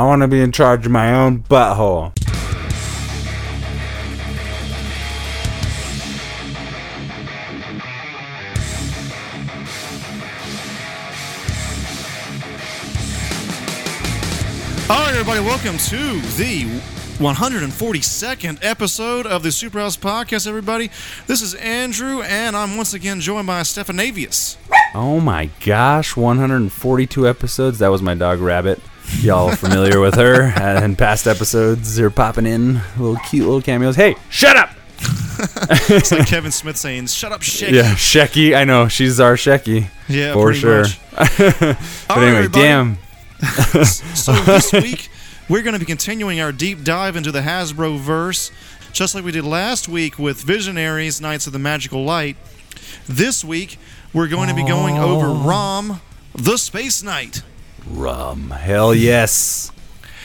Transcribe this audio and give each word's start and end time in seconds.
I 0.00 0.02
want 0.04 0.22
to 0.22 0.28
be 0.28 0.40
in 0.40 0.50
charge 0.50 0.86
of 0.86 0.92
my 0.92 1.12
own 1.12 1.42
butthole. 1.42 2.14
All 14.88 15.00
right, 15.00 15.10
everybody, 15.10 15.40
welcome 15.40 15.76
to 15.76 16.20
the 16.38 16.62
142nd 17.18 18.58
episode 18.62 19.26
of 19.26 19.42
the 19.42 19.50
Superhouse 19.50 19.98
Podcast, 19.98 20.48
everybody. 20.48 20.90
This 21.26 21.42
is 21.42 21.52
Andrew, 21.56 22.22
and 22.22 22.56
I'm 22.56 22.78
once 22.78 22.94
again 22.94 23.20
joined 23.20 23.46
by 23.46 23.60
Stephanavius. 23.60 24.56
Oh 24.94 25.20
my 25.20 25.50
gosh, 25.62 26.16
142 26.16 27.28
episodes. 27.28 27.80
That 27.80 27.88
was 27.88 28.00
my 28.00 28.14
dog 28.14 28.40
Rabbit. 28.40 28.80
Y'all 29.18 29.50
familiar 29.54 30.00
with 30.00 30.14
her? 30.14 30.44
And 30.60 30.96
past 30.96 31.26
episodes, 31.26 31.96
they're 31.96 32.10
popping 32.10 32.46
in 32.46 32.74
little 32.96 33.16
cute 33.16 33.44
little 33.44 33.60
cameos. 33.62 33.96
Hey, 33.96 34.14
shut 34.30 34.56
up! 34.56 34.70
It's 35.88 36.12
like 36.12 36.26
Kevin 36.26 36.50
Smith 36.52 36.76
saying, 36.76 37.06
Shut 37.06 37.32
up, 37.32 37.42
shit. 37.42 37.72
Yeah, 37.72 37.94
Shecky. 37.94 38.54
I 38.56 38.64
know 38.64 38.88
she's 38.88 39.18
our 39.20 39.34
Shecky. 39.34 39.88
Yeah, 40.08 40.34
for 40.34 40.52
sure. 40.54 40.84
But 41.12 41.30
All 42.08 42.16
right, 42.16 42.22
anyway, 42.22 42.36
everybody. 42.44 42.48
damn. 42.62 42.98
So 44.14 44.32
this 44.32 44.72
week, 44.72 45.08
we're 45.48 45.62
going 45.62 45.72
to 45.74 45.80
be 45.80 45.86
continuing 45.86 46.40
our 46.40 46.52
deep 46.52 46.84
dive 46.84 47.16
into 47.16 47.32
the 47.32 47.40
Hasbro 47.40 47.98
verse, 47.98 48.50
just 48.92 49.14
like 49.14 49.24
we 49.24 49.32
did 49.32 49.44
last 49.44 49.88
week 49.88 50.18
with 50.18 50.42
Visionaries 50.42 51.20
Knights 51.20 51.46
of 51.46 51.52
the 51.52 51.58
Magical 51.58 52.04
Light. 52.04 52.36
This 53.08 53.42
week, 53.44 53.78
we're 54.12 54.28
going 54.28 54.48
to 54.48 54.54
be 54.54 54.64
going 54.64 54.98
over. 54.98 55.28
Rom, 55.28 56.00
the 56.34 56.56
Space 56.58 57.02
Knight. 57.02 57.42
Rum. 57.92 58.50
Hell 58.50 58.94
yes. 58.94 59.72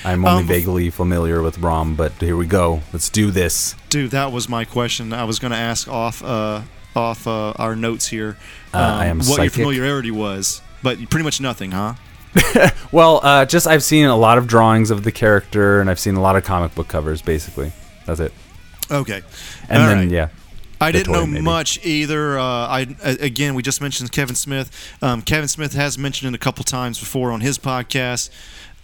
I'm 0.03 0.23
only 0.25 0.41
Um, 0.43 0.47
vaguely 0.47 0.89
familiar 0.91 1.41
with 1.41 1.57
Rom, 1.57 1.95
but 1.95 2.11
here 2.19 2.37
we 2.37 2.45
go. 2.45 2.81
Let's 2.93 3.09
do 3.09 3.31
this. 3.31 3.75
Dude, 3.89 4.11
that 4.11 4.31
was 4.31 4.47
my 4.47 4.63
question. 4.65 5.13
I 5.13 5.23
was 5.23 5.39
going 5.39 5.51
to 5.51 5.57
ask 5.57 5.87
off 5.87 6.23
uh, 6.23 6.61
off 6.95 7.27
uh, 7.27 7.51
our 7.57 7.75
notes 7.75 8.07
here 8.07 8.37
Uh, 8.73 8.77
I 8.77 9.07
am 9.07 9.19
what 9.19 9.41
your 9.41 9.49
familiarity 9.49 10.11
was, 10.11 10.61
but 10.83 10.97
pretty 11.09 11.23
much 11.23 11.41
nothing, 11.41 11.71
huh? 11.71 11.95
Well, 12.91 13.19
uh, 13.23 13.45
just 13.45 13.65
I've 13.67 13.83
seen 13.83 14.05
a 14.05 14.15
lot 14.15 14.37
of 14.37 14.47
drawings 14.47 14.91
of 14.91 15.03
the 15.03 15.11
character, 15.11 15.81
and 15.81 15.89
I've 15.89 15.99
seen 15.99 16.15
a 16.15 16.21
lot 16.21 16.35
of 16.35 16.43
comic 16.43 16.75
book 16.75 16.87
covers. 16.87 17.21
Basically, 17.21 17.71
that's 18.05 18.19
it. 18.19 18.31
Okay. 18.91 19.21
And 19.67 19.81
All 19.81 19.89
then 19.89 19.97
right. 19.97 20.09
yeah, 20.09 20.27
I 20.85 20.91
didn't 20.91 21.11
know 21.11 21.25
maybe. 21.25 21.43
much 21.43 21.83
either. 21.83 22.37
Uh, 22.37 22.43
I 22.43 22.95
again, 23.03 23.55
we 23.55 23.63
just 23.63 23.81
mentioned 23.81 24.11
Kevin 24.11 24.35
Smith. 24.35 24.71
Um, 25.01 25.21
Kevin 25.21 25.47
Smith 25.47 25.73
has 25.73 25.97
mentioned 25.97 26.33
it 26.33 26.37
a 26.37 26.39
couple 26.39 26.63
times 26.63 26.99
before 26.99 27.31
on 27.31 27.41
his 27.41 27.57
podcast, 27.57 28.29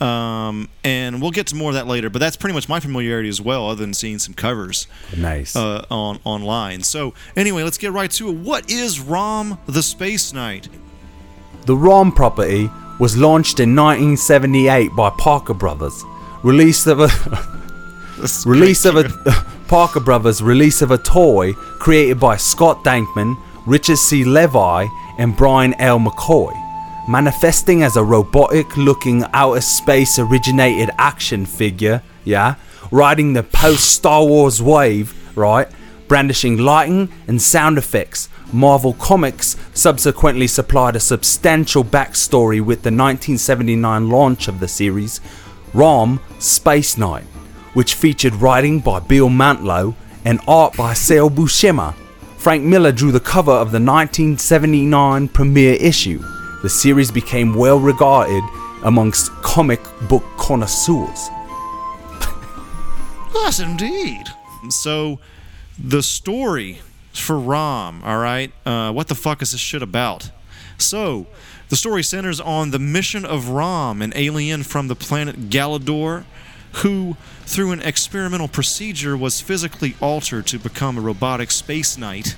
um, 0.02 0.68
and 0.84 1.22
we'll 1.22 1.32
get 1.32 1.48
to 1.48 1.56
more 1.56 1.70
of 1.70 1.76
that 1.76 1.88
later. 1.88 2.10
But 2.10 2.20
that's 2.20 2.36
pretty 2.36 2.56
much 2.56 2.68
my 2.68 2.80
familiarity 2.80 3.30
as 3.30 3.40
well, 3.40 3.70
other 3.70 3.82
than 3.82 3.94
seeing 3.94 4.18
some 4.18 4.34
covers 4.34 4.88
nice. 5.16 5.56
uh, 5.56 5.86
on 5.92 6.20
online. 6.24 6.82
So 6.82 7.14
anyway, 7.36 7.64
let's 7.64 7.78
get 7.78 7.92
right 7.92 8.10
to 8.12 8.30
it. 8.30 8.36
What 8.36 8.72
is 8.72 9.00
Rom 9.00 9.60
the 9.68 9.84
Space 9.84 10.34
Knight? 10.34 10.70
The 11.66 11.76
ROM 11.76 12.12
property 12.12 12.70
was 13.00 13.16
launched 13.16 13.60
in 13.60 13.76
1978 13.76 14.96
by 14.96 15.12
Parker 15.12 15.54
Brothers. 15.54 16.04
Release 16.44 16.88
of 16.88 17.00
a 17.00 17.08
release 18.46 18.86
of 18.86 18.98
a 18.98 19.10
Parker 19.68 20.00
Brothers 20.00 20.42
release 20.44 20.82
of 20.82 20.92
a 20.92 20.98
toy 20.98 21.54
created 21.54 22.20
by 22.20 22.38
Scott 22.38 22.84
Dankman, 22.84 23.38
Richard 23.66 23.98
C. 23.98 24.24
Levy, 24.24 24.90
and 25.18 25.36
Bryan 25.36 25.74
L. 25.76 26.00
McCoy, 26.00 26.54
manifesting 27.08 27.84
as 27.84 27.96
a 27.96 28.04
robotic-looking 28.04 29.24
outer 29.34 29.62
space 29.62 30.20
originated 30.20 30.90
action 30.98 31.46
figure. 31.46 32.02
Yeah, 32.24 32.56
riding 32.92 33.34
the 33.34 33.44
post 33.44 33.92
Star 33.92 34.26
Wars 34.26 34.62
wave, 34.62 35.14
right? 35.38 35.68
Brandishing 36.08 36.58
lighting 36.58 37.10
and 37.28 37.42
sound 37.42 37.78
effects. 37.78 38.30
Marvel 38.54 38.94
Comics 38.94 39.56
subsequently 39.74 40.48
supplied 40.48 40.96
a 40.96 41.00
substantial 41.00 41.84
backstory 41.84 42.60
with 42.60 42.84
the 42.84 42.92
1979 42.92 44.10
launch 44.10 44.48
of 44.48 44.60
the 44.60 44.68
series, 44.68 45.22
ROM 45.74 46.20
Space 46.40 46.98
Knight, 46.98 47.24
which 47.74 47.96
featured 47.96 48.36
writing 48.36 48.80
by 48.80 49.00
Bill 49.00 49.30
Mantlo 49.30 49.96
and 50.26 50.40
art 50.48 50.76
by 50.76 50.94
Sal 50.94 51.30
Buscema. 51.30 51.94
Frank 52.38 52.64
Miller 52.64 52.92
drew 52.92 53.12
the 53.12 53.20
cover 53.20 53.52
of 53.52 53.72
the 53.72 53.80
1979 53.80 55.28
premiere 55.30 55.76
issue. 55.76 56.20
The 56.64 56.70
series 56.70 57.12
became 57.12 57.54
well 57.56 57.80
regarded 57.80 58.44
amongst 58.84 59.31
comic 59.42 59.81
book 60.08 60.24
connoisseurs. 60.38 61.30
Yes, 63.34 63.60
indeed. 63.60 64.24
So, 64.70 65.20
the 65.80 66.04
story 66.04 66.80
for 67.14 67.40
Rom, 67.40 68.04
all 68.04 68.18
right? 68.20 68.52
Uh, 68.66 68.92
what 68.92 69.08
the 69.08 69.16
fuck 69.16 69.42
is 69.42 69.52
this 69.52 69.60
shit 69.62 69.81
about? 69.81 70.30
So, 70.78 71.26
the 71.70 71.76
story 71.76 72.04
centers 72.04 72.40
on 72.40 72.72
the 72.72 72.80
mission 72.80 73.26
of 73.26 73.50
Rom, 73.50 74.02
an 74.02 74.14
alien 74.16 74.64
from 74.64 74.90
the 74.90 74.96
planet 74.96 75.50
Galador, 75.50 76.26
who, 76.74 77.18
through 77.46 77.72
an 77.72 77.82
experimental 77.82 78.48
procedure, 78.48 79.16
was 79.18 79.42
physically 79.42 79.96
altered 80.02 80.48
to 80.48 80.59
become 80.59 80.98
a 80.98 81.02
robotic 81.02 81.52
space 81.52 81.98
knight, 81.98 82.36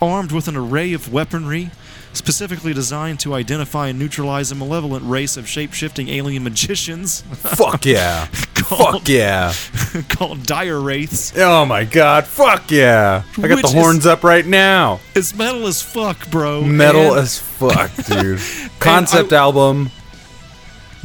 armed 0.00 0.32
with 0.32 0.48
an 0.48 0.56
array 0.56 0.92
of 0.92 1.12
weaponry 1.12 1.70
specifically 2.12 2.72
designed 2.72 3.18
to 3.18 3.34
identify 3.34 3.88
and 3.88 3.98
neutralize 3.98 4.52
a 4.52 4.54
malevolent 4.54 5.04
race 5.04 5.36
of 5.36 5.48
shape-shifting 5.48 6.08
alien 6.08 6.44
magicians 6.44 7.22
Fuck 7.32 7.84
yeah. 7.84 8.28
Called- 8.54 9.00
Fuck 9.00 9.08
yeah. 9.08 9.52
called 10.08 10.44
dire 10.46 10.80
wraiths. 10.80 11.36
Oh 11.36 11.64
my 11.66 11.84
god, 11.84 12.24
fuck 12.24 12.70
yeah. 12.70 13.24
I 13.36 13.48
got 13.48 13.56
Which 13.56 13.62
the 13.62 13.66
is- 13.66 13.72
horns 13.74 14.06
up 14.06 14.22
right 14.24 14.46
now. 14.46 15.00
It's 15.16 15.34
metal 15.34 15.66
as 15.66 15.82
fuck, 15.82 16.30
bro. 16.30 16.62
Metal 16.62 17.10
And 17.14 17.18
as 17.20 17.36
fuck, 17.38 17.90
dude. 18.06 18.40
Concept 18.78 19.32
album. 19.32 19.90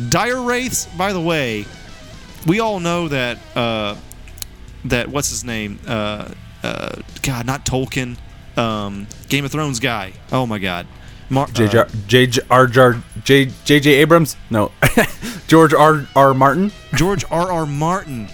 Dire 0.10 0.42
Wraiths, 0.42 0.86
by 0.98 1.12
the 1.12 1.20
way, 1.20 1.66
we 2.48 2.60
all 2.60 2.80
know 2.80 3.08
that 3.08 3.38
uh, 3.56 3.96
that 4.86 5.10
what's 5.10 5.30
his 5.30 5.44
name? 5.44 5.80
Uh, 5.88 6.32
uh, 6.64 6.96
God, 7.22 7.46
not 7.46 7.66
Tolkien. 7.66 8.18
Um, 8.58 9.08
Game 9.30 9.46
of 9.46 9.52
Thrones 9.52 9.80
guy. 9.80 10.14
Oh 10.32 10.46
my 10.46 10.60
God. 10.60 10.88
Mar- 11.30 11.48
J.J. 11.48 11.78
uh, 11.78 11.86
J.J. 12.08 12.42
R. 12.50 12.68
J. 13.24 13.46
J.J. 13.64 13.94
Abrams? 13.94 14.36
No. 14.50 14.72
George 15.48 15.74
R. 15.74 16.08
R. 16.16 16.34
Martin? 16.34 16.72
George 16.96 17.24
R. 17.30 17.52
R. 17.52 17.66
Martin. 17.66 18.28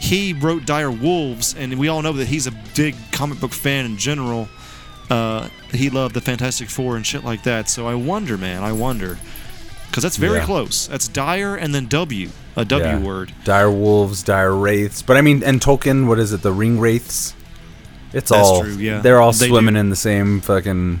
He 0.00 0.32
wrote 0.32 0.64
Dire 0.64 0.90
Wolves, 0.90 1.54
and 1.56 1.76
we 1.78 1.88
all 1.88 2.02
know 2.02 2.12
that 2.12 2.28
he's 2.28 2.46
a 2.46 2.52
big 2.76 2.94
comic 3.12 3.40
book 3.40 3.52
fan 3.52 3.84
in 3.84 3.96
general. 3.96 4.48
Uh, 5.10 5.48
he 5.72 5.90
loved 5.90 6.14
the 6.14 6.20
Fantastic 6.20 6.68
Four 6.68 6.96
and 6.96 7.04
shit 7.04 7.24
like 7.24 7.42
that. 7.44 7.68
So 7.68 7.86
I 7.88 7.94
wonder, 7.94 8.38
man. 8.38 8.62
I 8.62 8.72
wonder. 8.72 9.18
Because 9.96 10.02
that's 10.02 10.18
very 10.18 10.40
Yeah. 10.40 10.44
close. 10.44 10.88
That's 10.88 11.08
Dire 11.08 11.56
and 11.56 11.74
then 11.74 11.86
W. 11.86 12.28
A 12.54 12.66
W 12.66 12.86
Yeah. 12.86 12.98
word. 12.98 13.32
Dire 13.44 13.70
Wolves, 13.70 14.22
Dire 14.22 14.54
Wraiths. 14.54 15.00
But 15.00 15.16
I 15.16 15.22
mean, 15.22 15.42
and 15.42 15.58
Tolkien, 15.58 16.04
what 16.06 16.18
is 16.18 16.34
it? 16.34 16.42
The 16.42 16.52
Ring 16.52 16.78
Wraiths? 16.78 17.32
It's 18.12 18.28
That's 18.28 18.32
all. 18.46 18.60
true, 18.62 18.74
yeah. 18.74 19.00
They're 19.00 19.22
all 19.22 19.32
They 19.32 19.48
swimming 19.48 19.72
do. 19.72 19.80
in 19.80 19.88
the 19.88 19.96
same 19.96 20.42
fucking 20.42 21.00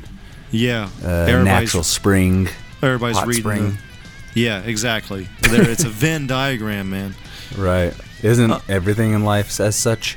Yeah. 0.50 0.88
uh, 1.04 1.26
natural 1.44 1.82
spring. 1.82 2.48
everybody's 2.82 3.18
hot 3.18 3.26
reading. 3.26 3.42
spring. 3.42 3.78
the- 4.32 4.40
yeah, 4.40 4.60
exactly. 4.60 5.28
There, 5.42 5.68
it's 5.68 5.84
a 5.84 5.90
Venn 5.90 6.26
diagram, 6.26 6.88
man. 6.88 7.14
Right. 7.54 7.92
Isn't 8.22 8.50
Uh, 8.50 8.60
everything 8.66 9.12
in 9.12 9.24
life 9.24 9.60
as 9.60 9.76
such? 9.76 10.16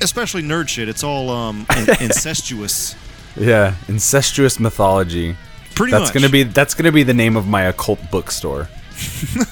Especially 0.00 0.42
nerd 0.44 0.68
shit. 0.68 0.88
It's 0.88 1.02
all 1.02 1.30
um, 1.30 1.66
in- 1.76 1.88
incestuous. 2.00 2.94
Yeah. 3.36 3.74
Incestuous 3.88 4.60
mythology. 4.60 5.36
Pretty 5.74 5.90
That's 5.92 6.06
much. 6.06 6.14
gonna 6.14 6.28
be 6.28 6.42
that's 6.44 6.74
gonna 6.74 6.92
be 6.92 7.02
the 7.02 7.14
name 7.14 7.36
of 7.36 7.46
my 7.46 7.62
occult 7.62 7.98
bookstore. 8.10 8.68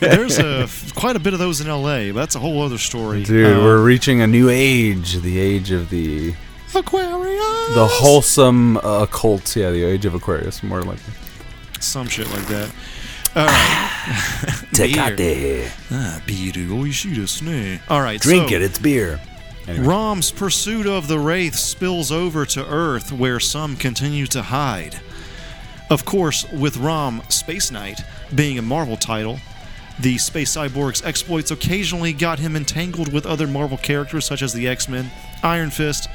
There's 0.00 0.38
a 0.38 0.68
quite 0.94 1.16
a 1.16 1.18
bit 1.18 1.32
of 1.32 1.38
those 1.38 1.60
in 1.60 1.68
L.A. 1.68 2.10
But 2.10 2.20
that's 2.20 2.34
a 2.34 2.38
whole 2.40 2.62
other 2.62 2.78
story. 2.78 3.22
Dude, 3.22 3.56
Uh, 3.56 3.60
we're 3.62 3.82
reaching 3.82 4.20
a 4.22 4.26
new 4.26 4.48
age. 4.48 5.14
The 5.20 5.38
age 5.38 5.70
of 5.70 5.88
the 5.90 6.34
Aquarius. 6.74 7.74
the 7.74 7.86
wholesome 7.90 8.76
uh, 8.78 9.02
occult. 9.04 9.54
Yeah, 9.56 9.70
the 9.70 9.84
age 9.84 10.04
of 10.04 10.14
Aquarius, 10.14 10.62
more 10.62 10.82
likely. 10.82 11.14
some 11.80 12.08
shit 12.08 12.28
like 12.32 12.46
that. 12.48 12.70
All 13.36 13.46
right. 13.46 14.54
Beer. 15.16 15.70
Ah, 15.90 16.20
beer, 16.26 16.92
shoot 16.92 17.18
a 17.18 17.26
snake. 17.26 17.80
All 17.88 18.00
right. 18.00 18.20
Drink 18.20 18.50
so, 18.50 18.56
it. 18.56 18.62
It's 18.62 18.78
beer. 18.78 19.20
Anyway. 19.68 19.86
Rom's 19.86 20.30
pursuit 20.30 20.86
of 20.86 21.08
the 21.08 21.18
Wraith 21.18 21.54
spills 21.54 22.10
over 22.10 22.46
to 22.46 22.66
Earth, 22.66 23.12
where 23.12 23.38
some 23.38 23.76
continue 23.76 24.26
to 24.28 24.42
hide. 24.42 25.00
Of 25.90 26.04
course, 26.04 26.50
with 26.52 26.76
Rom 26.78 27.22
Space 27.28 27.70
Knight 27.70 28.00
being 28.34 28.58
a 28.58 28.62
Marvel 28.62 28.96
title, 28.96 29.38
the 29.98 30.16
Space 30.18 30.56
Cyborg's 30.56 31.02
exploits 31.02 31.50
occasionally 31.50 32.12
got 32.12 32.38
him 32.38 32.56
entangled 32.56 33.12
with 33.12 33.26
other 33.26 33.46
Marvel 33.46 33.76
characters 33.76 34.24
such 34.24 34.42
as 34.42 34.52
the 34.52 34.68
X 34.68 34.88
Men, 34.88 35.10
Iron 35.42 35.70
Fist, 35.70 36.08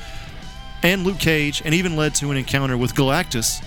and 0.81 1.03
Luke 1.03 1.19
Cage, 1.19 1.61
and 1.63 1.73
even 1.75 1.95
led 1.95 2.15
to 2.15 2.31
an 2.31 2.37
encounter 2.37 2.77
with 2.77 2.93
Galactus, 2.95 3.63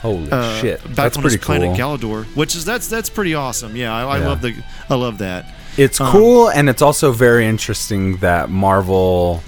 Holy 0.00 0.30
uh, 0.30 0.60
shit. 0.60 0.82
back 0.84 0.94
That's 0.96 1.16
on 1.16 1.22
pretty 1.22 1.36
his 1.36 1.44
planet 1.44 1.76
cool. 1.78 1.96
Galador, 1.98 2.24
which 2.36 2.54
is 2.56 2.64
that's 2.64 2.88
that's 2.88 3.08
pretty 3.08 3.34
awesome. 3.34 3.74
Yeah, 3.76 3.94
I, 3.94 4.16
I 4.16 4.18
Yeah. 4.18 4.28
love 4.28 4.42
the 4.42 4.54
I 4.90 4.94
love 4.96 5.18
that. 5.18 5.46
It's 5.76 6.00
Um, 6.00 6.12
cool 6.12 6.48
and 6.48 6.68
it's 6.68 6.82
also 6.82 7.12
very 7.12 7.46
interesting 7.46 8.18
that 8.18 8.48
Marvel 8.48 9.42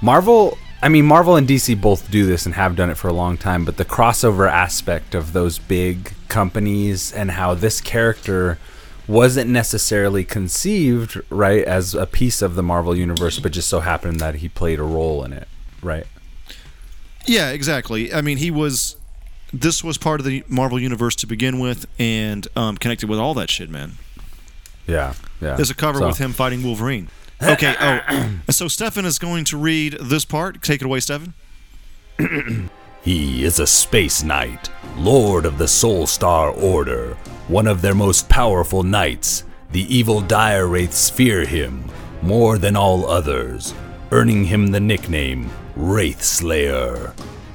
Marvel 0.00 0.56
I 0.82 0.88
mean 0.88 1.04
Marvel 1.04 1.36
and 1.36 1.46
DC 1.46 1.78
both 1.78 2.10
do 2.10 2.24
this 2.24 2.46
and 2.46 2.54
have 2.54 2.74
done 2.76 2.88
it 2.88 2.96
for 2.96 3.08
a 3.08 3.12
long 3.12 3.36
time, 3.36 3.64
but 3.66 3.76
the 3.76 3.84
crossover 3.84 4.50
aspect 4.50 5.14
of 5.14 5.34
those 5.34 5.58
big 5.58 6.14
companies 6.28 7.12
and 7.12 7.32
how 7.32 7.52
this 7.54 7.80
character 7.82 8.58
wasn't 9.06 9.50
necessarily 9.50 10.24
conceived 10.24 11.20
right 11.30 11.64
as 11.64 11.94
a 11.94 12.06
piece 12.06 12.40
of 12.40 12.54
the 12.54 12.62
Marvel 12.62 12.96
universe, 12.96 13.38
but 13.40 13.52
just 13.52 13.68
so 13.68 13.80
happened 13.80 14.20
that 14.20 14.36
he 14.36 14.48
played 14.48 14.78
a 14.78 14.84
role 14.84 15.24
in 15.24 15.32
it, 15.32 15.48
right? 15.82 16.06
Yeah, 17.26 17.50
exactly. 17.50 18.14
I 18.14 18.22
mean, 18.22 18.38
he 18.38 18.50
was. 18.50 18.96
This 19.52 19.82
was 19.82 19.98
part 19.98 20.20
of 20.20 20.26
the 20.26 20.44
Marvel 20.48 20.78
universe 20.78 21.16
to 21.16 21.26
begin 21.26 21.58
with, 21.58 21.86
and 21.98 22.46
um, 22.54 22.76
connected 22.76 23.08
with 23.08 23.18
all 23.18 23.34
that 23.34 23.50
shit, 23.50 23.68
man. 23.68 23.94
Yeah, 24.86 25.14
yeah. 25.40 25.54
There's 25.56 25.70
a 25.70 25.74
cover 25.74 25.98
So- 26.00 26.06
with 26.08 26.18
him 26.18 26.32
fighting 26.32 26.62
Wolverine. 26.62 27.08
Okay. 27.42 27.74
Oh, 27.80 28.30
so 28.50 28.68
Stefan 28.68 29.04
is 29.06 29.18
going 29.18 29.44
to 29.46 29.56
read 29.56 29.96
this 30.00 30.24
part. 30.26 30.62
Take 30.62 30.82
it 30.82 30.84
away, 30.84 31.00
Stefan. 31.00 31.34
He 33.02 33.44
is 33.44 33.58
a 33.58 33.66
space 33.66 34.22
knight, 34.22 34.68
lord 34.98 35.46
of 35.46 35.56
the 35.56 35.64
Solstar 35.64 36.54
Order, 36.62 37.14
one 37.48 37.66
of 37.66 37.80
their 37.80 37.94
most 37.94 38.28
powerful 38.28 38.82
knights. 38.82 39.44
The 39.72 39.82
evil 39.94 40.20
dire 40.20 40.66
wraiths 40.66 41.08
fear 41.08 41.46
him 41.46 41.86
more 42.20 42.58
than 42.58 42.76
all 42.76 43.08
others, 43.08 43.72
earning 44.12 44.44
him 44.44 44.66
the 44.66 44.80
nickname 44.80 45.48
Wraith 45.76 46.20
Slayer. 46.22 47.14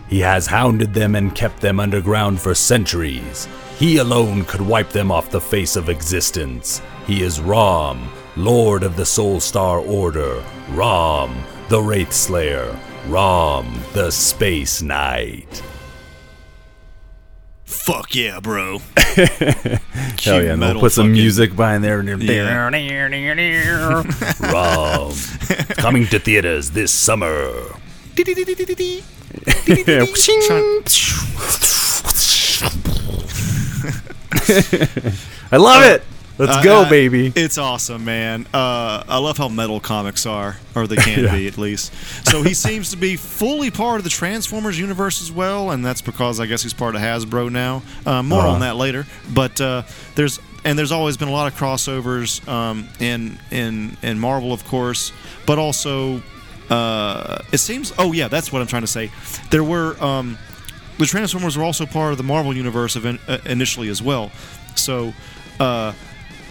He 0.09 0.19
has 0.21 0.47
hounded 0.47 0.95
them 0.95 1.13
and 1.13 1.35
kept 1.35 1.61
them 1.61 1.79
underground 1.79 2.41
for 2.41 2.55
centuries. 2.55 3.47
He 3.77 3.97
alone 3.97 4.45
could 4.45 4.61
wipe 4.61 4.89
them 4.89 5.11
off 5.11 5.29
the 5.29 5.41
face 5.41 5.75
of 5.75 5.89
existence. 5.89 6.81
He 7.05 7.21
is 7.21 7.41
Rom, 7.41 8.09
Lord 8.37 8.83
of 8.83 8.95
the 8.95 9.03
Solstar 9.03 9.85
Order. 9.85 10.43
Rom, 10.69 11.43
the 11.69 11.81
Wraith 11.81 12.13
Slayer. 12.13 12.77
Rom, 13.07 13.79
the 13.93 14.11
Space 14.11 14.81
Knight. 14.81 15.61
Fuck 17.65 18.15
yeah, 18.15 18.39
bro. 18.39 18.79
Hell 18.97 20.41
yeah, 20.41 20.55
they'll 20.55 20.79
put 20.79 20.91
some 20.93 21.11
music 21.11 21.55
behind 21.55 21.83
there 21.83 21.99
and 21.99 22.23
Yeah. 22.23 22.69
Rom, 24.51 25.13
coming 25.75 26.07
to 26.07 26.17
theaters 26.19 26.71
this 26.71 26.91
summer. 26.91 27.51
I 35.51 35.57
love 35.57 35.83
it. 35.83 36.03
Let's 36.37 36.57
Uh, 36.57 36.63
go, 36.63 36.81
uh, 36.81 36.89
baby. 36.89 37.31
It's 37.33 37.57
awesome, 37.57 38.03
man. 38.03 38.45
Uh, 38.53 39.03
I 39.07 39.19
love 39.19 39.37
how 39.37 39.47
metal 39.47 39.79
comics 39.79 40.25
are, 40.25 40.57
or 40.75 40.85
they 40.85 40.97
can 40.97 41.31
be 41.33 41.47
at 41.47 41.57
least. 41.57 41.93
So 42.27 42.41
he 42.41 42.53
seems 42.53 42.89
to 42.91 42.97
be 42.97 43.15
fully 43.15 43.71
part 43.71 43.99
of 43.99 44.03
the 44.03 44.09
Transformers 44.09 44.77
universe 44.77 45.21
as 45.21 45.31
well, 45.31 45.71
and 45.71 45.85
that's 45.85 46.01
because 46.01 46.41
I 46.41 46.45
guess 46.45 46.61
he's 46.63 46.73
part 46.73 46.95
of 46.95 47.01
Hasbro 47.01 47.49
now. 47.51 47.83
Uh, 48.05 48.21
more 48.21 48.39
Uh-huh. 48.39 48.49
on 48.49 48.59
that 48.59 48.75
later. 48.75 49.05
But 49.33 49.61
uh, 49.61 49.83
there's 50.15 50.39
and 50.65 50.77
there's 50.77 50.91
always 50.91 51.15
been 51.15 51.29
a 51.29 51.31
lot 51.33 51.47
of 51.51 51.57
crossovers 51.57 52.45
um, 52.49 52.89
in 52.99 53.39
in 53.51 53.95
in 54.01 54.19
Marvel, 54.19 54.51
of 54.51 54.65
course, 54.67 55.13
but 55.45 55.57
also 55.57 56.21
uh, 56.69 57.37
it 57.53 57.59
seems. 57.59 57.93
Oh 57.97 58.11
yeah, 58.11 58.27
that's 58.27 58.51
what 58.51 58.61
I'm 58.61 58.67
trying 58.67 58.81
to 58.83 58.87
say. 58.87 59.09
There 59.51 59.63
were. 59.63 59.95
Um, 60.03 60.37
the 60.97 61.05
Transformers 61.05 61.57
were 61.57 61.63
also 61.63 61.85
part 61.85 62.11
of 62.11 62.17
the 62.17 62.23
Marvel 62.23 62.55
universe 62.55 62.95
event, 62.95 63.19
uh, 63.27 63.37
initially 63.45 63.89
as 63.89 64.01
well. 64.01 64.31
So, 64.75 65.13
uh, 65.59 65.93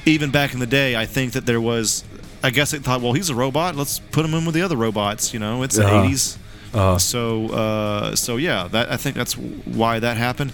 even 0.07 0.31
back 0.31 0.53
in 0.55 0.61
the 0.61 0.67
day, 0.67 0.97
I 0.97 1.07
think 1.07 1.33
that 1.33 1.47
there 1.47 1.61
was. 1.61 2.05
I 2.43 2.51
guess 2.51 2.73
they 2.73 2.79
thought, 2.79 3.01
well, 3.01 3.15
he's 3.15 3.31
a 3.31 3.35
robot. 3.35 3.75
Let's 3.75 3.99
put 4.01 4.23
him 4.23 4.35
in 4.35 4.45
with 4.45 4.55
the 4.55 4.61
other 4.61 4.77
robots. 4.77 5.33
You 5.33 5.41
know, 5.41 5.63
it's 5.63 5.79
Uh-huh. 5.79 6.03
the 6.03 6.09
'80s. 6.09 6.37
So, 6.99 7.47
uh, 7.51 8.15
so 8.17 8.37
yeah, 8.37 8.69
that 8.69 8.91
I 8.93 8.97
think 8.99 9.17
that's 9.17 9.33
why 9.35 9.99
that 10.01 10.17
happened. 10.19 10.53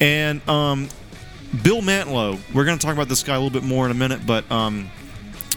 And 0.00 0.40
um, 0.48 0.88
Bill 1.62 1.82
Mantlo, 1.82 2.40
we're 2.52 2.64
going 2.64 2.78
to 2.78 2.84
talk 2.84 2.94
about 2.94 3.08
this 3.08 3.22
guy 3.22 3.34
a 3.36 3.40
little 3.40 3.50
bit 3.60 3.62
more 3.68 3.84
in 3.84 3.90
a 3.92 3.94
minute, 3.94 4.26
but 4.26 4.50
um, 4.50 4.90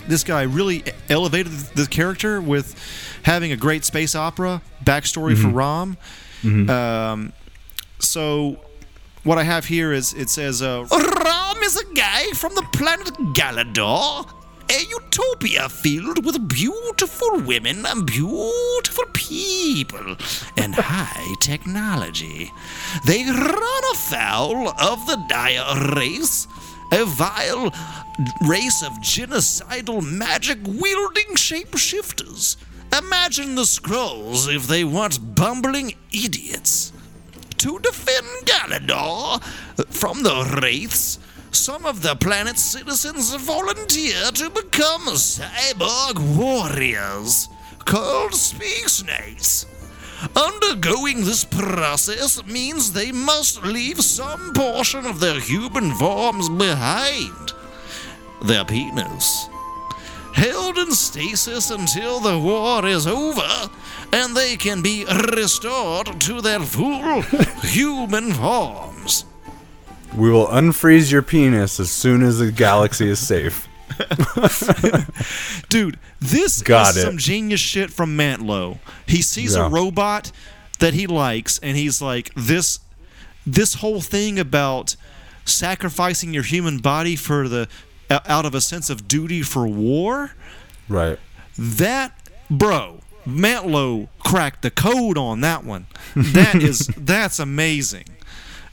this 0.08 0.24
guy 0.24 0.44
really 0.44 0.84
elevated 1.10 1.54
the 1.54 1.88
character 1.88 2.40
with 2.42 2.76
having 3.24 3.52
a 3.52 3.58
great 3.58 3.84
space 3.86 4.14
opera 4.16 4.62
backstory 4.84 5.36
for 5.42 5.48
Rom. 5.48 5.98
Um, 6.70 7.34
so 8.04 8.58
what 9.24 9.38
I 9.38 9.44
have 9.44 9.66
here 9.66 9.94
is 9.94 10.14
it 10.14 10.30
says 10.30 10.62
uh, 10.62 10.86
Rom 10.92 11.64
is 11.64 11.78
a 11.78 11.94
guy 11.94 12.32
from 12.32 12.56
the 12.56 12.68
planet 12.74 13.14
Galador, 13.34 14.30
a 14.70 14.86
utopia 14.90 15.70
filled 15.70 16.26
with 16.26 16.50
beautiful 16.50 17.40
women 17.42 17.86
and 17.86 18.06
beautiful 18.06 19.06
people 19.14 20.18
and 20.58 20.76
high 20.76 21.36
technology. 21.40 22.52
They 23.06 23.24
run 23.24 23.84
afoul 23.94 24.70
of 24.70 25.06
the 25.08 25.24
dire 25.30 25.96
wraiths, 25.96 26.48
a 26.92 27.06
vile 27.06 27.72
race 28.48 28.84
of 28.84 28.92
genocidal 29.00 30.02
magic 30.02 30.60
wielding 30.66 31.36
shapeshifters. 31.36 32.58
Imagine 32.98 33.56
the 33.56 33.64
Skrulls 33.64 34.54
if 34.54 34.68
they 34.68 34.84
weren't 34.84 35.36
bumbling 35.36 35.96
idiots 36.12 36.93
to 37.64 37.80
defend 37.80 38.28
Galador 38.44 39.42
from 39.88 40.22
the 40.22 40.60
Wraiths, 40.62 41.18
some 41.52 41.86
of 41.86 42.02
the 42.02 42.14
planet's 42.14 42.62
citizens 42.62 43.34
volunteer 43.36 44.32
to 44.34 44.50
become 44.50 45.06
cyborg 45.08 46.20
warriors 46.36 47.48
called 47.86 48.34
Space 48.34 49.06
Knights. 49.06 49.66
Undergoing 50.36 51.24
this 51.24 51.46
process 51.46 52.46
means 52.46 52.92
they 52.92 53.14
must 53.14 53.64
leave 53.64 54.02
some 54.02 54.52
portion 54.52 55.06
of 55.06 55.22
their 55.22 55.40
human 55.40 55.94
forms 55.94 56.50
behind. 56.50 57.54
Their 58.44 58.66
penis 58.66 59.48
held 60.34 60.78
in 60.78 60.92
stasis 60.92 61.72
until 61.72 62.20
the 62.20 62.38
war 62.38 62.86
is 62.86 63.08
over 63.08 63.70
and 64.14 64.36
they 64.38 64.56
can 64.56 64.82
be 64.82 65.04
restored 65.36 66.22
to 66.22 66.40
their 66.42 66.60
full 66.62 67.22
human 67.64 68.32
forms. 68.34 69.26
We 70.16 70.30
will 70.30 70.48
unfreeze 70.48 71.12
your 71.12 71.24
penis 71.24 71.80
as 71.80 71.92
soon 71.92 72.22
as 72.24 72.38
the 72.40 72.52
galaxy 72.52 73.10
is 73.10 73.20
safe. 73.20 73.68
Dude, 75.70 76.00
this 76.20 76.62
Got 76.62 76.92
is 76.92 76.98
it. 76.98 77.02
some 77.02 77.18
genius 77.18 77.60
shit 77.60 77.92
from 77.92 78.18
Mantlo. 78.18 78.80
He 79.08 79.22
sees 79.22 79.56
Yeah. 79.56 79.66
a 79.66 79.70
robot 79.70 80.32
that 80.80 80.94
he 80.94 81.08
likes 81.08 81.60
and 81.60 81.78
he's 81.78 82.02
like 82.02 82.32
this 82.36 82.80
this 83.46 83.76
whole 83.76 84.02
thing 84.02 84.40
about 84.40 84.96
sacrificing 85.46 86.34
your 86.34 86.44
human 86.44 86.78
body 86.78 87.16
for 87.16 87.48
the 87.48 87.68
out 88.10 88.46
of 88.46 88.56
a 88.56 88.62
sense 88.62 88.90
of 88.90 89.08
duty 89.08 89.42
for 89.42 89.68
war 89.68 90.32
Right. 90.90 91.18
That, 91.58 92.18
bro, 92.50 93.00
Mantlo 93.28 94.08
cracked 94.20 94.62
the 94.62 94.72
code 94.72 95.18
on 95.18 95.42
that 95.42 95.64
one. 95.64 95.88
That 96.16 96.56
is, 96.56 96.88
that's 96.98 97.40
amazing. 97.40 98.06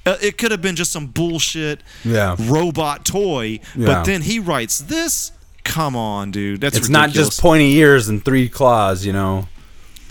Uh, 0.07 0.17
it 0.23 0.39
could 0.39 0.51
have 0.51 0.63
been 0.63 0.77
just 0.77 0.93
some 0.93 1.07
bullshit 1.07 1.83
Yeah. 2.05 2.37
robot 2.39 3.05
toy, 3.05 3.61
Yeah. 3.77 3.87
but 3.87 4.05
then 4.05 4.23
he 4.23 4.39
writes 4.39 4.79
this. 4.81 5.33
Come 5.63 5.95
on, 5.95 6.31
dude. 6.31 6.61
That's 6.63 6.77
It's 6.77 6.89
not 6.89 7.11
just 7.11 7.41
pointy 7.41 7.77
ears 7.77 8.09
and 8.09 8.25
three 8.25 8.49
claws, 8.49 9.05
you 9.05 9.13
know. 9.13 9.47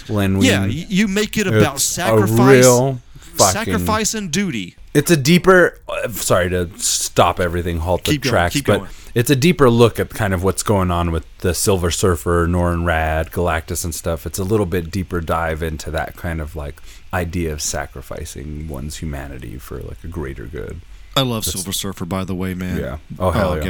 When 0.08 0.42
Yeah, 0.42 0.66
you 0.66 1.08
make 1.08 1.38
it 1.38 1.48
about 1.48 1.82
sacrifice, 1.82 2.66
fucking 2.66 3.00
sacrifice 3.38 4.14
and 4.14 4.32
duty. 4.32 4.76
it's 4.94 5.12
a 5.12 5.18
deeper 5.18 5.80
uh, 5.88 6.10
sorry 6.10 6.50
to 6.50 6.70
stop 6.78 7.40
everything 7.40 7.80
halt 7.80 8.06
the 8.06 8.18
going, 8.18 8.32
tracks 8.32 8.62
but. 8.62 8.88
It's 9.16 9.30
a 9.30 9.36
deeper 9.36 9.70
look 9.70 10.00
at 10.00 10.10
kind 10.10 10.34
of 10.34 10.44
what's 10.44 10.64
going 10.64 10.92
on 10.92 11.12
with 11.12 11.26
the 11.40 11.54
silver 11.54 11.90
surfer 11.92 12.48
norrin 12.48 12.84
radd 12.84 13.32
galactus 13.32 13.84
and 13.84 13.94
stuff 13.96 14.26
it's 14.26 14.38
a 14.40 14.44
little 14.44 14.66
bit 14.66 14.92
deeper 14.92 15.22
dive 15.22 15.64
into 15.64 15.90
that 15.92 16.16
kind 16.16 16.40
of 16.42 16.56
like 16.56 16.82
idea 17.14 17.52
of 17.54 17.62
sacrificing 17.62 18.68
one's 18.68 18.98
humanity 18.98 19.58
for 19.58 19.80
like 19.80 20.04
a 20.04 20.08
greater 20.08 20.46
good 20.46 20.82
I 21.18 21.22
love 21.22 21.44
Silver 21.44 21.74
Surfer, 21.74 22.06
by 22.06 22.24
the 22.24 22.36
way, 22.36 22.54
man. 22.54 22.78
Yeah. 22.78 22.98
Oh, 23.18 23.32
hell 23.32 23.58
yeah. 23.58 23.64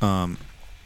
God. 0.00 0.06
Um, 0.08 0.38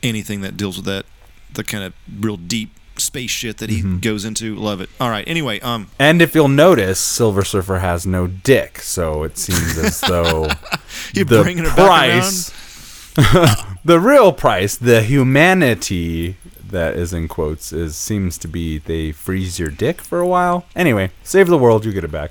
anything 0.02 0.40
that 0.40 0.56
deals 0.56 0.76
with 0.76 0.86
that, 0.86 1.04
the 1.52 1.62
kind 1.62 1.84
of 1.84 1.92
real 2.18 2.36
deep 2.36 2.70
space 2.96 3.30
shit 3.30 3.58
that 3.58 3.70
he 3.70 3.78
Mm-hmm. 3.80 3.98
goes 3.98 4.24
into, 4.24 4.56
love 4.56 4.80
it. 4.80 4.88
All 4.98 5.10
right. 5.10 5.28
Anyway, 5.28 5.60
um, 5.60 5.88
and 5.98 6.20
if 6.22 6.34
you'll 6.34 6.48
notice 6.48 6.98
silver 6.98 7.44
surfer 7.44 7.78
has 7.78 8.06
no 8.06 8.26
dick 8.26 8.78
so 8.80 9.22
it 9.22 9.36
seems 9.38 9.76
as 9.78 10.00
though 10.00 10.48
you're 11.12 11.26
the 11.26 11.42
bringing 11.42 11.64
it 11.64 11.76
back 11.76 11.76
price 11.76 12.50
the 13.84 14.00
real 14.00 14.32
price 14.32 14.76
the 14.76 15.02
humanity 15.02 16.36
that 16.66 16.94
is 16.94 17.12
in 17.12 17.28
quotes 17.28 17.72
is 17.72 17.96
seems 17.96 18.38
to 18.38 18.48
be 18.48 18.78
they 18.78 19.12
freeze 19.12 19.58
your 19.58 19.70
dick 19.70 20.00
for 20.00 20.20
a 20.20 20.26
while 20.26 20.64
anyway 20.74 21.10
save 21.22 21.48
the 21.48 21.58
world 21.58 21.84
you 21.84 21.92
get 21.92 22.04
it 22.04 22.10
back 22.10 22.30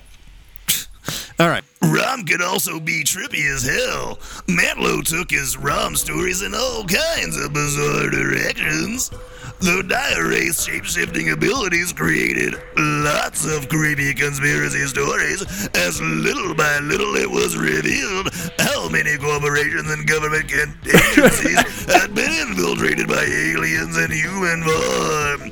All 1.40 1.50
right. 1.50 1.64
Rom 1.82 2.24
could 2.26 2.42
also 2.42 2.80
be 2.80 3.04
trippy 3.04 3.54
as 3.54 3.64
hell. 3.64 4.16
Mantlo 4.48 5.04
took 5.04 5.32
his 5.32 5.58
Rom 5.58 5.96
stories 5.96 6.42
in 6.42 6.54
all 6.54 6.86
kinds 6.86 7.38
of 7.38 7.52
bizarre 7.54 8.10
directions. 8.10 9.12
The 9.60 9.84
Dire 9.88 10.28
Wraith's 10.28 10.66
shape-shifting 10.66 11.30
abilities 11.30 11.94
created 11.94 12.56
lots 12.78 13.46
of 13.46 13.70
creepy 13.70 14.14
conspiracy 14.14 14.86
stories, 14.88 15.42
as 15.76 16.02
little 16.02 16.54
by 16.54 16.80
little 16.80 17.16
it 17.16 17.30
was 17.30 17.56
revealed 17.58 18.30
how 18.60 18.90
many 18.90 19.18
corporations 19.18 19.90
and 19.90 20.06
government 20.06 20.52
agencies 20.52 21.86
had 21.88 22.14
been 22.14 22.32
infiltrated 22.48 23.08
by 23.08 23.24
aliens 23.24 23.98
in 23.98 24.12
human 24.12 24.64
form. 24.64 25.52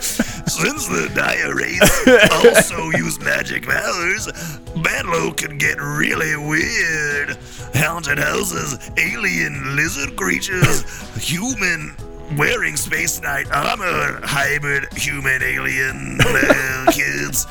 Since 0.00 0.88
the 0.88 1.10
Dire 1.14 1.54
Wraiths 1.54 2.06
also 2.32 2.90
use 2.98 3.20
magic 3.20 3.66
powers, 3.66 4.26
Mantlo 4.74 5.36
can 5.36 5.58
get 5.58 5.80
really 5.80 6.36
weird. 6.36 7.38
Haunted 7.74 8.18
houses, 8.18 8.90
alien 8.96 9.76
lizard 9.76 10.16
creatures, 10.16 10.82
human 11.16 11.94
wearing 12.36 12.76
space 12.76 13.20
knight 13.20 13.50
armor, 13.52 14.20
hybrid 14.24 14.92
human 14.94 15.42
alien 15.42 16.18
well, 16.24 16.86
kids. 16.86 17.46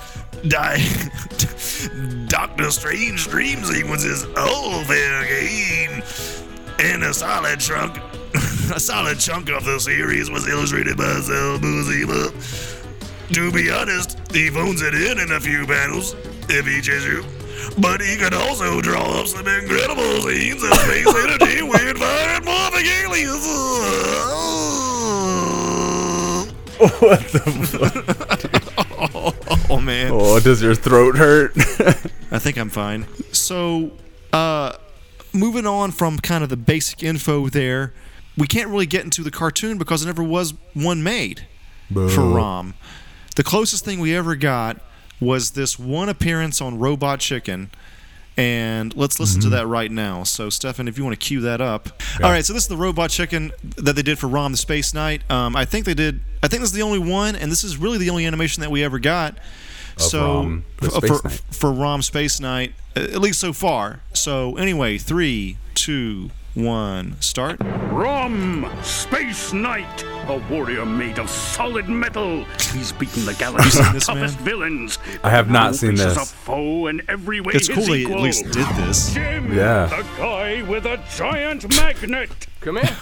Di- 0.48 0.84
Doctor 2.27 2.72
Strange 2.72 3.27
dream 3.27 3.63
sequences, 3.63 4.25
all 4.38 4.84
fair 4.84 5.24
game. 5.25 6.01
And 6.80 7.03
a 7.03 7.13
solid 7.13 7.60
chunk, 7.60 7.98
a 8.74 8.80
solid 8.80 9.20
chunk 9.20 9.50
of 9.50 9.63
the 9.63 9.80
series 9.80 10.30
was 10.30 10.48
illustrated 10.48 10.98
by 10.98 11.13
Sal 11.22 11.60
Buscema. 11.60 12.32
To 13.34 13.51
be 13.51 13.72
honest, 13.72 14.20
he 14.32 14.50
phones 14.50 14.82
it 14.82 14.94
in 14.94 15.20
in 15.20 15.32
a 15.32 15.39
few 15.39 15.65
panels, 15.65 16.13
if 16.50 16.65
he 16.65 16.80
issue. 16.80 17.24
But 17.79 18.01
he 18.01 18.17
can 18.17 18.34
also 18.34 18.82
draw 18.82 19.20
up 19.20 19.27
some 19.27 19.48
incredible 19.48 20.22
scenes 20.22 20.62
of 20.63 20.74
space 20.74 21.08
energy, 21.08 21.62
weird 21.63 21.98
fire, 21.98 22.36
and 22.36 22.46
morphing 22.46 22.88
aliens. 23.03 23.43
What 27.00 27.20
the? 27.32 28.13
Oh 29.70 29.79
man. 29.79 30.12
Oh, 30.13 30.39
does 30.39 30.62
your 30.62 30.75
throat 30.75 31.17
hurt? 31.17 31.51
I 32.32 32.38
think 32.38 32.58
I'm 32.58 32.70
fine. 32.70 33.08
So, 33.32 33.91
uh, 34.32 34.74
moving 35.34 35.65
on 35.65 35.91
from 35.91 36.20
kind 36.20 36.43
of 36.43 36.50
the 36.50 36.58
basic 36.58 37.01
info 37.01 37.48
there, 37.48 37.91
we 38.38 38.46
can't 38.46 38.70
really 38.70 38.86
get 38.86 39.03
into 39.03 39.24
the 39.24 39.32
cartoon 39.32 39.77
because 39.79 40.03
there 40.03 40.13
never 40.13 40.22
was 40.24 40.53
one 40.74 41.01
made 41.01 41.48
for 41.91 42.22
Rom. 42.24 42.75
The 43.36 43.43
closest 43.43 43.84
thing 43.84 44.00
we 44.00 44.15
ever 44.15 44.36
got 44.36 44.79
was 45.20 45.51
this 45.51 45.79
one 45.79 46.10
appearance 46.10 46.62
on 46.62 46.79
Robot 46.79 47.20
Chicken. 47.20 47.70
And 48.36 48.96
let's 48.96 49.20
listen 49.20 49.41
to 49.41 49.50
that 49.50 49.67
right 49.67 49.91
now. 49.91 50.24
So, 50.24 50.50
Stefan, 50.50 50.88
if 50.88 50.98
you 50.98 51.03
want 51.03 51.20
to 51.20 51.24
cue 51.24 51.41
that 51.41 51.62
up. 51.62 51.89
All 52.22 52.32
right, 52.32 52.43
so 52.43 52.53
this 52.53 52.63
is 52.63 52.67
the 52.67 52.77
Robot 52.77 53.12
Chicken 53.12 53.51
that 53.77 53.96
they 53.96 54.01
did 54.01 54.17
for 54.17 54.27
Rom 54.27 54.51
the 54.53 54.58
Space 54.58 54.91
Knight. 54.91 55.22
Um, 55.29 55.55
I 55.55 55.65
think 55.65 55.86
they 55.86 55.93
did, 55.93 56.20
I 56.41 56.48
think 56.48 56.62
this 56.62 56.72
is 56.72 56.75
the 56.75 56.82
only 56.82 56.98
one, 56.98 57.36
and 57.36 57.51
this 57.51 57.63
is 57.63 57.77
really 57.77 58.00
the 58.00 58.10
only 58.10 58.25
animation 58.25 58.62
that 58.62 58.72
we 58.72 58.84
ever 58.84 58.98
got. 58.98 59.38
so, 59.98 60.36
Rom 60.36 60.63
for, 60.79 61.29
for 61.29 61.72
Rom 61.72 62.01
Space 62.01 62.39
Knight, 62.39 62.74
at 62.96 63.20
least 63.20 63.39
so 63.39 63.53
far. 63.53 64.00
So, 64.13 64.58
anyway, 64.58 64.98
three, 64.98 65.58
two, 65.75 66.32
one, 66.55 67.19
start. 67.19 67.57
Rom, 67.62 68.69
Space 68.83 69.53
Knight, 69.53 70.03
a 70.27 70.38
warrior 70.50 70.86
made 70.86 71.17
of 71.19 71.29
solid 71.29 71.88
metal. 71.89 72.43
He's 72.72 72.91
beaten 72.91 73.25
the 73.25 73.33
galaxy's 73.39 74.05
toughest 74.05 74.36
man? 74.38 74.45
villains. 74.45 75.00
I 75.24 75.29
have 75.29 75.48
Now 75.48 75.63
not 75.65 75.75
seen 75.75 75.91
faces 75.98 76.15
this. 76.15 76.31
a 76.31 76.36
foe 76.36 76.88
in 76.88 77.01
every 77.10 77.41
way 77.41 77.53
It's 77.55 77.67
his 77.67 77.75
cool 77.75 77.86
they 77.88 78.01
equal. 78.01 78.17
at 78.17 78.22
least 78.22 78.45
did 78.45 78.67
this. 78.75 79.13
Jim, 79.13 79.53
Yeah. 79.55 79.86
the 79.88 80.05
guy 80.17 80.62
with 80.63 80.86
a 80.86 81.00
giant 81.15 81.67
magnet. 81.75 82.29
Come 82.62 82.77
here. 82.77 82.98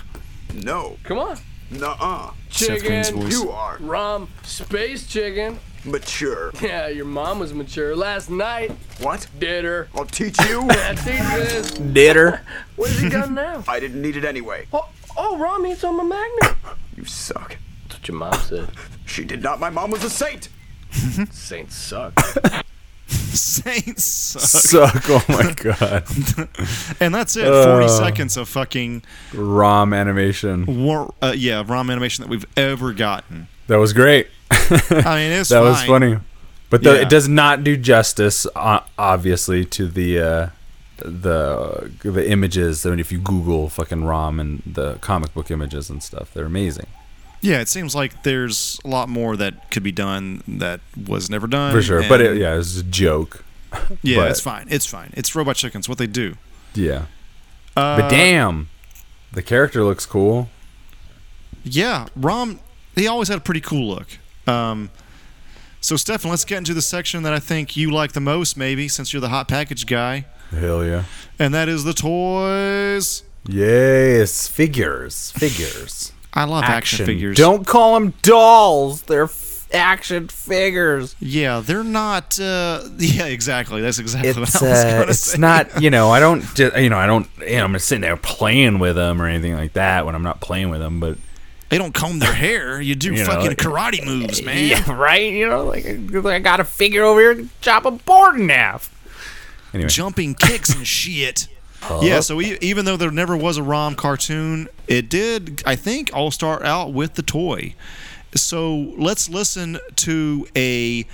No. 0.53 0.97
Come 1.03 1.19
on. 1.19 1.37
Nuh-uh. 1.71 2.31
Chicken. 2.49 3.29
You 3.31 3.49
are 3.51 3.77
Rom. 3.79 4.27
Space 4.43 5.07
chicken. 5.07 5.59
Mature. 5.85 6.51
Yeah, 6.61 6.87
your 6.87 7.05
mom 7.05 7.39
was 7.39 7.53
mature 7.53 7.95
last 7.95 8.29
night. 8.29 8.71
What? 8.99 9.27
Did 9.39 9.65
her. 9.65 9.87
I'll 9.95 10.05
teach 10.05 10.37
you. 10.47 10.61
I 10.69 10.95
think 10.95 11.19
this. 11.43 11.71
Ditter. 11.71 12.41
What 12.75 12.89
has 12.89 12.99
he 12.99 13.09
done 13.09 13.33
now? 13.35 13.63
I 13.67 13.79
didn't 13.79 14.01
need 14.01 14.15
it 14.17 14.25
anyway. 14.25 14.67
Oh, 14.73 14.87
oh 15.17 15.37
Rom, 15.37 15.65
he's 15.65 15.83
on 15.83 15.97
my 15.97 16.03
magnet. 16.03 16.57
You 16.95 17.05
suck. 17.05 17.57
That's 17.83 17.99
what 17.99 18.07
your 18.07 18.17
mom 18.17 18.33
said. 18.33 18.69
She 19.05 19.23
did 19.25 19.43
not. 19.43 19.59
My 19.59 19.69
mom 19.69 19.91
was 19.91 20.03
a 20.03 20.09
saint. 20.09 20.49
Saints 21.31 21.75
suck. 21.75 22.13
Saints 23.07 24.03
suck. 24.03 25.03
Suck. 25.03 25.03
Oh 25.09 25.23
my 25.29 25.53
god. 25.53 26.03
And 26.99 27.13
that's 27.13 27.35
it. 27.35 27.45
40 27.45 27.85
Uh. 27.85 27.87
seconds 27.87 28.37
of 28.37 28.47
fucking, 28.49 29.03
Rom 29.33 29.93
animation. 29.93 30.65
war, 30.83 31.13
uh, 31.21 31.33
yeah, 31.35 31.63
ROM 31.65 31.89
animation 31.89 32.23
that 32.23 32.29
we've 32.29 32.45
ever 32.57 32.93
gotten. 32.93 33.47
That 33.71 33.77
was 33.79 33.93
great. 33.93 34.27
I 34.51 35.15
mean, 35.15 35.31
it's 35.31 35.47
that 35.55 35.61
was 35.61 35.81
funny. 35.83 36.17
But 36.69 36.83
the, 36.83 36.93
Yeah. 36.95 37.01
it 37.03 37.09
does 37.09 37.29
not 37.29 37.63
do 37.63 37.77
justice, 37.77 38.45
uh, 38.53 38.81
obviously, 38.97 39.63
to 39.65 39.87
the 39.87 40.19
uh, 40.19 40.49
the 40.97 41.89
the 42.03 42.29
images. 42.29 42.85
I 42.85 42.89
mean, 42.89 42.99
if 42.99 43.13
you 43.13 43.19
Google 43.19 43.69
fucking 43.69 44.03
ROM 44.03 44.41
and 44.41 44.61
the 44.65 44.95
comic 44.95 45.33
book 45.33 45.49
images 45.51 45.89
and 45.89 46.03
stuff, 46.03 46.33
they're 46.33 46.45
amazing 46.45 46.87
Yeah, 47.41 47.61
it 47.61 47.69
seems 47.69 47.95
like 47.95 48.23
there's 48.23 48.77
a 48.83 48.89
lot 48.89 49.07
more 49.07 49.37
that 49.37 49.71
could 49.71 49.83
be 49.83 49.93
done 49.93 50.43
that 50.47 50.81
was 51.07 51.29
never 51.29 51.47
done. 51.47 51.71
for 51.73 51.81
sure. 51.81 52.03
But 52.09 52.19
it, 52.21 52.37
yeah, 52.37 52.57
it's 52.57 52.77
a 52.77 52.83
joke. 52.83 53.43
yeah, 54.03 54.17
but- 54.17 54.31
it's 54.31 54.41
fine. 54.41 54.67
It's 54.69 54.85
fine. 54.85 55.11
It's 55.15 55.33
Robot 55.33 55.55
Chickens. 55.55 55.87
What 55.87 55.97
they 55.97 56.07
do. 56.07 56.35
Yeah. 56.75 57.05
Uh, 57.77 58.01
But 58.01 58.09
damn, 58.09 58.67
the 59.31 59.41
character 59.41 59.81
looks 59.85 60.05
cool. 60.05 60.49
Yeah, 61.63 62.07
Rom, 62.15 62.59
he 62.95 63.07
always 63.07 63.27
had 63.27 63.37
a 63.37 63.41
pretty 63.41 63.61
cool 63.61 63.87
look. 63.95 64.07
Um, 64.47 64.89
so, 65.79 65.95
Stefan, 65.95 66.29
let's 66.29 66.45
get 66.45 66.57
into 66.59 66.73
the 66.73 66.81
section 66.81 67.23
that 67.23 67.33
I 67.33 67.39
think 67.39 67.75
you 67.75 67.91
like 67.91 68.11
the 68.13 68.19
most, 68.19 68.55
maybe, 68.57 68.87
since 68.87 69.13
you're 69.13 69.21
the 69.21 69.29
hot 69.29 69.47
package 69.47 69.85
guy, 69.87 70.25
Hell 70.51 70.85
yeah. 70.85 71.03
and 71.39 71.53
that 71.53 71.67
is 71.69 71.83
the 71.83 71.93
toys. 71.93 73.23
Yes, 73.47 74.47
figures, 74.47 75.31
figures, 75.31 76.11
I 76.33 76.43
love 76.43 76.63
action, 76.63 77.05
figures. 77.05 77.35
Don't 77.37 77.65
call 77.65 77.95
them 77.95 78.13
dolls. 78.21 79.01
They're 79.03 79.23
f- 79.23 79.67
action 79.73 80.27
figures. 80.27 81.15
Yeah, 81.19 81.61
they're 81.65 81.83
not. 81.83 82.39
Uh, 82.39 82.83
yeah, 82.99 83.25
exactly. 83.25 83.81
That's 83.81 83.97
exactly 83.97 84.29
It's 84.29 84.37
what 84.37 84.61
I 84.63 84.69
was 84.69 84.79
uh, 84.83 84.91
going 84.91 85.05
to 85.05 85.09
it's 85.09 85.19
say. 85.19 85.37
not. 85.39 85.69
You 85.81 85.89
know, 85.89 86.11
I 86.11 86.19
don't. 86.19 86.43
You 86.59 86.89
know, 86.89 86.97
I 86.99 87.07
don't. 87.07 87.27
You 87.39 87.57
know, 87.57 87.65
I'm 87.65 87.79
sitting 87.79 88.01
there 88.01 88.15
playing 88.17 88.77
with 88.77 88.95
them 88.95 89.19
or 89.19 89.25
anything 89.25 89.55
like 89.55 89.73
that 89.73 90.05
when 90.05 90.13
I'm 90.13 90.23
not 90.23 90.39
playing 90.41 90.69
with 90.69 90.79
them. 90.81 90.99
But 90.99 91.17
They 91.71 91.77
don't 91.79 91.93
comb 91.93 92.19
their 92.19 92.33
hair. 92.33 92.79
You 92.81 92.93
do 92.95 93.13
You 93.13 93.19
know, 93.19 93.25
fucking 93.25 93.47
like- 93.47 93.57
karate 93.57 94.05
moves, 94.05 94.43
man. 94.43 94.67
yeah, 94.67 94.91
right. 94.93 95.31
You 95.31 95.47
know, 95.49 95.63
like 95.65 95.85
I 96.25 96.37
got 96.39 96.59
a 96.59 96.63
figure 96.65 97.03
over 97.03 97.19
here, 97.19 97.47
chop 97.61 97.85
a 97.85 97.91
board 97.91 98.39
in 98.39 98.49
half. 98.49 98.93
Anyway, 99.73 99.89
Jumping 99.89 100.35
kicks 100.35 100.75
and 100.75 100.85
shit. 100.85 101.47
Yeah, 102.01 102.19
so 102.19 102.39
e- 102.41 102.57
even 102.61 102.85
though 102.85 102.97
there 102.97 103.09
never 103.09 103.35
was 103.35 103.57
a 103.57 103.63
ROM 103.63 103.95
cartoon, 103.95 104.67
it 104.87 105.09
did, 105.09 105.63
I 105.65 105.75
think, 105.75 106.11
all 106.13 106.29
start 106.29 106.61
out 106.63 106.93
with 106.93 107.15
the 107.15 107.23
toy. 107.23 107.73
So 108.35 108.93
let's 108.97 109.29
listen 109.29 109.79
to 109.95 110.47
a 110.55 111.05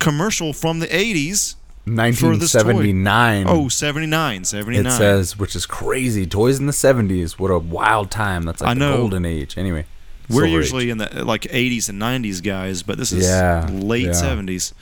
commercial 0.00 0.52
from 0.52 0.80
the 0.80 0.86
80s. 0.88 1.54
for 1.84 1.90
this 2.36 2.52
toy. 2.52 2.64
1979. 2.72 3.46
Oh, 3.46 3.68
79, 3.68 4.44
79. 4.44 4.86
it 4.86 4.90
says, 4.96 5.38
which 5.38 5.54
is 5.54 5.66
crazy. 5.66 6.26
Toys 6.26 6.58
in 6.58 6.66
the 6.66 6.72
70s. 6.72 7.38
What 7.38 7.50
a 7.50 7.58
wild 7.58 8.10
time. 8.10 8.42
That's 8.42 8.60
like 8.60 8.70
I 8.70 8.74
know. 8.74 8.96
golden 8.96 9.24
age. 9.24 9.56
Anyway, 9.56 9.84
We're 10.28 10.42
Silver 10.42 10.46
Age. 10.46 10.52
usually 10.52 10.90
in 10.90 10.98
the 10.98 11.24
like 11.24 11.42
80s 11.42 11.88
and 11.88 12.00
90s 12.00 12.42
guys, 12.42 12.82
but 12.82 12.98
this 12.98 13.12
is 13.12 13.26
Yeah, 13.26 13.68
late 13.72 14.06
yeah. 14.06 14.12
70s. 14.12 14.72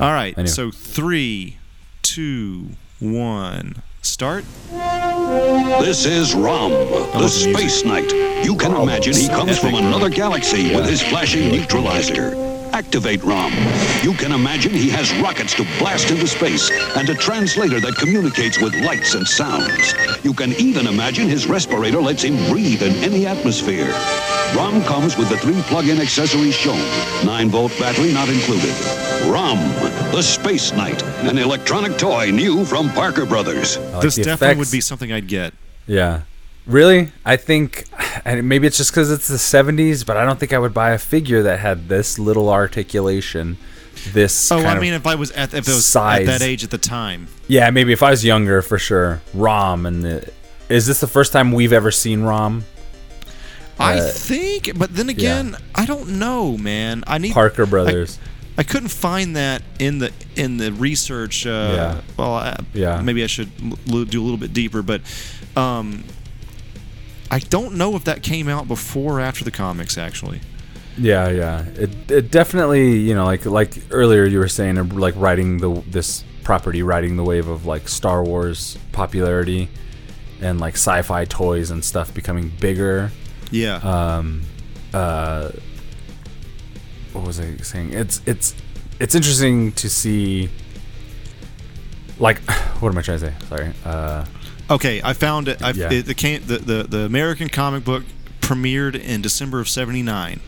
All 0.00 0.12
right, 0.12 0.36
Anyway. 0.36 0.50
so 0.52 0.70
three, 0.70 1.58
two, 2.02 2.70
one, 3.00 3.82
start. 4.02 4.44
This 5.80 6.04
is 6.06 6.34
Rom, 6.34 6.70
the 6.70 7.28
Space 7.28 7.84
Knight. 7.84 8.10
You 8.44 8.56
can 8.56 8.74
imagine 8.74 9.14
he 9.14 9.28
comes 9.28 9.58
from 9.58 9.74
another 9.74 10.08
galaxy 10.08 10.74
with 10.74 10.88
his 10.88 11.02
flashing 11.02 11.50
neutralizer. 11.50 12.34
Activate 12.76 13.24
Rom. 13.24 13.54
You 14.02 14.12
can 14.12 14.32
imagine 14.32 14.70
he 14.70 14.90
has 14.90 15.10
rockets 15.14 15.54
to 15.54 15.62
blast 15.78 16.10
into 16.10 16.26
space 16.26 16.70
and 16.94 17.08
a 17.08 17.14
translator 17.14 17.80
that 17.80 17.96
communicates 17.96 18.60
with 18.60 18.74
lights 18.84 19.14
and 19.14 19.26
sounds. 19.26 19.94
You 20.22 20.34
can 20.34 20.52
even 20.60 20.86
imagine 20.86 21.26
his 21.26 21.46
respirator 21.46 22.02
lets 22.02 22.22
him 22.22 22.36
breathe 22.52 22.82
in 22.82 22.92
any 22.96 23.24
atmosphere. 23.24 23.88
Rom 24.54 24.82
comes 24.82 25.16
with 25.16 25.30
the 25.30 25.38
three 25.38 25.58
plug-in 25.62 26.02
accessories 26.02 26.54
shown. 26.54 26.76
9-volt 27.24 27.72
battery 27.78 28.12
not 28.12 28.28
included. 28.28 28.74
Rom, 29.24 29.56
the 30.12 30.20
Space 30.20 30.74
Knight, 30.74 31.02
an 31.24 31.38
electronic 31.38 31.96
toy 31.96 32.30
new 32.30 32.66
from 32.66 32.90
Parker 32.90 33.24
Brothers. 33.24 33.78
Like 33.78 34.02
this 34.02 34.18
oh, 34.18 34.22
definitely 34.22 34.48
effects. 34.48 34.58
would 34.58 34.76
be 34.76 34.82
something 34.82 35.12
I'd 35.12 35.28
get. 35.28 35.54
Yeah. 35.86 36.24
Really? 36.66 37.10
I 37.24 37.36
think, 37.36 37.84
and 38.24 38.48
maybe 38.48 38.66
it's 38.66 38.76
just 38.76 38.90
because 38.92 39.10
it's 39.10 39.28
the 39.28 39.36
70s, 39.36 40.04
but 40.04 40.16
I 40.16 40.24
don't 40.24 40.38
think 40.38 40.52
I 40.52 40.58
would 40.58 40.74
buy 40.74 40.90
a 40.90 40.98
figure 40.98 41.42
that 41.44 41.60
had 41.60 41.88
this 41.88 42.18
little 42.18 42.48
articulation 42.50 43.56
this. 44.12 44.52
Oh, 44.52 44.58
I 44.58 44.78
mean, 44.78 44.92
if 44.92 45.06
I 45.06 45.14
was 45.14 45.30
at 45.32 45.54
if 45.54 45.66
it 45.66 45.72
was 45.72 45.86
size. 45.86 46.28
at 46.28 46.38
that 46.38 46.42
age 46.44 46.62
at 46.64 46.70
the 46.70 46.78
time. 46.78 47.28
yeah, 47.48 47.70
maybe 47.70 47.92
if 47.92 48.02
I 48.02 48.10
was 48.10 48.24
younger, 48.24 48.62
for 48.62 48.78
sure. 48.78 49.22
Rom 49.34 49.86
and 49.86 50.04
the, 50.04 50.30
is 50.68 50.86
this 50.86 51.00
the 51.00 51.06
first 51.06 51.32
time 51.32 51.52
we've 51.52 51.72
ever 51.72 51.90
seen 51.90 52.22
Rom? 52.22 52.64
I 53.78 53.98
Uh, 53.98 54.08
think, 54.10 54.76
but 54.78 54.94
then 54.94 55.08
again, 55.08 55.56
I 55.74 55.86
don't 55.86 56.18
know, 56.18 56.56
man. 56.56 57.04
I 57.06 57.18
need 57.18 57.32
Parker 57.32 57.62
I- 57.62 57.70
Brothers. 57.70 58.18
I, 58.58 58.62
couldn't 58.62 58.88
find 58.88 59.36
that 59.36 59.60
in 59.78 59.98
the 59.98 60.12
in 60.34 60.56
the 60.56 60.72
research. 60.72 61.46
Uh, 61.46 61.50
Yeah. 61.50 62.00
Well, 62.16 62.34
I, 62.36 62.56
Yeah. 62.72 63.02
Maybe 63.02 63.22
I 63.22 63.26
should 63.26 63.50
l- 63.90 64.04
do 64.04 64.20
a 64.20 64.24
little 64.24 64.38
bit 64.38 64.54
deeper, 64.54 64.80
but 64.82 65.02
um, 65.56 66.04
I 67.30 67.40
don't 67.40 67.74
know 67.74 67.96
if 67.96 68.04
that 68.04 68.22
came 68.22 68.48
out 68.48 68.68
before 68.68 69.18
or 69.18 69.20
after 69.20 69.44
the 69.44 69.50
comics. 69.50 69.98
Actually, 69.98 70.40
Yeah, 70.98 71.28
yeah. 71.28 71.64
It, 71.74 72.10
it 72.10 72.30
definitely, 72.30 72.98
you 72.98 73.14
know, 73.14 73.24
like 73.24 73.44
like 73.46 73.74
earlier 73.90 74.24
you 74.24 74.38
were 74.38 74.48
saying, 74.48 74.78
uh, 74.78 74.84
like 74.84 75.14
riding 75.16 75.58
the 75.58 75.82
this 75.88 76.24
property, 76.42 76.82
riding 76.82 77.16
the 77.16 77.24
wave 77.24 77.48
of 77.48 77.66
like 77.66 77.88
Star 77.88 78.22
Wars 78.22 78.78
popularity, 78.92 79.68
and 80.40 80.60
like 80.60 80.74
sci-fi 80.74 81.24
toys 81.24 81.70
and 81.70 81.84
stuff 81.84 82.14
becoming 82.14 82.52
bigger. 82.60 83.10
yeah. 83.50 83.76
Um, 83.76 84.42
uh, 84.94 85.50
what 87.12 87.26
was 87.26 87.40
I 87.40 87.56
saying? 87.58 87.92
It's 87.92 88.20
it's 88.26 88.54
it's 89.00 89.14
interesting 89.14 89.72
to 89.72 89.90
see. 89.90 90.48
Like, 92.18 92.38
what 92.80 92.90
am 92.90 92.98
I 92.98 93.02
trying 93.02 93.18
to 93.20 93.26
say? 93.26 93.34
Sorry. 93.48 93.72
Uh, 93.84 94.24
Okay, 94.70 95.00
I 95.04 95.12
found 95.12 95.48
it. 95.48 95.62
I, 95.62 95.70
Yeah. 95.70 95.92
it, 95.92 96.06
the, 96.06 96.14
came, 96.14 96.42
the, 96.46 96.58
the 96.58 96.82
the 96.84 96.98
American 97.00 97.48
comic 97.48 97.84
book 97.84 98.04
premiered 98.40 98.94
in 99.00 99.22
December 99.22 99.60
of 99.60 99.68
'79, 99.68 100.40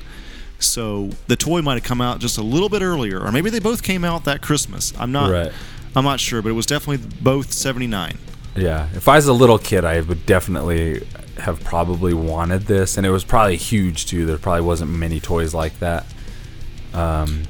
so 0.59 1.11
the 1.29 1.37
toy 1.37 1.63
might 1.63 1.75
have 1.75 1.85
come 1.85 2.01
out 2.01 2.19
just 2.19 2.37
a 2.39 2.43
little 2.43 2.69
bit 2.69 2.83
earlier, 2.83 3.21
or 3.21 3.31
maybe 3.31 3.51
they 3.51 3.61
both 3.61 3.83
came 3.83 4.05
out 4.05 4.25
that 4.25 4.43
Christmas. 4.43 4.93
I'm 4.99 5.13
not. 5.13 5.31
Right. 5.31 5.53
I'm 5.97 6.05
not 6.05 6.21
sure, 6.21 6.43
but 6.43 6.49
it 6.51 6.53
was 6.53 6.67
definitely 6.67 7.07
both 7.21 7.53
'79. 7.53 8.19
Yeah, 8.57 8.89
if 8.95 9.07
I 9.09 9.17
was 9.17 9.27
a 9.29 9.33
little 9.33 9.59
kid, 9.59 9.85
I 9.85 10.01
would 10.01 10.27
definitely 10.27 11.07
have 11.39 11.63
probably 11.63 12.13
wanted 12.13 12.63
this, 12.63 12.97
and 12.97 13.07
it 13.07 13.11
was 13.11 13.23
probably 13.23 13.57
huge 13.57 14.07
too. 14.07 14.27
There 14.27 14.37
probably 14.39 14.63
wasn't 14.63 14.91
many 14.91 15.21
toys 15.21 15.55
like 15.55 15.79
that. 15.79 16.07
Um, 16.93 17.45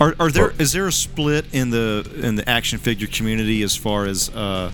Are, 0.00 0.14
are 0.20 0.30
there 0.30 0.46
Or- 0.48 0.54
is 0.58 0.72
there 0.72 0.86
a 0.86 0.92
split 0.92 1.46
in 1.52 1.70
the 1.70 2.06
in 2.22 2.34
the 2.36 2.46
action 2.48 2.78
figure 2.78 3.06
community 3.06 3.62
as 3.62 3.74
far 3.76 4.04
as 4.04 4.28
uh, 4.34 4.70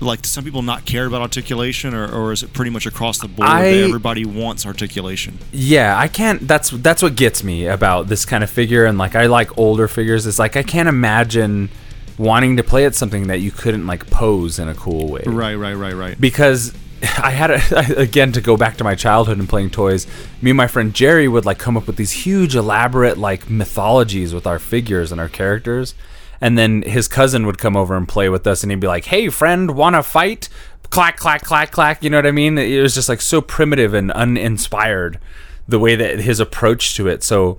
like 0.00 0.22
do 0.22 0.28
some 0.28 0.44
people 0.44 0.62
not 0.62 0.84
care 0.84 1.06
about 1.06 1.20
articulation, 1.22 1.94
or, 1.94 2.08
or 2.10 2.32
is 2.32 2.42
it 2.42 2.52
pretty 2.52 2.70
much 2.70 2.86
across 2.86 3.18
the 3.18 3.28
board 3.28 3.48
I- 3.48 3.70
that 3.72 3.84
everybody 3.84 4.24
wants 4.24 4.64
articulation? 4.66 5.38
yeah, 5.52 5.98
I 5.98 6.08
can't. 6.08 6.46
That's 6.46 6.70
that's 6.70 7.02
what 7.02 7.16
gets 7.16 7.42
me 7.42 7.66
about 7.66 8.08
this 8.08 8.24
kind 8.24 8.44
of 8.44 8.50
figure, 8.50 8.84
and 8.84 8.98
like 8.98 9.14
I 9.14 9.26
like 9.26 9.56
older 9.58 9.88
figures. 9.88 10.26
Is 10.26 10.38
like 10.38 10.56
I 10.56 10.62
can't 10.62 10.88
imagine 10.88 11.70
wanting 12.18 12.56
to 12.56 12.64
play 12.64 12.84
at 12.84 12.94
something 12.94 13.28
that 13.28 13.40
you 13.40 13.50
couldn't 13.50 13.86
like 13.86 14.08
pose 14.10 14.58
in 14.58 14.68
a 14.68 14.74
cool 14.74 15.08
way. 15.08 15.22
Right, 15.24 15.54
right, 15.54 15.74
right, 15.74 15.94
right. 15.94 16.20
because 16.20 16.74
I 17.02 17.30
had 17.30 17.50
a, 17.52 17.96
again 18.00 18.32
to 18.32 18.40
go 18.40 18.56
back 18.56 18.76
to 18.78 18.84
my 18.84 18.96
childhood 18.96 19.38
and 19.38 19.48
playing 19.48 19.70
toys. 19.70 20.06
Me 20.42 20.50
and 20.50 20.56
my 20.56 20.66
friend 20.66 20.92
Jerry 20.92 21.28
would 21.28 21.44
like 21.46 21.58
come 21.58 21.76
up 21.76 21.86
with 21.86 21.96
these 21.96 22.10
huge, 22.12 22.56
elaborate 22.56 23.18
like 23.18 23.48
mythologies 23.48 24.34
with 24.34 24.46
our 24.48 24.58
figures 24.58 25.12
and 25.12 25.20
our 25.20 25.28
characters, 25.28 25.94
and 26.40 26.56
then 26.56 26.82
his 26.82 27.08
cousin 27.08 27.46
would 27.46 27.58
come 27.58 27.76
over 27.76 27.96
and 27.96 28.08
play 28.08 28.28
with 28.28 28.46
us, 28.46 28.62
and 28.62 28.70
he'd 28.70 28.80
be 28.80 28.86
like, 28.86 29.06
"Hey, 29.06 29.28
friend, 29.28 29.72
want 29.72 29.96
to 29.96 30.02
fight?" 30.02 30.48
Clack, 30.90 31.18
clack, 31.18 31.42
clack, 31.42 31.70
clack. 31.70 32.02
You 32.02 32.10
know 32.10 32.18
what 32.18 32.26
I 32.26 32.30
mean? 32.30 32.56
It 32.56 32.80
was 32.80 32.94
just 32.94 33.08
like 33.08 33.20
so 33.20 33.40
primitive 33.40 33.92
and 33.92 34.10
uninspired, 34.12 35.18
the 35.66 35.78
way 35.78 35.96
that 35.96 36.20
his 36.20 36.40
approach 36.40 36.94
to 36.96 37.08
it. 37.08 37.22
So. 37.22 37.58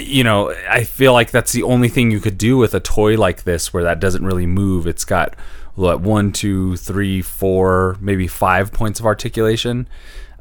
You 0.00 0.24
know, 0.24 0.54
I 0.70 0.84
feel 0.84 1.12
like 1.12 1.32
that's 1.32 1.52
the 1.52 1.64
only 1.64 1.90
thing 1.90 2.10
you 2.10 2.18
could 2.18 2.38
do 2.38 2.56
with 2.56 2.72
a 2.72 2.80
toy 2.80 3.14
like 3.18 3.42
this, 3.42 3.74
where 3.74 3.82
that 3.82 4.00
doesn't 4.00 4.24
really 4.24 4.46
move. 4.46 4.86
It's 4.86 5.04
got 5.04 5.36
what 5.74 6.00
one, 6.00 6.32
two, 6.32 6.76
three, 6.76 7.20
four, 7.20 7.98
maybe 8.00 8.26
five 8.26 8.72
points 8.72 9.00
of 9.00 9.04
articulation, 9.06 9.86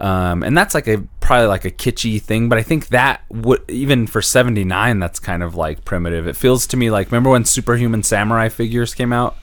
um, 0.01 0.43
and 0.43 0.57
that's 0.57 0.73
like 0.75 0.87
a 0.87 0.97
probably 1.21 1.47
like 1.47 1.63
a 1.63 1.71
kitschy 1.71 2.21
thing. 2.21 2.49
But 2.49 2.57
I 2.57 2.63
think 2.63 2.87
that 2.87 3.21
would 3.29 3.61
even 3.69 4.07
for 4.07 4.21
seventy 4.21 4.63
nine, 4.65 4.99
that's 4.99 5.19
kind 5.19 5.43
of 5.43 5.55
like 5.55 5.85
primitive. 5.85 6.27
It 6.27 6.35
feels 6.35 6.67
to 6.67 6.77
me 6.77 6.89
like 6.91 7.11
remember 7.11 7.29
when 7.29 7.45
Superhuman 7.45 8.03
Samurai 8.03 8.49
figures 8.49 8.93
came 8.93 9.13
out? 9.13 9.37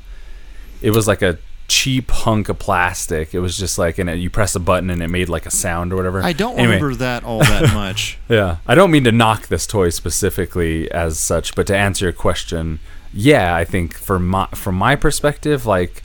It 0.82 0.90
was 0.90 1.06
like 1.08 1.22
a 1.22 1.38
cheap 1.68 2.10
hunk 2.10 2.48
of 2.48 2.58
plastic. 2.58 3.34
It 3.34 3.40
was 3.40 3.58
just 3.58 3.78
like, 3.78 3.98
and 3.98 4.08
it, 4.08 4.18
you 4.18 4.30
press 4.30 4.54
a 4.54 4.60
button 4.60 4.88
and 4.90 5.02
it 5.02 5.08
made 5.08 5.28
like 5.28 5.44
a 5.46 5.50
sound 5.50 5.92
or 5.92 5.96
whatever. 5.96 6.22
I 6.22 6.32
don't 6.32 6.58
Anyway. 6.58 6.76
remember 6.76 6.94
that 6.96 7.24
all 7.24 7.40
that 7.40 7.74
much. 7.74 8.18
Yeah, 8.28 8.56
I 8.66 8.74
don't 8.74 8.90
mean 8.90 9.04
to 9.04 9.12
knock 9.12 9.48
this 9.48 9.66
toy 9.66 9.90
specifically 9.90 10.90
as 10.90 11.18
such, 11.18 11.54
but 11.54 11.66
to 11.68 11.76
answer 11.76 12.06
your 12.06 12.12
question, 12.12 12.80
yeah, 13.12 13.54
I 13.54 13.64
think 13.64 13.94
for 13.94 14.18
my 14.18 14.46
from 14.54 14.74
my 14.76 14.96
perspective, 14.96 15.66
like 15.66 16.02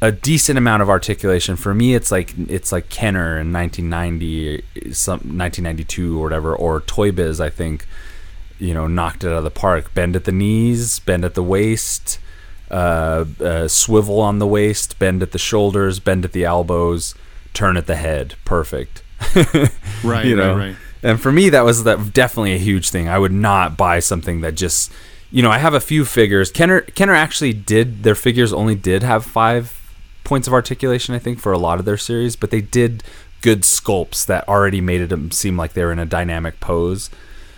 a 0.00 0.12
decent 0.12 0.58
amount 0.58 0.82
of 0.82 0.90
articulation. 0.90 1.56
For 1.56 1.74
me, 1.74 1.94
it's 1.94 2.10
like 2.10 2.34
it's 2.48 2.72
like 2.72 2.88
Kenner 2.88 3.38
in 3.38 3.52
1990, 3.52 4.92
some 4.92 5.20
1992 5.20 6.18
or 6.18 6.22
whatever, 6.22 6.54
or 6.54 6.80
Toy 6.80 7.12
Biz. 7.12 7.40
I 7.40 7.50
think 7.50 7.86
you 8.58 8.74
know 8.74 8.86
knocked 8.86 9.24
it 9.24 9.28
out 9.28 9.38
of 9.38 9.44
the 9.44 9.50
park. 9.50 9.94
Bend 9.94 10.16
at 10.16 10.24
the 10.24 10.32
knees, 10.32 10.98
bend 10.98 11.24
at 11.24 11.34
the 11.34 11.42
waist, 11.42 12.18
uh, 12.70 13.24
uh, 13.40 13.68
swivel 13.68 14.20
on 14.20 14.38
the 14.38 14.46
waist, 14.46 14.98
bend 14.98 15.22
at 15.22 15.32
the 15.32 15.38
shoulders, 15.38 15.98
bend 15.98 16.24
at 16.24 16.32
the 16.32 16.44
elbows, 16.44 17.14
turn 17.54 17.76
at 17.76 17.86
the 17.86 17.96
head. 17.96 18.34
Perfect. 18.44 19.02
Right, 20.04 20.26
you 20.26 20.36
know? 20.36 20.54
right, 20.54 20.66
right. 20.68 20.76
And 21.02 21.20
for 21.20 21.32
me, 21.32 21.48
that 21.48 21.64
was 21.64 21.84
that 21.84 22.12
definitely 22.12 22.54
a 22.54 22.58
huge 22.58 22.90
thing. 22.90 23.08
I 23.08 23.18
would 23.18 23.32
not 23.32 23.76
buy 23.76 23.98
something 23.98 24.42
that 24.42 24.54
just, 24.54 24.92
you 25.30 25.42
know, 25.42 25.50
I 25.50 25.58
have 25.58 25.72
a 25.72 25.80
few 25.80 26.04
figures. 26.04 26.50
Kenner 26.50 26.82
Kenner 26.82 27.14
actually 27.14 27.52
did 27.54 28.02
their 28.02 28.14
figures 28.14 28.52
only 28.52 28.74
did 28.74 29.02
have 29.02 29.24
five 29.24 29.85
points 30.26 30.46
of 30.46 30.52
articulation, 30.52 31.14
I 31.14 31.18
think, 31.18 31.38
for 31.38 31.52
a 31.52 31.58
lot 31.58 31.78
of 31.78 31.84
their 31.86 31.96
series, 31.96 32.36
but 32.36 32.50
they 32.50 32.60
did 32.60 33.02
good 33.40 33.62
sculpts 33.62 34.26
that 34.26 34.46
already 34.48 34.80
made 34.80 35.00
it 35.00 35.32
seem 35.32 35.56
like 35.56 35.72
they 35.72 35.84
were 35.84 35.92
in 35.92 35.98
a 35.98 36.04
dynamic 36.04 36.60
pose. 36.60 37.10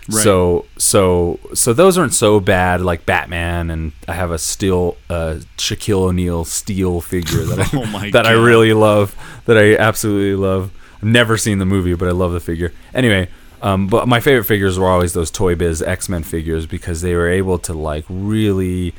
Right. 0.07 0.23
So 0.23 0.65
so 0.77 1.39
so 1.53 1.73
those 1.73 1.97
aren't 1.97 2.13
so 2.13 2.39
bad 2.39 2.81
like 2.81 3.05
Batman 3.05 3.69
and 3.69 3.91
I 4.07 4.13
have 4.13 4.31
a 4.31 4.39
steel 4.39 4.97
uh, 5.09 5.39
Shaquille 5.57 6.01
O'Neal 6.01 6.45
steel 6.45 7.01
figure 7.01 7.43
that 7.43 7.59
I 7.59 7.69
Oh 7.77 7.85
my 7.85 8.09
that 8.11 8.25
I 8.25 8.31
really 8.31 8.73
love 8.73 9.15
that 9.45 9.57
I 9.57 9.75
absolutely 9.75 10.35
love. 10.35 10.71
I've 10.97 11.03
never 11.03 11.37
seen 11.37 11.59
the 11.59 11.65
movie, 11.65 11.93
but 11.93 12.07
I 12.07 12.11
love 12.11 12.31
the 12.31 12.39
figure. 12.39 12.73
Anyway, 12.93 13.29
um, 13.61 13.87
but 13.87 14.07
my 14.07 14.19
favorite 14.19 14.45
figures 14.45 14.79
were 14.79 14.87
always 14.87 15.13
those 15.13 15.29
Toy 15.31 15.55
Biz 15.55 15.81
X 15.81 16.09
Men 16.09 16.23
figures 16.23 16.65
because 16.65 17.01
they 17.01 17.13
were 17.13 17.29
able 17.29 17.59
to 17.59 17.73
like 17.73 18.05
really 18.09 18.95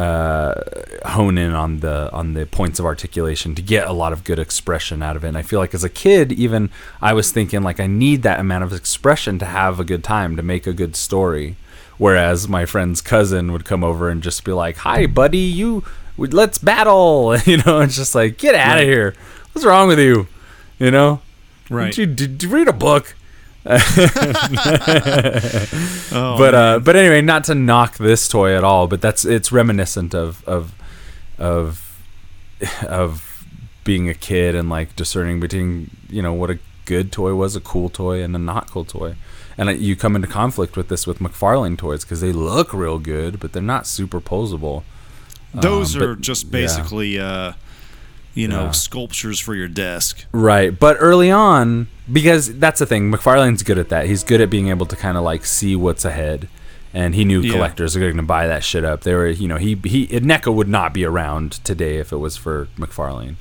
uh, 0.00 0.54
hone 1.04 1.36
in 1.36 1.52
on 1.52 1.80
the 1.80 2.10
on 2.12 2.32
the 2.32 2.46
points 2.46 2.78
of 2.78 2.86
articulation 2.86 3.54
to 3.54 3.62
get 3.62 3.86
a 3.86 3.92
lot 3.92 4.12
of 4.12 4.24
good 4.24 4.38
expression 4.38 5.02
out 5.02 5.16
of 5.16 5.24
it. 5.24 5.28
And 5.28 5.36
I 5.36 5.42
feel 5.42 5.58
like 5.58 5.74
as 5.74 5.84
a 5.84 5.90
kid, 5.90 6.32
even 6.32 6.70
I 7.02 7.12
was 7.12 7.30
thinking 7.30 7.62
like 7.62 7.80
I 7.80 7.86
need 7.86 8.22
that 8.22 8.40
amount 8.40 8.64
of 8.64 8.72
expression 8.72 9.38
to 9.40 9.44
have 9.44 9.78
a 9.78 9.84
good 9.84 10.02
time 10.02 10.36
to 10.36 10.42
make 10.42 10.66
a 10.66 10.72
good 10.72 10.96
story. 10.96 11.56
Whereas 11.98 12.48
my 12.48 12.64
friend's 12.64 13.02
cousin 13.02 13.52
would 13.52 13.66
come 13.66 13.84
over 13.84 14.08
and 14.08 14.22
just 14.22 14.42
be 14.42 14.52
like, 14.52 14.78
"Hi, 14.78 15.04
buddy, 15.04 15.38
you, 15.38 15.84
let's 16.16 16.56
battle." 16.56 17.36
You 17.44 17.58
know, 17.58 17.80
it's 17.80 17.96
just 17.96 18.14
like, 18.14 18.38
"Get 18.38 18.54
out 18.54 18.78
of 18.78 18.84
here! 18.84 19.14
What's 19.52 19.66
wrong 19.66 19.88
with 19.88 19.98
you?" 19.98 20.28
You 20.78 20.90
know, 20.90 21.20
Right. 21.70 21.94
Did 21.94 22.20
you, 22.20 22.26
did 22.26 22.42
you 22.42 22.48
read 22.48 22.68
a 22.68 22.72
book? 22.72 23.14
Oh, 26.12 26.36
but 26.36 26.54
uh, 26.54 26.78
but 26.80 26.96
anyway, 26.96 27.20
not 27.20 27.44
to 27.44 27.54
knock 27.54 27.98
this 27.98 28.26
toy 28.26 28.56
at 28.56 28.64
all, 28.64 28.86
but 28.88 29.00
that's 29.00 29.24
it's 29.24 29.52
reminiscent 29.52 30.14
of 30.14 30.42
of 30.48 30.74
of 31.38 32.02
of 32.86 33.46
being 33.84 34.08
a 34.08 34.14
kid 34.14 34.54
and 34.54 34.68
like 34.68 34.96
discerning 34.96 35.40
between 35.40 35.90
you 36.08 36.20
know 36.22 36.32
what 36.32 36.50
a 36.50 36.58
good 36.84 37.12
toy 37.12 37.34
was, 37.34 37.54
a 37.54 37.60
cool 37.60 37.88
toy, 37.88 38.22
and 38.22 38.34
a 38.34 38.38
not 38.38 38.70
cool 38.70 38.84
toy. 38.84 39.14
And 39.56 39.78
you 39.78 39.94
come 39.94 40.16
into 40.16 40.26
conflict 40.26 40.76
with 40.76 40.88
this 40.88 41.06
with 41.06 41.18
McFarlane 41.18 41.76
toys 41.76 42.04
because 42.04 42.20
they 42.20 42.32
look 42.32 42.72
real 42.72 42.98
good, 42.98 43.38
but 43.38 43.52
they're 43.52 43.62
not 43.62 43.86
super 43.86 44.20
posable. 44.20 44.82
those 45.54 45.96
um, 45.96 46.02
are 46.02 46.14
but- 46.14 46.22
just 46.22 46.46
yeah. 46.46 46.50
basically, 46.50 47.18
uh, 47.18 47.52
you 48.34 48.46
know, 48.48 48.64
Yeah. 48.64 48.70
sculptures 48.72 49.40
for 49.40 49.54
your 49.54 49.68
desk. 49.68 50.24
Right, 50.32 50.78
but 50.78 50.96
early 51.00 51.30
on, 51.30 51.88
because 52.10 52.58
that's 52.58 52.78
the 52.78 52.86
thing, 52.86 53.10
McFarlane's 53.12 53.62
good 53.62 53.78
at 53.78 53.88
that. 53.88 54.06
He's 54.06 54.22
good 54.24 54.40
at 54.40 54.50
being 54.50 54.68
able 54.68 54.86
to 54.86 54.96
kind 54.96 55.16
of 55.16 55.24
like 55.24 55.44
see 55.44 55.74
what's 55.76 56.04
ahead, 56.04 56.48
and 56.94 57.14
he 57.14 57.24
knew 57.24 57.40
Yeah. 57.40 57.52
collectors 57.52 57.96
are 57.96 58.00
going 58.00 58.16
to 58.16 58.22
buy 58.22 58.46
that 58.46 58.64
shit 58.64 58.84
up. 58.84 59.02
They 59.02 59.14
were, 59.14 59.28
you 59.28 59.48
know, 59.48 59.56
he 59.56 59.78
he 59.84 60.06
NECA 60.08 60.52
would 60.52 60.68
not 60.68 60.92
be 60.94 61.04
around 61.04 61.52
today 61.64 61.98
if 61.98 62.12
it 62.12 62.16
was 62.18 62.36
for 62.36 62.68
McFarlane. 62.78 63.36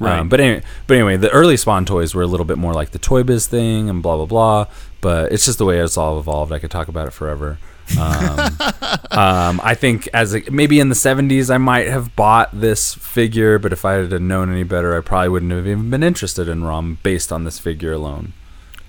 Right. 0.00 0.20
Um, 0.20 0.28
but 0.28 0.38
anyway, 0.40 0.62
but 0.86 0.94
anyway, 0.94 1.16
the 1.16 1.30
early 1.30 1.56
Spawn 1.56 1.84
toys 1.84 2.14
were 2.14 2.22
a 2.22 2.26
little 2.28 2.46
bit 2.46 2.56
more 2.56 2.72
like 2.72 2.92
the 2.92 3.00
Toy 3.00 3.24
Biz 3.24 3.48
thing 3.48 3.90
and 3.90 4.00
blah 4.02 4.16
blah 4.16 4.26
blah. 4.26 4.66
But 5.00 5.32
it's 5.32 5.44
just 5.44 5.58
the 5.58 5.64
way 5.64 5.78
it's 5.80 5.96
all 5.96 6.18
evolved. 6.20 6.52
I 6.52 6.60
could 6.60 6.70
talk 6.70 6.86
about 6.88 7.08
it 7.08 7.12
forever. 7.12 7.58
Um, 7.96 8.38
um, 9.10 9.60
I 9.62 9.74
think 9.74 10.08
as 10.12 10.34
a, 10.34 10.42
maybe 10.50 10.80
in 10.80 10.88
the 10.88 10.94
'70s 10.94 11.50
I 11.52 11.58
might 11.58 11.88
have 11.88 12.14
bought 12.16 12.50
this 12.58 12.94
figure, 12.94 13.58
but 13.58 13.72
if 13.72 13.84
I 13.84 13.94
had 13.94 14.20
known 14.20 14.50
any 14.50 14.64
better, 14.64 14.96
I 14.96 15.00
probably 15.00 15.28
wouldn't 15.30 15.52
have 15.52 15.66
even 15.66 15.90
been 15.90 16.02
interested 16.02 16.48
in 16.48 16.64
ROM 16.64 16.98
based 17.02 17.32
on 17.32 17.44
this 17.44 17.58
figure 17.58 17.92
alone. 17.92 18.32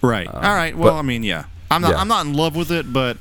Right. 0.01 0.27
All 0.27 0.41
right. 0.41 0.75
Well, 0.75 0.93
but- 0.93 0.99
I 0.99 1.01
mean, 1.03 1.23
yeah. 1.23 1.45
I'm 1.71 1.81
not. 1.81 1.91
Yeah. 1.91 1.97
I'm 2.01 2.07
not 2.07 2.25
in 2.25 2.33
love 2.33 2.55
with 2.55 2.71
it, 2.71 2.91
but 2.91 3.17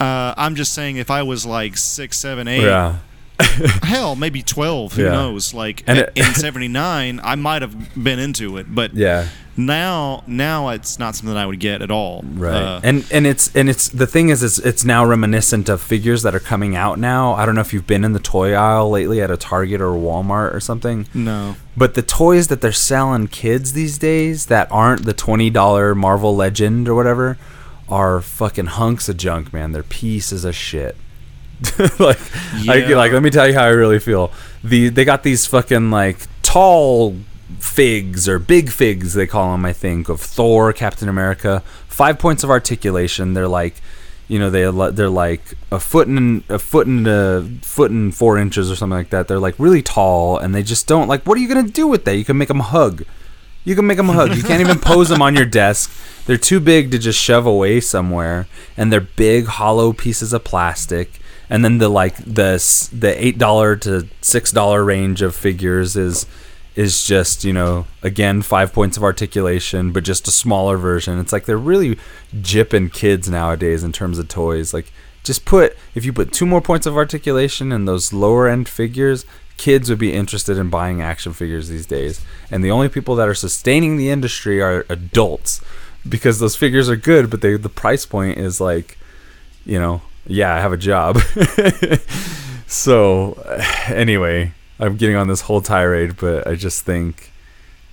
Uh, 0.00 0.32
I'm 0.36 0.54
just 0.54 0.74
saying, 0.74 0.96
if 0.96 1.10
I 1.10 1.24
was 1.24 1.44
like 1.44 1.76
six, 1.76 2.16
seven, 2.18 2.46
eight, 2.46 2.62
Yeah. 2.62 2.98
hell, 3.82 4.16
maybe 4.16 4.42
twelve. 4.42 4.92
Who 4.94 5.02
Yeah. 5.04 5.10
knows? 5.12 5.54
Like 5.54 5.84
it- 5.88 6.12
in 6.14 6.24
'79, 6.34 7.20
I 7.22 7.34
might 7.36 7.62
have 7.62 8.02
been 8.02 8.18
into 8.18 8.56
it, 8.56 8.74
but 8.74 8.94
Yeah. 8.94 9.28
now, 9.56 10.22
now 10.26 10.68
it's 10.70 10.98
not 10.98 11.14
something 11.16 11.36
I 11.36 11.46
would 11.46 11.60
get 11.60 11.80
at 11.82 11.90
all. 11.90 12.22
Right. 12.24 12.54
Uh, 12.54 12.80
and 12.82 13.04
and 13.12 13.26
it's 13.26 13.54
and 13.54 13.68
it's 13.68 13.88
the 13.88 14.06
thing 14.06 14.28
is 14.28 14.42
it's 14.42 14.58
it's 14.58 14.84
now 14.84 15.04
reminiscent 15.04 15.68
of 15.68 15.80
figures 15.80 16.22
that 16.22 16.34
are 16.34 16.40
coming 16.40 16.74
out 16.76 16.98
now. 16.98 17.34
I 17.34 17.46
don't 17.46 17.54
know 17.54 17.60
if 17.60 17.72
you've 17.72 17.86
been 17.86 18.04
in 18.04 18.12
the 18.12 18.18
toy 18.20 18.54
aisle 18.54 18.90
lately 18.90 19.20
at 19.20 19.30
a 19.30 19.36
Target 19.36 19.80
or 19.80 19.94
a 19.94 19.98
Walmart 19.98 20.52
or 20.54 20.60
something. 20.60 21.06
no. 21.14 21.56
But 21.76 21.94
the 21.94 22.02
toys 22.02 22.48
that 22.48 22.60
they're 22.60 22.72
selling 22.72 23.28
kids 23.28 23.72
these 23.72 23.98
days 23.98 24.46
that 24.46 24.66
aren't 24.70 25.04
the 25.04 25.12
twenty 25.14 25.48
dollar 25.50 25.94
Marvel 25.94 26.34
Legend 26.34 26.88
or 26.88 26.94
whatever 26.94 27.38
are 27.88 28.20
fucking 28.20 28.66
hunks 28.66 29.08
of 29.08 29.16
junk, 29.16 29.52
man. 29.52 29.72
They're 29.72 29.82
pieces 29.84 30.44
of 30.44 30.54
shit. 30.56 30.96
like, 31.98 32.18
Yeah. 32.60 32.96
like, 32.96 33.12
let 33.12 33.22
me 33.22 33.30
tell 33.30 33.46
you 33.48 33.54
how 33.54 33.64
I 33.64 33.68
really 33.68 33.98
feel. 33.98 34.32
The 34.62 34.88
they 34.88 35.04
got 35.04 35.22
these 35.22 35.46
fucking 35.46 35.90
like 35.90 36.18
tall 36.42 37.16
figs 37.58 38.28
or 38.28 38.38
big 38.38 38.70
figs 38.70 39.14
they 39.14 39.26
call 39.26 39.52
them. 39.52 39.64
I 39.64 39.72
think 39.72 40.08
of 40.08 40.20
Thor, 40.20 40.72
Captain 40.72 41.08
America. 41.08 41.62
Five 41.88 42.18
points 42.18 42.44
of 42.44 42.50
articulation. 42.50 43.34
They're 43.34 43.48
like, 43.48 43.74
you 44.28 44.38
know, 44.38 44.50
they 44.50 44.62
they're 44.92 45.08
like 45.08 45.54
a 45.72 45.80
foot 45.80 46.06
and 46.08 46.44
a 46.48 46.58
foot 46.58 46.86
and 46.86 47.06
a 47.06 47.48
foot 47.62 47.90
and 47.90 48.14
four 48.14 48.38
inches 48.38 48.70
or 48.70 48.76
something 48.76 48.96
like 48.98 49.10
that. 49.10 49.26
They're 49.28 49.40
like 49.40 49.54
really 49.58 49.82
tall, 49.82 50.38
and 50.38 50.54
they 50.54 50.62
just 50.62 50.86
don't 50.86 51.08
like. 51.08 51.24
What 51.24 51.38
are 51.38 51.40
you 51.40 51.48
gonna 51.48 51.68
do 51.68 51.86
with 51.88 52.04
that? 52.04 52.16
You 52.16 52.24
can 52.24 52.38
make 52.38 52.48
them 52.48 52.60
hug. 52.60 53.04
You 53.64 53.74
can 53.74 53.86
make 53.86 53.96
them 53.96 54.08
hug. 54.08 54.34
You 54.36 54.42
can't 54.42 54.60
even 54.60 54.78
pose 54.78 55.08
them 55.08 55.20
on 55.20 55.34
your 55.34 55.44
desk. 55.44 55.90
They're 56.26 56.36
too 56.38 56.60
big 56.60 56.90
to 56.92 56.98
just 56.98 57.18
shove 57.18 57.46
away 57.46 57.80
somewhere, 57.80 58.46
and 58.76 58.92
they're 58.92 59.00
big, 59.00 59.46
hollow 59.46 59.92
pieces 59.92 60.32
of 60.32 60.44
plastic. 60.44 61.20
And 61.50 61.64
then 61.64 61.78
the 61.78 61.88
like 61.88 62.16
the 62.16 62.58
the 62.92 63.24
eight 63.24 63.38
dollar 63.38 63.76
to 63.76 64.06
six 64.20 64.52
dollar 64.52 64.84
range 64.84 65.22
of 65.22 65.34
figures 65.34 65.96
is 65.96 66.26
is 66.76 67.04
just 67.04 67.42
you 67.42 67.52
know 67.52 67.86
again 68.02 68.42
five 68.42 68.72
points 68.72 68.96
of 68.96 69.02
articulation, 69.02 69.92
but 69.92 70.04
just 70.04 70.28
a 70.28 70.30
smaller 70.30 70.76
version. 70.76 71.18
It's 71.18 71.32
like 71.32 71.46
they're 71.46 71.56
really 71.58 71.98
jipping 72.34 72.92
kids 72.92 73.28
nowadays 73.28 73.82
in 73.82 73.92
terms 73.92 74.18
of 74.18 74.28
toys. 74.28 74.74
Like 74.74 74.92
just 75.24 75.44
put 75.44 75.76
if 75.94 76.04
you 76.04 76.12
put 76.12 76.32
two 76.32 76.46
more 76.46 76.60
points 76.60 76.86
of 76.86 76.96
articulation 76.96 77.72
in 77.72 77.84
those 77.84 78.12
lower 78.12 78.46
end 78.48 78.68
figures, 78.68 79.24
kids 79.56 79.90
would 79.90 79.98
be 79.98 80.14
interested 80.14 80.56
in 80.56 80.70
buying 80.70 81.02
action 81.02 81.32
figures 81.32 81.68
these 81.68 81.86
days. 81.86 82.24
And 82.50 82.64
the 82.64 82.70
only 82.70 82.88
people 82.88 83.14
that 83.16 83.28
are 83.28 83.34
sustaining 83.34 83.96
the 83.96 84.10
industry 84.10 84.62
are 84.62 84.86
adults 84.88 85.60
because 86.08 86.38
those 86.38 86.56
figures 86.56 86.88
are 86.88 86.96
good, 86.96 87.28
but 87.28 87.40
they 87.40 87.56
the 87.56 87.68
price 87.68 88.06
point 88.06 88.38
is 88.38 88.60
like, 88.60 88.96
you 89.66 89.78
know, 89.78 90.00
yeah, 90.28 90.54
I 90.54 90.60
have 90.60 90.72
a 90.72 90.76
job. 90.76 91.18
so 92.66 93.32
anyway, 93.88 94.52
I'm 94.78 94.96
getting 94.96 95.16
on 95.16 95.28
this 95.28 95.42
whole 95.42 95.60
tirade, 95.60 96.16
but 96.16 96.46
I 96.46 96.54
just 96.54 96.84
think 96.84 97.32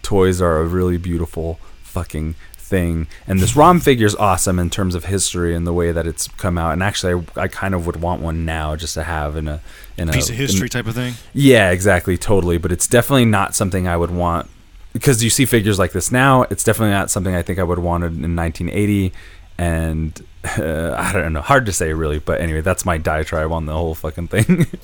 toys 0.02 0.42
are 0.42 0.58
a 0.60 0.66
really 0.66 0.98
beautiful 0.98 1.60
fucking 1.84 2.36
thing. 2.58 3.08
And 3.28 3.40
this 3.40 3.56
ROM 3.56 3.80
figure 3.80 4.06
is 4.06 4.16
awesome 4.16 4.60
in 4.60 4.70
terms 4.70 4.96
of 4.96 5.06
history 5.06 5.56
and 5.56 5.66
the 5.66 5.74
way 5.74 5.92
that 5.92 6.06
it's 6.06 6.28
come 6.30 6.58
out. 6.58 6.74
And 6.74 6.84
actually, 6.84 7.26
I, 7.38 7.44
I 7.44 7.48
kind 7.48 7.74
of 7.74 7.86
would 7.86 8.02
want 8.02 8.22
one 8.22 8.44
now 8.46 8.76
just 8.76 8.94
to 8.96 9.04
have 9.04 9.36
in 9.38 9.48
a 9.48 9.62
in 9.98 10.10
Piece 10.10 10.30
a 10.30 10.34
of 10.34 10.40
in- 10.40 10.46
history 10.48 10.70
type 10.70 10.88
of 10.88 10.96
thing. 10.96 11.14
yeah, 11.34 11.70
exactly, 11.72 12.18
totally. 12.18 12.58
But 12.58 12.72
it's 12.72 12.88
definitely 12.88 13.26
not 13.26 13.56
something 13.56 13.88
I 13.88 13.96
would 13.98 14.12
want 14.12 14.50
because 14.94 15.24
you 15.24 15.30
see 15.30 15.46
figures 15.46 15.80
like 15.80 15.92
this 15.94 16.12
now. 16.12 16.44
It's 16.44 16.64
definitely 16.64 16.92
not 16.94 17.10
something 17.12 17.34
I 17.36 17.42
think 17.42 17.60
I 17.60 17.64
would 17.64 17.78
have 17.78 17.86
wanted 17.86 18.14
in 18.24 18.36
1980. 18.36 19.14
And 19.58 20.26
uh, 20.46 20.96
I 20.98 21.12
don't 21.14 21.34
know, 21.34 21.42
hard 21.42 21.66
to 21.68 21.72
say 21.74 21.94
really. 21.94 22.20
But 22.20 22.42
anyway, 22.42 22.62
that's 22.62 22.86
my 22.86 22.98
diatribe 22.98 23.52
on 23.52 23.66
the 23.66 23.74
whole 23.74 23.96
fucking 23.96 24.28
thing. 24.30 24.66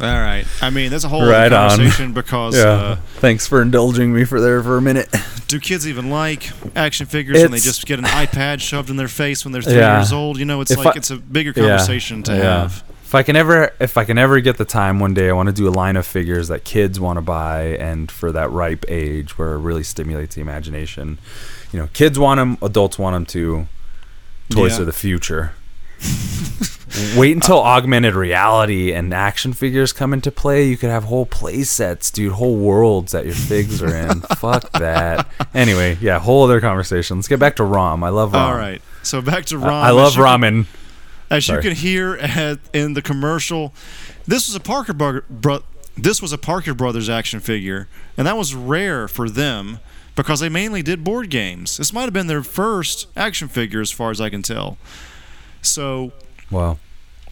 All 0.00 0.04
right. 0.06 0.44
I 0.62 0.70
mean, 0.70 0.90
that's 0.90 1.02
a 1.02 1.08
whole 1.08 1.26
Right 1.26 1.46
other 1.52 1.56
on. 1.56 1.70
conversation 1.70 2.12
because 2.12 2.56
uh, 2.56 2.98
Thanks 3.16 3.48
for 3.48 3.60
indulging 3.60 4.14
me 4.14 4.22
for 4.24 4.40
there 4.40 4.62
for 4.62 4.76
a 4.76 4.80
minute. 4.82 5.12
do 5.48 5.58
kids 5.58 5.88
even 5.88 6.08
like 6.08 6.50
action 6.76 7.06
figures 7.06 7.42
when 7.42 7.50
they 7.50 7.58
just 7.58 7.84
get 7.84 7.98
an 7.98 8.04
iPad 8.04 8.60
shoved 8.60 8.90
in 8.90 8.96
their 8.96 9.08
face 9.08 9.44
when 9.44 9.50
they're 9.50 9.60
three 9.62 9.74
Yeah. 9.74 9.98
years 9.98 10.12
old? 10.12 10.38
You 10.38 10.44
know, 10.44 10.60
it's 10.60 10.70
If 10.70 10.78
like 10.78 10.94
I- 10.94 10.98
it's 10.98 11.10
a 11.10 11.16
bigger 11.16 11.52
Yeah, 11.56 11.66
conversation 11.78 12.22
to 12.24 12.32
yeah. 12.36 12.42
have. 12.60 12.84
If 13.02 13.14
I 13.16 13.22
can 13.24 13.34
ever, 13.36 13.72
if 13.80 13.96
I 13.96 14.04
can 14.04 14.18
ever 14.18 14.38
get 14.40 14.56
the 14.58 14.64
time 14.66 15.00
one 15.00 15.14
day, 15.14 15.30
I 15.30 15.32
want 15.32 15.48
to 15.48 15.52
do 15.54 15.66
a 15.66 15.70
line 15.72 15.96
of 15.96 16.06
figures 16.06 16.46
that 16.48 16.62
kids 16.62 17.00
want 17.00 17.16
to 17.16 17.22
buy, 17.22 17.62
and 17.80 18.08
for 18.10 18.30
that 18.32 18.52
ripe 18.52 18.84
age 18.86 19.36
where 19.38 19.54
it 19.54 19.58
really 19.60 19.82
stimulates 19.82 20.34
the 20.36 20.42
imagination. 20.42 21.18
You 21.72 21.80
know, 21.80 21.88
kids 21.94 22.18
want 22.20 22.38
them, 22.38 22.58
adults 22.62 22.98
want 22.98 23.14
them 23.14 23.24
too. 23.26 23.66
Toys 24.50 24.76
Yeah. 24.76 24.82
are 24.82 24.84
the 24.86 24.92
future. 24.92 25.52
Wait 27.16 27.32
until 27.34 27.62
augmented 27.62 28.14
reality 28.14 28.92
and 28.92 29.12
action 29.12 29.52
figures 29.52 29.92
come 29.92 30.12
into 30.12 30.32
play. 30.32 30.64
You 30.64 30.76
could 30.76 30.88
have 30.90 31.04
whole 31.04 31.26
play 31.26 31.62
sets, 31.62 32.10
dude, 32.10 32.32
whole 32.32 32.56
worlds 32.56 33.12
that 33.12 33.24
your 33.26 33.34
figs 33.34 33.82
are 33.82 33.94
in. 33.94 34.20
Fuck 34.38 34.72
that. 34.72 35.26
Anyway, 35.54 35.98
yeah, 36.00 36.18
whole 36.18 36.44
other 36.44 36.60
conversation. 36.60 37.18
Let's 37.18 37.28
get 37.28 37.38
back 37.38 37.56
to 37.56 37.64
ROM. 37.64 38.02
I 38.02 38.08
love 38.08 38.32
ROM. 38.32 38.42
All 38.42 38.56
right. 38.56 38.80
So 39.02 39.20
back 39.20 39.44
to 39.46 39.58
Rom. 39.58 39.68
I, 39.70 39.88
I 39.88 39.90
love 39.90 40.14
ramen. 40.14 40.66
As 41.30 41.46
you 41.46 41.58
can 41.58 41.74
hear 41.74 42.14
at, 42.14 42.58
in 42.72 42.94
the 42.94 43.02
commercial, 43.02 43.74
this 44.26 44.48
was 44.48 44.54
a 44.54 44.60
Parker 44.60 44.94
bro- 44.94 45.62
this 45.96 46.22
was 46.22 46.32
a 46.32 46.38
Parker 46.38 46.72
Brothers 46.74 47.08
action 47.10 47.40
figure, 47.40 47.86
and 48.16 48.26
that 48.26 48.36
was 48.36 48.54
rare 48.54 49.08
for 49.08 49.28
them 49.28 49.78
because 50.22 50.40
they 50.40 50.48
mainly 50.48 50.82
did 50.82 51.04
board 51.04 51.30
games. 51.30 51.76
This 51.76 51.92
might 51.92 52.02
have 52.02 52.12
been 52.12 52.26
their 52.26 52.42
first 52.42 53.06
action 53.16 53.46
figure, 53.48 53.80
as 53.80 53.90
far 53.92 54.10
as 54.10 54.20
I 54.20 54.28
can 54.30 54.42
tell. 54.42 54.76
So 55.62 56.12
Wow. 56.50 56.78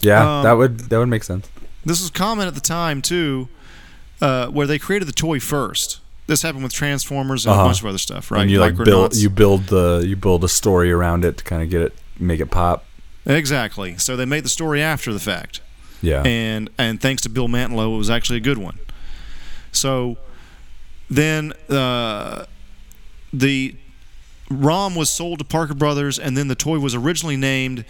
Yeah, 0.01 0.39
Um, 0.39 0.45
that 0.45 0.53
would 0.53 0.79
that 0.91 0.99
would 0.99 1.09
make 1.09 1.25
sense. 1.25 1.49
this 1.85 2.01
was 2.01 2.11
common 2.11 2.47
at 2.47 2.55
the 2.55 2.61
time 2.61 3.03
too, 3.03 3.49
uh, 4.21 4.47
where 4.49 4.67
they 4.67 4.79
created 4.79 5.07
the 5.09 5.13
toy 5.13 5.41
first. 5.41 6.01
This 6.27 6.43
happened 6.43 6.65
with 6.65 6.73
Transformers 6.73 7.47
and 7.47 7.53
Uh-huh. 7.53 7.63
a 7.63 7.65
bunch 7.67 7.81
of 7.81 7.87
other 7.87 7.99
stuff, 7.99 8.31
right? 8.31 8.43
And 8.43 8.51
you 8.51 8.59
like 8.61 8.77
build 8.77 9.17
you 9.17 9.31
build 9.31 9.67
the 9.67 10.05
you 10.07 10.17
build 10.17 10.45
a 10.45 10.49
story 10.49 10.91
around 10.93 11.25
it 11.25 11.39
to 11.39 11.45
kind 11.45 11.63
of 11.63 11.71
get 11.71 11.81
it 11.83 11.95
make 12.19 12.41
it 12.41 12.51
pop. 12.51 12.85
exactly. 13.25 13.97
So 13.99 14.17
they 14.17 14.25
made 14.27 14.45
the 14.45 14.49
story 14.49 14.81
after 14.83 15.13
the 15.13 15.21
fact. 15.21 15.61
Yeah. 16.03 16.23
and 16.25 16.69
and 16.79 17.01
thanks 17.01 17.23
to 17.23 17.29
Bill 17.29 17.49
Mantlo, 17.49 17.95
it 17.95 17.99
was 17.99 18.11
actually 18.11 18.37
a 18.37 18.47
good 18.51 18.59
one. 18.59 18.79
So 19.73 20.19
then 21.11 21.53
uh, 21.71 22.45
the 23.33 23.75
ROM 24.51 24.95
was 24.95 25.11
sold 25.11 25.39
to 25.41 25.45
Parker 25.45 25.75
Brothers, 25.75 26.19
and 26.19 26.37
then 26.37 26.49
the 26.49 26.55
toy 26.55 26.79
was 26.79 26.95
originally 26.95 27.37
named 27.37 27.85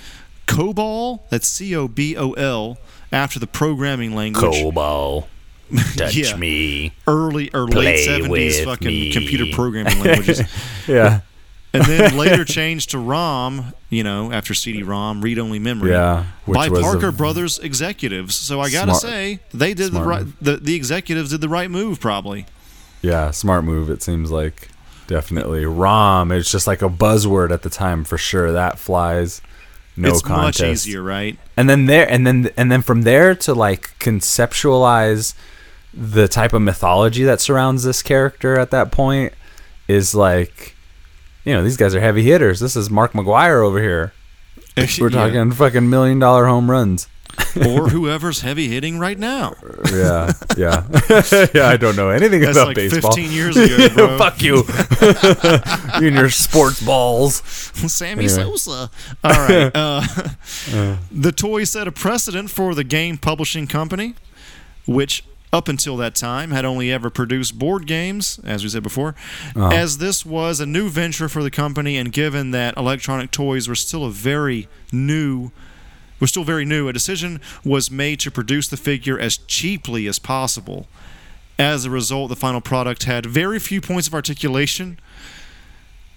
COBOL. 0.46 1.20
That's 1.30 1.46
C 1.48 1.74
O 1.76 1.88
B 1.88 2.16
O 2.16 2.32
L 2.32 2.78
after 3.12 3.38
the 3.38 3.46
programming 3.46 4.14
language. 4.14 4.42
COBOL. 4.54 5.26
Touch 5.96 6.14
Yeah. 6.16 6.36
me. 6.36 6.92
Early 7.06 7.52
or 7.52 7.66
late 7.66 8.04
seventies 8.04 8.62
fucking 8.64 8.86
me. 8.86 9.12
computer 9.12 9.46
programming 9.52 9.98
languages, 9.98 10.42
yeah. 10.86 11.20
and 11.72 11.82
then 11.84 12.16
later 12.16 12.44
changed 12.44 12.90
to 12.90 12.98
ROM. 12.98 13.72
You 13.90 14.02
know, 14.04 14.32
after 14.32 14.52
CD-ROM, 14.54 15.20
read-only 15.22 15.58
memory. 15.60 15.90
Yeah. 15.92 16.26
Which 16.44 16.54
by 16.56 16.68
was 16.68 16.80
Parker 16.82 17.12
Brothers 17.12 17.58
executives. 17.58 18.34
So 18.36 18.60
I 18.60 18.70
gotta 18.70 18.94
Smart- 18.94 19.02
say, 19.02 19.40
they 19.52 19.74
did 19.74 19.92
the 19.92 20.02
right. 20.02 20.24
The, 20.40 20.56
the 20.56 20.74
executives 20.74 21.30
did 21.30 21.40
the 21.40 21.48
right 21.48 21.70
move, 21.70 22.00
probably. 22.00 22.46
Yeah, 23.02 23.30
smart 23.30 23.64
move 23.64 23.90
it 23.90 24.02
seems 24.02 24.30
like. 24.30 24.68
Definitely. 25.06 25.64
ROM, 25.64 26.32
it's 26.32 26.50
just 26.50 26.66
like 26.66 26.82
a 26.82 26.88
buzzword 26.88 27.50
at 27.52 27.62
the 27.62 27.70
time 27.70 28.04
for 28.04 28.18
sure. 28.18 28.52
That 28.52 28.78
flies. 28.78 29.40
No 29.96 30.10
it's 30.10 30.20
contest. 30.20 30.60
much 30.60 30.68
easier, 30.68 31.02
right? 31.02 31.38
and 31.56 31.70
then 31.70 31.86
there 31.86 32.06
and 32.10 32.26
then 32.26 32.50
and 32.56 32.70
then 32.70 32.82
from 32.82 33.02
there 33.02 33.34
to 33.36 33.54
like 33.54 33.98
conceptualize 33.98 35.34
the 35.94 36.28
type 36.28 36.52
of 36.52 36.60
mythology 36.60 37.24
that 37.24 37.40
surrounds 37.40 37.82
this 37.84 38.02
character 38.02 38.58
at 38.58 38.70
that 38.70 38.92
point 38.92 39.32
is 39.88 40.14
like 40.14 40.76
you 41.44 41.54
know 41.54 41.62
these 41.64 41.78
guys 41.78 41.94
are 41.94 42.00
heavy 42.00 42.22
hitters 42.22 42.60
this 42.60 42.76
is 42.76 42.90
mark 42.90 43.12
mcgwire 43.12 43.64
over 43.64 43.80
here 43.80 44.12
we're 44.76 44.84
Yeah. 45.08 45.08
talking 45.08 45.50
fucking 45.52 45.88
million 45.88 46.18
dollar 46.18 46.44
home 46.46 46.70
runs 46.70 47.08
or 47.66 47.88
whoever's 47.88 48.40
heavy 48.40 48.68
hitting 48.68 48.98
right 48.98 49.18
now. 49.18 49.54
yeah 49.92 50.32
yeah 50.56 50.86
yeah 51.54 51.68
i 51.68 51.76
don't 51.76 51.96
know 51.96 52.10
anything 52.10 52.40
That's 52.40 52.56
about 52.56 52.68
like 52.68 52.76
baseball 52.76 53.12
15 53.14 53.32
years 53.32 53.56
ago, 53.56 53.88
bro. 53.94 54.18
fuck 54.18 54.42
you 54.42 54.56
you 56.00 56.08
and 56.08 56.16
your 56.16 56.30
sports 56.30 56.82
balls 56.82 57.36
Sammy 57.86 58.24
Anyway. 58.24 58.28
Sosa. 58.28 58.90
All 59.22 59.30
right. 59.30 59.70
Uh, 59.74 60.02
the 61.12 61.32
toy 61.32 61.64
set 61.64 61.86
a 61.86 61.92
precedent 61.92 62.50
for 62.50 62.74
the 62.74 62.84
game 62.84 63.16
publishing 63.18 63.66
company, 63.66 64.14
which 64.86 65.24
up 65.52 65.68
until 65.68 65.96
that 65.98 66.14
time 66.14 66.50
had 66.50 66.64
only 66.64 66.90
ever 66.90 67.10
produced 67.10 67.58
board 67.58 67.86
games, 67.86 68.40
as 68.44 68.62
we 68.62 68.68
said 68.70 68.82
before. 68.82 69.14
As 69.54 69.98
this 69.98 70.24
was 70.26 70.58
a 70.60 70.66
new 70.66 70.88
venture 70.88 71.28
for 71.28 71.42
the 71.42 71.50
company, 71.50 71.96
and 71.96 72.12
given 72.12 72.50
that 72.52 72.76
electronic 72.76 73.30
toys 73.30 73.68
were 73.68 73.74
still 73.74 74.04
a 74.04 74.10
very 74.10 74.68
new 74.92 75.50
was 76.20 76.30
still 76.30 76.44
very 76.44 76.64
new, 76.64 76.88
a 76.88 76.92
decision 76.92 77.40
was 77.64 77.90
made 77.90 78.20
to 78.20 78.30
produce 78.30 78.68
the 78.68 78.76
figure 78.76 79.18
as 79.18 79.36
cheaply 79.36 80.06
as 80.06 80.18
possible. 80.18 80.86
As 81.58 81.84
a 81.84 81.90
result, 81.90 82.28
the 82.28 82.36
final 82.36 82.60
product 82.60 83.04
had 83.04 83.26
very 83.26 83.58
few 83.58 83.80
points 83.80 84.08
of 84.08 84.14
articulation, 84.14 84.98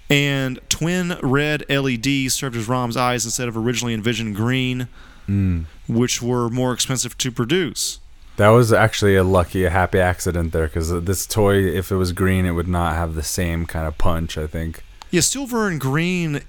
and 0.09 0.59
twin 0.69 1.17
red 1.21 1.63
LEDs 1.69 2.33
served 2.33 2.55
as 2.55 2.67
ROM's 2.67 2.97
eyes 2.97 3.25
instead 3.25 3.47
of 3.47 3.55
originally 3.55 3.93
envisioned 3.93 4.35
green. 4.35 4.88
Mm. 5.29 5.65
which 5.88 6.23
were 6.23 6.49
more 6.49 6.73
expensive 6.73 7.15
to 7.19 7.31
produce. 7.31 7.99
That 8.38 8.49
was 8.49 8.73
actually 8.73 9.15
a 9.15 9.23
lucky, 9.23 9.63
a 9.63 9.69
happy 9.69 9.99
accident 9.99 10.53
there 10.53 10.65
because 10.65 10.89
this 11.03 11.27
toy, 11.27 11.57
if 11.57 11.91
it 11.91 11.97
was 11.97 12.13
green, 12.13 12.47
it 12.47 12.53
would 12.53 12.67
not 12.67 12.95
have 12.95 13.13
the 13.13 13.21
same 13.21 13.67
kind 13.67 13.85
of 13.85 13.95
punch. 13.99 14.39
I 14.39 14.47
think. 14.47 14.83
Yeah, 15.12 15.21
silver 15.21 15.67
and 15.67 15.79
green, 15.79 16.41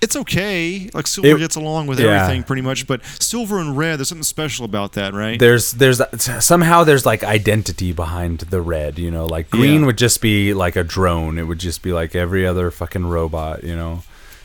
it's 0.00 0.14
okay. 0.16 0.88
Like 0.94 1.06
silver 1.06 1.28
It- 1.36 1.38
gets 1.38 1.56
along 1.56 1.86
with 1.88 1.98
yeah. 2.00 2.22
everything 2.22 2.44
pretty 2.44 2.62
much, 2.62 2.86
but 2.86 3.04
silver 3.20 3.58
and 3.58 3.76
red, 3.76 3.98
there's 3.98 4.08
something 4.08 4.22
special 4.22 4.64
about 4.64 4.92
that, 4.92 5.12
right? 5.14 5.38
There's 5.38 5.72
there's 5.72 6.00
somehow 6.44 6.84
there's 6.84 7.04
like 7.06 7.24
identity 7.24 7.92
behind 7.92 8.40
the 8.40 8.60
red. 8.60 8.98
You 8.98 9.10
know, 9.10 9.26
like 9.26 9.50
green 9.50 9.80
Yeah. 9.80 9.86
would 9.86 9.98
just 9.98 10.20
be 10.20 10.54
like 10.54 10.76
a 10.76 10.84
drone. 10.84 11.38
It 11.38 11.44
would 11.44 11.58
just 11.58 11.82
be 11.82 11.92
like 11.92 12.14
every 12.14 12.46
other 12.46 12.70
fucking 12.70 13.06
robot. 13.06 13.64
You 13.64 13.74
know, 13.76 14.02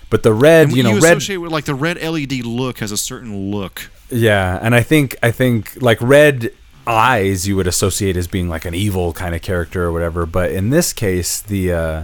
but 0.10 0.24
the 0.24 0.34
red, 0.34 0.68
and 0.70 0.78
you 0.78 0.84
know, 0.84 0.90
you 0.96 1.00
red. 1.00 1.18
associate 1.18 1.38
with 1.38 1.52
like 1.52 1.66
the 1.66 1.76
red 1.76 1.98
LED 2.02 2.44
look 2.46 2.80
has 2.80 2.92
a 2.92 2.98
certain 2.98 3.52
look. 3.52 3.90
Yeah, 4.10 4.60
and 4.62 4.74
I 4.76 4.82
think 4.82 5.16
I 5.24 5.32
think 5.32 5.82
like 5.82 6.00
red 6.02 6.52
eyes 6.86 7.48
you 7.48 7.56
would 7.56 7.66
associate 7.68 8.18
as 8.18 8.28
being 8.28 8.50
like 8.50 8.66
an 8.66 8.76
evil 8.76 9.14
kind 9.14 9.34
of 9.34 9.42
character 9.42 9.84
or 9.86 9.92
whatever, 9.94 10.26
but 10.26 10.52
in 10.52 10.70
this 10.70 10.92
case 10.92 11.40
the 11.42 11.72
uh 11.72 12.04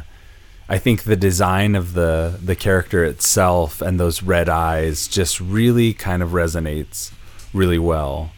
I 0.69 0.77
think 0.77 1.03
the 1.03 1.15
design 1.15 1.75
of 1.75 1.93
the 1.93 2.39
the 2.41 2.55
character 2.55 3.03
itself 3.03 3.81
and 3.81 3.99
those 3.99 4.21
red 4.21 4.47
eyes 4.47 5.07
just 5.07 5.39
really 5.41 5.93
kind 5.93 6.21
of 6.21 6.29
resonates 6.29 7.11
really 7.53 7.79
well. 7.79 8.31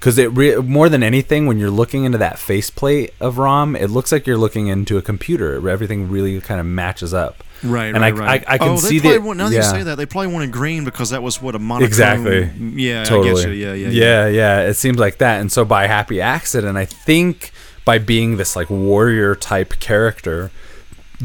Cuz 0.00 0.18
it 0.18 0.32
re- 0.32 0.56
more 0.56 0.88
than 0.88 1.02
anything 1.02 1.46
when 1.46 1.58
you're 1.58 1.70
looking 1.70 2.04
into 2.04 2.18
that 2.18 2.38
faceplate 2.38 3.12
of 3.20 3.38
Rom, 3.38 3.76
it 3.76 3.90
looks 3.90 4.12
like 4.12 4.26
you're 4.26 4.38
looking 4.38 4.66
into 4.66 4.96
a 4.96 5.02
computer. 5.02 5.68
Everything 5.68 6.10
really 6.10 6.40
kind 6.40 6.58
of 6.58 6.66
matches 6.66 7.12
up. 7.12 7.44
Right, 7.62 7.94
and 7.94 8.00
right, 8.00 8.14
I, 8.14 8.16
right. 8.16 8.44
I, 8.46 8.54
I 8.54 8.58
can 8.58 8.68
oh, 8.68 8.76
see 8.76 8.98
they 8.98 9.08
probably 9.08 9.18
that. 9.18 9.26
want, 9.26 9.38
now 9.38 9.48
that 9.48 9.54
yeah. 9.54 9.62
you 9.62 9.78
say 9.78 9.82
that, 9.84 9.94
they 9.94 10.04
probably 10.04 10.32
wanted 10.32 10.52
green 10.52 10.84
because 10.84 11.10
that 11.10 11.22
was 11.22 11.40
what 11.40 11.54
a 11.54 11.58
monochrome. 11.58 11.86
Exactly. 11.86 12.50
Yeah, 12.82 13.04
totally. 13.04 13.30
I 13.30 13.34
get 13.34 13.48
you. 13.48 13.52
Yeah, 13.54 13.72
yeah, 13.72 13.88
yeah, 13.88 14.28
yeah. 14.28 14.60
It 14.68 14.74
seems 14.74 14.98
like 14.98 15.18
that, 15.18 15.40
and 15.40 15.50
so 15.50 15.64
by 15.64 15.86
happy 15.86 16.20
accident, 16.20 16.76
I 16.76 16.84
think 16.84 17.52
by 17.86 17.98
being 17.98 18.36
this 18.36 18.54
like 18.54 18.68
warrior 18.68 19.34
type 19.34 19.78
character, 19.80 20.50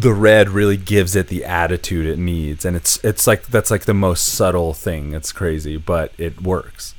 the 0.01 0.13
red 0.13 0.49
really 0.49 0.77
gives 0.77 1.15
it 1.15 1.27
the 1.27 1.43
attitude 1.45 2.05
it 2.05 2.17
needs, 2.19 2.65
and 2.65 2.75
it's 2.75 3.03
it's 3.03 3.27
like 3.27 3.47
that's 3.47 3.69
like 3.71 3.83
the 3.85 3.93
most 3.93 4.25
subtle 4.25 4.73
thing. 4.73 5.13
It's 5.13 5.31
crazy, 5.31 5.77
but 5.77 6.11
it 6.17 6.41
works. 6.41 6.95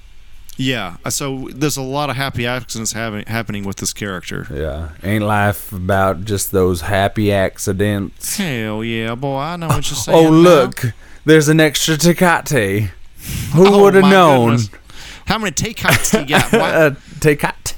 Yeah. 0.56 0.96
uh, 1.06 1.10
So 1.10 1.48
there's 1.54 1.78
a 1.78 1.82
lot 1.82 2.10
of 2.10 2.16
happy 2.16 2.46
accidents 2.46 2.92
having, 2.92 3.24
happening 3.26 3.64
with 3.64 3.76
this 3.76 3.94
character. 3.94 4.46
Yeah, 4.52 4.90
ain't 5.02 5.24
life 5.24 5.72
about 5.72 6.24
just 6.26 6.52
those 6.52 6.82
happy 6.82 7.32
accidents? 7.32 8.36
Hell 8.36 8.84
yeah, 8.84 9.14
boy! 9.14 9.38
I 9.38 9.56
know 9.56 9.68
what 9.68 9.88
you're 9.90 9.96
saying. 9.96 10.26
Oh 10.26 10.30
now. 10.30 10.36
look, 10.36 10.82
there's 11.24 11.48
an 11.48 11.60
extra 11.60 11.96
Tecate. 11.96 12.90
Who 13.54 13.66
Oh, 13.66 13.82
would 13.84 13.94
have 13.94 14.04
known? 14.04 14.56
goodness. 14.56 14.70
How 15.26 15.38
many 15.38 15.52
take 15.52 15.76
do 16.10 16.20
you 16.20 16.26
got? 16.26 16.52
Uh, 16.52 16.90
Tecate. 17.20 17.74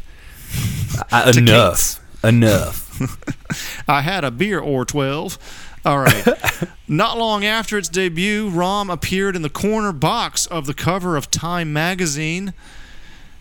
Uh, 1.11 1.32
enough. 1.37 2.00
Enough. 2.24 2.81
I 3.88 4.02
had 4.02 4.24
a 4.24 4.31
beer 4.31 4.59
or 4.61 4.85
12. 4.85 5.38
All 5.85 5.98
right. 5.98 6.24
Not 6.88 7.18
long 7.18 7.44
after 7.44 7.76
its 7.76 7.88
debut, 7.88 8.48
ROM 8.48 8.88
appeared 8.90 9.35
in 9.37 9.42
the 9.42 9.50
corner 9.50 9.92
box 9.92 10.46
of 10.46 10.66
the 10.66 10.74
cover 10.74 11.16
of 11.16 11.31
Time 11.31 11.72
magazine. 11.72 12.55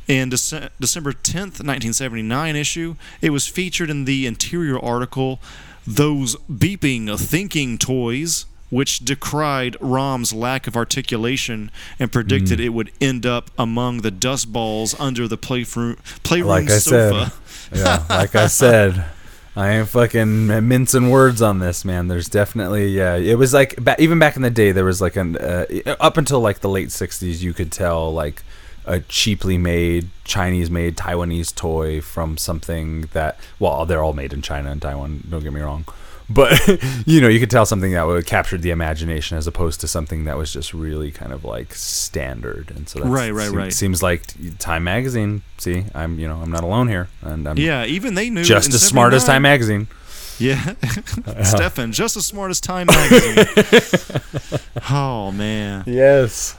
In 0.07 0.29
Dece- 0.31 0.69
December 0.79 1.13
10th, 1.13 1.61
1979 1.63 2.55
issue, 2.55 2.95
it 3.21 3.29
was 3.29 3.47
featured 3.47 3.89
in 3.89 4.05
the 4.05 4.25
interior 4.25 4.77
article, 4.79 5.39
Those 5.85 6.35
Beeping 6.51 7.17
Thinking 7.19 7.77
Toys, 7.77 8.45
which 8.71 8.99
decried 9.05 9.77
ROM's 9.79 10.33
lack 10.33 10.65
of 10.65 10.75
articulation 10.75 11.69
and 11.99 12.11
predicted 12.11 12.59
Mm. 12.59 12.63
it 12.65 12.69
would 12.69 12.91
end 12.99 13.25
up 13.25 13.51
among 13.57 14.01
the 14.01 14.11
dust 14.11 14.51
balls 14.51 14.95
under 14.99 15.27
the 15.27 15.37
playroom, 15.37 15.97
playroom 16.23 16.49
like 16.49 16.69
I 16.71 16.77
sofa. 16.79 17.31
said, 17.71 17.77
yeah, 17.79 18.03
like 18.09 18.33
I 18.35 18.47
said, 18.47 19.05
I 19.55 19.71
ain't 19.71 19.89
fucking 19.89 20.47
mincing 20.67 21.09
words 21.09 21.41
on 21.41 21.59
this, 21.59 21.83
man. 21.83 22.07
There's 22.07 22.29
definitely, 22.29 22.87
yeah, 22.87 23.15
it 23.15 23.37
was 23.37 23.53
like 23.53 23.75
ba- 23.83 24.01
even 24.01 24.17
back 24.17 24.37
in 24.37 24.43
the 24.43 24.49
day, 24.49 24.71
there 24.71 24.85
was 24.85 25.01
like 25.01 25.17
an 25.17 25.35
uh, 25.35 25.65
up 25.99 26.17
until 26.17 26.39
like 26.39 26.59
the 26.59 26.69
late 26.69 26.87
'60s, 26.87 27.41
you 27.41 27.53
could 27.53 27.71
tell 27.71 28.13
like 28.13 28.43
a 28.85 29.01
cheaply 29.01 29.57
made 29.57 30.09
Chinese-made 30.23 30.95
Taiwanese 30.97 31.53
toy 31.53 32.01
from 32.01 32.37
something 32.37 33.01
that, 33.13 33.39
well, 33.59 33.85
they're 33.85 34.01
all 34.01 34.13
made 34.13 34.33
in 34.33 34.41
China 34.41 34.71
and 34.71 34.81
Taiwan. 34.81 35.23
Don't 35.29 35.43
get 35.43 35.53
me 35.53 35.61
wrong. 35.61 35.85
But 36.33 36.59
you 37.05 37.21
know, 37.21 37.27
you 37.27 37.39
could 37.39 37.49
tell 37.51 37.65
something 37.65 37.91
that 37.93 38.05
would 38.07 38.25
captured 38.25 38.61
the 38.61 38.71
imagination 38.71 39.37
as 39.37 39.47
opposed 39.47 39.81
to 39.81 39.87
something 39.87 40.25
that 40.25 40.37
was 40.37 40.51
just 40.53 40.73
really 40.73 41.11
kind 41.11 41.33
of 41.33 41.43
like 41.43 41.73
standard. 41.73 42.71
And 42.75 42.87
so 42.87 42.99
that's, 42.99 43.09
Right, 43.11 43.31
right, 43.33 43.49
seem- 43.49 43.57
right. 43.57 43.73
Seems 43.73 44.03
like 44.03 44.23
Time 44.59 44.83
Magazine. 44.83 45.41
See, 45.57 45.85
I'm 45.93 46.19
you 46.19 46.27
know 46.27 46.37
I'm 46.37 46.51
not 46.51 46.63
alone 46.63 46.87
here, 46.87 47.07
and 47.21 47.47
I'm 47.47 47.57
Yeah, 47.57 47.85
even 47.85 48.15
they 48.15 48.29
knew 48.29 48.43
just 48.43 48.73
as 48.73 48.81
smart 48.87 49.13
as 49.13 49.23
Time 49.25 49.41
Magazine. 49.43 49.87
Yeah, 50.39 50.73
Stefan, 51.43 51.91
just 51.91 52.17
as 52.17 52.25
smart 52.25 52.49
as 52.49 52.59
Time 52.59 52.87
magazine. 52.87 53.45
oh 54.89 55.31
man. 55.31 55.83
Yes. 55.85 56.55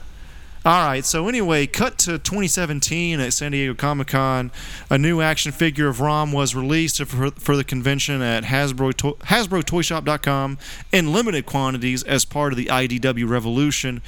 All 0.65 0.87
right. 0.87 1.03
So 1.03 1.27
anyway, 1.27 1.67
cut 1.67 1.97
to 1.99 2.17
2017 2.17 3.19
at 3.19 3.33
San 3.33 3.51
Diego 3.51 3.73
Comic 3.73 4.07
Con. 4.07 4.49
A 4.89 4.97
new 4.97 5.19
action 5.19 5.51
figure 5.51 5.89
of 5.89 5.99
Rom 5.99 6.31
was 6.31 6.55
released 6.55 7.03
for, 7.03 7.31
for 7.31 7.57
the 7.57 7.65
convention 7.65 8.21
at 8.21 8.45
Hasbro 8.45 8.95
to- 8.97 9.17
HasbroToyShop.com 9.25 10.57
in 10.93 11.11
limited 11.11 11.45
quantities 11.45 12.01
as 12.03 12.23
part 12.23 12.53
of 12.53 12.57
the 12.57 12.67
IDW 12.67 13.27
Revolution. 13.27 14.01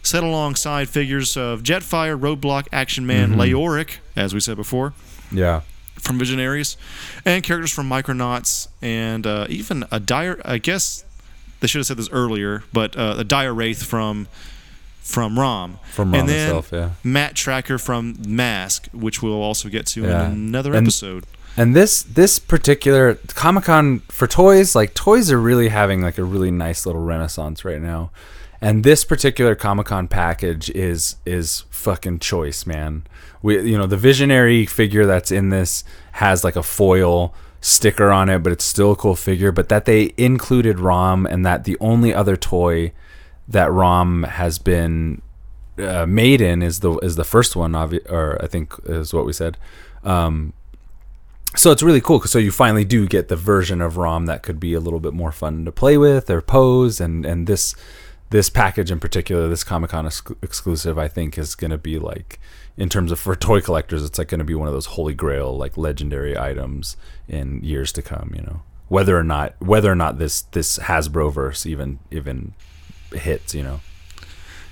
Set 0.00 0.22
alongside 0.22 0.88
figures 0.88 1.36
of 1.36 1.64
Jetfire, 1.64 2.16
Roadblock, 2.16 2.68
Action 2.72 3.04
Man, 3.04 3.32
Mhm. 3.34 3.38
Leoric, 3.38 3.96
as 4.14 4.32
we 4.32 4.38
said 4.38 4.56
before 4.56 4.92
Yeah. 5.32 5.62
from 5.98 6.20
Visionaries, 6.20 6.76
and 7.24 7.42
characters 7.42 7.72
from 7.72 7.88
Micronauts, 7.88 8.68
and 8.80 9.26
uh, 9.26 9.46
even 9.48 9.84
a 9.90 9.98
dire. 9.98 10.40
I 10.44 10.58
guess 10.58 11.02
they 11.58 11.66
should 11.66 11.80
have 11.80 11.86
said 11.86 11.96
this 11.96 12.10
earlier, 12.12 12.62
but 12.72 12.96
uh, 12.96 13.16
a 13.18 13.24
dire 13.24 13.52
wraith 13.52 13.82
from 13.82 14.28
from 15.06 15.38
Rom. 15.38 15.78
From 15.92 16.10
Rom 16.12 16.20
and 16.20 16.28
then 16.28 16.46
itself, 16.46 16.70
yeah. 16.72 16.90
Matt 17.04 17.34
Trakker 17.34 17.80
from 17.80 18.16
Mask, 18.26 18.88
which 18.92 19.22
we'll 19.22 19.34
also 19.40 19.68
get 19.68 19.86
to 19.86 20.02
Yeah. 20.02 20.26
in 20.26 20.32
another 20.32 20.74
And- 20.74 20.86
episode. 20.86 21.24
And 21.56 21.74
this 21.74 22.02
this 22.02 22.38
particular 22.38 23.14
Comic 23.34 23.64
Con 23.64 24.02
for 24.10 24.26
toys, 24.26 24.74
like 24.74 24.92
toys 24.92 25.30
are 25.32 25.40
really 25.40 25.68
having 25.68 26.02
like 26.02 26.18
a 26.18 26.24
really 26.24 26.50
nice 26.50 26.84
little 26.84 27.00
renaissance 27.02 27.64
right 27.64 27.80
now. 27.80 28.10
And 28.60 28.84
this 28.84 29.04
particular 29.04 29.54
Comic 29.54 29.86
Con 29.86 30.06
package 30.08 30.68
is 30.70 31.16
is 31.24 31.64
fucking 31.70 32.18
choice, 32.18 32.66
man. 32.66 33.04
We 33.40 33.60
you 33.70 33.78
know 33.78 33.86
the 33.86 33.96
visionary 33.96 34.66
figure 34.66 35.06
that's 35.06 35.30
in 35.30 35.48
this 35.50 35.82
has 36.12 36.44
like 36.44 36.56
a 36.56 36.62
foil 36.62 37.32
sticker 37.62 38.10
on 38.12 38.28
it, 38.28 38.42
but 38.42 38.52
it's 38.52 38.64
still 38.64 38.92
a 38.92 38.96
cool 38.96 39.16
figure. 39.16 39.50
But 39.50 39.70
that 39.70 39.86
they 39.86 40.12
included 40.18 40.78
ROM 40.78 41.24
and 41.24 41.46
that 41.46 41.64
the 41.64 41.76
only 41.80 42.12
other 42.12 42.36
toy 42.36 42.92
that 43.48 43.70
ROM 43.72 44.24
has 44.24 44.58
been 44.58 45.22
uh, 45.78 46.06
made 46.06 46.40
in 46.40 46.62
is 46.62 46.80
the 46.80 46.96
is 46.98 47.16
the 47.16 47.24
first 47.24 47.54
one, 47.56 47.72
obvi- 47.72 48.10
or 48.10 48.42
I 48.42 48.46
think 48.46 48.74
is 48.86 49.12
what 49.12 49.26
we 49.26 49.32
said. 49.32 49.56
Um, 50.04 50.52
so 51.54 51.70
it's 51.70 51.82
really 51.82 52.00
cool 52.00 52.20
'cause 52.20 52.30
so 52.30 52.38
you 52.38 52.50
finally 52.50 52.84
do 52.84 53.06
get 53.06 53.28
the 53.28 53.36
version 53.36 53.80
of 53.80 53.96
ROM 53.96 54.26
that 54.26 54.42
could 54.42 54.60
be 54.60 54.74
a 54.74 54.80
little 54.80 55.00
bit 55.00 55.14
more 55.14 55.32
fun 55.32 55.64
to 55.64 55.72
play 55.72 55.96
with 55.96 56.28
or 56.28 56.42
pose 56.42 57.00
and 57.00 57.24
and 57.24 57.46
this 57.46 57.74
this 58.30 58.50
package 58.50 58.90
in 58.90 58.98
particular 59.00 59.48
this 59.48 59.64
Comic 59.64 59.90
Con 59.90 60.04
ex- 60.06 60.22
exclusive 60.42 60.98
I 60.98 61.08
think 61.08 61.38
is 61.38 61.54
going 61.54 61.70
to 61.70 61.78
be 61.78 61.98
like 61.98 62.40
in 62.76 62.88
terms 62.90 63.10
of 63.10 63.18
for 63.18 63.34
toy 63.36 63.60
collectors 63.60 64.04
it's 64.04 64.18
like 64.18 64.28
going 64.28 64.40
to 64.40 64.44
be 64.44 64.54
one 64.54 64.68
of 64.68 64.74
those 64.74 64.86
holy 64.86 65.14
grail 65.14 65.56
like 65.56 65.78
legendary 65.78 66.36
items 66.36 66.96
in 67.28 67.62
years 67.62 67.90
to 67.92 68.02
come 68.02 68.32
you 68.34 68.42
know 68.42 68.62
whether 68.88 69.16
or 69.16 69.24
not 69.24 69.54
whether 69.60 69.90
or 69.90 69.94
not 69.96 70.18
this 70.18 70.42
this 70.42 70.78
Hasbro 70.78 71.32
verse 71.32 71.64
even 71.64 72.00
even 72.10 72.52
hits 73.12 73.54
you 73.54 73.62
know 73.62 73.80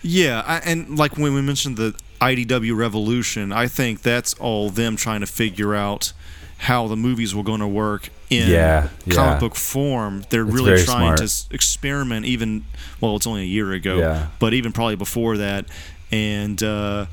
Yeah, 0.03 0.42
I, 0.47 0.59
and 0.59 0.99
like 0.99 1.16
when 1.16 1.35
we 1.35 1.40
mentioned 1.42 1.77
the 1.77 1.94
IDW 2.20 2.77
Revolution, 2.77 3.53
I 3.53 3.66
think 3.68 4.03
that's 4.03 4.35
all 4.35 4.70
them 4.70 4.97
trying 4.97 5.20
to 5.20 5.27
figure 5.27 5.75
out 5.75 6.12
how 6.59 6.87
the 6.88 6.97
movies 6.97 7.35
were 7.35 7.42
going 7.42 7.61
to 7.61 7.66
work 7.68 8.09
in 8.31 8.49
Yeah, 8.51 8.88
comic 9.09 9.16
yeah. 9.16 9.38
book 9.38 9.55
form. 9.55 10.25
They're 10.31 10.44
It's 10.47 10.55
really 10.55 10.83
trying 10.85 11.16
smart. 11.16 11.18
to 11.18 11.55
experiment. 11.55 12.25
Even 12.27 12.64
well, 13.01 13.16
it's 13.16 13.27
only 13.27 13.42
a 13.42 13.47
year 13.47 13.73
ago, 13.73 13.99
Yeah. 13.99 14.29
but 14.38 14.55
even 14.55 14.73
probably 14.73 14.97
before 14.97 15.37
that, 15.38 15.66
and. 16.11 16.62
uh 16.62 17.07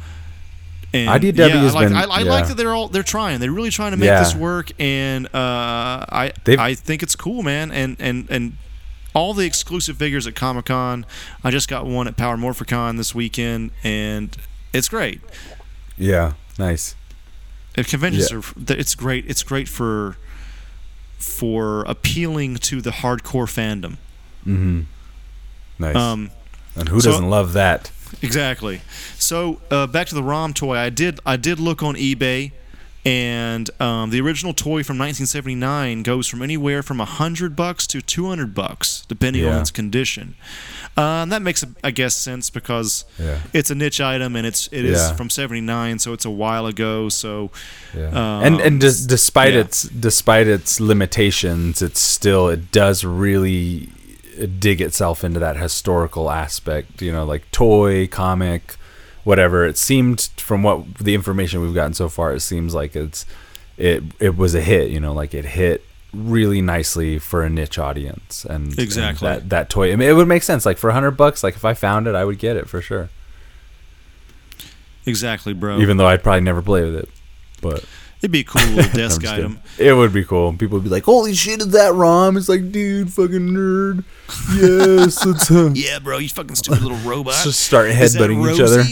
and 0.94 1.08
IDW 1.24 1.38
yeah, 1.38 1.46
I 1.46 1.70
like, 1.72 1.88
been- 1.88 1.96
I, 1.96 2.04
I 2.04 2.20
yeah. 2.24 2.30
like 2.32 2.48
that 2.50 2.58
they're 2.58 2.76
all 2.76 2.90
they're 2.90 3.02
trying. 3.02 3.40
They're 3.40 3.50
really 3.52 3.70
trying 3.70 3.92
to 3.92 3.98
make 3.98 4.08
Yeah. 4.08 4.20
this 4.24 4.36
work, 4.36 4.72
and 4.78 5.26
uh, 5.28 5.30
I 5.34 6.34
They've- 6.44 6.60
I 6.60 6.74
think 6.76 7.02
it's 7.02 7.16
cool, 7.16 7.44
man. 7.44 7.72
And 7.72 7.96
and 8.00 8.28
and 8.30 8.58
all 9.14 9.34
the 9.34 9.46
exclusive 9.46 9.98
figures 9.98 10.26
at 10.28 10.36
Comic 10.36 10.66
Con. 10.66 11.06
I 11.44 11.52
just 11.52 11.68
got 11.68 11.86
one 11.86 12.08
at 12.08 12.16
Power 12.18 12.38
Morphicon 12.38 12.98
this 12.98 13.14
weekend, 13.16 13.72
and 13.84 14.36
it's 14.74 14.88
great. 14.90 15.22
yeah 15.98 16.34
nice 16.60 16.96
If 17.76 17.90
conventions 17.90 18.32
Yeah. 18.32 18.38
are, 18.40 18.78
it's 18.80 18.96
great. 18.96 19.26
It's 19.28 19.44
great 19.44 19.68
for 19.68 20.18
for 21.18 21.84
appealing 21.84 22.56
to 22.58 22.82
the 22.82 22.90
hardcore 22.92 23.46
fandom. 23.48 23.98
Mm-hmm. 24.46 24.82
nice 25.80 25.96
Um, 25.96 26.32
and 26.76 26.90
who 26.90 27.00
so- 27.00 27.12
doesn't 27.12 27.30
love 27.30 27.54
that 27.54 27.92
Exactly. 28.22 28.82
So 29.18 29.62
uh, 29.72 29.88
back 29.88 30.08
to 30.08 30.16
the 30.16 30.22
ROM 30.24 30.54
toy. 30.54 30.76
I 30.78 30.90
did 30.90 31.20
I 31.26 31.38
did 31.38 31.60
look 31.62 31.82
on 31.82 31.96
eBay, 31.96 32.52
and 33.04 33.70
um, 33.82 34.12
the 34.12 34.22
original 34.22 34.54
toy 34.54 34.84
from 34.84 34.98
1979 35.00 36.04
goes 36.04 36.28
from 36.28 36.42
anywhere 36.42 36.84
from 36.84 37.00
hundred 37.00 37.56
bucks 37.56 37.88
to 37.88 38.02
200 38.02 38.54
bucks, 38.54 39.06
depending 39.08 39.46
on 39.46 39.60
its 39.62 39.72
condition. 39.72 40.36
Uh, 40.98 41.24
and 41.24 41.32
that 41.32 41.42
makes, 41.42 41.64
I 41.84 41.92
guess, 41.92 42.16
sense 42.16 42.50
because 42.50 43.06
Yeah. 43.18 43.40
it's 43.54 43.72
a 43.72 43.76
niche 43.76 44.02
item 44.02 44.36
and 44.36 44.46
it's 44.46 44.68
it 44.72 44.86
is 44.86 45.00
Yeah. 45.00 45.14
from 45.16 45.30
79, 45.30 45.98
so 46.00 46.14
it's 46.14 46.26
a 46.26 46.30
while 46.30 46.68
ago. 46.68 47.10
So 47.10 47.50
Yeah. 47.98 48.08
um, 48.10 48.44
and 48.44 48.62
and 48.62 48.80
des- 48.80 49.08
despite 49.08 49.54
yeah. 49.54 49.62
its 49.62 49.84
despite 49.84 50.48
its 50.48 50.80
limitations, 50.80 51.82
it's 51.82 52.00
still 52.02 52.50
it 52.50 52.72
does 52.72 53.04
really 53.04 53.90
dig 54.60 54.80
itself 54.82 55.24
into 55.24 55.40
that 55.40 55.58
historical 55.58 56.30
aspect. 56.30 57.02
You 57.02 57.12
know, 57.12 57.26
like 57.26 57.50
toy, 57.52 58.06
comic, 58.08 58.76
whatever. 59.24 59.66
It 59.66 59.78
seemed 59.78 60.30
from 60.38 60.64
what 60.64 60.96
the 60.96 61.14
information 61.16 61.62
we've 61.62 61.74
gotten 61.74 61.94
so 61.94 62.10
far, 62.10 62.34
it 62.34 62.42
seems 62.42 62.74
like 62.74 62.96
it's 62.96 63.26
it 63.78 64.04
it 64.20 64.36
was 64.38 64.54
a 64.56 64.62
hit. 64.62 64.90
You 64.92 65.00
know, 65.00 65.14
like 65.14 65.34
it 65.34 65.46
hit 65.46 65.84
really 66.14 66.62
nicely 66.62 67.18
for 67.20 67.42
a 67.44 67.50
niche 67.50 67.80
audience 67.80 68.44
and 68.44 68.68
and 68.72 68.80
Exactly. 68.80 69.28
that 69.30 69.50
that 69.50 69.70
toy 69.70 69.94
I 69.94 69.96
mean, 69.96 70.10
it 70.10 70.14
would 70.14 70.28
make 70.28 70.44
sense 70.44 70.66
like 70.66 70.78
for 70.78 70.90
a 70.90 70.94
hundred 70.94 71.12
bucks 71.12 71.42
like 71.42 71.56
if 71.56 71.64
i 71.64 71.74
found 71.74 72.06
it 72.06 72.16
i 72.16 72.26
would 72.26 72.38
get 72.38 72.58
it 72.58 72.68
for 72.68 72.82
sure 72.82 73.08
exactly, 75.06 75.54
bro. 75.54 75.80
even 75.80 75.96
though 75.96 76.08
i'd 76.08 76.22
probably 76.22 76.42
never 76.42 76.62
play 76.62 76.84
with 76.84 76.96
it 76.96 77.10
but 77.62 77.86
It'd 78.20 78.30
be 78.32 78.40
a 78.42 78.44
cool 78.44 78.62
little 78.74 78.92
desk 78.92 79.26
item. 79.26 79.60
kidding. 79.78 79.88
It 79.88 79.94
would 79.94 80.14
be 80.14 80.24
cool. 80.24 80.54
People 80.54 80.78
would 80.78 80.84
be 80.84 80.92
like, 80.92 81.06
"Holy 81.06 81.34
shit, 81.34 81.60
is 81.60 81.70
that 81.70 81.96
ROM?" 81.96 82.38
It's 82.38 82.48
like, 82.48 82.72
dude, 82.72 83.12
fucking 83.12 83.50
nerd. 83.50 84.04
Yes, 84.62 85.26
let's, 85.26 85.50
uh, 85.50 85.72
Yeah, 85.74 85.98
bro, 85.98 86.20
you 86.20 86.30
fucking 86.30 86.54
stupid 86.54 86.84
little 86.84 87.00
robot. 87.00 87.34
just 87.44 87.62
start 87.62 87.90
headbutting 87.90 88.54
each 88.54 88.60
other. 88.60 88.84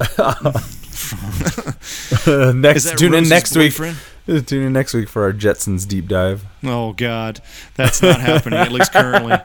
Next, 2.54 2.98
tune 2.98 3.14
in 3.14 3.28
next 3.28 3.54
boyfriend? 3.54 3.96
week. 4.26 4.46
Tune 4.46 4.62
in 4.64 4.72
next 4.72 4.94
week 4.94 5.08
for 5.08 5.22
our 5.24 5.32
Jetsons 5.32 5.88
deep 5.88 6.06
dive. 6.06 6.44
Oh 6.62 6.92
God, 6.92 7.40
that's 7.74 8.02
not 8.02 8.20
happening 8.20 8.58
at 8.60 8.70
least 8.70 8.92
currently. 8.92 9.36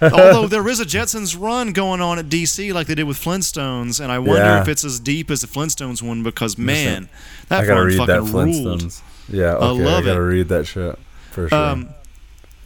Although 0.00 0.48
there 0.48 0.66
is 0.68 0.80
a 0.80 0.84
Jetsons 0.84 1.38
run 1.40 1.72
going 1.72 2.00
on 2.00 2.18
at 2.18 2.28
DC 2.28 2.72
like 2.72 2.86
they 2.86 2.94
did 2.94 3.04
with 3.04 3.18
Flintstones, 3.18 4.00
and 4.00 4.10
I 4.10 4.18
wonder 4.18 4.42
Yeah. 4.42 4.62
if 4.62 4.68
it's 4.68 4.84
as 4.84 4.98
deep 4.98 5.30
as 5.30 5.42
the 5.42 5.46
Flintstones 5.46 6.02
one 6.02 6.22
because 6.22 6.58
man, 6.58 7.08
that 7.48 7.62
I 7.62 7.66
gotta 7.66 7.80
one 7.80 7.86
read 7.86 7.96
fucking 7.98 8.14
that 8.14 8.22
ruled. 8.32 9.00
Yeah, 9.28 9.54
I 9.54 9.68
okay, 9.68 9.82
I, 9.82 9.84
love 9.84 10.04
gotta 10.04 10.20
it. 10.20 10.24
read 10.24 10.48
that 10.48 10.66
shit 10.66 10.98
for 11.30 11.48
sure. 11.48 11.58
Um, 11.58 11.90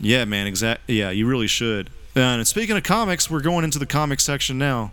yeah, 0.01 0.25
man, 0.25 0.47
exact. 0.47 0.83
Yeah, 0.89 1.11
you 1.11 1.27
really 1.27 1.49
should. 1.49 1.91
Uh, 2.17 2.21
and 2.21 2.47
speaking 2.47 2.77
of 2.77 2.83
comics, 2.83 3.31
we're 3.31 3.43
going 3.43 3.65
into 3.65 3.79
the 3.79 3.87
comic 3.87 4.21
section 4.21 4.59
now. 4.59 4.93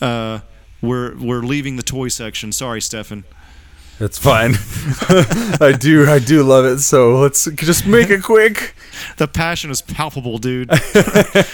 Uh, 0.00 0.40
we're 0.82 1.16
we're 1.16 1.40
leaving 1.42 1.76
the 1.76 1.82
toy 1.82 2.08
section. 2.08 2.52
Sorry, 2.52 2.80
Stefan. 2.80 3.24
That's 3.98 4.18
fine. 4.18 4.54
I 5.60 5.76
do, 5.78 6.08
I 6.08 6.18
do 6.18 6.42
love 6.42 6.64
it. 6.64 6.78
So 6.80 7.20
let's 7.20 7.48
just 7.52 7.86
make 7.86 8.10
it 8.10 8.24
quick. 8.24 8.74
The 9.16 9.28
passion 9.28 9.70
is 9.70 9.80
palpable, 9.80 10.38
dude. 10.38 10.70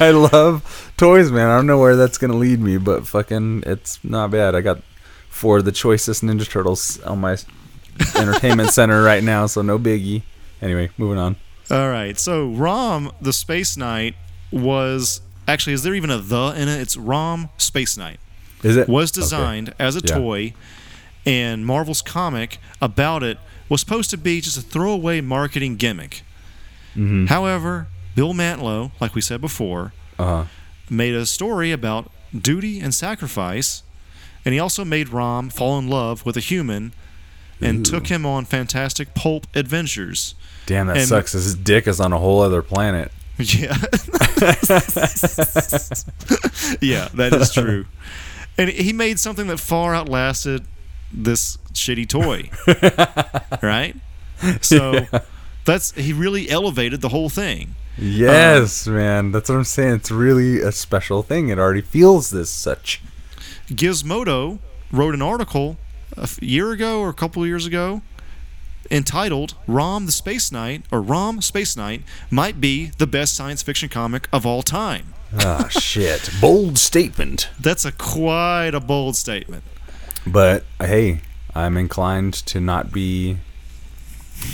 I 0.01 0.11
love 0.11 0.93
toys, 0.97 1.31
man. 1.31 1.51
I 1.51 1.57
don't 1.57 1.67
know 1.67 1.79
where 1.79 1.95
that's 1.95 2.17
gonna 2.17 2.37
lead 2.37 2.61
me, 2.61 2.79
but 2.79 3.07
fucking, 3.07 3.65
it's 3.67 4.03
not 4.03 4.31
bad. 4.31 4.55
I 4.55 4.63
got 4.63 4.81
four 5.29 5.59
of 5.59 5.67
the 5.67 5.73
choicest 5.73 6.23
Ninja 6.23 6.49
Turtles 6.49 7.01
on 7.03 7.21
my 7.21 7.37
entertainment 8.17 8.71
center 8.73 9.03
right 9.03 9.23
now, 9.23 9.47
so 9.47 9.61
no 9.61 9.79
biggie. 9.79 10.23
Anyway, 10.63 10.91
moving 10.97 11.19
on. 11.19 11.37
All 11.71 11.91
right. 11.91 12.19
So 12.19 12.49
Rom, 12.49 13.13
the 13.21 13.33
Space 13.33 13.77
Knight, 13.77 14.15
was 14.51 15.21
actually 15.47 15.75
is 15.75 15.83
there 15.83 15.95
even 15.95 16.11
a 16.11 16.19
the 16.19 16.55
in 16.57 16.69
it? 16.69 16.81
It's 16.81 16.97
Rom 16.97 17.51
Space 17.59 17.99
Knight. 17.99 18.21
Is 18.63 18.77
it 18.77 18.89
Was 18.89 19.11
Okay. 19.13 19.21
designed 19.21 19.75
as 19.79 19.97
a 19.97 20.01
Yeah. 20.05 20.15
toy, 20.17 20.53
and 21.27 21.65
Marvel's 21.67 22.03
comic 22.03 22.59
about 22.81 23.23
it 23.23 23.39
was 23.69 23.81
supposed 23.81 24.11
to 24.11 24.17
be 24.17 24.41
just 24.41 24.57
a 24.57 24.63
throwaway 24.63 25.21
marketing 25.21 25.77
gimmick. 25.77 26.23
Mm-hmm. 26.97 27.27
However, 27.27 27.87
Bill 28.15 28.33
Mantlo, 28.35 28.91
like 29.01 29.15
we 29.15 29.21
said 29.21 29.41
before, 29.41 29.93
Uh-huh. 30.19 30.45
made 30.91 31.15
a 31.15 31.27
story 31.27 31.71
about 31.71 32.11
duty 32.37 32.81
and 32.81 32.95
sacrifice, 32.95 33.83
and 34.45 34.53
he 34.55 34.59
also 34.59 34.85
made 34.85 35.11
Rom 35.11 35.51
fall 35.51 35.79
in 35.79 35.89
love 35.89 36.25
with 36.27 36.37
a 36.37 36.41
human 36.41 36.93
and 37.61 37.85
took 37.85 38.07
him 38.07 38.25
on 38.25 38.45
fantastic 38.45 39.15
pulp 39.15 39.47
adventures. 39.55 40.35
Damn, 40.67 40.87
that 40.89 40.97
And- 40.97 41.09
sucks. 41.09 41.33
His 41.33 41.55
dick 41.55 41.87
is 41.87 42.01
on 42.01 42.13
a 42.13 42.19
whole 42.19 42.41
other 42.41 42.63
planet. 42.63 43.13
Yeah. 43.39 43.77
yeah, 46.81 47.09
that 47.15 47.33
is 47.41 47.53
true. 47.53 47.87
And 48.59 48.69
he 48.69 48.93
made 48.93 49.19
something 49.21 49.47
that 49.47 49.59
far 49.61 49.95
outlasted 49.95 50.67
this 51.13 51.57
shitty 51.73 52.09
toy. 52.09 52.51
right? 53.63 53.97
So 54.61 55.07
that's 55.65 55.91
he 55.93 56.13
really 56.13 56.49
elevated 56.49 57.01
the 57.01 57.09
whole 57.09 57.29
thing. 57.29 57.75
Yes, 57.97 58.87
Um, 58.87 58.95
man. 58.95 59.33
That's 59.33 59.49
what 59.49 59.57
I'm 59.57 59.65
saying. 59.65 59.95
It's 59.97 60.13
really 60.13 60.61
a 60.61 60.71
special 60.71 61.25
thing. 61.25 61.49
It 61.49 61.59
already 61.59 61.81
feels 61.81 62.31
this 62.31 62.49
such. 62.49 63.01
Gizmodo 63.67 64.61
wrote 64.93 65.15
an 65.15 65.23
article 65.23 65.77
a 66.17 66.29
year 66.41 66.71
ago 66.71 67.01
or 67.01 67.09
a 67.09 67.15
couple 67.15 67.43
of 67.43 67.49
years 67.49 67.67
ago 67.67 68.03
entitled 68.93 69.55
Rom 69.67 70.07
the 70.07 70.13
Space 70.13 70.53
Knight 70.53 70.85
or 70.93 71.03
Rom 71.03 71.43
Space 71.43 71.77
Knight 71.77 72.03
might 72.31 72.61
be 72.61 72.93
the 72.99 73.07
best 73.09 73.35
science 73.35 73.63
fiction 73.63 73.89
comic 73.89 74.29
of 74.33 74.47
all 74.47 74.63
time. 74.63 75.15
Ah, 75.41 75.69
shit. 75.69 76.31
Bold 76.41 76.79
statement. 76.79 77.49
That's 77.61 77.85
a 77.85 77.93
quite 77.93 78.71
a 78.75 78.81
bold 78.81 79.17
statement. 79.17 79.63
But 80.27 80.65
hey, 80.81 81.21
I'm 81.55 81.77
inclined 81.77 82.35
to 82.47 82.61
not 82.61 82.93
be. 82.93 83.39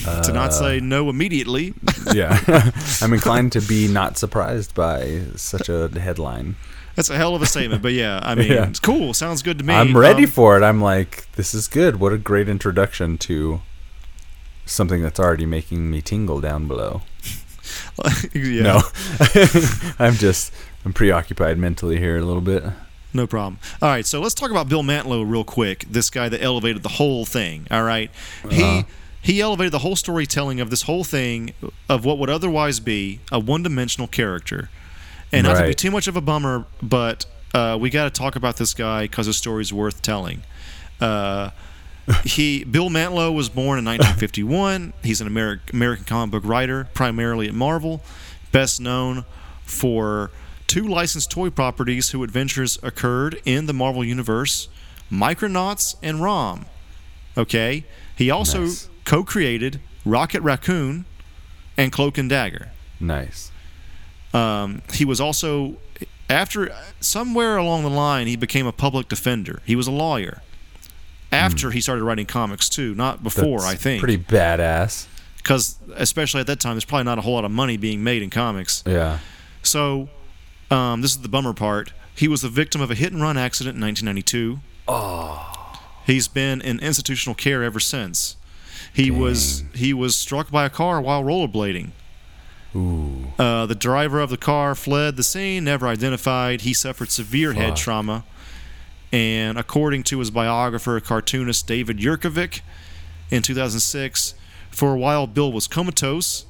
to 0.04 0.32
not 0.32 0.52
say 0.52 0.80
no 0.80 1.08
immediately. 1.10 1.74
Yeah, 2.14 2.38
I'm 3.02 3.12
inclined 3.14 3.52
to 3.52 3.60
be 3.62 3.88
not 3.88 4.18
surprised 4.18 4.74
by 4.74 5.22
such 5.37 5.68
a 5.68 5.88
headline. 5.98 6.54
That's 6.94 7.10
a 7.10 7.16
hell 7.16 7.34
of 7.34 7.42
a 7.42 7.46
statement, 7.46 7.82
but 7.82 7.92
yeah, 7.92 8.20
I 8.22 8.34
mean, 8.37 8.52
Yeah. 8.52 8.68
it's 8.68 8.78
cool. 8.78 9.14
Sounds 9.14 9.42
good 9.42 9.58
to 9.58 9.64
me. 9.64 9.74
I'm 9.74 9.96
ready 9.96 10.24
Um, 10.24 10.30
for 10.30 10.56
it. 10.56 10.62
I'm 10.62 10.80
like, 10.80 11.26
this 11.32 11.54
is 11.54 11.66
good. 11.66 11.98
What 11.98 12.12
a 12.12 12.18
great 12.18 12.48
introduction 12.48 13.16
to 13.18 13.62
something 14.66 15.02
that's 15.02 15.18
already 15.18 15.46
making 15.46 15.90
me 15.90 16.02
tingle 16.02 16.40
down 16.40 16.68
below. 16.68 17.02
yeah, 18.35 18.62
No, 18.62 18.83
I'm 19.98 20.14
just 20.14 20.53
I'm 20.85 20.92
preoccupied 20.92 21.59
mentally 21.59 21.98
here 21.98 22.16
a 22.18 22.22
little 22.22 22.42
bit. 22.42 22.62
no 23.12 23.27
problem. 23.27 23.59
All 23.81 23.88
right, 23.88 24.05
so 24.07 24.20
let's 24.20 24.35
talk 24.35 24.50
about 24.50 24.68
Bill 24.68 24.83
Mantlo 24.83 25.29
real 25.29 25.44
quick. 25.44 25.85
This 25.88 26.11
guy 26.11 26.29
that 26.29 26.42
elevated 26.42 26.83
the 26.83 26.88
whole 26.90 27.24
thing. 27.24 27.66
All 27.70 27.83
right, 27.85 28.11
Uh-huh. 28.44 28.50
he 28.55 28.85
he 29.33 29.40
elevated 29.40 29.72
the 29.72 29.79
whole 29.79 29.96
storytelling 29.96 30.61
of 30.61 30.68
this 30.70 30.83
whole 30.83 31.03
thing 31.05 31.55
of 31.88 32.05
what 32.05 32.18
would 32.18 32.29
otherwise 32.29 32.79
be 32.81 33.20
a 33.33 33.38
one-dimensional 33.38 34.07
character. 34.09 34.68
And 35.33 35.46
not 35.46 35.59
to 35.61 35.66
be 35.66 35.74
too 35.74 35.90
much 35.90 36.07
of 36.07 36.16
a 36.16 36.20
bummer, 36.20 36.66
but 36.83 37.24
uh, 37.55 37.79
we 37.81 37.88
got 37.90 38.05
to 38.05 38.11
talk 38.11 38.37
about 38.37 38.57
this 38.57 38.74
guy 38.74 39.05
because 39.05 39.24
his 39.27 39.37
story's 39.38 39.72
worth 39.72 40.03
telling. 40.03 40.42
Uh, 41.00 41.50
he 42.24 42.64
Bill 42.64 42.90
Mantlo 42.90 43.34
was 43.34 43.48
born 43.48 43.78
in 43.78 43.84
1951. 43.84 44.92
He's 45.02 45.20
an 45.20 45.28
Ameri- 45.28 45.72
American 45.72 46.04
comic 46.04 46.32
book 46.32 46.44
writer, 46.44 46.88
primarily 46.94 47.48
at 47.48 47.54
Marvel, 47.54 48.02
best 48.52 48.80
known 48.80 49.24
for 49.62 50.30
two 50.66 50.86
licensed 50.86 51.30
toy 51.30 51.50
properties 51.50 52.10
whose 52.10 52.24
adventures 52.24 52.78
occurred 52.82 53.40
in 53.44 53.66
the 53.66 53.72
Marvel 53.72 54.04
universe, 54.04 54.68
Micronauts 55.10 55.96
and 56.02 56.20
Rom. 56.22 56.66
Okay, 57.36 57.84
he 58.16 58.30
also 58.30 58.60
Nice. 58.64 58.88
co-created 59.04 59.80
Rocket 60.04 60.42
Raccoon 60.42 61.04
and 61.76 61.90
Cloak 61.90 62.18
and 62.18 62.28
Dagger. 62.28 62.70
Nice. 63.00 63.50
Um, 64.32 64.82
he 64.92 65.04
was 65.04 65.20
also 65.20 65.76
after 66.28 66.74
somewhere 67.00 67.56
along 67.56 67.82
the 67.82 67.90
line 67.90 68.26
he 68.26 68.36
became 68.36 68.66
a 68.66 68.72
public 68.72 69.08
defender. 69.08 69.60
He 69.64 69.76
was 69.76 69.86
a 69.86 69.90
lawyer. 69.92 70.42
After 71.35 71.70
he 71.70 71.81
started 71.81 72.05
writing 72.05 72.27
comics 72.27 72.68
too, 72.68 72.94
not 72.94 73.23
before 73.23 73.61
That's 73.61 73.73
I 73.73 73.75
think. 73.77 74.01
pretty 74.01 74.18
badass. 74.18 75.07
because 75.39 75.76
especially 75.97 76.41
at 76.41 76.47
that 76.47 76.61
time, 76.61 76.74
there's 76.74 76.85
probably 76.85 77.05
not 77.05 77.18
a 77.18 77.22
whole 77.22 77.35
lot 77.35 77.45
of 77.45 77.51
money 77.51 77.76
being 77.76 78.03
made 78.03 78.22
in 78.22 78.30
comics. 78.30 78.82
Yeah. 78.87 79.18
So, 79.62 80.09
um, 80.70 81.01
this 81.01 81.12
is 81.12 81.22
the 81.22 81.28
bummer 81.28 81.53
part. 81.53 81.93
He 82.14 82.28
was 82.28 82.43
the 82.43 82.49
victim 82.49 82.80
of 82.80 82.91
a 82.91 82.95
hit 82.95 83.12
and 83.12 83.20
run 83.20 83.37
accident 83.37 83.76
in 83.76 83.82
1992. 83.82 84.61
Oh. 84.87 85.51
He's 86.07 86.28
been 86.28 86.61
in 86.61 86.78
institutional 86.80 87.35
care 87.35 87.62
ever 87.62 87.80
since. 87.80 88.37
He 88.93 89.11
was 89.11 89.64
he 89.74 89.93
was 89.93 90.14
struck 90.16 90.51
by 90.51 90.64
a 90.66 90.70
car 90.70 91.01
while 91.01 91.24
rollerblading. 91.24 91.91
Ooh. 92.76 93.32
Uh, 93.39 93.66
the 93.66 93.74
driver 93.74 94.20
of 94.20 94.30
the 94.30 94.37
car 94.37 94.74
fled 94.74 95.16
the 95.16 95.22
scene, 95.22 95.64
never 95.64 95.87
identified. 95.87 96.62
He 96.62 96.72
suffered 96.74 97.11
severe 97.11 97.53
head 97.53 97.76
trauma. 97.76 98.24
And 99.14 99.56
according 99.56 100.02
to 100.04 100.18
his 100.18 100.32
biographer, 100.32 100.98
cartoonist 100.98 101.68
David 101.68 101.98
Yurkovich, 101.98 102.62
in 103.30 103.42
2006, 103.42 104.34
for 104.72 104.92
a 104.92 104.98
while 104.98 105.28
Bill 105.28 105.52
was 105.52 105.68
comatose. 105.68 106.46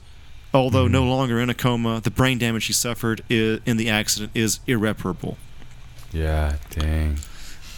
Although 0.55 0.89
no 0.89 1.05
longer 1.05 1.39
in 1.41 1.51
a 1.51 1.55
coma, 1.55 2.01
the 2.01 2.11
brain 2.11 2.39
damage 2.39 2.65
he 2.65 2.73
suffered 2.73 3.23
in 3.29 3.77
the 3.77 3.91
accident 3.91 4.33
is 4.35 4.61
irreparable. 4.67 5.37
Yeah. 6.11 6.57
Dang. 6.71 7.19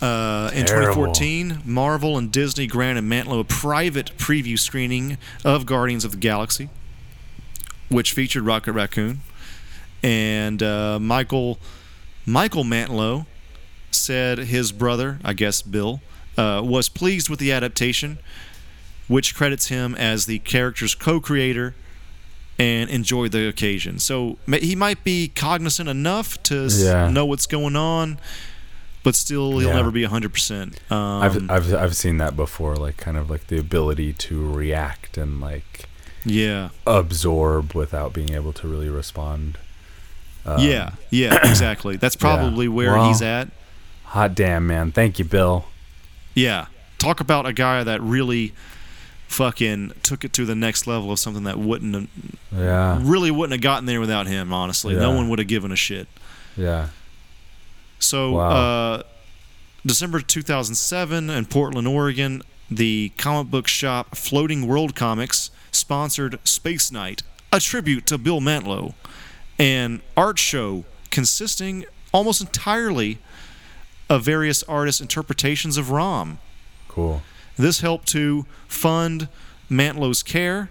Uh, 0.00 0.50
in 0.54 0.66
Terrible. 0.66 1.06
2014, 1.06 1.62
Marvel 1.64 2.16
and 2.16 2.30
Disney 2.30 2.68
granted 2.68 3.02
Mantlo 3.02 3.40
a 3.40 3.44
private 3.44 4.12
preview 4.18 4.56
screening 4.56 5.18
of 5.44 5.66
Guardians 5.66 6.04
of 6.04 6.12
the 6.12 6.16
Galaxy, 6.18 6.68
which 7.88 8.12
featured 8.12 8.44
Rocket 8.44 8.72
Raccoon. 8.72 9.22
And 10.04 10.62
uh, 10.62 11.00
Michael 11.00 11.58
Michael 12.24 12.62
Mantlo 12.62 13.26
said 14.06 14.38
his 14.38 14.72
brother, 14.72 15.18
I 15.24 15.32
guess 15.32 15.62
Bill, 15.62 16.00
uh, 16.38 16.62
was 16.64 16.88
pleased 16.88 17.28
with 17.28 17.38
the 17.40 17.52
adaptation, 17.52 18.18
which 19.08 19.34
credits 19.34 19.66
him 19.68 19.94
as 19.94 20.26
the 20.26 20.38
character's 20.40 20.94
co-creator 20.94 21.74
and 22.58 22.88
enjoyed 22.88 23.32
the 23.32 23.46
occasion. 23.48 23.98
So 23.98 24.38
he 24.48 24.74
might 24.74 25.04
be 25.04 25.28
cognizant 25.28 25.88
enough 25.88 26.42
to 26.44 26.68
Yeah. 26.70 27.10
know 27.10 27.26
what's 27.26 27.46
going 27.46 27.76
on, 27.76 28.18
but 29.02 29.14
still 29.14 29.58
he'll 29.58 29.68
Yeah. 29.68 29.74
never 29.76 29.90
be 29.90 30.02
100%. 30.04 30.78
Um, 30.90 31.22
I've, 31.22 31.50
I've 31.50 31.74
I've 31.74 31.96
seen 31.96 32.16
that 32.18 32.34
before, 32.36 32.76
like 32.76 32.96
kind 32.96 33.16
of 33.16 33.28
like 33.28 33.48
the 33.48 33.58
ability 33.58 34.12
to 34.14 34.50
react 34.52 35.18
and 35.18 35.40
like 35.40 35.86
yeah. 36.24 36.70
absorb 36.86 37.74
without 37.74 38.12
being 38.14 38.32
able 38.32 38.52
to 38.54 38.66
really 38.68 38.88
respond. 38.88 39.58
Um, 40.46 40.60
yeah, 40.60 40.92
yeah, 41.10 41.38
exactly. 41.50 41.96
That's 41.96 42.16
probably 42.16 42.68
where 42.68 42.92
Well- 42.94 43.08
he's 43.08 43.20
at. 43.22 43.48
Hot 44.06 44.34
damn, 44.34 44.66
man! 44.66 44.92
Thank 44.92 45.18
you, 45.18 45.24
Bill. 45.24 45.66
Yeah. 46.34 46.66
Talk 46.98 47.20
about 47.20 47.44
a 47.46 47.52
guy 47.52 47.84
that 47.84 48.00
really 48.00 48.54
fucking 49.28 49.92
took 50.02 50.24
it 50.24 50.32
to 50.34 50.44
the 50.46 50.54
next 50.54 50.86
level 50.86 51.10
of 51.12 51.18
something 51.18 51.44
that 51.44 51.58
wouldn't 51.58 51.94
have, 51.94 52.08
Yeah, 52.56 52.98
really 53.02 53.30
wouldn't 53.30 53.52
have 53.52 53.60
gotten 53.60 53.84
there 53.86 54.00
without 54.00 54.26
him, 54.26 54.52
honestly. 54.52 54.94
No 54.94 55.10
one 55.10 55.28
would 55.28 55.38
have 55.38 55.48
given 55.48 55.72
a 55.72 55.76
shit. 55.76 56.08
yeah. 56.56 56.88
So, 57.98 58.32
Wow. 58.32 58.50
uh, 58.50 59.02
December 59.84 60.20
2007 60.20 61.28
in 61.30 61.44
Portland, 61.46 61.88
Oregon, 61.88 62.42
the 62.70 63.12
comic 63.18 63.50
book 63.50 63.66
shop 63.68 64.14
Floating 64.16 64.66
World 64.66 64.94
Comics 64.94 65.50
sponsored 65.72 66.38
Space 66.44 66.90
Night, 66.92 67.22
a 67.52 67.58
tribute 67.60 68.06
to 68.06 68.18
Bill 68.18 68.40
Mantlo, 68.40 68.94
an 69.58 70.02
art 70.16 70.38
show 70.38 70.84
consisting 71.10 71.84
almost 72.12 72.40
entirely 72.40 73.18
of 74.08 74.22
various 74.22 74.62
artists' 74.64 75.00
interpretations 75.00 75.76
of 75.76 75.90
Rom. 75.90 76.38
Cool. 76.88 77.22
This 77.56 77.80
helped 77.80 78.06
to 78.08 78.46
fund 78.68 79.28
Mantlo's 79.70 80.22
care, 80.22 80.70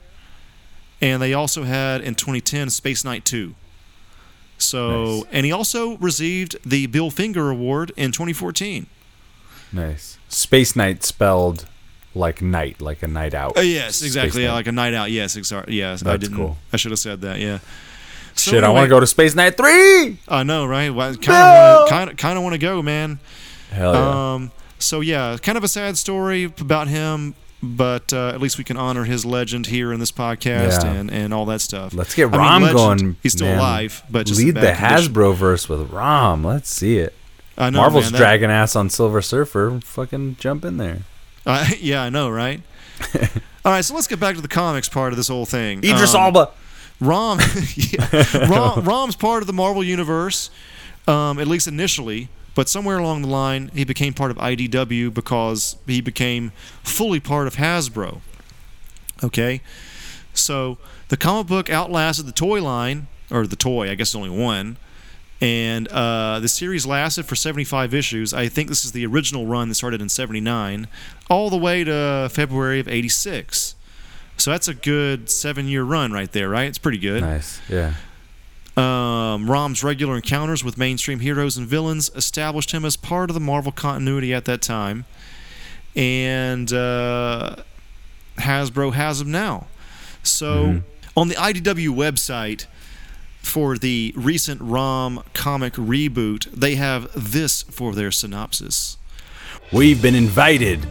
and 1.01 1.21
they 1.21 1.33
also 1.33 1.63
had 1.63 2.01
in 2.01 2.15
2010 2.15 2.69
Space 2.69 3.03
Night 3.03 3.25
2. 3.25 3.55
So, 4.57 5.17
Nice. 5.17 5.23
and 5.31 5.45
he 5.45 5.51
also 5.51 5.97
received 5.97 6.57
the 6.65 6.87
Bill 6.87 7.11
Finger 7.11 7.49
Award 7.49 7.91
in 7.97 8.11
2014. 8.11 8.87
Nice. 9.73 10.17
Space 10.29 10.75
Night 10.75 11.03
spelled 11.03 11.65
like 12.13 12.41
night, 12.41 12.79
like 12.79 13.03
a 13.03 13.07
night 13.07 13.33
out. 13.33 13.57
Uh, 13.57 13.61
yes, 13.61 14.01
exactly. 14.01 14.43
Yeah, 14.43 14.53
like 14.53 14.67
a 14.67 14.71
night 14.71 14.93
out. 14.93 15.11
Yes, 15.11 15.35
exactly. 15.35 15.75
Yes, 15.75 16.05
I 16.05 16.15
didn't. 16.15 16.37
cool. 16.37 16.57
I 16.71 16.77
should 16.77 16.91
have 16.91 16.99
said 16.99 17.19
that. 17.21 17.39
Yeah. 17.39 17.59
So 18.35 18.51
Shit, 18.51 18.63
I 18.63 18.69
want 18.69 18.85
to 18.85 18.89
go 18.89 18.99
to 18.99 19.07
Space 19.07 19.33
Night 19.33 19.55
three. 19.57 20.17
I 20.27 20.43
know, 20.43 20.65
right? 20.65 20.89
Well, 20.93 21.15
kind 21.15 22.09
of, 22.09 22.17
kind 22.17 22.37
of, 22.37 22.43
want 22.43 22.53
to 22.53 22.59
go, 22.59 22.81
man. 22.81 23.19
Hell 23.71 23.93
yeah. 23.93 24.33
Um, 24.33 24.51
so 24.77 24.99
yeah, 25.01 25.37
kind 25.41 25.57
of 25.57 25.63
a 25.63 25.67
sad 25.69 25.97
story 25.97 26.43
about 26.43 26.87
him, 26.89 27.33
but 27.63 28.11
uh, 28.13 28.29
at 28.29 28.41
least 28.41 28.57
we 28.57 28.63
can 28.65 28.75
honor 28.77 29.05
his 29.05 29.25
legend 29.25 29.67
here 29.67 29.93
in 29.93 29.99
this 30.01 30.11
podcast 30.11 30.83
Yeah. 30.83 30.91
and, 30.93 31.09
and 31.09 31.33
all 31.33 31.45
that 31.45 31.61
stuff. 31.61 31.93
Let's 31.93 32.13
get 32.13 32.27
I 32.27 32.31
mean, 32.31 32.39
Rom 32.39 32.61
legend, 32.63 32.77
going. 32.77 33.15
He's 33.23 33.31
still 33.33 33.47
man. 33.47 33.57
alive, 33.57 34.03
but 34.09 34.29
lead 34.29 34.55
the. 34.55 34.71
Hasbro 34.73 35.33
verse 35.33 35.69
with 35.69 35.89
Rom. 35.91 36.43
Let's 36.43 36.69
see 36.69 36.97
it. 36.97 37.13
I 37.57 37.69
know, 37.69 37.79
Marvel's 37.79 38.05
man, 38.05 38.11
that- 38.13 38.17
dragging 38.17 38.51
ass 38.51 38.75
on 38.75 38.89
Silver 38.89 39.21
Surfer. 39.21 39.79
Fucking 39.81 40.35
jump 40.41 40.65
in 40.65 40.75
there. 40.77 40.99
Uh, 41.45 41.67
yeah, 41.79 42.03
I 42.03 42.09
know, 42.09 42.29
right? 42.29 42.61
all 43.63 43.71
right, 43.71 43.83
so 43.83 43.95
let's 43.95 44.07
get 44.07 44.19
back 44.19 44.35
to 44.35 44.41
the 44.41 44.47
comics 44.49 44.89
part 44.89 45.13
of 45.13 45.17
this 45.17 45.29
whole 45.29 45.45
thing. 45.45 45.79
Idris 45.79 46.13
Um, 46.13 46.21
Elba. 46.21 46.49
Rom, 46.99 47.39
yeah, 47.75 48.47
Rom, 48.47 48.83
Rom's 48.83 49.15
part 49.15 49.43
of 49.43 49.47
the 49.47 49.53
Marvel 49.53 49.83
universe, 49.83 50.49
um, 51.07 51.39
at 51.39 51.47
least 51.47 51.67
initially. 51.67 52.29
But 52.53 52.69
somewhere 52.69 52.97
along 52.97 53.21
the 53.21 53.27
line, 53.27 53.69
he 53.73 53.83
became 53.83 54.13
part 54.13 54.31
of 54.31 54.37
IDW 54.37 55.13
because 55.13 55.75
he 55.85 55.99
became 55.99 56.53
fully 56.83 57.19
part 57.19 57.47
of 57.47 57.55
Hasbro. 57.55 58.21
Okay, 59.21 59.61
so 60.33 60.77
the 61.09 61.17
comic 61.17 61.47
book 61.47 61.69
outlasted 61.69 62.25
the 62.25 62.31
toy 62.31 62.63
line, 62.63 63.07
or 63.29 63.45
the 63.45 63.57
toy. 63.57 63.89
I 63.89 63.95
guess 63.95 64.15
only 64.15 64.29
one. 64.29 64.77
And 65.41 65.89
uh, 65.89 66.39
the 66.39 66.47
series 66.47 66.85
lasted 66.85 67.25
for 67.25 67.35
75 67.35 67.93
issues. 67.93 68.33
I 68.33 68.47
think 68.47 68.69
this 68.69 68.85
is 68.85 68.93
the 68.93 69.05
original 69.05 69.45
run 69.45 69.67
that 69.67 69.75
started 69.75 70.01
in 70.01 70.07
79, 70.07 70.87
all 71.29 71.49
the 71.49 71.57
way 71.57 71.83
to 71.83 72.29
February 72.31 72.79
of 72.79 72.87
86. 72.87 73.74
So 74.37 74.51
that's 74.51 74.67
a 74.67 74.73
good 74.73 75.29
seven 75.29 75.67
year 75.67 75.83
run 75.83 76.11
right 76.11 76.31
there, 76.31 76.49
right? 76.49 76.67
It's 76.67 76.77
pretty 76.77 76.97
good. 76.97 77.21
Nice. 77.21 77.61
Yeah. 77.69 77.93
Um, 78.77 79.49
Rom's 79.49 79.83
regular 79.83 80.17
encounters 80.17 80.63
with 80.63 80.77
mainstream 80.77 81.21
heroes 81.21 81.55
and 81.55 81.65
villains 81.65 82.11
established 82.13 82.71
him 82.71 82.83
as 82.83 82.97
part 82.97 83.29
of 83.29 83.33
the 83.33 83.39
Marvel 83.39 83.71
continuity 83.71 84.33
at 84.33 84.45
that 84.45 84.61
time. 84.61 85.05
And 85.95 86.71
uh, 86.73 87.55
Hasbro 88.37 88.93
has 88.93 89.21
him 89.21 89.31
now. 89.31 89.67
So 90.23 90.81
on 91.15 91.29
the 91.29 91.35
IDW 91.35 91.89
website, 91.89 92.65
for 93.45 93.77
the 93.77 94.11
recent 94.17 94.59
ROM 94.59 95.23
comic 95.33 95.73
reboot, 95.73 96.51
they 96.51 96.75
have 96.75 97.09
this 97.15 97.61
for 97.63 97.93
their 97.93 98.11
synopsis. 98.11 98.97
We've 99.71 100.01
been 100.01 100.15
invaded, 100.15 100.85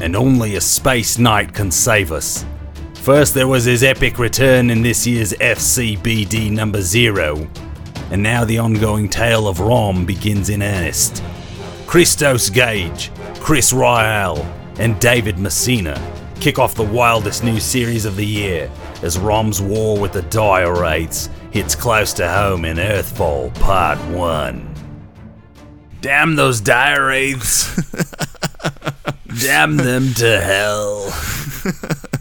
and 0.00 0.14
only 0.14 0.56
a 0.56 0.60
space 0.60 1.18
knight 1.18 1.54
can 1.54 1.70
save 1.70 2.12
us. 2.12 2.44
First, 3.04 3.34
there 3.34 3.46
was 3.46 3.66
his 3.66 3.82
epic 3.82 4.18
return 4.18 4.70
in 4.70 4.80
this 4.80 5.06
year's 5.06 5.34
FCBD 5.34 6.50
number 6.50 6.80
zero, 6.80 7.46
and 8.10 8.22
now 8.22 8.46
the 8.46 8.58
ongoing 8.58 9.10
tale 9.10 9.46
of 9.46 9.60
Rom 9.60 10.06
begins 10.06 10.48
in 10.48 10.62
earnest. 10.62 11.22
Christos 11.86 12.48
Gage, 12.48 13.10
Chris 13.40 13.74
Ryall, 13.74 14.42
and 14.78 14.98
David 15.00 15.38
Messina 15.38 16.00
kick 16.40 16.58
off 16.58 16.74
the 16.74 16.82
wildest 16.82 17.44
new 17.44 17.60
series 17.60 18.06
of 18.06 18.16
the 18.16 18.24
year 18.24 18.70
as 19.02 19.18
Rom's 19.18 19.60
war 19.60 20.00
with 20.00 20.14
the 20.14 20.22
Dire 20.22 20.72
Wraiths 20.72 21.28
hits 21.50 21.74
close 21.74 22.14
to 22.14 22.26
home 22.26 22.64
in 22.64 22.78
Earthfall 22.78 23.54
Part 23.60 23.98
1. 24.08 24.74
Damn 26.00 26.36
those 26.36 26.58
Dire 26.58 27.08
Wraiths! 27.08 27.68
Damn 29.42 29.76
them 29.76 30.14
to 30.14 30.40
hell. 30.40 31.12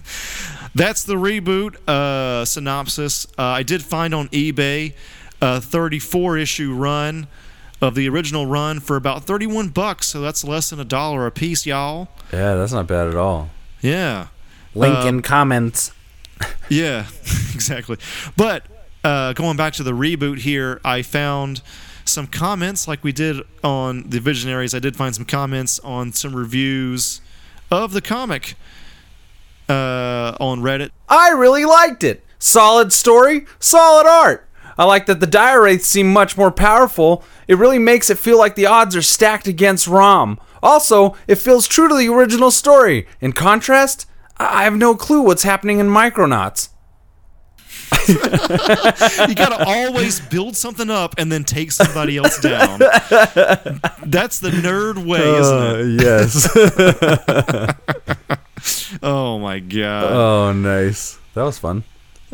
That's 0.75 1.03
the 1.03 1.15
reboot 1.15 1.75
uh, 1.87 2.45
synopsis. 2.45 3.27
Uh, 3.37 3.43
I 3.43 3.63
did 3.63 3.83
find 3.83 4.13
on 4.13 4.27
eBay 4.29 4.93
a 5.41 5.61
34 5.61 6.37
issue 6.37 6.73
run 6.73 7.27
of 7.81 7.95
the 7.95 8.07
original 8.09 8.45
run 8.45 8.79
for 8.79 8.95
about 8.95 9.23
31 9.25 9.69
bucks, 9.69 10.07
so 10.07 10.21
that's 10.21 10.43
less 10.43 10.69
than 10.69 10.79
a 10.79 10.85
dollar 10.85 11.27
a 11.27 11.31
piece, 11.31 11.65
y'all. 11.65 12.07
Yeah, 12.31 12.55
that's 12.55 12.71
not 12.71 12.87
bad 12.87 13.07
at 13.07 13.15
all. 13.15 13.49
Yeah. 13.81 14.27
Link 14.73 14.97
Uh, 14.99 15.07
in 15.07 15.21
comments. 15.21 15.91
Yeah, 16.69 17.05
exactly. 17.53 17.97
But 18.35 18.65
uh, 19.03 19.33
going 19.33 19.55
back 19.55 19.73
to 19.73 19.83
the 19.83 19.91
reboot 19.91 20.39
here, 20.39 20.81
I 20.83 21.01
found 21.01 21.61
some 22.03 22.25
comments 22.27 22.85
like 22.87 23.01
we 23.03 23.11
did 23.13 23.37
on 23.63 24.09
the 24.09 24.19
Visionaries. 24.19 24.73
I 24.73 24.79
did 24.79 24.95
find 24.97 25.13
some 25.15 25.23
comments 25.25 25.79
on 25.79 26.11
some 26.11 26.35
reviews 26.35 27.21
of 27.71 27.93
the 27.93 28.01
comic 28.01 28.55
uh, 29.69 30.35
on 30.39 30.61
Reddit. 30.61 30.89
I 31.09 31.29
really 31.29 31.65
liked 31.65 32.03
it. 32.03 32.23
Solid 32.39 32.91
story, 32.91 33.45
solid 33.59 34.07
art. 34.07 34.47
I 34.77 34.85
like 34.85 35.05
that 35.05 35.19
the 35.19 35.27
Dire 35.27 35.61
Wraiths 35.61 35.87
seem 35.87 36.11
much 36.11 36.35
more 36.37 36.51
powerful. 36.51 37.23
It 37.47 37.57
really 37.57 37.79
makes 37.79 38.09
it 38.09 38.17
feel 38.17 38.37
like 38.37 38.55
the 38.55 38.65
odds 38.65 38.95
are 38.95 39.01
stacked 39.01 39.47
against 39.47 39.87
Rom. 39.87 40.39
Also, 40.61 41.15
it 41.27 41.35
feels 41.35 41.67
true 41.67 41.87
to 41.87 41.95
the 41.95 42.09
original 42.09 42.51
story. 42.51 43.07
In 43.21 43.33
contrast, 43.33 44.07
I 44.37 44.61
I 44.61 44.63
have 44.63 44.75
no 44.75 44.95
clue 44.95 45.21
what's 45.21 45.43
happening 45.43 45.79
in 45.79 45.87
Micronauts. 45.87 46.69
You 48.07 49.35
got 49.35 49.57
to 49.57 49.63
always 49.65 50.19
build 50.19 50.57
something 50.57 50.89
up 50.89 51.15
and 51.17 51.31
then 51.31 51.43
take 51.45 51.71
somebody 51.71 52.17
else 52.17 52.37
down. 52.41 52.79
That's 52.79 54.39
the 54.39 54.49
nerd 54.49 55.05
way, 55.05 55.39
isn't 55.39 55.63
it? 55.77 56.01
yes. 56.01 56.49
Oh 59.03 59.39
my 59.39 59.59
god. 59.59 60.11
oh, 60.11 60.53
nice. 60.53 61.17
That 61.33 61.43
was 61.43 61.57
fun. 61.57 61.83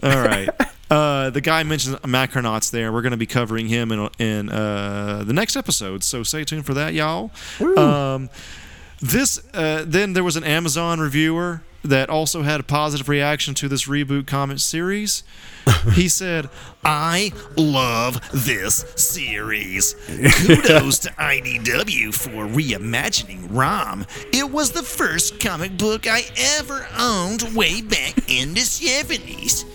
All 0.04 0.22
right. 0.22 0.50
Uh, 0.90 1.30
the 1.30 1.40
guy 1.40 1.62
mentions 1.62 1.96
Micronauts 1.98 2.72
there. 2.72 2.92
We're 2.92 3.04
going 3.04 3.12
to 3.12 3.18
be 3.18 3.28
covering 3.28 3.68
him 3.68 3.92
in, 3.92 4.10
in 4.18 4.50
uh, 4.50 5.24
the 5.24 5.34
next 5.34 5.56
episode, 5.56 6.04
so 6.04 6.24
stay 6.24 6.44
tuned 6.44 6.66
for 6.66 6.74
that, 6.74 6.96
y'all. 6.96 7.30
Um, 7.78 8.28
this 9.00 9.40
uh, 9.54 9.84
then 9.86 10.14
there 10.14 10.24
was 10.24 10.36
an 10.36 10.44
Amazon 10.44 11.00
reviewer 11.00 11.62
that 11.84 12.10
also 12.10 12.42
had 12.42 12.60
a 12.60 12.64
positive 12.64 13.08
reaction 13.08 13.54
to 13.54 13.68
this 13.68 13.86
reboot 13.86 14.26
comic 14.26 14.58
series. 14.58 15.24
He 15.94 16.08
said, 16.08 16.50
I 16.84 17.32
love 17.58 18.20
this 18.32 18.86
series. 18.96 19.96
Kudos 20.08 21.00
to 21.00 21.10
IDW 21.12 22.14
for 22.14 22.46
reimagining 22.48 23.48
ROM. 23.50 24.06
It 24.34 24.50
was 24.50 24.72
the 24.72 24.84
first 24.84 25.40
comic 25.40 25.78
book 25.78 26.08
I 26.08 26.24
ever 26.58 26.88
owned 26.98 27.56
way 27.56 27.82
back 27.82 28.30
in 28.30 28.54
the 28.54 28.62
70s. 28.62 29.66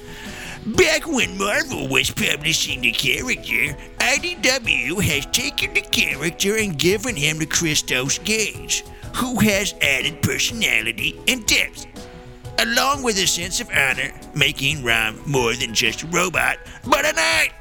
Back 0.67 1.07
when 1.07 1.37
Marvel 1.37 1.89
was 1.89 2.11
publishing 2.11 2.81
the 2.81 2.93
character, 2.93 3.77
IDW 3.99 5.03
has 5.03 5.27
taken 5.27 5.75
the 5.75 5.83
character 5.83 6.57
and 6.57 6.79
given 6.79 7.15
him 7.15 7.39
to 7.39 7.47
Christos 7.47 8.17
Gage, 8.19 8.83
who 9.15 9.39
has 9.41 9.75
added 9.83 10.23
personality 10.23 11.21
and 11.29 11.45
depth, 11.45 11.87
along 12.59 13.03
with 13.03 13.17
a 13.19 13.27
sense 13.27 13.61
of 13.61 13.69
honor, 13.71 14.13
making 14.35 14.85
Rom 14.85 15.21
more 15.27 15.55
than 15.55 15.75
just 15.75 16.03
a 16.03 16.07
robot, 16.09 16.59
but 16.85 17.05
a 17.05 17.13
knight. 17.13 17.53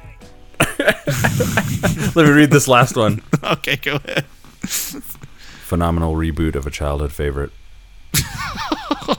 Let 2.14 2.26
me 2.26 2.30
read 2.30 2.50
this 2.50 2.68
last 2.68 2.96
one. 2.96 3.22
okay, 3.44 3.76
go 3.76 3.96
ahead. 3.96 4.24
Phenomenal 4.64 6.14
reboot 6.14 6.54
of 6.54 6.66
a 6.66 6.70
childhood 6.70 7.12
favorite. 7.12 7.50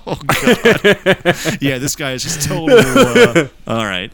oh 0.07 0.19
god. 0.25 1.59
Yeah, 1.61 1.77
this 1.77 1.95
guy 1.95 2.13
is 2.13 2.23
just 2.23 2.47
total. 2.47 2.77
Uh, 2.79 3.47
all 3.67 3.85
right. 3.85 4.11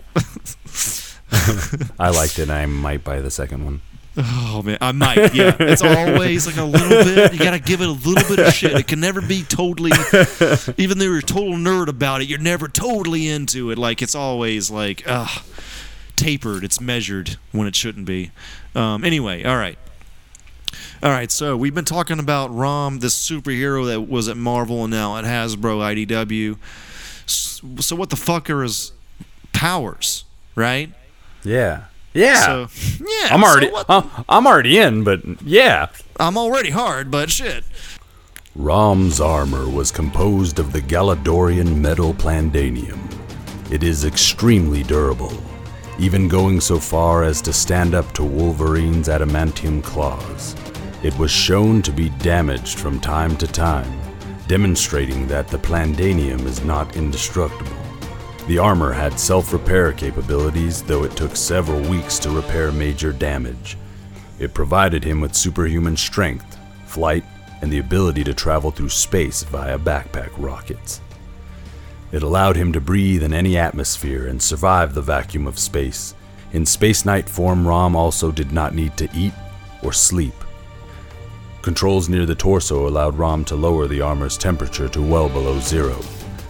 I 1.99 2.09
liked 2.09 2.39
it. 2.39 2.43
and 2.43 2.51
I 2.51 2.66
might 2.66 3.03
buy 3.03 3.22
the 3.22 3.32
second 3.32 3.64
one. 3.64 3.82
Oh 4.18 4.62
man, 4.64 4.78
I 4.82 4.91
might. 4.91 5.34
Yeah, 5.34 5.55
it's 5.59 5.82
always 5.82 6.45
like 6.45 6.57
a 6.57 6.64
little 6.64 6.89
bit. 6.89 7.34
You 7.34 7.39
gotta 7.39 7.59
give 7.59 7.82
it 7.82 7.88
a 7.88 7.91
little 7.91 8.36
bit 8.36 8.45
of 8.45 8.53
shit. 8.53 8.74
It 8.74 8.88
can 8.88 8.99
never 8.99 9.22
be 9.22 9.43
totally. 9.43 9.91
Even 10.78 10.97
though 10.97 11.05
you're 11.05 11.20
a 11.20 11.22
total 11.22 11.53
nerd 11.53 11.88
about 11.88 12.22
it, 12.22 12.28
you're 12.28 12.39
never 12.39 12.68
totally 12.68 13.30
into 13.30 13.72
it. 13.72 13.78
Like 13.78 14.01
it's 14.01 14.16
always 14.16 14.70
like, 14.70 15.03
uh 15.07 15.28
tapered. 16.22 16.64
It's 16.64 16.80
measured 16.80 17.38
when 17.51 17.68
it 17.68 17.76
shouldn't 17.76 18.05
be. 18.05 18.32
Um, 18.76 19.03
anyway, 19.03 19.43
all 19.43 19.57
right. 19.57 19.78
All 21.03 21.09
right, 21.09 21.32
so 21.32 21.57
we've 21.57 21.74
been 21.74 21.84
talking 21.86 22.20
about 22.20 22.53
Rom, 22.53 22.99
this 22.99 23.16
superhero 23.16 23.88
that 23.88 24.01
was 24.01 24.28
at 24.30 24.38
Marvel 24.38 24.84
and 24.84 24.91
now 24.91 25.18
at 25.18 25.26
Hasbro 25.26 26.05
IDW. 26.07 26.57
So 27.26 27.95
what 27.95 28.12
the 28.12 28.16
fuck 28.16 28.49
are 28.49 28.62
his 28.62 28.91
powers, 29.51 30.26
right? 30.55 30.91
Yeah. 31.43 31.86
Yeah. 32.14 32.68
So 32.68 32.68
yeah, 32.99 33.28
I'm 33.34 33.41
so 33.41 33.47
already 33.47 33.72
what- 33.72 33.86
uh, 33.89 34.03
I'm 34.28 34.45
already 34.47 34.78
in, 34.78 35.03
but 35.03 35.22
yeah. 35.43 35.88
I'm 36.20 36.38
already 36.38 36.70
hard, 36.70 37.09
but 37.09 37.30
shit. 37.30 37.64
Rom's 38.55 39.22
armor 39.22 39.70
was 39.70 39.91
composed 39.91 40.59
of 40.59 40.74
the 40.74 40.82
Galadorian 40.82 41.78
metal 41.78 42.14
plandanium. 42.14 42.99
It 43.72 43.82
is 43.82 44.03
extremely 44.03 44.84
durable, 44.84 45.32
even 45.97 46.28
going 46.28 46.59
so 46.59 46.78
far 46.78 47.24
as 47.24 47.41
to 47.43 47.53
stand 47.53 47.95
up 47.95 48.12
to 48.14 48.24
Wolverine's 48.24 49.07
adamantium 49.07 49.82
claws. 49.82 50.55
It 51.01 51.18
was 51.18 51.32
shown 51.32 51.82
to 51.84 51.91
be 51.91 52.09
damaged 52.09 52.78
from 52.78 52.99
time 52.99 53.38
to 53.38 53.47
time, 53.47 53.99
demonstrating 54.47 55.28
that 55.28 55.47
the 55.47 55.57
plandanium 55.57 56.45
is 56.45 56.62
not 56.66 56.97
indestructible. 56.97 57.72
The 58.51 58.59
armor 58.59 58.91
had 58.91 59.17
self 59.17 59.53
repair 59.53 59.93
capabilities, 59.93 60.83
though 60.83 61.05
it 61.05 61.15
took 61.15 61.37
several 61.37 61.79
weeks 61.89 62.19
to 62.19 62.29
repair 62.29 62.69
major 62.73 63.13
damage. 63.13 63.77
It 64.39 64.53
provided 64.53 65.05
him 65.05 65.21
with 65.21 65.33
superhuman 65.33 65.95
strength, 65.95 66.57
flight, 66.85 67.23
and 67.61 67.71
the 67.71 67.77
ability 67.77 68.25
to 68.25 68.33
travel 68.33 68.69
through 68.69 68.89
space 68.89 69.43
via 69.43 69.79
backpack 69.79 70.31
rockets. 70.37 70.99
It 72.11 72.23
allowed 72.23 72.57
him 72.57 72.73
to 72.73 72.81
breathe 72.81 73.23
in 73.23 73.33
any 73.33 73.55
atmosphere 73.55 74.27
and 74.27 74.41
survive 74.41 74.93
the 74.93 75.01
vacuum 75.01 75.47
of 75.47 75.57
space. 75.57 76.13
In 76.51 76.65
Space 76.65 77.05
Knight 77.05 77.29
form, 77.29 77.65
Rom 77.65 77.95
also 77.95 78.33
did 78.33 78.51
not 78.51 78.75
need 78.75 78.97
to 78.97 79.07
eat 79.15 79.33
or 79.81 79.93
sleep. 79.93 80.35
Controls 81.61 82.09
near 82.09 82.25
the 82.25 82.35
torso 82.35 82.85
allowed 82.85 83.17
Rom 83.17 83.45
to 83.45 83.55
lower 83.55 83.87
the 83.87 84.01
armor's 84.01 84.37
temperature 84.37 84.89
to 84.89 85.01
well 85.01 85.29
below 85.29 85.57
zero. 85.61 85.97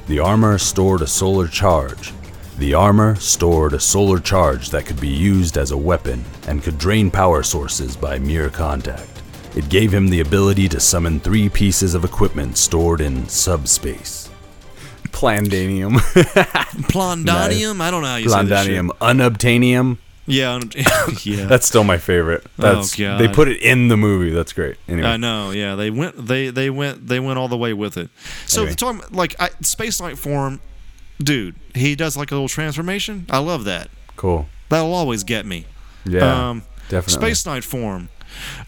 The 0.07 0.19
armor 0.19 0.57
stored 0.57 1.01
a 1.01 1.07
solar 1.07 1.47
charge. 1.47 2.13
The 2.57 2.73
armor 2.73 3.15
stored 3.15 3.73
a 3.73 3.79
solar 3.79 4.19
charge 4.19 4.69
that 4.71 4.85
could 4.85 4.99
be 4.99 5.07
used 5.07 5.57
as 5.57 5.71
a 5.71 5.77
weapon 5.77 6.23
and 6.47 6.61
could 6.61 6.77
drain 6.77 7.09
power 7.09 7.43
sources 7.43 7.95
by 7.95 8.19
mere 8.19 8.49
contact. 8.49 9.21
It 9.55 9.69
gave 9.69 9.93
him 9.93 10.09
the 10.09 10.21
ability 10.21 10.69
to 10.69 10.79
summon 10.79 11.19
three 11.19 11.49
pieces 11.49 11.93
of 11.93 12.05
equipment 12.05 12.57
stored 12.57 13.01
in 13.01 13.27
subspace. 13.27 14.29
Plandanium. 15.09 15.97
Plondonium? 16.89 17.81
I 17.81 17.91
don't 17.91 18.01
know 18.01 18.07
how 18.07 18.15
you 18.15 18.29
say 18.29 18.43
this. 18.45 18.67
Plandanium. 18.67 18.89
Unobtainium. 18.99 19.97
Yeah, 20.27 20.59
yeah. 21.23 21.45
That's 21.45 21.65
still 21.67 21.83
my 21.83 21.97
favorite. 21.97 22.45
That's 22.57 22.95
God. 22.95 23.19
they 23.19 23.27
put 23.27 23.47
it 23.47 23.61
in 23.61 23.87
the 23.87 23.97
movie. 23.97 24.29
That's 24.31 24.53
great. 24.53 24.77
Anyway. 24.87 25.07
I 25.07 25.17
know. 25.17 25.51
Yeah, 25.51 25.75
they 25.75 25.89
went. 25.89 26.27
They 26.27 26.49
they 26.49 26.69
went. 26.69 27.07
They 27.07 27.19
went 27.19 27.39
all 27.39 27.47
the 27.47 27.57
way 27.57 27.73
with 27.73 27.97
it. 27.97 28.09
So 28.45 28.63
Okay. 28.63 28.73
talking 28.75 29.01
like 29.15 29.35
I, 29.39 29.49
Space 29.61 29.99
Knight 29.99 30.17
form, 30.17 30.59
dude. 31.19 31.55
He 31.73 31.95
does 31.95 32.15
like 32.15 32.31
a 32.31 32.35
little 32.35 32.47
transformation. 32.47 33.25
I 33.29 33.39
love 33.39 33.63
that. 33.65 33.89
Cool. 34.15 34.47
That'll 34.69 34.93
always 34.93 35.23
get 35.23 35.45
me. 35.45 35.65
Yeah. 36.05 36.49
um, 36.49 36.63
definitely. 36.89 37.27
Space 37.27 37.45
Knight 37.45 37.63
form. 37.63 38.09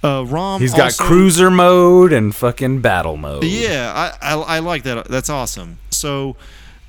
Uh, 0.04 0.26
Rom. 0.28 0.60
He's 0.60 0.74
got 0.74 0.86
also- 0.86 1.04
cruiser 1.06 1.50
mode 1.52 2.12
and 2.12 2.36
fucking 2.36 2.82
battle 2.82 3.16
mode. 3.16 3.44
Yeah, 3.44 3.94
I, 4.22 4.34
I 4.34 4.42
I 4.42 4.60
like 4.60 4.84
that. 4.84 5.08
That's 5.08 5.30
awesome. 5.30 5.78
So 5.92 6.36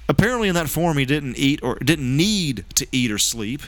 apparently 0.09 0.49
in 0.49 0.55
that 0.55 0.69
form 0.69 0.97
he 0.99 1.05
didn't 1.05 1.37
eat 1.39 1.61
or 1.63 1.77
didn't 1.77 2.17
need 2.17 2.65
to 2.77 2.87
eat 2.91 3.11
or 3.13 3.19
sleep. 3.19 3.63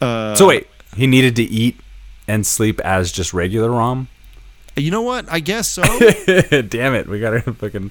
Uh, 0.00 0.34
So 0.34 0.48
wait, 0.48 0.66
he 0.96 1.06
needed 1.06 1.36
to 1.36 1.42
eat 1.42 1.80
and 2.26 2.46
sleep 2.46 2.80
as 2.80 3.10
just 3.12 3.32
regular 3.32 3.70
Rom? 3.70 4.08
you 4.76 4.90
know 4.92 5.02
what? 5.02 5.26
I 5.28 5.40
guess 5.40 5.66
so. 5.66 5.82
Damn 6.68 6.94
it, 6.94 7.08
we 7.08 7.18
gotta 7.18 7.40
fucking 7.40 7.90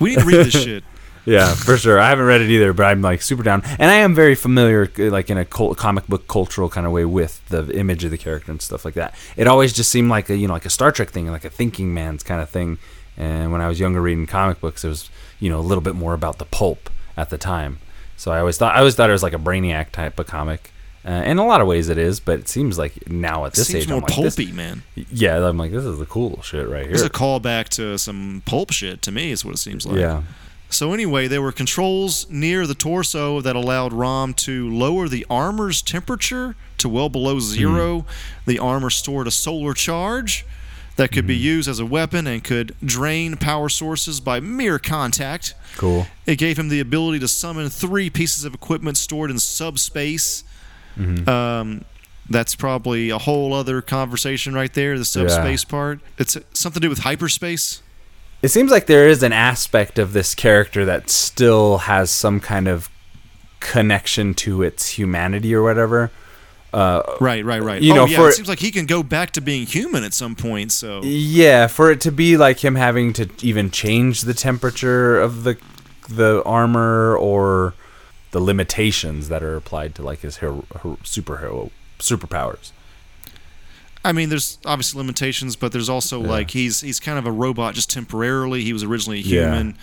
we 0.00 0.10
need 0.10 0.18
to 0.18 0.24
read 0.24 0.46
this 0.46 0.62
shit. 0.64 0.84
yeah, 1.24 1.54
for 1.54 1.76
sure. 1.76 2.00
I 2.00 2.08
haven't 2.08 2.26
read 2.26 2.40
it 2.40 2.50
either, 2.50 2.72
but 2.72 2.86
I'm 2.86 3.02
like 3.02 3.22
super 3.22 3.44
down, 3.44 3.62
and 3.64 3.90
I 3.90 3.94
am 3.94 4.14
very 4.14 4.34
familiar, 4.34 4.90
uh, 4.98 5.10
like 5.10 5.30
in 5.30 5.38
a 5.38 5.44
cult, 5.44 5.78
comic 5.78 6.06
book 6.08 6.26
cultural 6.26 6.68
kind 6.68 6.86
of 6.86 6.92
way, 6.92 7.04
with 7.04 7.46
the 7.48 7.70
image 7.78 8.04
of 8.04 8.10
the 8.10 8.18
character 8.18 8.50
and 8.50 8.60
stuff 8.60 8.84
like 8.84 8.94
that. 8.94 9.14
It 9.36 9.46
always 9.46 9.72
just 9.72 9.90
seemed 9.92 10.10
like 10.10 10.28
a 10.28 10.36
you 10.36 10.48
know 10.48 10.54
like 10.54 10.66
a 10.66 10.70
Star 10.70 10.90
Trek 10.90 11.10
thing, 11.10 11.30
like 11.30 11.44
a 11.44 11.50
thinking 11.50 11.94
man's 11.94 12.22
kind 12.22 12.40
of 12.40 12.50
thing. 12.50 12.78
And 13.16 13.52
when 13.52 13.60
I 13.60 13.68
was 13.68 13.78
younger 13.78 14.00
reading 14.00 14.26
comic 14.26 14.60
books, 14.60 14.84
it 14.84 14.88
was 14.88 15.10
you 15.38 15.50
know 15.50 15.60
a 15.60 15.62
little 15.62 15.82
bit 15.82 15.94
more 15.94 16.14
about 16.14 16.38
the 16.38 16.46
pulp 16.46 16.90
at 17.16 17.30
the 17.30 17.38
time. 17.38 17.78
So 18.16 18.32
I 18.32 18.40
always 18.40 18.58
thought 18.58 18.74
I 18.74 18.78
always 18.80 18.96
thought 18.96 19.08
it 19.08 19.12
was 19.12 19.22
like 19.22 19.34
a 19.34 19.38
Brainiac 19.38 19.92
type 19.92 20.18
of 20.18 20.26
comic. 20.26 20.72
Uh, 21.06 21.22
in 21.26 21.36
a 21.38 21.44
lot 21.46 21.60
of 21.60 21.66
ways, 21.66 21.88
it 21.90 21.98
is, 21.98 22.18
but 22.18 22.38
it 22.40 22.48
seems 22.48 22.78
like 22.78 23.10
now 23.10 23.44
at 23.44 23.52
this 23.52 23.66
Seems 23.68 23.82
age, 23.84 23.88
more 23.90 23.98
I'm 23.98 24.02
like, 24.04 24.16
this- 24.16 24.36
pulpy, 24.36 24.52
man. 24.52 24.82
yeah, 24.94 25.46
I'm 25.46 25.58
like, 25.58 25.70
this 25.70 25.84
is 25.84 25.98
the 25.98 26.06
cool 26.06 26.40
shit 26.42 26.66
right 26.68 26.84
here. 26.86 26.94
It's 26.94 27.02
a 27.02 27.10
callback 27.10 27.68
to 27.70 27.98
some 27.98 28.42
pulp 28.46 28.72
shit 28.72 29.02
to 29.02 29.12
me. 29.12 29.30
Is 29.30 29.44
what 29.44 29.54
it 29.54 29.58
seems 29.58 29.84
like. 29.86 29.98
yeah, 29.98 30.22
So 30.70 30.92
anyway, 30.94 31.28
there 31.28 31.42
were 31.42 31.52
controls 31.52 32.26
near 32.30 32.66
the 32.66 32.74
torso 32.74 33.42
that 33.42 33.54
allowed 33.54 33.92
Rom 33.92 34.32
to 34.34 34.70
lower 34.70 35.06
the 35.08 35.26
armor's 35.28 35.82
temperature 35.82 36.56
to 36.78 36.88
well 36.88 37.10
below 37.10 37.38
zero. 37.38 38.06
The 38.46 38.58
armor 38.58 38.88
stored 38.90 39.26
a 39.26 39.30
solar 39.30 39.74
charge 39.74 40.46
that 40.96 41.12
could 41.12 41.26
be 41.26 41.36
used 41.36 41.68
as 41.68 41.80
a 41.80 41.84
weapon 41.86 42.26
and 42.26 42.42
could 42.42 42.74
drain 42.82 43.36
power 43.36 43.68
sources 43.68 44.20
by 44.20 44.40
mere 44.40 44.78
contact. 44.78 45.52
cool. 45.76 46.06
It 46.24 46.36
gave 46.36 46.58
him 46.58 46.68
the 46.70 46.80
ability 46.80 47.18
to 47.18 47.28
summon 47.28 47.68
three 47.68 48.08
pieces 48.08 48.44
of 48.44 48.54
equipment 48.54 48.96
stored 48.96 49.30
in 49.30 49.38
subspace. 49.38 50.44
Um, 51.28 51.84
that's 52.28 52.54
probably 52.54 53.10
a 53.10 53.18
whole 53.18 53.52
other 53.52 53.82
conversation 53.82 54.54
right 54.54 54.72
there. 54.72 54.98
The 54.98 55.04
subspace 55.04 55.64
part. 55.64 56.00
It's 56.18 56.36
something 56.52 56.80
to 56.80 56.86
do 56.86 56.90
with 56.90 57.00
hyperspace. 57.00 57.82
It 58.42 58.48
seems 58.48 58.70
like 58.70 58.86
there 58.86 59.08
is 59.08 59.22
an 59.22 59.32
aspect 59.32 59.98
of 59.98 60.12
this 60.12 60.34
character 60.34 60.84
that 60.84 61.08
still 61.10 61.78
has 61.78 62.10
some 62.10 62.40
kind 62.40 62.68
of 62.68 62.90
connection 63.60 64.34
to 64.34 64.62
its 64.62 64.88
humanity 64.90 65.54
or 65.54 65.62
whatever. 65.62 66.10
Right, 66.74 67.44
right, 67.44 67.62
right. 67.62 67.80
You 67.80 67.92
oh, 67.92 67.96
know, 67.96 68.06
yeah, 68.06 68.16
for- 68.16 68.28
it 68.28 68.34
seems 68.34 68.48
like 68.48 68.58
he 68.58 68.70
can 68.70 68.86
go 68.86 69.02
back 69.02 69.30
to 69.32 69.40
being 69.40 69.66
human 69.66 70.04
at 70.04 70.12
some 70.12 70.34
point. 70.34 70.72
So 70.72 71.02
Yeah, 71.02 71.68
for 71.68 71.90
it 71.90 72.00
to 72.02 72.12
be 72.12 72.36
like 72.36 72.64
him 72.64 72.74
having 72.74 73.12
to 73.14 73.30
even 73.42 73.70
change 73.70 74.22
the 74.22 74.34
temperature 74.34 75.18
of 75.20 75.44
the 75.44 75.56
the 76.08 76.42
armor 76.44 77.16
or 77.16 77.72
the 78.34 78.40
limitations 78.40 79.28
that 79.28 79.42
are 79.44 79.54
applied 79.56 79.94
to 79.94 80.02
like 80.02 80.20
his 80.20 80.38
hero, 80.38 80.64
hero, 80.82 80.98
superhero 81.04 81.70
superpowers. 82.00 82.72
I 84.04 84.10
mean, 84.12 84.28
there's 84.28 84.58
obviously 84.66 84.98
limitations, 84.98 85.54
but 85.56 85.70
there's 85.72 85.88
also 85.88 86.20
like 86.20 86.50
he's 86.50 86.80
he's 86.82 86.98
kind 86.98 87.16
of 87.18 87.26
a 87.26 87.32
robot 87.32 87.74
just 87.74 87.90
temporarily. 87.90 88.62
He 88.64 88.72
was 88.72 88.82
originally 88.82 89.20
a 89.20 89.22
Yeah. 89.22 89.44
human, 89.54 89.78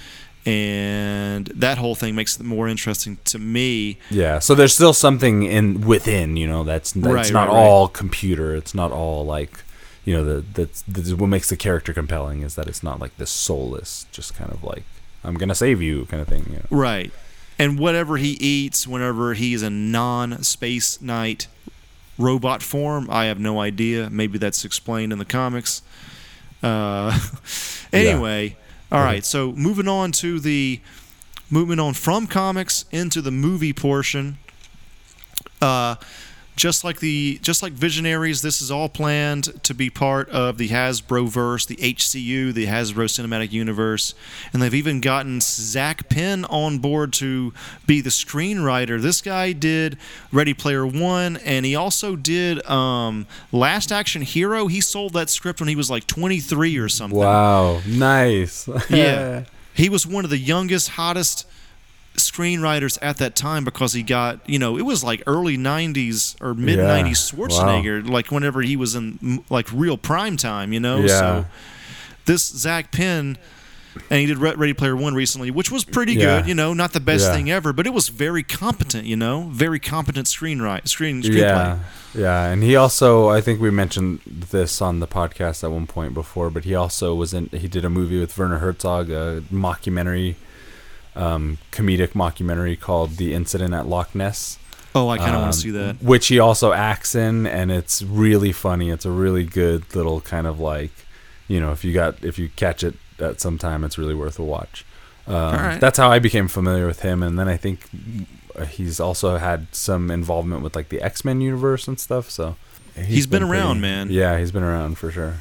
and 0.46 1.46
that 1.56 1.78
whole 1.78 1.96
thing 1.96 2.14
makes 2.14 2.38
it 2.40 2.44
more 2.44 2.68
interesting 2.68 3.18
to 3.26 3.40
me. 3.40 3.98
Yeah, 4.10 4.40
so 4.40 4.54
there's 4.54 4.76
still 4.76 4.94
something 4.94 5.44
in 5.44 5.82
within, 5.88 6.36
you 6.38 6.46
know, 6.48 6.64
that's 6.66 6.92
that's 6.92 7.08
Right, 7.08 7.32
not 7.34 7.48
right, 7.48 7.54
right. 7.56 7.64
all 7.64 7.88
computer. 7.88 8.54
It's 8.56 8.76
not 8.76 8.92
all 8.92 9.26
like, 9.26 9.64
you 10.06 10.14
know, 10.14 10.24
the 10.26 10.44
that's, 10.54 10.82
that's 10.88 11.14
what 11.14 11.28
makes 11.28 11.50
the 11.50 11.56
character 11.58 11.94
compelling 11.94 12.42
is 12.42 12.56
that 12.56 12.68
it's 12.68 12.84
not 12.84 13.00
like 13.00 13.16
this 13.18 13.32
soulless, 13.32 14.06
just 14.12 14.36
kind 14.36 14.52
of 14.52 14.62
like 14.64 14.84
I'm 15.24 15.36
gonna 15.36 15.56
save 15.56 15.82
you, 15.82 16.06
kind 16.06 16.22
of 16.22 16.28
thing. 16.28 16.46
You 16.50 16.58
know? 16.58 16.66
Right. 16.70 17.12
And 17.62 17.78
whatever 17.78 18.18
he 18.18 18.32
eats, 18.40 18.88
whenever 18.88 19.36
he's 19.36 19.62
in 19.62 19.92
non 19.92 20.42
Space 20.42 21.00
Knight 21.00 21.46
robot 22.18 22.64
form, 22.64 23.08
I 23.12 23.26
have 23.26 23.40
no 23.40 23.62
idea. 23.62 24.10
Maybe 24.10 24.40
that's 24.40 24.66
explained 24.66 25.14
in 25.14 25.20
the 25.20 25.26
comics. 25.26 25.84
Uh, 26.64 27.20
anyway, 27.94 28.58
all 28.92 29.04
right. 29.04 29.24
So 29.24 29.52
moving 29.52 29.88
on 29.88 30.12
to 30.14 30.40
the 30.40 30.82
moving 31.52 31.80
on 31.80 31.94
from 31.94 32.26
comics 32.26 32.86
into 32.90 33.22
the 33.22 33.30
movie 33.30 33.74
portion. 33.74 34.40
Uh, 35.62 35.98
just 36.62 36.84
like 36.84 37.00
the 37.00 37.40
just 37.42 37.64
like 37.64 37.74
Visionaries, 37.74 38.44
this 38.44 38.62
is 38.62 38.70
all 38.70 38.88
planned 38.88 39.64
to 39.64 39.74
be 39.74 39.90
part 39.90 40.30
of 40.30 40.60
the 40.60 40.70
Hasbro 40.70 41.28
verse, 41.28 41.66
the 41.66 41.76
HCU, 41.78 42.54
the 42.54 42.68
Hasbro 42.68 43.06
Cinematic 43.06 43.52
Universe, 43.52 44.14
and 44.54 44.62
they've 44.62 44.76
even 44.76 45.02
gotten 45.02 45.42
Zak 45.42 46.08
Penn 46.08 46.46
on 46.46 46.78
board 46.78 47.14
to 47.14 47.52
be 47.88 48.00
the 48.00 48.12
screenwriter. 48.12 49.02
This 49.02 49.24
guy 49.24 49.54
did 49.54 49.98
Ready 50.32 50.54
Player 50.54 50.86
One, 50.86 51.38
and 51.38 51.66
he 51.66 51.76
also 51.76 52.16
did 52.16 52.64
um, 52.70 53.26
Last 53.52 53.92
Action 53.92 54.22
Hero. 54.22 54.68
He 54.68 54.82
sold 54.82 55.14
that 55.14 55.32
script 55.32 55.62
when 55.62 55.68
he 55.68 55.76
was 55.76 55.90
like 55.90 56.06
23 56.06 56.78
or 56.78 56.90
something. 56.90 57.18
Wow, 57.18 57.82
nice. 57.88 58.70
Yeah. 58.92 59.46
he 59.74 59.90
was 59.90 60.06
one 60.06 60.26
of 60.26 60.30
the 60.30 60.38
youngest, 60.38 60.90
hottest 60.90 61.48
screenwriters 62.18 62.98
at 63.02 63.18
that 63.18 63.36
time 63.36 63.64
because 63.64 63.94
he 63.94 64.04
got, 64.04 64.48
you 64.50 64.60
know, 64.60 64.78
it 64.78 64.84
was 64.84 65.04
like 65.04 65.24
early 65.28 65.58
90s 65.58 66.36
or 66.42 66.54
mid 66.54 66.80
90s 66.80 67.34
Wow. 67.34 67.48
Schwarzenegger, 67.48 68.08
like 68.08 68.32
whenever 68.32 68.62
he 68.62 68.76
was 68.76 68.96
in 68.96 69.44
like 69.50 69.68
real 69.74 69.98
prime 69.98 70.38
time, 70.38 70.74
you 70.74 70.80
know? 70.80 71.00
Yeah. 71.00 71.08
So 71.08 71.46
this 72.26 72.46
Zak 72.48 72.92
Penn, 72.92 73.38
and 74.10 74.20
he 74.22 74.26
did 74.26 74.38
Ready 74.38 74.74
Player 74.74 74.96
One 74.96 75.16
recently, 75.16 75.52
which 75.52 75.70
was 75.72 75.84
pretty 75.84 76.14
Yeah. 76.14 76.40
good, 76.42 76.48
you 76.48 76.56
know, 76.56 76.74
not 76.74 76.94
the 76.94 77.00
best 77.00 77.30
thing 77.32 77.50
ever, 77.52 77.74
but 77.74 77.86
it 77.88 77.94
was 77.94 78.08
very 78.10 78.44
competent, 78.44 79.06
you 79.06 79.18
know, 79.18 79.50
very 79.52 79.80
competent 79.80 80.28
screenwrite, 80.28 80.88
screen, 80.88 81.22
screenplay. 81.24 81.40
Yeah, 81.40 81.78
yeah, 82.14 82.44
and 82.46 82.64
he 82.64 82.76
also, 82.76 83.30
I 83.30 83.42
think 83.42 83.60
we 83.60 83.70
mentioned 83.72 84.20
this 84.26 84.82
on 84.82 85.00
the 85.00 85.08
podcast 85.08 85.64
at 85.64 85.72
one 85.72 85.88
point 85.88 86.14
before, 86.14 86.50
but 86.50 86.64
he 86.66 86.74
also 86.76 87.16
was 87.16 87.34
in. 87.34 87.48
He 87.48 87.68
did 87.68 87.84
a 87.84 87.90
movie 87.90 88.20
with 88.20 88.38
Werner 88.38 88.60
Herzog, 88.60 89.10
a 89.10 89.44
mockumentary, 89.52 90.36
um, 91.16 91.58
comedic 91.72 92.10
mockumentary 92.10 92.80
called 92.80 93.18
"The 93.18 93.34
Incident 93.34 93.74
at 93.74 93.88
Loch 93.88 94.14
Ness." 94.16 94.58
Oh, 94.94 95.08
I 95.08 95.18
kind 95.18 95.30
of 95.30 95.36
want 95.36 95.46
um, 95.46 95.52
to 95.52 95.58
see 95.58 95.72
that. 95.72 96.04
Which 96.04 96.28
he 96.28 96.40
also 96.40 96.74
acts 96.74 97.16
in, 97.16 97.48
and 97.48 97.72
it's 97.72 98.02
really 98.02 98.52
funny. 98.52 98.90
It's 98.90 99.06
a 99.06 99.12
really 99.12 99.46
good 99.46 99.96
little 99.96 100.20
kind 100.20 100.46
of 100.46 100.60
like, 100.60 100.92
you 101.48 101.62
know, 101.62 101.72
if 101.72 101.86
you 101.86 101.94
got 101.94 102.24
if 102.24 102.38
you 102.38 102.50
catch 102.50 102.84
it 102.84 102.96
at 103.20 103.40
some 103.40 103.58
time, 103.58 103.84
it's 103.84 103.98
really 103.98 104.16
worth 104.16 104.38
a 104.38 104.44
watch. 104.44 104.86
Um, 105.28 105.36
right. 105.36 105.80
That's 105.80 105.98
how 105.98 106.12
I 106.12 106.20
became 106.20 106.48
familiar 106.48 106.88
with 106.88 107.02
him, 107.02 107.24
and 107.24 107.40
then 107.40 107.48
I 107.48 107.56
think 107.56 107.88
uh, 108.56 108.66
he's 108.66 109.00
also 109.00 109.38
had 109.38 109.74
some 109.74 110.12
involvement 110.12 110.62
with 110.62 110.76
like 110.76 110.90
the 110.90 111.02
X 111.02 111.24
Men 111.24 111.40
universe 111.40 111.88
and 111.88 112.00
stuff. 112.00 112.30
So 112.30 112.58
He's 112.96 113.28
been 113.28 113.44
around, 113.44 113.82
man. 113.82 114.10
Yeah, 114.10 114.38
he's 114.38 114.52
been 114.52 114.64
around 114.64 114.98
for 114.98 115.12
sure. 115.12 115.36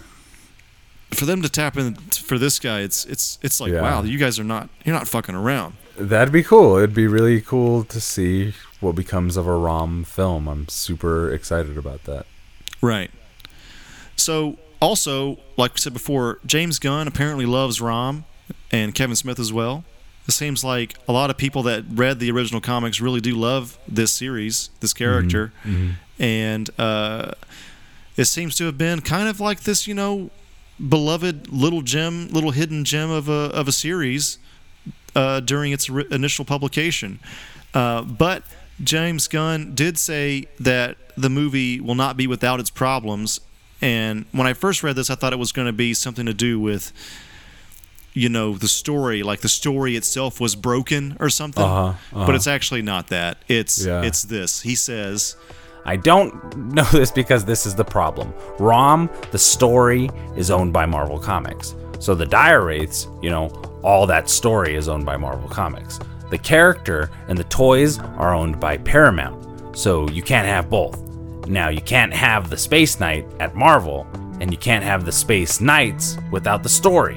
For 1.12 1.24
them 1.26 1.42
to 1.42 1.48
tap 1.48 1.76
in 1.76 1.94
for 1.94 2.38
this 2.38 2.58
guy, 2.58 2.80
it's 2.80 3.04
it's 3.04 3.38
it's 3.42 3.60
like 3.60 3.72
Yeah. 3.72 3.82
wow, 3.82 4.02
you 4.02 4.18
guys 4.18 4.38
are 4.38 4.44
not 4.44 4.68
you're 4.84 4.94
not 4.94 5.08
fucking 5.08 5.34
around. 5.34 5.74
That'd 5.96 6.32
be 6.32 6.42
cool. 6.42 6.76
It'd 6.76 6.94
be 6.94 7.06
really 7.06 7.40
cool 7.40 7.84
to 7.84 8.00
see 8.00 8.54
what 8.80 8.94
becomes 8.94 9.36
of 9.36 9.46
a 9.46 9.54
Rom 9.54 10.04
film. 10.04 10.48
I'm 10.48 10.68
super 10.68 11.30
excited 11.32 11.76
about 11.76 12.04
that. 12.04 12.26
Right. 12.80 13.10
So, 14.16 14.56
also, 14.80 15.38
like 15.58 15.74
we 15.74 15.78
said 15.80 15.92
before, 15.92 16.38
James 16.46 16.78
Gunn 16.78 17.06
apparently 17.06 17.44
loves 17.44 17.80
Rom 17.82 18.24
and 18.70 18.94
Kevin 18.94 19.16
Smith 19.16 19.38
as 19.38 19.52
well. 19.52 19.84
It 20.26 20.32
seems 20.32 20.62
like 20.64 20.94
a 21.08 21.12
lot 21.12 21.28
of 21.28 21.36
people 21.36 21.62
that 21.64 21.84
read 21.90 22.18
the 22.20 22.30
original 22.30 22.60
comics 22.60 23.00
really 23.00 23.20
do 23.20 23.34
love 23.34 23.78
this 23.88 24.12
series, 24.12 24.70
this 24.80 24.94
character. 24.94 25.52
And 26.18 26.70
uh, 26.78 27.32
it 28.16 28.26
seems 28.26 28.56
to 28.56 28.64
have 28.64 28.78
been 28.78 29.00
kind 29.00 29.28
of 29.28 29.40
like 29.40 29.60
this, 29.64 29.86
you 29.86 29.94
know, 29.94 30.30
beloved 30.88 31.48
little 31.52 31.82
gem, 31.82 32.28
little 32.28 32.50
hidden 32.52 32.84
gem 32.84 33.10
of 33.10 33.28
a, 33.28 33.50
of 33.52 33.68
a 33.68 33.72
series 33.72 34.38
uh, 35.14 35.40
during 35.40 35.72
its 35.72 35.90
ri- 35.90 36.06
initial 36.10 36.44
publication. 36.44 37.20
Uh, 37.74 38.02
but 38.02 38.42
James 38.82 39.28
Gunn 39.28 39.74
did 39.74 39.98
say 39.98 40.46
that 40.58 40.96
the 41.16 41.28
movie 41.28 41.80
will 41.80 41.94
not 41.94 42.16
be 42.16 42.26
without 42.26 42.60
its 42.60 42.70
problems. 42.70 43.40
And 43.82 44.24
when 44.32 44.46
I 44.46 44.52
first 44.54 44.82
read 44.82 44.96
this, 44.96 45.10
I 45.10 45.14
thought 45.14 45.32
it 45.32 45.38
was 45.38 45.52
going 45.52 45.66
to 45.66 45.72
be 45.72 45.94
something 45.94 46.26
to 46.26 46.34
do 46.34 46.58
with, 46.58 46.92
you 48.12 48.28
know, 48.28 48.54
the 48.54 48.68
story, 48.68 49.22
like 49.22 49.40
the 49.40 49.48
story 49.48 49.96
itself 49.96 50.40
was 50.40 50.54
broken 50.56 51.16
or 51.20 51.28
something. 51.30 51.62
Uh-huh, 51.62 51.88
uh-huh. 52.12 52.26
But 52.26 52.34
it's 52.34 52.46
actually 52.46 52.82
not 52.82 53.08
that. 53.08 53.38
It's 53.48 53.84
Yeah. 53.84 54.02
it's 54.02 54.22
this. 54.22 54.62
He 54.62 54.74
says, 54.74 55.36
I 55.84 55.96
don't 55.96 56.56
know 56.56 56.84
this 56.92 57.10
because 57.10 57.44
this 57.44 57.66
is 57.66 57.74
the 57.74 57.84
problem. 57.84 58.32
ROM, 58.58 59.10
the 59.30 59.38
story, 59.38 60.10
is 60.36 60.50
owned 60.50 60.72
by 60.72 60.86
Marvel 60.86 61.18
Comics. 61.18 61.74
So 61.98 62.14
the 62.14 62.26
Dire 62.26 62.64
Wraiths, 62.64 63.08
you 63.22 63.30
know, 63.30 63.48
all 63.82 64.06
that 64.06 64.28
story 64.28 64.74
is 64.74 64.88
owned 64.88 65.06
by 65.06 65.16
Marvel 65.16 65.48
Comics. 65.48 65.98
The 66.30 66.38
character 66.38 67.10
and 67.28 67.36
the 67.36 67.44
toys 67.44 67.98
are 67.98 68.34
owned 68.34 68.60
by 68.60 68.78
Paramount. 68.78 69.76
So 69.76 70.08
you 70.10 70.22
can't 70.22 70.46
have 70.46 70.70
both. 70.70 70.98
Now, 71.46 71.68
you 71.68 71.80
can't 71.80 72.12
have 72.12 72.50
the 72.50 72.56
Space 72.56 73.00
Knight 73.00 73.26
at 73.40 73.54
Marvel, 73.54 74.06
and 74.40 74.52
you 74.52 74.58
can't 74.58 74.84
have 74.84 75.04
the 75.04 75.12
Space 75.12 75.60
Knights 75.60 76.16
without 76.30 76.62
the 76.62 76.68
story. 76.68 77.16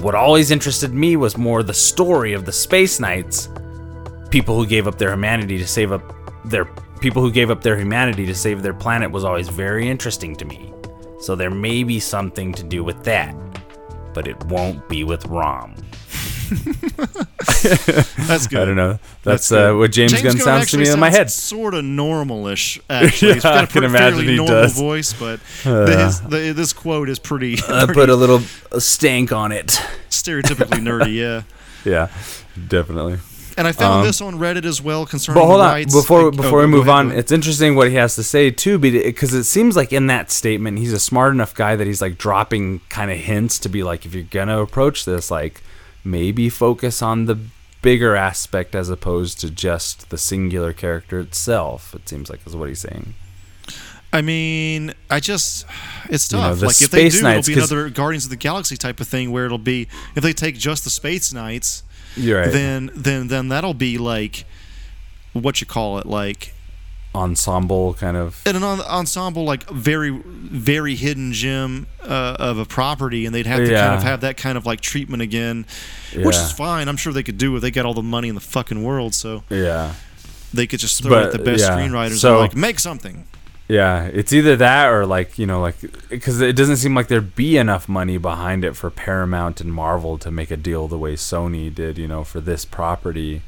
What 0.00 0.14
always 0.14 0.50
interested 0.50 0.94
me 0.94 1.16
was 1.16 1.36
more 1.36 1.62
the 1.62 1.74
story 1.74 2.32
of 2.32 2.44
the 2.44 2.52
Space 2.52 3.00
Knights 3.00 3.48
people 4.30 4.56
who 4.56 4.66
gave 4.66 4.86
up 4.86 4.98
their 4.98 5.10
humanity 5.10 5.58
to 5.58 5.66
save 5.66 5.92
up 5.92 6.14
their 6.44 6.66
people 6.98 7.22
who 7.22 7.30
gave 7.32 7.50
up 7.50 7.62
their 7.62 7.76
humanity 7.76 8.26
to 8.26 8.34
save 8.34 8.62
their 8.62 8.74
planet 8.74 9.10
was 9.10 9.24
always 9.24 9.48
very 9.48 9.88
interesting 9.88 10.36
to 10.36 10.44
me. 10.44 10.72
So 11.20 11.34
there 11.34 11.50
may 11.50 11.82
be 11.84 11.98
something 12.00 12.52
to 12.54 12.62
do 12.62 12.84
with 12.84 13.02
that, 13.04 13.34
but 14.14 14.26
it 14.28 14.42
won't 14.44 14.88
be 14.88 15.04
with 15.04 15.26
Rom. 15.26 15.74
"That's 18.26 18.46
good." 18.46 18.60
I 18.60 18.64
don't 18.64 18.76
know. 18.76 18.98
That's, 19.22 19.48
That's 19.48 19.52
uh, 19.52 19.74
what 19.74 19.92
James, 19.92 20.20
Gunn 20.22 20.38
sounds 20.38 20.70
to 20.70 20.78
me 20.78 20.88
in 20.88 20.98
my 20.98 21.10
head. 21.10 21.30
Sort 21.30 21.74
of 21.74 21.84
normalish, 21.84 22.80
actually. 22.88 23.34
He's 23.34 23.44
Yeah, 23.44 23.50
got 23.50 23.58
I 23.58 23.62
a 23.64 23.66
can 23.66 23.84
imagine 23.84 24.20
he 24.26 24.36
normal 24.36 24.54
does. 24.62 24.78
voice, 24.78 25.12
but 25.12 25.40
the, 25.64 26.04
his, 26.04 26.20
the, 26.22 26.52
this 26.52 26.72
quote 26.72 27.08
is 27.10 27.18
pretty, 27.18 27.54
I 27.68 27.84
pretty 27.84 27.92
put 27.94 28.08
a 28.10 28.16
little 28.16 28.40
stank 28.80 29.32
on 29.32 29.52
it. 29.52 29.66
stereotypically 30.08 30.80
nerdy. 30.80 31.14
Yeah. 31.16 31.42
Yeah, 31.84 32.08
definitely. 32.68 33.18
And 33.58 33.66
I 33.66 33.72
found 33.72 34.00
Um, 34.00 34.06
this 34.06 34.20
on 34.20 34.38
Reddit 34.38 34.64
as 34.64 34.80
well 34.80 35.04
concerning 35.04 35.42
But 35.42 35.46
hold 35.48 35.58
the 35.60 35.64
on, 35.64 35.70
rights. 35.72 35.92
before 35.94 36.20
Oh, 36.20 36.30
before 36.30 36.60
we 36.60 36.66
move 36.66 36.86
ahead, 36.86 37.06
on, 37.06 37.12
it's 37.12 37.32
interesting 37.32 37.74
what 37.74 37.88
he 37.88 37.96
has 37.96 38.14
to 38.14 38.22
say 38.22 38.50
too, 38.52 38.78
because 38.78 39.34
it 39.34 39.44
seems 39.44 39.74
like 39.74 39.92
in 39.92 40.06
that 40.06 40.30
statement 40.30 40.78
he's 40.78 40.92
a 40.92 40.98
smart 41.00 41.34
enough 41.34 41.54
guy 41.54 41.74
that 41.74 41.86
he's 41.86 42.00
like 42.00 42.16
dropping 42.18 42.80
kind 42.88 43.10
of 43.10 43.18
hints 43.18 43.58
to 43.58 43.68
be 43.68 43.82
like, 43.82 44.06
if 44.06 44.14
you're 44.14 44.22
gonna 44.22 44.62
approach 44.62 45.04
this, 45.04 45.30
like 45.30 45.60
maybe 46.04 46.48
focus 46.48 47.02
on 47.02 47.26
the 47.26 47.36
bigger 47.82 48.14
aspect 48.16 48.74
as 48.76 48.88
opposed 48.90 49.40
to 49.40 49.50
just 49.50 50.08
the 50.10 50.18
singular 50.18 50.72
character 50.72 51.18
itself. 51.20 51.94
It 51.94 52.08
seems 52.08 52.30
like 52.30 52.40
is 52.46 52.54
what 52.56 52.68
he's 52.68 52.80
saying. 52.80 53.14
I 54.12 54.22
mean, 54.22 54.94
I 55.10 55.20
just 55.20 55.66
it's 56.08 56.30
You 56.32 56.38
know, 56.38 56.44
tough. 56.50 56.60
the 56.60 56.66
like 56.66 56.80
if 56.80 56.90
they 56.90 57.10
Space 57.10 57.16
do, 57.18 57.22
Knights, 57.24 57.48
it'll 57.48 57.56
be 57.68 57.74
another 57.74 57.90
Guardians 57.90 58.24
of 58.24 58.30
the 58.30 58.36
Galaxy 58.36 58.76
type 58.76 59.00
of 59.00 59.08
thing 59.08 59.30
where 59.32 59.44
it'll 59.44 59.58
be 59.58 59.86
if 60.14 60.22
they 60.22 60.32
take 60.32 60.56
just 60.56 60.84
the 60.84 60.90
Space 60.90 61.32
Knights, 61.32 61.82
right. 62.20 62.50
then 62.52 62.90
then 62.94 63.28
then 63.28 63.48
that'll 63.48 63.74
be 63.74 63.98
like 63.98 64.44
what 65.32 65.60
you 65.60 65.66
call 65.66 65.98
it, 65.98 66.06
like 66.06 66.52
Ensemble 67.14 67.94
kind 67.94 68.16
of. 68.16 68.40
in 68.46 68.54
an 68.54 68.62
en- 68.62 68.80
ensemble 68.82 69.44
like 69.44 69.68
very 69.70 70.10
very 70.10 70.94
hidden 70.94 71.32
gem 71.32 71.86
uh, 72.02 72.36
of 72.38 72.58
a 72.58 72.64
property 72.66 73.24
and 73.24 73.34
they'd 73.34 73.46
have 73.46 73.58
to 73.60 73.72
kind 73.74 73.94
of 73.94 74.02
have 74.02 74.20
that 74.20 74.36
kind 74.36 74.58
of 74.58 74.66
like 74.66 74.80
treatment 74.80 75.22
again 75.22 75.64
which 76.14 76.36
is 76.36 76.52
fine 76.52 76.86
i'm 76.86 76.98
sure 76.98 77.12
they 77.12 77.22
could 77.22 77.38
do 77.38 77.56
it 77.56 77.60
they 77.60 77.70
got 77.70 77.86
all 77.86 77.94
the 77.94 78.02
money 78.02 78.28
in 78.28 78.34
the 78.34 78.40
fucking 78.42 78.84
world 78.84 79.14
so 79.14 79.42
Yeah. 79.48 79.94
they 80.52 80.66
could 80.66 80.80
just 80.80 81.02
throw 81.02 81.10
But, 81.10 81.24
out 81.26 81.32
the 81.32 81.38
best 81.38 81.64
yeah, 81.64 81.70
screenwriters 81.78 82.18
so- 82.18 82.32
and 82.32 82.40
like 82.40 82.54
make 82.54 82.78
something 82.78 83.26
Yeah, 83.68 84.04
it's 84.04 84.32
either 84.32 84.56
that 84.56 84.88
or 84.88 85.04
like 85.04 85.38
you 85.38 85.46
know, 85.46 85.60
like 85.60 85.76
because 86.08 86.40
it 86.40 86.56
doesn't 86.56 86.78
seem 86.78 86.94
like 86.94 87.08
there'd 87.08 87.36
be 87.36 87.58
enough 87.58 87.88
money 87.88 88.16
behind 88.16 88.64
it 88.64 88.74
for 88.74 88.90
Paramount 88.90 89.60
and 89.60 89.72
Marvel 89.72 90.16
to 90.18 90.30
make 90.30 90.50
a 90.50 90.56
deal 90.56 90.88
the 90.88 90.98
way 90.98 91.14
Sony 91.14 91.72
did, 91.74 91.98
you 91.98 92.08
know, 92.08 92.24
for 92.24 92.40
this 92.40 92.64
property. 92.64 93.42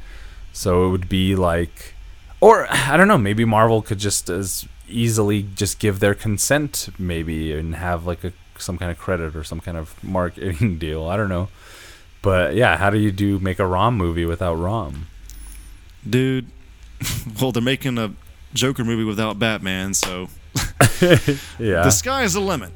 So 0.52 0.86
it 0.86 0.90
would 0.90 1.08
be 1.08 1.34
like, 1.34 1.94
or 2.40 2.66
I 2.70 2.98
don't 2.98 3.08
know, 3.08 3.16
maybe 3.18 3.46
Marvel 3.46 3.80
could 3.80 3.98
just 3.98 4.28
as 4.28 4.68
easily 4.86 5.42
just 5.42 5.78
give 5.78 6.00
their 6.00 6.14
consent, 6.14 6.90
maybe, 6.98 7.52
and 7.52 7.76
have 7.76 8.06
like 8.06 8.22
a 8.22 8.32
some 8.58 8.76
kind 8.76 8.90
of 8.90 8.98
credit 8.98 9.34
or 9.34 9.42
some 9.42 9.60
kind 9.60 9.78
of 9.78 10.02
marketing 10.04 10.78
deal. 10.78 11.08
I 11.08 11.16
don't 11.16 11.30
know, 11.30 11.48
but 12.20 12.54
yeah, 12.54 12.76
how 12.76 12.90
do 12.90 12.98
you 12.98 13.10
do 13.10 13.38
make 13.38 13.58
a 13.58 13.66
Rom 13.66 13.96
movie 13.96 14.26
without 14.26 14.54
Rom? 14.56 15.06
dude 16.08 16.46
well 17.40 17.52
they're 17.52 17.62
making 17.62 17.98
a 17.98 18.12
joker 18.54 18.84
movie 18.84 19.04
without 19.04 19.38
batman 19.38 19.94
so 19.94 20.28
Yeah, 21.00 21.82
the 21.84 21.90
sky's 21.90 22.32
the 22.34 22.40
limit 22.40 22.72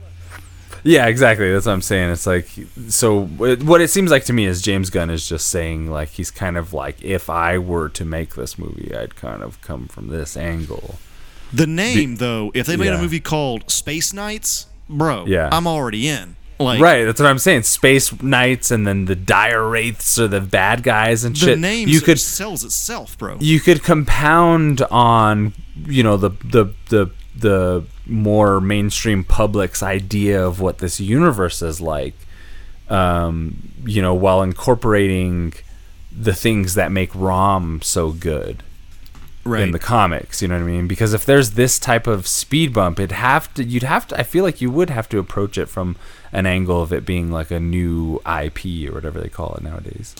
Yeah, 0.83 1.07
exactly. 1.07 1.51
That's 1.53 1.65
what 1.67 1.73
I'm 1.73 1.81
saying. 1.83 2.11
It's 2.11 2.27
like 2.27 2.47
so. 2.89 3.27
It, 3.41 3.63
what 3.63 3.81
it 3.81 3.89
seems 3.89 4.11
like 4.11 4.25
to 4.27 4.35
me 4.35 4.45
is 4.45 4.61
James 4.61 4.91
Gunn 4.91 5.09
is 5.09 5.27
just 5.27 5.49
saying 5.49 5.91
like 5.91 6.11
he's 6.11 6.31
kind 6.31 6.59
of 6.59 6.75
like 6.75 7.03
if 7.03 7.31
I 7.31 7.57
were 7.57 7.89
to 7.91 8.05
make 8.05 8.35
this 8.35 8.59
movie, 8.59 8.95
I'd 8.95 9.17
kind 9.17 9.43
of 9.43 9.61
come 9.63 9.89
from 9.89 10.09
this 10.09 10.37
angle. 10.37 10.97
The 11.55 11.67
name, 11.67 12.17
though, 12.17 12.51
if 12.55 12.67
they 12.67 12.77
made 12.77 12.87
Yeah. 12.93 12.99
a 12.99 13.01
movie 13.01 13.21
called 13.21 13.71
Space 13.71 14.13
Knights, 14.13 14.67
bro, 14.89 15.25
Yeah. 15.27 15.49
I'm 15.53 15.67
already 15.67 16.07
in. 16.07 16.37
Like, 16.59 16.81
right. 16.81 17.05
That's 17.05 17.21
what 17.21 17.29
I'm 17.29 17.39
saying. 17.39 17.65
Space 17.65 18.23
Knights 18.23 18.71
and 18.71 18.87
then 18.87 19.07
the 19.07 19.17
Dire 19.17 19.69
Wraiths 19.69 20.19
are 20.19 20.29
the 20.29 20.41
bad 20.41 20.83
guys 20.83 21.25
and 21.25 21.35
The 21.35 21.41
shit. 21.41 21.59
name 21.59 21.89
you 21.89 22.01
could 22.01 22.21
sells 22.21 22.65
itself, 22.65 23.19
bro. 23.19 23.37
you 23.41 23.59
could 23.61 23.83
compound 23.83 24.83
on 24.91 25.53
you 25.87 26.03
know 26.05 26.17
the 26.17 26.31
the 26.45 26.73
the 26.89 27.11
the 27.37 27.85
more 28.07 28.61
mainstream 28.61 29.25
public's 29.25 29.83
idea 29.83 30.41
of 30.47 30.61
what 30.61 30.79
this 30.79 31.01
universe 31.01 31.63
is 31.63 31.81
like 31.81 32.15
um 32.89 33.73
you 33.87 34.01
know 34.03 34.15
while 34.15 34.43
incorporating 34.43 35.53
the 36.17 36.35
things 36.35 36.75
that 36.75 36.93
make 36.93 37.11
rom 37.15 37.81
so 37.83 38.11
good 38.13 38.63
right. 39.45 39.63
in 39.63 39.73
the 39.73 39.79
comics 39.79 40.43
you 40.43 40.49
know 40.49 40.55
what 40.55 40.63
i 40.63 40.67
mean 40.67 40.87
because 40.87 41.15
if 41.15 41.25
there's 41.25 41.53
this 41.53 41.79
type 41.79 42.07
of 42.07 42.27
speed 42.27 42.73
bump 42.73 43.01
it'd 43.01 43.13
have 43.13 43.53
to 43.55 43.65
you'd 43.65 43.83
have 43.83 44.07
to 44.07 44.19
i 44.21 44.23
feel 44.23 44.45
like 44.45 44.61
you 44.61 44.71
would 44.71 44.91
have 44.91 45.09
to 45.09 45.19
approach 45.19 45.57
it 45.59 45.67
from 45.67 45.97
an 46.35 46.45
angle 46.47 46.83
of 46.83 46.93
it 46.93 47.07
being 47.07 47.31
like 47.31 47.51
a 47.51 47.59
new 47.61 48.21
ip 48.43 48.65
or 48.89 48.93
whatever 48.93 49.21
they 49.21 49.29
call 49.31 49.55
it 49.55 49.63
nowadays 49.63 50.15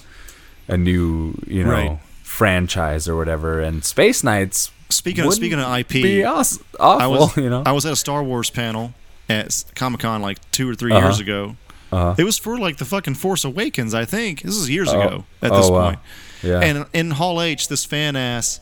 a 0.69 0.77
new 0.79 1.35
you 1.47 1.63
know 1.65 1.71
Right. 1.71 1.99
franchise 2.23 3.07
or 3.09 3.17
whatever 3.17 3.61
and 3.61 3.85
space 3.85 4.25
knights 4.25 4.71
Speaking 4.91 5.25
of 5.25 5.35
speaking 5.35 5.59
of 5.59 5.67
IP, 5.79 6.25
awes- 6.25 6.61
awful 6.79 7.03
I 7.03 7.07
was 7.07 7.37
you 7.37 7.51
know 7.51 7.63
I 7.67 7.73
was 7.73 7.85
at 7.87 7.93
a 7.93 7.97
Star 7.97 8.23
Wars 8.23 8.49
panel 8.51 8.95
at 9.29 9.65
Comic 9.75 10.01
Con 10.01 10.23
like 10.23 10.39
two 10.53 10.69
or 10.71 10.75
3 10.75 10.93
Uh-huh. 10.93 11.07
years 11.07 11.19
ago. 11.21 11.57
Uh-huh. 11.91 12.15
It 12.19 12.25
was 12.25 12.39
for 12.39 12.59
like 12.59 12.77
the 12.77 12.85
fucking 12.85 13.15
Force 13.15 13.45
Awakens, 13.45 13.95
I 13.95 14.05
think. 14.05 14.43
This 14.43 14.57
is 14.57 14.69
years 14.69 14.91
Oh. 14.93 15.01
ago 15.01 15.25
at 15.43 15.51
Oh, 15.53 15.57
this 15.57 15.71
wow. 15.71 15.85
point. 15.87 15.99
Yeah. 16.43 16.61
And 16.61 16.87
in 16.93 17.13
Hall 17.13 17.41
H, 17.41 17.69
this 17.69 17.85
fan 17.85 18.15
asked 18.17 18.61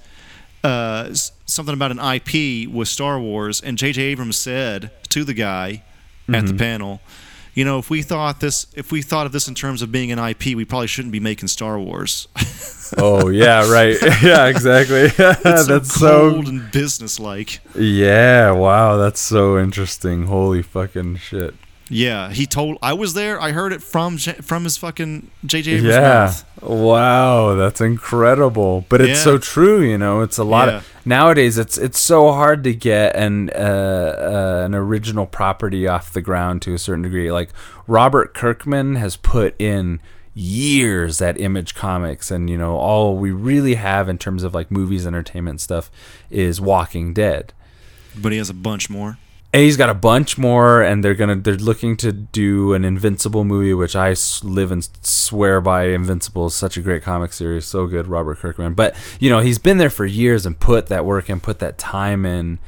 uh, 0.64 1.12
something 1.44 1.74
about 1.74 1.90
an 1.90 1.98
IP 1.98 2.68
with 2.72 2.86
Star 2.88 3.18
Wars, 3.18 3.60
and 3.60 3.76
J.J. 3.76 4.00
Abrams 4.02 4.36
said 4.38 4.90
to 5.08 5.24
the 5.24 5.34
guy 5.34 5.82
at 6.28 6.34
Mm-hmm. 6.34 6.46
the 6.46 6.54
panel, 6.54 7.00
"You 7.54 7.64
know, 7.64 7.78
if 7.78 7.90
we 7.90 8.02
thought 8.02 8.40
this, 8.40 8.66
if 8.74 8.92
we 8.92 9.02
thought 9.02 9.26
of 9.26 9.32
this 9.32 9.48
in 9.48 9.54
terms 9.54 9.82
of 9.82 9.92
being 9.92 10.12
an 10.12 10.18
IP, 10.18 10.56
we 10.56 10.64
probably 10.64 10.86
shouldn't 10.86 11.12
be 11.12 11.20
making 11.20 11.48
Star 11.48 11.78
Wars." 11.78 12.28
oh 12.98 13.28
yeah 13.28 13.70
right 13.70 13.96
yeah 14.22 14.46
exactly 14.46 15.06
that's 15.08 15.66
so 15.66 15.80
so 15.82 16.30
cold 16.30 16.46
and 16.48 16.70
businesslike. 16.72 17.60
yeah 17.74 18.50
wow 18.50 18.96
that's 18.96 19.20
so 19.20 19.58
interesting 19.58 20.26
holy 20.26 20.60
fucking 20.62 21.16
shit 21.16 21.54
Yeah, 21.92 22.30
he 22.30 22.46
told. 22.46 22.78
I 22.82 22.92
was 22.94 23.14
there. 23.14 23.40
I 23.40 23.52
heard 23.52 23.72
it 23.72 23.82
from 23.82 24.16
J- 24.16 24.32
from 24.40 24.64
his 24.64 24.76
fucking 24.76 25.30
J.J. 25.44 25.72
Abrams' 25.72 25.94
yeah 25.94 26.00
mouth. 26.62 26.70
wow 26.70 27.54
that's 27.54 27.80
incredible 27.80 28.84
but 28.88 29.00
it's 29.00 29.18
Yeah. 29.18 29.24
so 29.24 29.38
true 29.38 29.82
you 29.82 29.98
know 29.98 30.20
it's 30.22 30.38
a 30.38 30.44
lot 30.44 30.68
Yeah. 30.68 30.76
of 30.76 30.88
nowadays 31.04 31.58
it's 31.58 31.76
it's 31.76 31.98
so 31.98 32.32
hard 32.32 32.62
to 32.64 32.72
get 32.74 33.14
an 33.16 33.50
uh, 33.50 33.58
uh, 33.58 34.62
an 34.66 34.74
original 34.74 35.26
property 35.26 35.86
off 35.88 36.12
the 36.12 36.22
ground 36.22 36.62
to 36.62 36.72
a 36.74 36.78
certain 36.78 37.02
degree 37.02 37.30
like 37.32 37.50
robert 37.86 38.32
kirkman 38.32 38.94
has 38.96 39.16
put 39.16 39.54
in 39.60 39.98
years 40.34 41.20
at 41.20 41.38
image 41.40 41.74
comics 41.74 42.30
and 42.30 42.48
you 42.48 42.56
know 42.56 42.76
all 42.76 43.16
we 43.16 43.30
really 43.30 43.74
have 43.74 44.08
in 44.08 44.16
terms 44.16 44.42
of 44.42 44.54
like 44.54 44.70
movies 44.70 45.06
entertainment 45.06 45.60
stuff 45.60 45.90
is 46.30 46.60
walking 46.60 47.12
dead 47.12 47.52
But 48.16 48.32
he 48.32 48.38
has 48.38 48.50
a 48.50 48.54
bunch 48.54 48.88
more. 48.90 49.18
And 49.52 49.62
he's 49.62 49.76
got 49.76 49.90
a 49.90 49.94
bunch 49.94 50.38
more 50.38 50.82
and 50.82 51.04
they're 51.04 51.14
gonna 51.14 51.36
they're 51.36 51.54
looking 51.54 51.96
to 51.98 52.12
do 52.12 52.74
an 52.74 52.84
invincible 52.84 53.44
movie 53.44 53.74
which 53.74 53.94
I 53.94 54.14
live 54.42 54.72
and 54.72 54.88
swear 55.02 55.60
by 55.60 55.84
invincible 55.88 56.46
is 56.46 56.54
such 56.54 56.76
a 56.76 56.80
great 56.80 57.02
comic 57.02 57.32
series 57.32 57.64
so 57.64 57.86
good 57.86 58.06
robert 58.06 58.38
kirkman 58.38 58.74
but 58.74 58.96
you 59.20 59.30
know 59.30 59.40
he's 59.40 59.58
been 59.58 59.78
there 59.78 59.90
for 59.90 60.06
years 60.06 60.46
and 60.46 60.58
put 60.58 60.86
that 60.86 61.04
work 61.04 61.28
and 61.28 61.42
put 61.42 61.58
that 61.58 61.78
time 61.78 62.24
in 62.24 62.58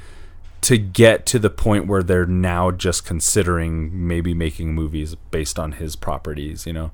to 0.62 0.78
get 0.78 1.26
to 1.26 1.38
the 1.38 1.50
point 1.50 1.86
where 1.86 2.02
they're 2.02 2.24
now 2.26 2.70
just 2.70 3.04
considering 3.04 4.06
maybe 4.06 4.32
making 4.32 4.74
movies 4.74 5.14
based 5.30 5.58
on 5.58 5.72
his 5.72 5.96
properties 5.96 6.66
you 6.66 6.72
know 6.72 6.90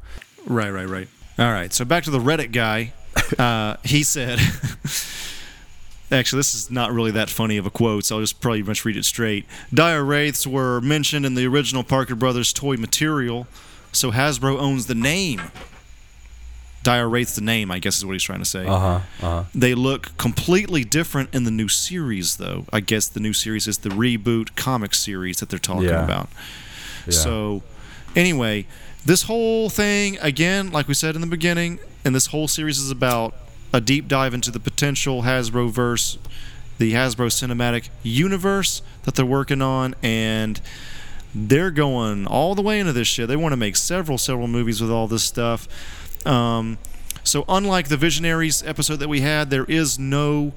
Right, 0.46 0.70
right, 0.70 0.88
right. 0.88 1.08
All 1.38 1.52
right. 1.52 1.72
So 1.72 1.84
back 1.84 2.04
to 2.04 2.10
the 2.10 2.18
Reddit 2.18 2.52
guy. 2.52 2.92
Uh, 3.38 3.76
he 3.84 4.02
said, 4.02 4.40
actually, 6.10 6.38
this 6.40 6.54
is 6.54 6.70
not 6.70 6.92
really 6.92 7.10
that 7.12 7.30
funny 7.30 7.56
of 7.56 7.66
a 7.66 7.70
quote, 7.70 8.04
so 8.04 8.16
I'll 8.16 8.22
just 8.22 8.40
probably 8.40 8.62
much 8.62 8.84
read 8.84 8.96
it 8.96 9.04
straight. 9.04 9.46
Dire 9.72 10.04
Wraiths 10.04 10.46
were 10.46 10.80
mentioned 10.80 11.24
in 11.26 11.34
the 11.34 11.46
original 11.46 11.82
Parker 11.84 12.14
Brothers 12.14 12.52
toy 12.52 12.76
material, 12.76 13.46
so 13.92 14.10
Hasbro 14.12 14.58
owns 14.58 14.86
the 14.86 14.94
name. 14.94 15.40
Dire 16.82 17.08
Wraiths, 17.08 17.34
the 17.34 17.42
name, 17.42 17.70
I 17.70 17.78
guess 17.78 17.98
is 17.98 18.06
what 18.06 18.12
he's 18.12 18.22
trying 18.22 18.38
to 18.38 18.44
say. 18.46 18.64
uh-huh 18.64 19.00
uh-huh 19.20 19.44
They 19.54 19.74
look 19.74 20.16
completely 20.16 20.82
different 20.82 21.28
in 21.34 21.44
the 21.44 21.50
new 21.50 21.68
series, 21.68 22.36
though. 22.36 22.64
I 22.72 22.80
guess 22.80 23.06
the 23.06 23.20
new 23.20 23.34
series 23.34 23.68
is 23.68 23.78
the 23.78 23.90
reboot 23.90 24.56
comic 24.56 24.94
series 24.94 25.40
that 25.40 25.50
they're 25.50 25.58
talking 25.58 25.84
Yeah. 25.88 26.04
about. 26.04 26.30
Yeah. 27.06 27.12
So, 27.12 27.62
anyway, 28.16 28.66
this 29.04 29.22
whole 29.24 29.68
thing, 29.68 30.16
again, 30.22 30.70
like 30.72 30.88
we 30.88 30.94
said 30.94 31.14
in 31.14 31.20
the 31.20 31.26
beginning, 31.26 31.80
and 32.02 32.14
this 32.14 32.26
whole 32.26 32.48
series 32.48 32.78
is 32.78 32.90
about 32.90 33.34
a 33.72 33.80
deep 33.80 34.08
dive 34.08 34.34
into 34.34 34.50
the 34.50 34.60
potential 34.60 35.22
Hasbro 35.22 35.70
verse, 35.70 36.18
the 36.78 36.92
Hasbro 36.92 37.26
cinematic 37.28 37.88
universe 38.02 38.82
that 39.02 39.14
they're 39.14 39.24
working 39.24 39.62
on, 39.62 39.94
and 40.02 40.60
they're 41.34 41.70
going 41.70 42.26
all 42.26 42.54
the 42.54 42.62
way 42.62 42.80
into 42.80 42.92
this 42.92 43.08
shit. 43.08 43.28
They 43.28 43.36
want 43.36 43.52
to 43.52 43.56
make 43.56 43.76
several, 43.76 44.18
several 44.18 44.48
movies 44.48 44.80
with 44.80 44.90
all 44.90 45.06
this 45.06 45.22
stuff. 45.22 45.68
Um, 46.26 46.78
so, 47.22 47.44
unlike 47.48 47.88
the 47.88 47.96
Visionaries 47.96 48.62
episode 48.64 48.96
that 48.96 49.08
we 49.08 49.20
had, 49.20 49.50
there 49.50 49.64
is 49.64 49.98
no 49.98 50.52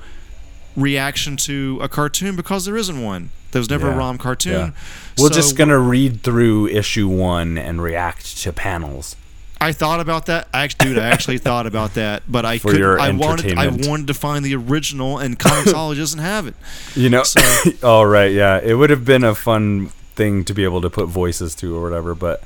reaction 0.76 1.38
to 1.38 1.80
a 1.82 1.90
cartoon 1.90 2.36
because 2.36 2.66
there 2.66 2.78
isn't 2.78 3.02
one. 3.02 3.30
There 3.52 3.60
was 3.60 3.70
never 3.70 3.92
a 3.92 3.96
ROM 3.96 4.18
cartoon. 4.18 4.54
Yeah. 4.54 4.72
we're 5.20 5.28
So 5.28 5.36
just 5.36 5.56
gonna 5.56 5.78
read 5.78 6.24
through 6.24 6.68
issue 6.70 7.08
one 7.08 7.58
and 7.60 7.82
react 7.82 8.38
to 8.40 8.52
panels 8.52 9.16
I 9.64 9.72
thought 9.72 10.00
about 10.00 10.26
that. 10.28 10.48
I 10.54 10.64
actually, 10.64 10.90
dude, 10.90 11.00
I 11.00 11.08
actually 11.08 11.38
thought 11.48 11.66
about 11.66 11.94
that, 11.96 12.24
but 12.28 12.46
I 12.46 12.58
couldn't. 12.58 12.80
your 12.80 13.00
I 13.00 13.12
wanted. 13.12 13.58
I 13.58 13.68
wanted 13.68 14.08
to 14.08 14.14
find 14.14 14.44
the 14.44 14.56
original, 14.56 15.18
and 15.20 15.40
Comixology 15.40 15.98
doesn't 15.98 16.20
have 16.20 16.48
it. 16.48 16.56
You 16.96 17.10
know, 17.10 17.24
So- 17.24 17.42
all 17.84 18.06
right, 18.06 18.32
yeah, 18.32 18.60
it 18.62 18.76
would 18.76 18.90
have 18.90 19.06
been 19.06 19.24
a 19.24 19.34
fun 19.36 19.88
thing 20.16 20.44
to 20.46 20.54
be 20.54 20.64
able 20.64 20.82
to 20.82 20.90
put 20.90 21.08
voices 21.08 21.56
to 21.56 21.76
or 21.76 21.82
whatever, 21.82 22.14
but 22.14 22.44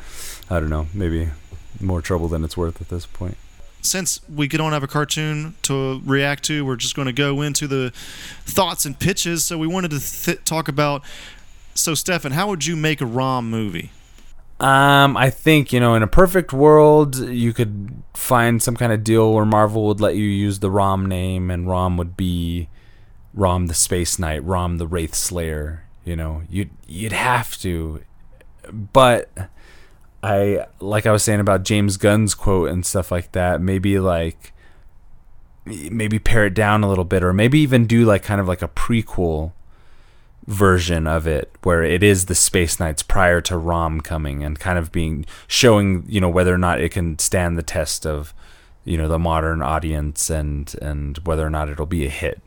I 0.49 0.59
don't 0.59 0.69
know, 0.69 0.87
maybe 0.93 1.29
more 1.81 2.01
trouble 2.01 2.27
than 2.27 2.43
it's 2.43 2.55
worth 2.55 2.81
at 2.81 2.89
this 2.89 3.05
point. 3.05 3.37
Since 3.81 4.21
we 4.33 4.47
don't 4.47 4.71
have 4.73 4.83
a 4.83 4.87
cartoon 4.87 5.55
to 5.63 6.01
react 6.05 6.43
to, 6.45 6.65
we're 6.65 6.75
just 6.75 6.95
going 6.95 7.05
to 7.05 7.13
go 7.13 7.41
into 7.41 7.67
the 7.67 7.91
thoughts 8.45 8.85
and 8.85 8.97
pitches. 8.97 9.45
So 9.45 9.57
we 9.57 9.67
wanted 9.67 9.91
to 9.91 9.99
th- 9.99 10.43
talk 10.45 10.67
about. 10.67 11.03
So, 11.73 11.93
Stefan, 11.93 12.31
how 12.31 12.47
would 12.49 12.65
you 12.65 12.75
make 12.75 13.01
a 13.01 13.05
ROM 13.05 13.49
movie? 13.49 13.91
Um, 14.59 15.15
I 15.15 15.29
think 15.29 15.71
you 15.71 15.79
know, 15.79 15.93
in 15.93 16.01
a 16.01 16.07
perfect 16.07 16.51
world, 16.51 17.15
you 17.15 17.53
could 17.53 18.01
find 18.13 18.61
some 18.61 18.75
kind 18.75 18.91
of 18.91 19.03
deal 19.03 19.33
where 19.33 19.45
Marvel 19.45 19.85
would 19.85 20.01
let 20.01 20.15
you 20.15 20.23
use 20.25 20.59
the 20.59 20.71
Rom 20.71 21.05
name, 21.05 21.51
and 21.51 21.67
Rom 21.67 21.95
would 21.97 22.17
be 22.17 22.69
Rom 23.33 23.67
the 23.67 23.75
Space 23.75 24.17
Knight, 24.17 24.43
Rom 24.43 24.79
the 24.79 24.87
Wraith 24.87 25.13
Slayer. 25.13 25.85
You 26.03 26.15
know, 26.15 26.41
you'd 26.49 26.71
you'd 26.87 27.11
have 27.11 27.55
to, 27.59 28.01
but 28.71 29.29
I 30.23 30.65
like 30.79 31.05
I 31.05 31.11
was 31.11 31.23
saying 31.23 31.39
about 31.39 31.63
James 31.63 31.97
Gunn's 31.97 32.33
quote 32.33 32.71
and 32.71 32.83
stuff 32.83 33.11
like 33.11 33.33
that. 33.33 33.61
Maybe 33.61 33.99
like 33.99 34.53
maybe 35.65 36.17
pare 36.17 36.45
it 36.45 36.55
down 36.55 36.83
a 36.83 36.89
little 36.89 37.05
bit, 37.05 37.23
or 37.23 37.31
maybe 37.31 37.59
even 37.59 37.85
do 37.85 38.05
like 38.05 38.23
kind 38.23 38.41
of 38.41 38.47
like 38.47 38.63
a 38.63 38.67
prequel 38.67 39.51
version 40.47 41.05
of 41.05 41.27
it 41.27 41.51
where 41.63 41.83
it 41.83 42.01
is 42.01 42.25
the 42.25 42.35
space 42.35 42.79
knights 42.79 43.03
prior 43.03 43.41
to 43.41 43.57
rom 43.57 43.99
coming 43.99 44.43
and 44.43 44.59
kind 44.59 44.79
of 44.79 44.93
being 44.93 45.25
showing 45.45 46.05
you 46.07 46.21
know 46.21 46.29
whether 46.29 46.53
or 46.53 46.57
not 46.57 46.79
it 46.79 46.89
can 46.89 47.19
stand 47.19 47.57
the 47.57 47.63
test 47.63 48.05
of 48.05 48.33
you 48.85 48.97
know 48.97 49.09
the 49.09 49.19
modern 49.19 49.61
audience 49.61 50.29
and 50.29 50.73
and 50.81 51.17
whether 51.19 51.45
or 51.45 51.49
not 51.49 51.69
it'll 51.69 51.85
be 51.85 52.05
a 52.05 52.09
hit. 52.09 52.41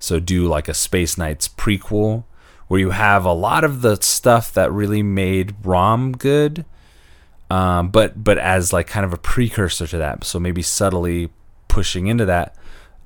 So 0.00 0.20
do 0.20 0.46
like 0.46 0.68
a 0.68 0.74
space 0.74 1.16
knights 1.16 1.48
prequel 1.48 2.24
where 2.66 2.80
you 2.80 2.90
have 2.90 3.24
a 3.24 3.32
lot 3.32 3.62
of 3.62 3.82
the 3.82 3.96
stuff 3.96 4.52
that 4.54 4.72
really 4.72 5.02
made 5.02 5.54
rom 5.64 6.12
good 6.12 6.64
um, 7.50 7.90
but 7.90 8.22
but 8.22 8.38
as 8.38 8.72
like 8.72 8.86
kind 8.86 9.06
of 9.06 9.12
a 9.12 9.18
precursor 9.18 9.86
to 9.86 9.98
that. 9.98 10.24
So 10.24 10.40
maybe 10.40 10.62
subtly 10.62 11.30
pushing 11.68 12.06
into 12.06 12.24
that 12.24 12.56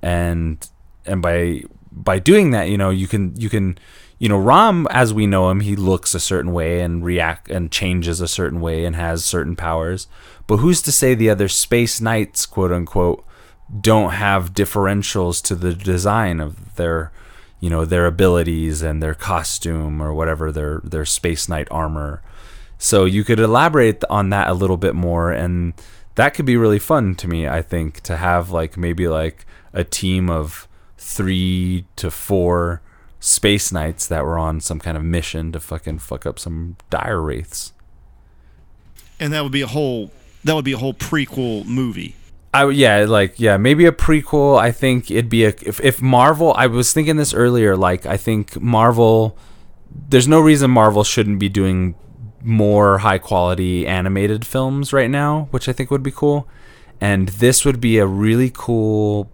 and 0.00 0.66
and 1.04 1.20
by 1.20 1.62
by 1.90 2.18
doing 2.18 2.50
that 2.52 2.68
you 2.68 2.76
know 2.76 2.90
you 2.90 3.08
can 3.08 3.34
you 3.36 3.48
can 3.48 3.78
you 4.18 4.28
know 4.28 4.38
rom 4.38 4.86
as 4.90 5.14
we 5.14 5.26
know 5.26 5.50
him 5.50 5.60
he 5.60 5.76
looks 5.76 6.14
a 6.14 6.20
certain 6.20 6.52
way 6.52 6.80
and 6.80 7.04
react 7.04 7.50
and 7.50 7.70
changes 7.70 8.20
a 8.20 8.28
certain 8.28 8.60
way 8.60 8.84
and 8.84 8.96
has 8.96 9.24
certain 9.24 9.56
powers 9.56 10.06
but 10.46 10.58
who's 10.58 10.82
to 10.82 10.92
say 10.92 11.14
the 11.14 11.30
other 11.30 11.48
space 11.48 12.00
knights 12.00 12.46
quote 12.46 12.72
unquote 12.72 13.24
don't 13.80 14.12
have 14.12 14.54
differentials 14.54 15.42
to 15.42 15.54
the 15.54 15.74
design 15.74 16.40
of 16.40 16.76
their 16.76 17.12
you 17.60 17.68
know 17.70 17.84
their 17.84 18.06
abilities 18.06 18.82
and 18.82 19.02
their 19.02 19.14
costume 19.14 20.00
or 20.00 20.12
whatever 20.14 20.50
their 20.52 20.80
their 20.84 21.04
space 21.04 21.48
knight 21.48 21.68
armor 21.70 22.22
So 22.78 23.04
you 23.04 23.24
could 23.24 23.40
elaborate 23.40 24.04
on 24.08 24.30
that 24.30 24.48
a 24.48 24.54
little 24.54 24.76
bit 24.76 24.94
more, 24.94 25.32
and 25.32 25.74
that 26.14 26.34
could 26.34 26.46
be 26.46 26.56
really 26.56 26.78
fun 26.78 27.16
to 27.16 27.28
me. 27.28 27.48
I 27.48 27.60
think 27.60 28.00
to 28.02 28.16
have 28.16 28.50
like 28.50 28.76
maybe 28.76 29.08
like 29.08 29.44
a 29.72 29.82
team 29.84 30.30
of 30.30 30.68
three 30.96 31.86
to 31.96 32.10
four 32.10 32.80
space 33.20 33.72
knights 33.72 34.06
that 34.06 34.24
were 34.24 34.38
on 34.38 34.60
some 34.60 34.78
kind 34.78 34.96
of 34.96 35.02
mission 35.02 35.52
to 35.52 35.60
fucking 35.60 35.98
fuck 35.98 36.26
up 36.26 36.38
some 36.38 36.76
dire 36.90 37.20
wraiths. 37.20 37.72
And 39.18 39.32
that 39.32 39.42
would 39.42 39.52
be 39.52 39.62
a 39.62 39.66
whole 39.66 40.10
that 40.44 40.54
would 40.54 40.64
be 40.64 40.72
a 40.72 40.78
whole 40.78 40.94
prequel 40.94 41.64
movie. 41.66 42.14
I 42.54 42.68
yeah, 42.70 43.04
like 43.06 43.38
yeah, 43.38 43.56
maybe 43.56 43.84
a 43.86 43.92
prequel. 43.92 44.58
I 44.58 44.72
think 44.72 45.10
it'd 45.10 45.28
be 45.28 45.44
a 45.44 45.48
if, 45.62 45.80
if 45.80 46.00
Marvel. 46.00 46.54
I 46.54 46.66
was 46.66 46.92
thinking 46.92 47.16
this 47.16 47.34
earlier. 47.34 47.76
Like 47.76 48.06
I 48.06 48.16
think 48.16 48.60
Marvel. 48.60 49.36
There's 50.08 50.28
no 50.28 50.40
reason 50.40 50.70
Marvel 50.70 51.02
shouldn't 51.02 51.38
be 51.38 51.48
doing 51.48 51.94
more 52.42 52.98
high 52.98 53.18
quality 53.18 53.86
animated 53.86 54.46
films 54.46 54.92
right 54.92 55.10
now, 55.10 55.48
which 55.50 55.68
I 55.68 55.72
think 55.72 55.90
would 55.90 56.02
be 56.02 56.10
cool. 56.10 56.48
And 57.00 57.28
this 57.28 57.64
would 57.64 57.80
be 57.80 57.98
a 57.98 58.06
really 58.06 58.50
cool 58.52 59.30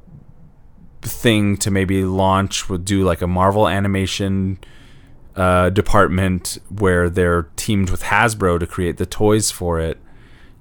thing 1.04 1.56
to 1.58 1.70
maybe 1.70 2.04
launch. 2.04 2.68
Would 2.68 2.84
do 2.84 3.04
like 3.04 3.22
a 3.22 3.26
Marvel 3.26 3.68
animation 3.68 4.58
uh, 5.36 5.70
department 5.70 6.58
where 6.68 7.08
they're 7.08 7.48
teamed 7.56 7.90
with 7.90 8.02
Hasbro 8.04 8.60
to 8.60 8.66
create 8.66 8.96
the 8.96 9.06
toys 9.06 9.50
for 9.50 9.80
it 9.80 9.98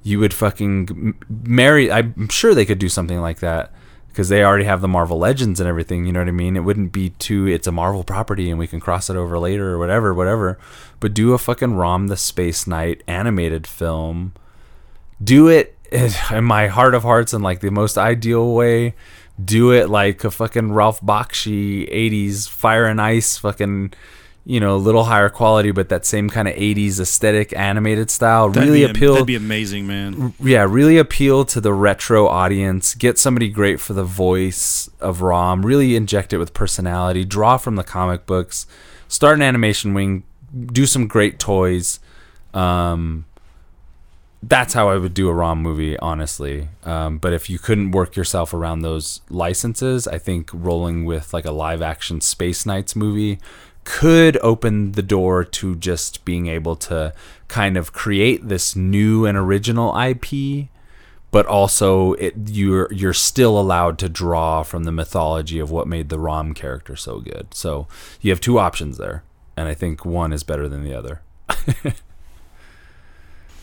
you 0.04 0.20
would 0.20 0.34
fucking 0.34 1.16
marry. 1.30 1.92
I'm 1.92 2.28
sure 2.30 2.54
they 2.54 2.66
could 2.66 2.80
do 2.80 2.90
something 2.90 3.20
like 3.20 3.40
that 3.40 3.72
because 4.10 4.30
they 4.30 4.44
already 4.44 4.66
have 4.66 4.82
the 4.82 4.88
Marvel 4.88 5.18
Legends 5.18 5.60
and 5.60 5.68
everything. 5.68 6.06
You 6.06 6.12
know 6.12 6.20
what 6.20 6.28
I 6.28 6.32
mean? 6.32 6.58
It 6.58 6.60
wouldn't 6.60 6.92
be 6.92 7.12
too. 7.12 7.48
It's 7.48 7.68
a 7.68 7.72
Marvel 7.72 8.04
property 8.04 8.50
and 8.50 8.60
we 8.60 8.68
can 8.68 8.82
cross 8.82 9.10
it 9.10 9.16
over 9.16 9.40
later 9.40 9.72
or 9.72 9.80
whatever, 9.80 10.14
whatever. 10.14 10.60
But 11.00 11.14
do 11.14 11.34
a 11.34 11.38
fucking 11.38 11.76
Rom 11.76 12.08
the 12.08 12.18
Space 12.18 12.68
Knight 12.68 13.02
animated 13.08 13.66
film. 13.66 14.34
Do 15.24 15.48
it 15.48 15.78
in 15.92 16.44
my 16.44 16.68
heart 16.68 16.94
of 16.94 17.04
hearts 17.04 17.34
in 17.34 17.42
like 17.42 17.62
the 17.62 17.72
most 17.72 17.98
ideal 17.98 18.54
way. 18.54 18.96
Do 19.44 19.72
it 19.72 19.90
like 19.90 20.24
a 20.24 20.32
fucking 20.32 20.74
Ralph 20.74 21.02
Bakshi 21.02 21.92
80s 21.92 22.48
Fire 22.48 22.86
and 22.86 23.02
Ice 23.02 23.38
fucking 23.38 23.94
you 24.46 24.60
know, 24.60 24.76
a 24.76 24.78
little 24.78 25.06
higher 25.06 25.30
quality, 25.30 25.72
but 25.72 25.90
that 25.90 26.06
same 26.06 26.30
kind 26.30 26.48
of 26.48 26.56
80s 26.56 27.00
aesthetic 27.00 27.56
animated 27.56 28.12
style 28.12 28.50
That'd 28.50 28.68
really 28.68 28.84
appeal 28.84 29.14
That'd 29.14 29.28
be 29.28 29.36
amazing, 29.36 29.88
man. 29.88 30.34
yeah, 30.40 30.66
really 30.68 30.98
appeal 30.98 31.46
to 31.46 31.62
the 31.62 31.74
retro 31.74 32.28
audience. 32.28 32.94
Get 32.94 33.18
somebody 33.18 33.48
great 33.48 33.80
for 33.80 33.94
the 33.94 34.04
voice 34.04 34.90
of 35.00 35.22
Rom. 35.22 35.66
Really 35.66 35.96
inject 35.96 36.34
it 36.34 36.40
with 36.40 36.54
personality. 36.54 37.24
Draw 37.24 37.58
from 37.58 37.76
the 37.76 37.84
comic 37.84 38.26
books. 38.26 38.68
Start 39.08 39.38
an 39.38 39.44
animation 39.44 39.94
wing. 39.94 40.24
Do 40.66 40.86
some 40.86 41.08
great 41.08 41.40
toys. 41.40 42.00
Um, 42.54 43.26
that's 44.46 44.74
how 44.74 44.90
I 44.90 44.98
would 44.98 45.14
do 45.14 45.30
a 45.30 45.34
ROM 45.34 45.62
movie, 45.62 45.98
honestly. 46.00 46.68
Um, 46.84 47.18
but 47.18 47.32
if 47.34 47.50
you 47.50 47.58
couldn't 47.58 47.92
work 47.92 48.16
yourself 48.16 48.54
around 48.54 48.82
those 48.82 49.22
licenses, 49.30 50.08
I 50.08 50.18
think 50.18 50.50
rolling 50.54 51.06
with 51.06 51.34
like 51.34 51.46
a 51.46 51.52
live 51.52 51.82
action 51.82 52.20
Space 52.20 52.66
Knights 52.66 52.96
movie 52.96 53.40
could 53.86 54.38
open 54.38 54.94
the 54.94 55.02
door 55.02 55.44
to 55.44 55.76
just 55.76 56.26
being 56.26 56.48
able 56.48 56.76
to 56.76 57.14
kind 57.48 57.78
of 57.78 57.94
create 57.94 58.48
this 58.48 58.76
new 58.76 59.26
and 59.26 59.38
original 59.38 59.98
IP, 59.98 60.68
but 61.32 61.46
also 61.46 62.14
it 62.14 62.34
you're 62.48 62.92
you're 62.92 63.14
still 63.14 63.60
allowed 63.60 63.98
to 64.00 64.10
draw 64.10 64.64
from 64.64 64.84
the 64.84 64.92
mythology 64.92 65.60
of 65.60 65.72
what 65.72 65.88
made 65.88 66.10
the 66.10 66.20
Rom 66.20 66.54
character 66.54 66.96
so 66.96 67.20
good. 67.20 67.54
So 67.54 67.88
you 68.22 68.32
have 68.32 68.42
two 68.42 68.60
options 68.60 68.98
there, 68.98 69.24
and 69.56 69.70
I 69.70 69.74
think 69.74 70.04
one 70.06 70.34
is 70.34 70.44
better 70.44 70.68
than 70.68 70.84
the 70.84 70.94
other. 70.94 71.22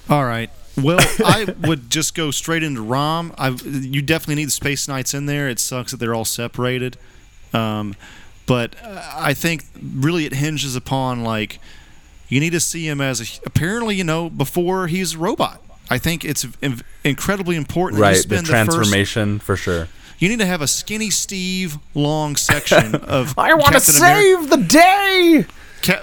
All 0.08 0.24
right. 0.24 0.50
Well, 0.82 0.98
I 1.24 1.54
would 1.66 1.90
just 1.90 2.14
go 2.14 2.30
straight 2.30 2.62
into 2.62 2.82
ROM. 2.82 3.32
I 3.38 3.48
you 3.50 4.02
definitely 4.02 4.36
need 4.36 4.46
the 4.46 4.52
Space 4.52 4.86
Knights 4.88 5.14
in 5.14 5.26
there. 5.26 5.48
It 5.48 5.58
sucks 5.60 5.90
that 5.92 5.98
they're 5.98 6.14
all 6.14 6.24
separated. 6.24 6.96
Um, 7.52 7.96
but 8.46 8.76
uh, 8.82 9.02
I 9.16 9.34
think 9.34 9.64
really 9.82 10.24
it 10.26 10.34
hinges 10.34 10.76
upon 10.76 11.22
like 11.22 11.58
you 12.28 12.40
need 12.40 12.50
to 12.50 12.60
see 12.60 12.86
him 12.88 13.00
as 13.00 13.20
a, 13.20 13.40
apparently 13.46 13.96
you 13.96 14.04
know 14.04 14.30
before 14.30 14.86
he's 14.86 15.14
a 15.14 15.18
robot. 15.18 15.60
I 15.88 15.98
think 15.98 16.24
it's 16.24 16.46
in- 16.62 16.82
incredibly 17.04 17.56
important. 17.56 18.00
right, 18.00 18.12
the 18.14 18.22
spend 18.22 18.46
the 18.46 18.52
first- 18.52 18.68
transformation 18.70 19.38
for 19.40 19.56
sure. 19.56 19.88
you 20.20 20.28
need 20.28 20.38
to 20.38 20.46
have 20.46 20.62
a 20.62 20.68
skinny 20.68 21.10
Steve 21.10 21.78
long 21.94 22.36
section 22.36 22.94
of. 23.16 23.36
I 23.38 23.54
want 23.54 23.72
to 23.74 23.80
save 23.80 24.50
the 24.50 24.56
day. 24.58 25.46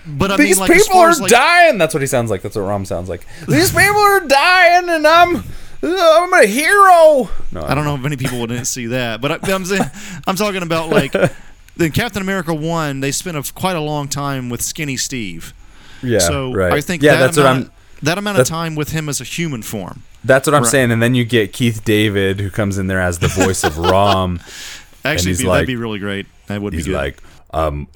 But 0.05 0.31
I 0.31 0.37
These 0.37 0.59
mean, 0.59 0.69
like, 0.69 0.77
people 0.79 0.97
are 0.97 1.13
like, 1.15 1.31
dying. 1.31 1.77
That's 1.77 1.93
what 1.93 2.01
he 2.01 2.07
sounds 2.07 2.31
like. 2.31 2.41
That's 2.41 2.55
what 2.55 2.63
Rom 2.63 2.85
sounds 2.85 3.09
like. 3.09 3.25
These 3.47 3.71
people 3.71 3.99
are 3.99 4.21
dying, 4.21 4.89
and 4.89 5.05
I'm 5.05 5.43
I'm 5.83 6.33
a 6.33 6.45
hero. 6.47 7.29
No, 7.51 7.61
I 7.63 7.75
don't 7.75 7.85
know 7.85 7.95
if 7.95 8.01
many 8.01 8.17
people 8.17 8.39
would 8.39 8.65
see 8.67 8.87
that, 8.87 9.21
but 9.21 9.31
I, 9.31 9.53
I'm 9.53 9.65
saying, 9.65 9.83
I'm 10.25 10.35
talking 10.35 10.63
about 10.63 10.89
like 10.89 11.13
in 11.79 11.91
Captain 11.91 12.21
America 12.21 12.53
one, 12.53 12.99
they 13.01 13.11
spent 13.11 13.37
a, 13.37 13.53
quite 13.53 13.75
a 13.75 13.81
long 13.81 14.07
time 14.07 14.49
with 14.49 14.61
Skinny 14.61 14.97
Steve. 14.97 15.53
Yeah, 16.01 16.19
so 16.19 16.53
right. 16.53 16.73
I 16.73 16.81
think 16.81 17.03
yeah, 17.03 17.13
that 17.15 17.19
that's 17.19 17.37
what 17.37 17.43
amount 17.45 17.57
I'm. 17.57 17.63
of, 17.65 17.71
that 18.03 18.17
amount 18.17 18.39
of 18.39 18.47
time 18.47 18.75
with 18.75 18.91
him 18.91 19.09
as 19.09 19.21
a 19.21 19.23
human 19.23 19.61
form. 19.61 20.03
That's 20.23 20.47
what 20.47 20.55
I'm 20.55 20.63
Right. 20.63 20.71
saying. 20.71 20.91
And 20.91 21.01
then 21.01 21.15
you 21.15 21.23
get 21.25 21.53
Keith 21.53 21.85
David, 21.85 22.39
who 22.39 22.49
comes 22.49 22.77
in 22.77 22.87
there 22.87 22.99
as 22.99 23.19
the 23.19 23.27
voice 23.27 23.63
of 23.63 23.77
Rom. 23.77 24.39
Actually, 25.05 25.37
be, 25.37 25.43
like- 25.45 25.55
that'd 25.57 25.67
be 25.67 25.75
really 25.77 25.99
great. 25.99 26.25
That 26.47 26.61
would 26.61 26.71
be 26.71 26.77
He's 26.77 26.85
good. 26.87 26.95
like, 26.95 27.21
um, 27.51 27.87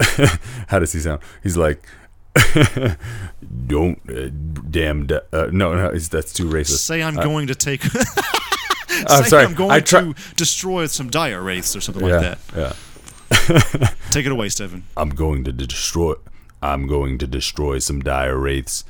how 0.68 0.78
does 0.78 0.92
he 0.92 1.00
sound? 1.00 1.20
He's 1.42 1.56
like, 1.56 1.82
don't 3.66 4.00
uh, 4.10 4.28
damn. 4.70 5.08
Uh, 5.32 5.48
no, 5.52 5.74
no, 5.74 5.92
that's 5.98 6.32
too 6.32 6.46
racist. 6.48 6.78
say 6.78 7.02
I'm 7.02 7.18
Uh, 7.18 7.22
going 7.24 7.46
to 7.48 7.54
take. 7.54 7.82
I'm 9.08 9.24
sorry. 9.24 9.44
I'm 9.44 9.54
going 9.54 9.70
I 9.70 9.80
try- 9.80 10.00
to 10.02 10.14
destroy 10.36 10.86
some 10.86 11.08
dire 11.10 11.42
wraiths 11.42 11.74
or 11.74 11.80
something 11.80 12.06
yeah, 12.06 12.16
like 12.16 12.38
that. 12.48 12.74
yeah. 13.80 13.88
Take 14.10 14.26
it 14.26 14.32
away, 14.32 14.48
Stephen. 14.50 14.84
I'm 14.96 15.10
going 15.10 15.44
to 15.44 15.52
destroy. 15.52 16.14
I'm 16.62 16.86
going 16.86 17.18
to 17.18 17.26
destroy 17.26 17.78
some 17.78 18.00
dire 18.00 18.38
wraiths. 18.38 18.84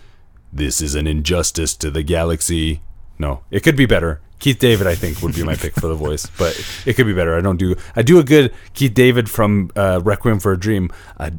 This 0.53 0.83
is 0.83 0.95
an 0.95 1.07
injustice 1.07 1.75
to 1.77 1.91
the 1.91 2.03
galaxy. 2.03 2.83
No, 3.19 3.43
it 3.51 3.61
could 3.63 3.77
be 3.77 3.87
better. 3.87 4.21
Keith 4.43 4.59
David, 4.59 4.89
I 4.89 4.97
think, 4.97 5.23
would 5.23 5.37
be 5.37 5.45
my 5.45 5.55
pick 5.55 5.73
for 5.75 5.87
the 5.87 5.95
voice, 5.95 6.27
but 6.37 6.59
it 6.85 6.95
could 6.95 7.07
be 7.07 7.13
better. 7.15 7.37
I 7.37 7.41
don't 7.41 7.59
do. 7.59 7.77
I 7.95 8.03
do 8.03 8.19
a 8.19 8.25
good 8.25 8.53
Keith 8.75 8.93
David 8.93 9.31
from 9.31 9.71
uh, 9.77 10.01
Requiem 10.03 10.41
for 10.41 10.51
a 10.51 10.59
Dream. 10.59 10.91
I, 11.17 11.31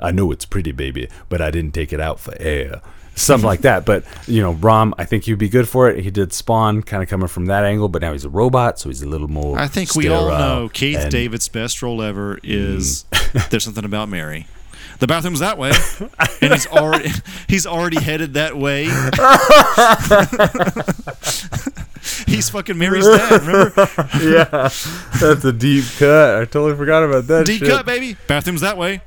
I 0.00 0.12
know 0.12 0.30
it's 0.30 0.44
pretty, 0.44 0.70
baby, 0.70 1.08
but 1.28 1.42
I 1.42 1.50
didn't 1.50 1.72
take 1.72 1.92
it 1.92 2.00
out 2.00 2.20
for 2.20 2.34
air. 2.38 2.80
something 3.16 3.44
like 3.46 3.62
that. 3.62 3.84
But 3.84 4.04
you 4.28 4.40
know, 4.40 4.52
Rom, 4.52 4.94
I 4.96 5.04
think 5.04 5.24
he'd 5.24 5.38
be 5.38 5.48
good 5.48 5.68
for 5.68 5.90
it. 5.90 6.04
He 6.04 6.12
did 6.12 6.32
Spawn, 6.32 6.82
kind 6.84 7.02
of 7.02 7.08
coming 7.08 7.26
from 7.26 7.46
that 7.46 7.64
angle, 7.64 7.88
but 7.88 8.00
now 8.00 8.12
he's 8.12 8.24
a 8.24 8.30
robot, 8.30 8.78
so 8.78 8.90
he's 8.90 9.02
a 9.02 9.08
little 9.08 9.28
more. 9.28 9.58
I 9.58 9.66
think 9.66 9.96
we 9.96 10.06
all 10.08 10.28
know 10.28 10.70
Keith 10.72 11.00
and- 11.00 11.10
David's 11.10 11.48
best 11.48 11.82
role 11.82 12.00
ever 12.00 12.38
is 12.44 13.04
"There's 13.50 13.64
Something 13.64 13.84
About 13.84 14.08
Mary." 14.08 14.46
The 14.98 15.06
bathroom's 15.08 15.40
that 15.40 15.58
way, 15.58 15.72
and 16.40 16.52
he's 16.52 16.66
already 16.68 17.10
he's 17.48 17.66
already 17.66 18.00
headed 18.00 18.34
that 18.34 18.56
way. 18.56 18.86
he's 22.26 22.48
fucking 22.50 22.76
Mary's 22.78 23.06
dad. 23.06 23.42
Remember? 23.42 23.72
yeah, 24.22 24.68
that's 25.20 25.44
a 25.44 25.52
deep 25.52 25.84
cut. 25.98 26.36
I 26.42 26.44
totally 26.44 26.76
forgot 26.76 27.02
about 27.04 27.26
that. 27.28 27.46
Deep 27.46 27.60
shit. 27.60 27.68
cut, 27.68 27.86
baby. 27.86 28.16
Bathroom's 28.26 28.60
that 28.62 28.76
way. 28.78 29.00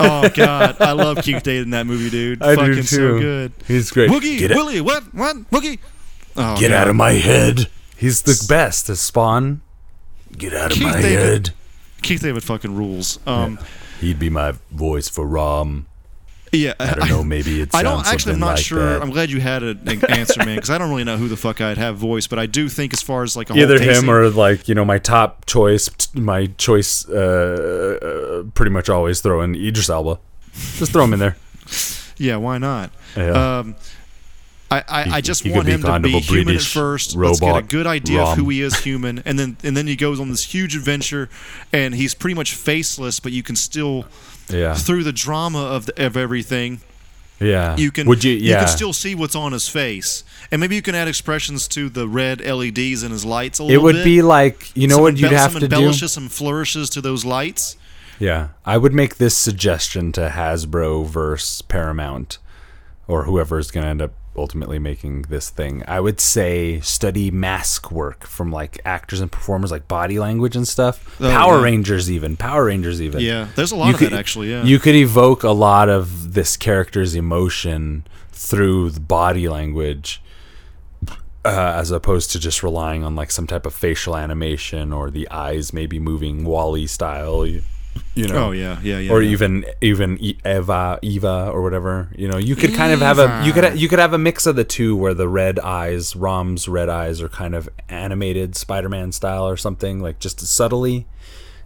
oh 0.00 0.28
God, 0.34 0.76
I 0.80 0.92
love 0.92 1.18
Keith 1.22 1.42
David 1.42 1.64
in 1.64 1.70
that 1.70 1.86
movie, 1.86 2.10
dude. 2.10 2.42
I 2.42 2.54
Fucking 2.54 2.72
do 2.74 2.82
too. 2.82 2.84
so 2.84 3.18
good. 3.18 3.52
He's 3.66 3.90
great. 3.90 4.10
Woogie, 4.10 4.38
Get 4.38 4.50
Willie, 4.50 4.80
what, 4.80 5.02
what, 5.14 5.36
Woogie? 5.50 5.78
Oh, 6.36 6.58
Get 6.58 6.68
God. 6.70 6.76
out 6.82 6.88
of 6.88 6.96
my 6.96 7.12
head. 7.12 7.68
He's 7.96 8.22
the 8.22 8.44
best. 8.48 8.88
As 8.90 9.00
Spawn. 9.00 9.62
Get 10.36 10.52
out 10.54 10.70
of 10.70 10.76
Keith 10.76 10.82
my 10.86 11.00
David. 11.00 11.18
head. 11.18 11.50
Keith 12.02 12.20
David 12.22 12.44
fucking 12.44 12.76
rules. 12.76 13.18
Um, 13.26 13.58
He'd 14.00 14.18
be 14.18 14.30
my 14.30 14.52
voice 14.70 15.08
for 15.08 15.26
Rom. 15.26 15.86
Yeah, 16.52 16.74
I 16.78 16.94
don't 16.94 17.08
know. 17.08 17.24
Maybe 17.24 17.60
it 17.60 17.70
I 17.74 17.82
don't 17.82 18.06
actually. 18.06 18.34
I'm 18.34 18.40
not 18.40 18.56
like 18.56 18.64
sure. 18.64 18.78
that. 18.78 19.02
I'm 19.02 19.10
glad 19.10 19.30
you 19.30 19.40
had 19.40 19.62
an 19.62 19.80
an 19.88 20.04
answer, 20.10 20.44
man, 20.44 20.56
because 20.56 20.70
I 20.70 20.78
don't 20.78 20.90
really 20.90 21.04
know 21.04 21.16
who 21.16 21.28
the 21.28 21.36
fuck 21.36 21.60
I'd 21.60 21.78
have 21.78 21.96
voice, 21.96 22.26
but 22.26 22.38
I 22.38 22.46
do 22.46 22.68
think 22.68 22.92
as 22.92 23.02
far 23.02 23.22
as 23.22 23.36
like 23.36 23.50
a 23.50 23.54
whole 23.54 23.62
Either 23.62 23.80
him 23.80 24.08
or 24.10 24.28
like 24.30 24.68
you 24.68 24.74
know 24.74 24.84
my 24.84 24.98
top 24.98 25.46
choice. 25.46 25.90
My 26.14 26.46
choice, 26.58 27.08
uh, 27.08 28.42
uh, 28.44 28.50
pretty 28.54 28.70
much 28.70 28.88
always 28.88 29.20
throw 29.20 29.42
in 29.42 29.54
Idris 29.54 29.90
Elba. 29.90 30.18
Just 30.52 30.92
throw 30.92 31.04
him 31.04 31.12
in 31.12 31.18
there. 31.18 31.36
yeah, 32.16 32.36
why 32.36 32.58
not? 32.58 32.90
Yeah. 33.16 33.58
Um, 33.58 33.76
I, 34.70 34.84
I, 34.88 35.02
He- 35.04 35.10
I 35.12 35.20
just 35.20 35.46
want 35.48 35.66
him 35.66 35.82
to 35.82 36.00
be 36.00 36.16
a 36.16 36.20
human 36.20 36.40
at 36.40 36.44
British 36.44 36.72
first. 36.72 37.16
Let's 37.16 37.40
get 37.40 37.56
a 37.56 37.62
good 37.62 37.86
idea 37.86 38.22
of 38.22 38.36
who 38.36 38.48
he 38.50 38.60
is 38.60 38.78
human, 38.80 39.22
and 39.24 39.38
then 39.38 39.56
and 39.62 39.76
then 39.76 39.86
he 39.86 39.96
goes 39.96 40.20
on 40.20 40.30
this 40.30 40.44
huge 40.44 40.76
adventure, 40.76 41.28
and 41.72 41.94
he's 41.94 42.14
pretty 42.14 42.34
much 42.34 42.54
faceless, 42.54 43.18
but 43.20 43.32
you 43.32 43.42
can 43.42 43.56
still 43.56 44.04
Yeah. 44.50 44.74
through 44.74 45.04
the 45.04 45.12
drama 45.12 45.60
of 45.62 45.86
the, 45.86 46.06
of 46.06 46.16
everything, 46.16 46.80
Yeah. 47.40 47.76
you 47.76 47.90
can 47.90 48.06
Would 48.08 48.24
you? 48.24 48.32
Yeah. 48.32 48.60
can 48.60 48.68
still 48.68 48.92
see 48.92 49.14
what's 49.14 49.34
on 49.36 49.52
his 49.52 49.68
face, 49.68 50.24
and 50.50 50.60
maybe 50.60 50.74
you 50.76 50.82
can 50.82 50.94
add 50.94 51.08
expressions 51.08 51.68
to 51.68 51.88
the 51.88 52.08
red 52.08 52.40
LEDs 52.40 53.02
in 53.02 53.10
his 53.12 53.24
lights 53.24 53.58
a 53.58 53.62
little 53.64 53.76
bit. 53.76 53.80
it 53.80 53.82
would 53.84 53.94
bit. 53.96 54.04
be 54.04 54.22
like 54.22 54.74
you 54.76 54.88
know 54.88 54.96
some 54.96 55.02
what 55.04 55.16
you'd 55.18 55.32
have 55.32 55.52
to 55.54 55.60
do. 55.60 55.64
embellishes, 55.66 56.12
some 56.12 56.28
flourishes 56.28 56.90
to 56.90 57.00
those 57.00 57.24
lights. 57.24 57.76
Yeah, 58.20 58.48
I 58.66 58.78
would 58.78 58.92
make 58.92 59.16
this 59.18 59.36
suggestion 59.36 60.10
to 60.12 60.28
Hasbro 60.30 61.06
versus 61.06 61.62
Paramount. 61.62 62.38
Or 63.08 63.24
whoever 63.24 63.58
is 63.58 63.70
going 63.70 63.84
to 63.84 63.88
end 63.90 64.02
up 64.02 64.12
ultimately 64.36 64.78
making 64.78 65.22
this 65.22 65.48
thing. 65.50 65.82
I 65.88 65.98
would 65.98 66.20
say 66.20 66.78
study 66.80 67.30
mask 67.30 67.90
work 67.90 68.24
from 68.26 68.52
like 68.52 68.80
actors 68.84 69.20
and 69.20 69.32
performers, 69.32 69.70
like 69.72 69.88
body 69.88 70.18
language 70.20 70.54
and 70.54 70.68
stuff. 70.68 71.16
Oh, 71.20 71.28
Power 71.30 71.56
yeah. 71.56 71.62
Rangers, 71.64 72.10
even 72.10 72.36
Power 72.36 72.66
Rangers, 72.66 73.00
even. 73.00 73.20
Yeah, 73.20 73.48
there's 73.56 73.72
a 73.72 73.76
lot 73.76 73.86
You 73.88 73.94
of 73.94 73.98
could- 73.98 74.12
that 74.12 74.18
actually. 74.18 74.50
Yeah, 74.50 74.62
You 74.62 74.78
could 74.78 74.94
evoke 74.94 75.42
a 75.42 75.50
lot 75.52 75.88
of 75.88 76.34
this 76.34 76.56
character's 76.58 77.14
emotion 77.16 78.04
through 78.30 78.90
the 78.90 79.00
body 79.00 79.48
language, 79.48 80.22
uh, 81.44 81.72
as 81.76 81.90
opposed 81.90 82.30
to 82.32 82.38
just 82.38 82.62
relying 82.62 83.02
on 83.04 83.16
like 83.16 83.30
some 83.30 83.46
type 83.46 83.64
of 83.64 83.72
facial 83.72 84.14
animation 84.16 84.92
or 84.92 85.10
the 85.10 85.28
eyes 85.30 85.72
maybe 85.72 85.98
moving 85.98 86.44
WALL-E 86.44 86.86
style. 86.86 87.46
You, 88.14 88.28
know. 88.28 88.48
Oh 88.48 88.50
yeah, 88.50 88.80
yeah, 88.82 88.98
yeah. 88.98 89.12
Or 89.12 89.22
yeah. 89.22 89.30
even 89.30 89.64
even 89.80 90.18
Eva 90.44 90.98
Eva 91.02 91.50
or 91.52 91.62
whatever 91.62 92.08
you 92.16 92.28
know 92.28 92.36
you 92.36 92.56
could 92.56 92.74
kind 92.74 92.92
of 92.92 93.00
have 93.00 93.18
a 93.18 93.42
you 93.44 93.52
could 93.52 93.78
you 93.78 93.88
could 93.88 93.98
have 93.98 94.12
a 94.12 94.18
mix 94.18 94.46
of 94.46 94.56
the 94.56 94.64
two 94.64 94.96
where 94.96 95.14
the 95.14 95.28
red 95.28 95.58
eyes 95.60 96.16
Rom's 96.16 96.68
red 96.68 96.88
eyes 96.88 97.20
are 97.20 97.28
kind 97.28 97.54
of 97.54 97.68
animated 97.88 98.56
Spider-Man 98.56 99.12
style 99.12 99.46
or 99.48 99.56
something 99.56 100.00
like 100.00 100.18
just 100.18 100.40
subtly 100.40 101.06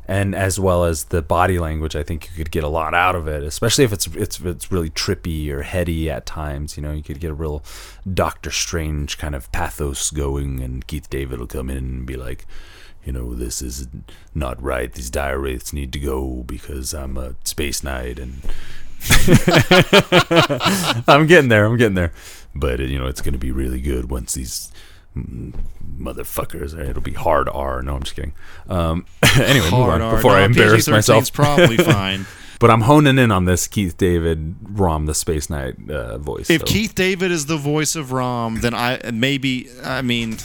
and 0.06 0.34
as 0.34 0.58
well 0.58 0.84
as 0.84 1.04
the 1.04 1.22
body 1.22 1.58
language 1.58 1.94
i 1.94 2.02
think 2.02 2.28
you 2.28 2.36
could 2.36 2.50
get 2.50 2.64
a 2.64 2.68
lot 2.68 2.92
out 2.92 3.14
of 3.14 3.28
it 3.28 3.42
especially 3.42 3.84
if 3.84 3.92
it's 3.92 4.06
it's 4.08 4.40
it's 4.40 4.72
really 4.72 4.90
trippy 4.90 5.48
or 5.48 5.62
heady 5.62 6.10
at 6.10 6.26
times 6.26 6.76
you 6.76 6.82
know 6.82 6.92
you 6.92 7.02
could 7.02 7.20
get 7.20 7.30
a 7.30 7.34
real 7.34 7.62
doctor 8.12 8.50
strange 8.50 9.16
kind 9.16 9.34
of 9.34 9.50
pathos 9.52 10.10
going 10.10 10.60
and 10.60 10.86
keith 10.86 11.08
david 11.08 11.38
will 11.38 11.46
come 11.46 11.70
in 11.70 11.76
and 11.76 12.06
be 12.06 12.16
like 12.16 12.46
you 13.04 13.12
know 13.12 13.34
this 13.34 13.60
is 13.62 13.88
not 14.34 14.62
right. 14.62 14.92
These 14.92 15.10
dire 15.10 15.38
wraiths 15.38 15.72
need 15.72 15.92
to 15.92 15.98
go 15.98 16.44
because 16.46 16.94
i'm 16.94 17.16
a 17.16 17.34
space 17.44 17.82
knight 17.82 18.18
and 18.18 18.40
i'm 21.08 21.26
getting 21.26 21.48
there 21.48 21.64
i'm 21.66 21.76
getting 21.76 21.94
there. 21.94 22.12
But 22.54 22.80
you 22.80 22.98
know 22.98 23.06
it's 23.06 23.20
going 23.20 23.32
to 23.32 23.38
be 23.38 23.50
really 23.50 23.80
good 23.80 24.10
once 24.10 24.34
these 24.34 24.70
motherfuckers 25.16 26.78
it'll 26.78 27.02
be 27.02 27.12
hard 27.12 27.48
r. 27.52 27.82
No 27.82 27.96
i'm 27.96 28.02
just 28.02 28.14
kidding. 28.16 28.32
Um 28.68 29.06
anyway 29.36 29.64
move 29.70 29.74
on 29.88 30.02
R. 30.02 30.16
before 30.16 30.32
No, 30.32 30.38
i 30.38 30.44
embarrass 30.44 30.86
PG-13 30.86 30.88
's 30.88 30.88
myself. 30.88 31.32
probably 31.32 31.76
fine. 31.96 32.26
but 32.58 32.70
i'm 32.70 32.82
honing 32.82 33.18
in 33.18 33.30
on 33.30 33.44
this 33.44 33.66
keith 33.66 33.96
david 33.96 34.54
rom 34.62 35.06
the 35.06 35.14
space 35.14 35.50
knight 35.50 35.74
uh, 35.90 36.16
voice 36.18 36.48
If 36.50 36.60
so- 36.60 36.66
Keith 36.66 36.94
David 36.94 37.30
is 37.30 37.46
the 37.46 37.56
voice 37.56 37.94
of 37.96 38.12
Rom, 38.12 38.60
then 38.60 38.74
I 38.74 39.00
maybe 39.12 39.68
I 39.84 40.02
mean 40.02 40.38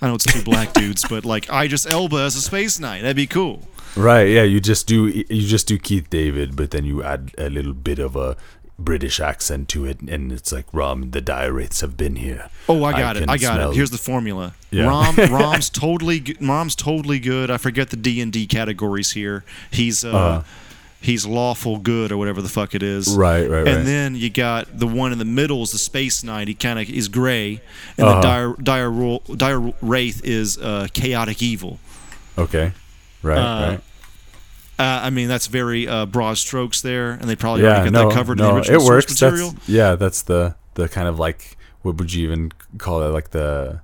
I 0.00 0.08
know 0.08 0.14
it's 0.14 0.24
two 0.24 0.42
black 0.42 0.72
dudes, 0.72 1.04
but 1.08 1.24
like 1.24 1.50
I 1.50 1.66
just 1.68 1.90
Elba 1.90 2.16
as 2.18 2.36
a 2.36 2.40
space 2.40 2.78
knight, 2.78 3.02
that'd 3.02 3.16
be 3.16 3.26
cool. 3.26 3.62
Right, 3.96 4.28
yeah, 4.28 4.42
you 4.42 4.60
just 4.60 4.86
do 4.86 5.06
you 5.08 5.46
just 5.46 5.66
do 5.66 5.78
Keith 5.78 6.08
David, 6.10 6.54
but 6.56 6.70
then 6.70 6.84
you 6.84 7.02
add 7.02 7.32
a 7.36 7.48
little 7.50 7.72
bit 7.72 7.98
of 7.98 8.14
a 8.14 8.36
British 8.78 9.18
accent 9.18 9.68
to 9.70 9.84
it, 9.86 10.00
and 10.02 10.30
it's 10.30 10.52
like 10.52 10.66
Rom, 10.72 11.10
the 11.10 11.50
wraiths 11.52 11.80
have 11.80 11.96
been 11.96 12.14
here. 12.16 12.48
Oh, 12.68 12.84
I 12.84 12.92
got 12.92 13.16
it. 13.16 13.28
I 13.28 13.36
got 13.36 13.54
smell- 13.54 13.70
it. 13.72 13.74
Here's 13.76 13.90
the 13.90 13.98
formula. 13.98 14.54
Yeah. 14.70 14.86
Rom 14.86 15.16
Rom's 15.30 15.68
totally 15.68 16.36
Rom's 16.40 16.76
totally 16.76 17.18
good. 17.18 17.50
I 17.50 17.56
forget 17.56 17.90
the 17.90 17.96
D 17.96 18.20
and 18.20 18.32
D 18.32 18.46
categories 18.46 19.12
here. 19.12 19.44
He's 19.70 20.04
uh, 20.04 20.10
Uh-huh. 20.10 20.42
He's 21.00 21.24
lawful 21.26 21.78
good 21.78 22.10
or 22.12 22.16
whatever 22.16 22.42
the 22.42 22.48
fuck 22.48 22.74
it 22.74 22.82
is. 22.82 23.08
Right, 23.16 23.48
right, 23.48 23.62
right. 23.62 23.68
And 23.68 23.86
then 23.86 24.14
you 24.16 24.30
got 24.30 24.78
the 24.78 24.86
one 24.86 25.12
in 25.12 25.18
the 25.18 25.24
middle 25.24 25.62
is 25.62 25.72
the 25.72 25.78
space 25.78 26.22
knight. 26.24 26.48
He 26.48 26.54
kind 26.54 26.78
of 26.78 26.88
is 26.90 27.08
gray, 27.08 27.60
and 27.96 28.06
Uh-huh. 28.08 28.20
the 28.20 28.20
dire 28.20 28.54
dire 28.90 29.18
dire 29.36 29.72
wraith 29.80 30.20
is 30.24 30.58
uh, 30.58 30.88
chaotic 30.92 31.42
evil. 31.42 31.78
Okay, 32.36 32.72
right, 33.22 33.38
Uh, 33.38 33.68
right. 33.70 33.80
Uh, 34.80 35.00
I 35.06 35.10
mean, 35.10 35.26
that's 35.26 35.48
very 35.48 35.88
uh, 35.88 36.06
broad 36.06 36.38
strokes 36.38 36.82
there, 36.82 37.10
and 37.10 37.22
they 37.22 37.34
probably 37.34 37.62
Yeah, 37.64 37.70
already 37.80 37.90
got 37.90 37.92
no, 38.00 38.08
that 38.10 38.14
covered 38.14 38.38
no, 38.38 38.44
in 38.44 38.50
the 38.50 38.56
original 38.60 38.76
it 38.80 38.84
source 38.84 39.04
works. 39.06 39.20
material. 39.22 39.50
That's, 39.50 39.68
yeah, 39.68 39.94
that's 39.96 40.22
the 40.22 40.54
the 40.74 40.88
kind 40.88 41.08
of 41.08 41.18
like 41.18 41.56
what 41.82 41.96
would 41.96 42.12
you 42.12 42.22
even 42.24 42.52
call 42.78 43.02
it? 43.02 43.08
Like 43.08 43.30
the 43.30 43.80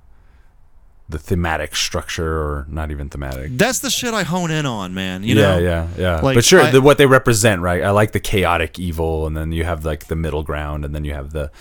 the 1.07 1.19
thematic 1.19 1.75
structure, 1.75 2.39
or 2.39 2.65
not 2.67 2.89
even 2.89 3.09
thematic. 3.09 3.57
That's 3.57 3.79
the 3.79 3.89
shit 3.91 4.13
I 4.13 4.23
hone 4.23 4.49
in 4.49 4.65
on, 4.65 4.93
man. 4.93 5.23
You 5.23 5.35
yeah, 5.35 5.41
know? 5.41 5.57
yeah, 5.59 5.87
yeah. 5.97 6.19
Like, 6.21 6.35
but 6.35 6.45
sure, 6.45 6.61
I- 6.61 6.71
the, 6.71 6.81
what 6.81 6.97
they 6.97 7.05
represent, 7.05 7.61
right? 7.61 7.83
I 7.83 7.91
like 7.91 8.11
the 8.11 8.19
chaotic 8.19 8.79
evil, 8.79 9.27
and 9.27 9.37
then 9.37 9.51
you 9.51 9.63
have 9.65 9.85
like 9.85 10.05
the 10.07 10.15
middle 10.15 10.41
ground, 10.43 10.83
and 10.83 10.95
then 10.95 11.05
you 11.05 11.13
have 11.13 11.31
the 11.31 11.51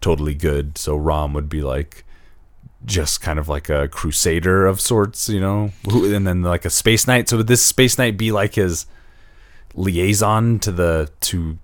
totally 0.00 0.34
good. 0.34 0.78
So 0.78 0.96
Rom 0.96 1.32
would 1.34 1.48
be 1.48 1.62
like 1.62 2.04
just 2.84 3.20
kind 3.20 3.38
of 3.38 3.48
like 3.48 3.68
a 3.68 3.88
crusader 3.88 4.66
of 4.66 4.80
sorts, 4.80 5.28
you 5.28 5.40
know, 5.40 5.72
and 5.86 6.26
then 6.26 6.42
like 6.42 6.64
a 6.64 6.70
space 6.70 7.06
knight. 7.06 7.28
So 7.28 7.38
would 7.38 7.46
this 7.48 7.64
space 7.64 7.98
knight 7.98 8.16
be 8.16 8.30
like 8.30 8.54
his 8.54 8.86
liaison 9.74 10.58
to 10.60 10.70
the 10.72 11.10
to? 11.22 11.58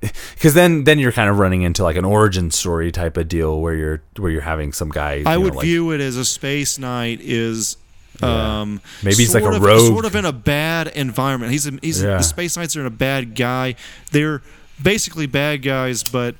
Because 0.00 0.54
then, 0.54 0.84
then 0.84 0.98
you're 0.98 1.12
kind 1.12 1.28
of 1.28 1.38
running 1.38 1.62
into 1.62 1.82
like 1.82 1.96
an 1.96 2.04
origin 2.06 2.50
story 2.50 2.90
type 2.90 3.16
of 3.18 3.28
deal 3.28 3.60
where 3.60 3.74
you're 3.74 4.02
where 4.16 4.30
you're 4.30 4.40
having 4.40 4.72
some 4.72 4.88
guy. 4.88 5.12
I 5.12 5.16
you 5.16 5.22
know, 5.24 5.40
would 5.40 5.54
like- 5.56 5.64
view 5.64 5.90
it 5.90 6.00
as 6.00 6.16
a 6.16 6.24
space 6.24 6.78
knight 6.78 7.20
is. 7.20 7.76
Yeah. 8.22 8.60
Um, 8.60 8.82
Maybe 9.02 9.16
he's 9.16 9.34
like 9.34 9.44
a 9.44 9.50
of, 9.50 9.62
rogue. 9.62 9.86
sort 9.86 10.04
of 10.04 10.14
in 10.14 10.24
a 10.26 10.32
bad 10.32 10.88
environment. 10.88 11.52
He's 11.52 11.66
a, 11.66 11.72
he's 11.80 12.02
Yeah. 12.02 12.16
the 12.18 12.22
space 12.22 12.54
knights 12.56 12.76
are 12.76 12.80
in 12.80 12.86
a 12.86 12.90
bad 12.90 13.34
guy. 13.34 13.76
They're 14.10 14.42
basically 14.82 15.26
bad 15.26 15.62
guys, 15.62 16.02
but 16.02 16.34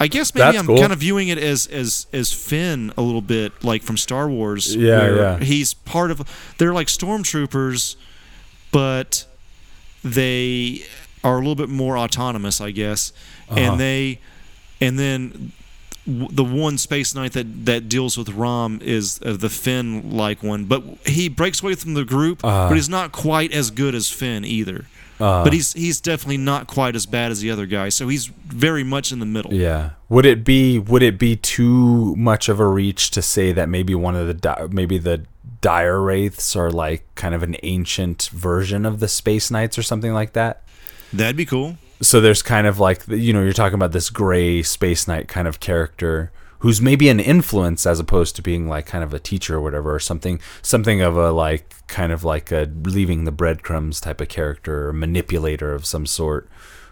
I 0.00 0.06
guess 0.06 0.34
maybe 0.34 0.44
That's 0.44 0.58
I'm 0.58 0.66
cool. 0.66 0.78
kind 0.78 0.92
of 0.92 1.00
viewing 1.00 1.28
it 1.28 1.38
as 1.38 1.66
as 1.66 2.06
as 2.12 2.32
Finn 2.32 2.92
a 2.96 3.02
little 3.02 3.20
bit, 3.20 3.62
like 3.64 3.82
from 3.82 3.96
Star 3.96 4.28
Wars. 4.28 4.74
Yeah, 4.74 4.98
where 4.98 5.16
yeah. 5.16 5.38
He's 5.40 5.74
part 5.74 6.10
of. 6.10 6.22
They're 6.58 6.72
like 6.72 6.86
stormtroopers, 6.86 7.96
but 8.70 9.26
they 10.04 10.82
are 11.24 11.34
a 11.34 11.38
little 11.38 11.54
bit 11.54 11.68
more 11.68 11.96
autonomous, 11.98 12.60
I 12.60 12.70
guess. 12.70 13.12
Uh-huh. 13.48 13.58
And 13.60 13.80
they, 13.80 14.20
and 14.80 14.98
then 14.98 15.52
the 16.06 16.44
one 16.44 16.78
space 16.78 17.14
knight 17.14 17.32
that 17.32 17.66
that 17.66 17.88
deals 17.88 18.16
with 18.16 18.30
Rom 18.30 18.80
is 18.82 19.20
uh, 19.24 19.34
the 19.36 19.50
Finn 19.50 20.10
like 20.10 20.42
one, 20.42 20.64
but 20.64 20.82
he 21.06 21.28
breaks 21.28 21.62
away 21.62 21.74
from 21.74 21.94
the 21.94 22.04
group, 22.04 22.44
Uh-huh. 22.44 22.68
but 22.68 22.74
he's 22.76 22.88
not 22.88 23.12
quite 23.12 23.52
as 23.52 23.70
good 23.70 23.94
as 23.94 24.10
Finn 24.10 24.44
either. 24.44 24.86
Uh, 25.20 25.42
but 25.42 25.52
he's 25.52 25.72
he's 25.72 26.00
definitely 26.00 26.36
not 26.36 26.68
quite 26.68 26.94
as 26.94 27.04
bad 27.04 27.32
as 27.32 27.40
the 27.40 27.50
other 27.50 27.66
guy, 27.66 27.88
so 27.88 28.06
he's 28.06 28.26
very 28.26 28.84
much 28.84 29.10
in 29.10 29.18
the 29.18 29.26
middle. 29.26 29.52
Yeah. 29.52 29.90
Would 30.08 30.24
it 30.24 30.44
be 30.44 30.78
would 30.78 31.02
it 31.02 31.18
be 31.18 31.34
too 31.34 32.14
much 32.14 32.48
of 32.48 32.60
a 32.60 32.66
reach 32.66 33.10
to 33.10 33.20
say 33.20 33.50
that 33.52 33.68
maybe 33.68 33.96
one 33.96 34.14
of 34.14 34.28
the 34.28 34.34
di- 34.34 34.68
maybe 34.70 34.96
the 34.96 35.24
dire 35.60 36.00
wraiths 36.00 36.54
are 36.54 36.70
like 36.70 37.02
kind 37.16 37.34
of 37.34 37.42
an 37.42 37.56
ancient 37.64 38.30
version 38.32 38.86
of 38.86 39.00
the 39.00 39.08
space 39.08 39.50
knights 39.50 39.76
or 39.76 39.82
something 39.82 40.12
like 40.14 40.34
that? 40.34 40.62
That'd 41.12 41.36
be 41.36 41.46
cool. 41.46 41.78
So 42.00 42.20
there's 42.20 42.42
kind 42.42 42.66
of 42.66 42.78
like 42.78 43.06
you 43.08 43.32
know 43.32 43.42
you're 43.42 43.52
talking 43.52 43.74
about 43.74 43.92
this 43.92 44.10
gray 44.10 44.62
space 44.62 45.08
knight 45.08 45.28
kind 45.28 45.48
of 45.48 45.60
character 45.60 46.30
who's 46.60 46.80
maybe 46.80 47.08
an 47.08 47.20
influence 47.20 47.86
as 47.86 48.00
opposed 48.00 48.34
to 48.36 48.42
being 48.42 48.68
like 48.68 48.86
kind 48.86 49.04
of 49.04 49.14
a 49.14 49.18
teacher 49.18 49.56
or 49.56 49.60
whatever 49.60 49.94
or 49.94 50.00
something 50.00 50.40
something 50.62 51.00
of 51.00 51.16
a 51.16 51.30
like 51.30 51.74
kind 51.86 52.12
of 52.12 52.24
like 52.24 52.50
a 52.50 52.70
leaving 52.82 53.24
the 53.24 53.32
breadcrumbs 53.32 54.00
type 54.00 54.20
of 54.20 54.28
character 54.28 54.88
or 54.88 54.92
manipulator 54.92 55.72
of 55.74 55.86
some 55.86 56.06
sort 56.06 56.48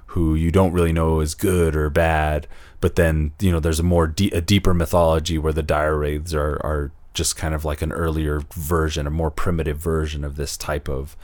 who 0.07 0.35
you 0.35 0.51
don't 0.51 0.73
really 0.73 0.93
know 0.93 1.21
is 1.21 1.35
good 1.35 1.75
or 1.75 1.91
bad 1.91 2.47
but 2.81 2.97
then 2.97 3.33
you 3.41 3.51
know 3.51 3.61
there's 3.61 3.81
a 3.81 3.85
more 3.85 4.07
de- 4.07 4.31
a 4.31 4.41
deeper 4.41 4.73
mythology 4.73 5.37
where 5.39 5.53
the 5.53 5.63
dire 5.63 5.97
wraiths 5.97 6.33
are 6.33 6.61
are 6.65 6.93
just 7.13 7.37
kind 7.37 7.55
of 7.55 7.65
like 7.65 7.83
an 7.83 7.93
earlier 7.93 8.43
version 8.55 9.07
a 9.07 9.11
more 9.11 9.31
primitive 9.31 9.79
version 9.79 10.23
of 10.23 10.37
this 10.37 10.57
type 10.57 10.89
of 10.89 11.17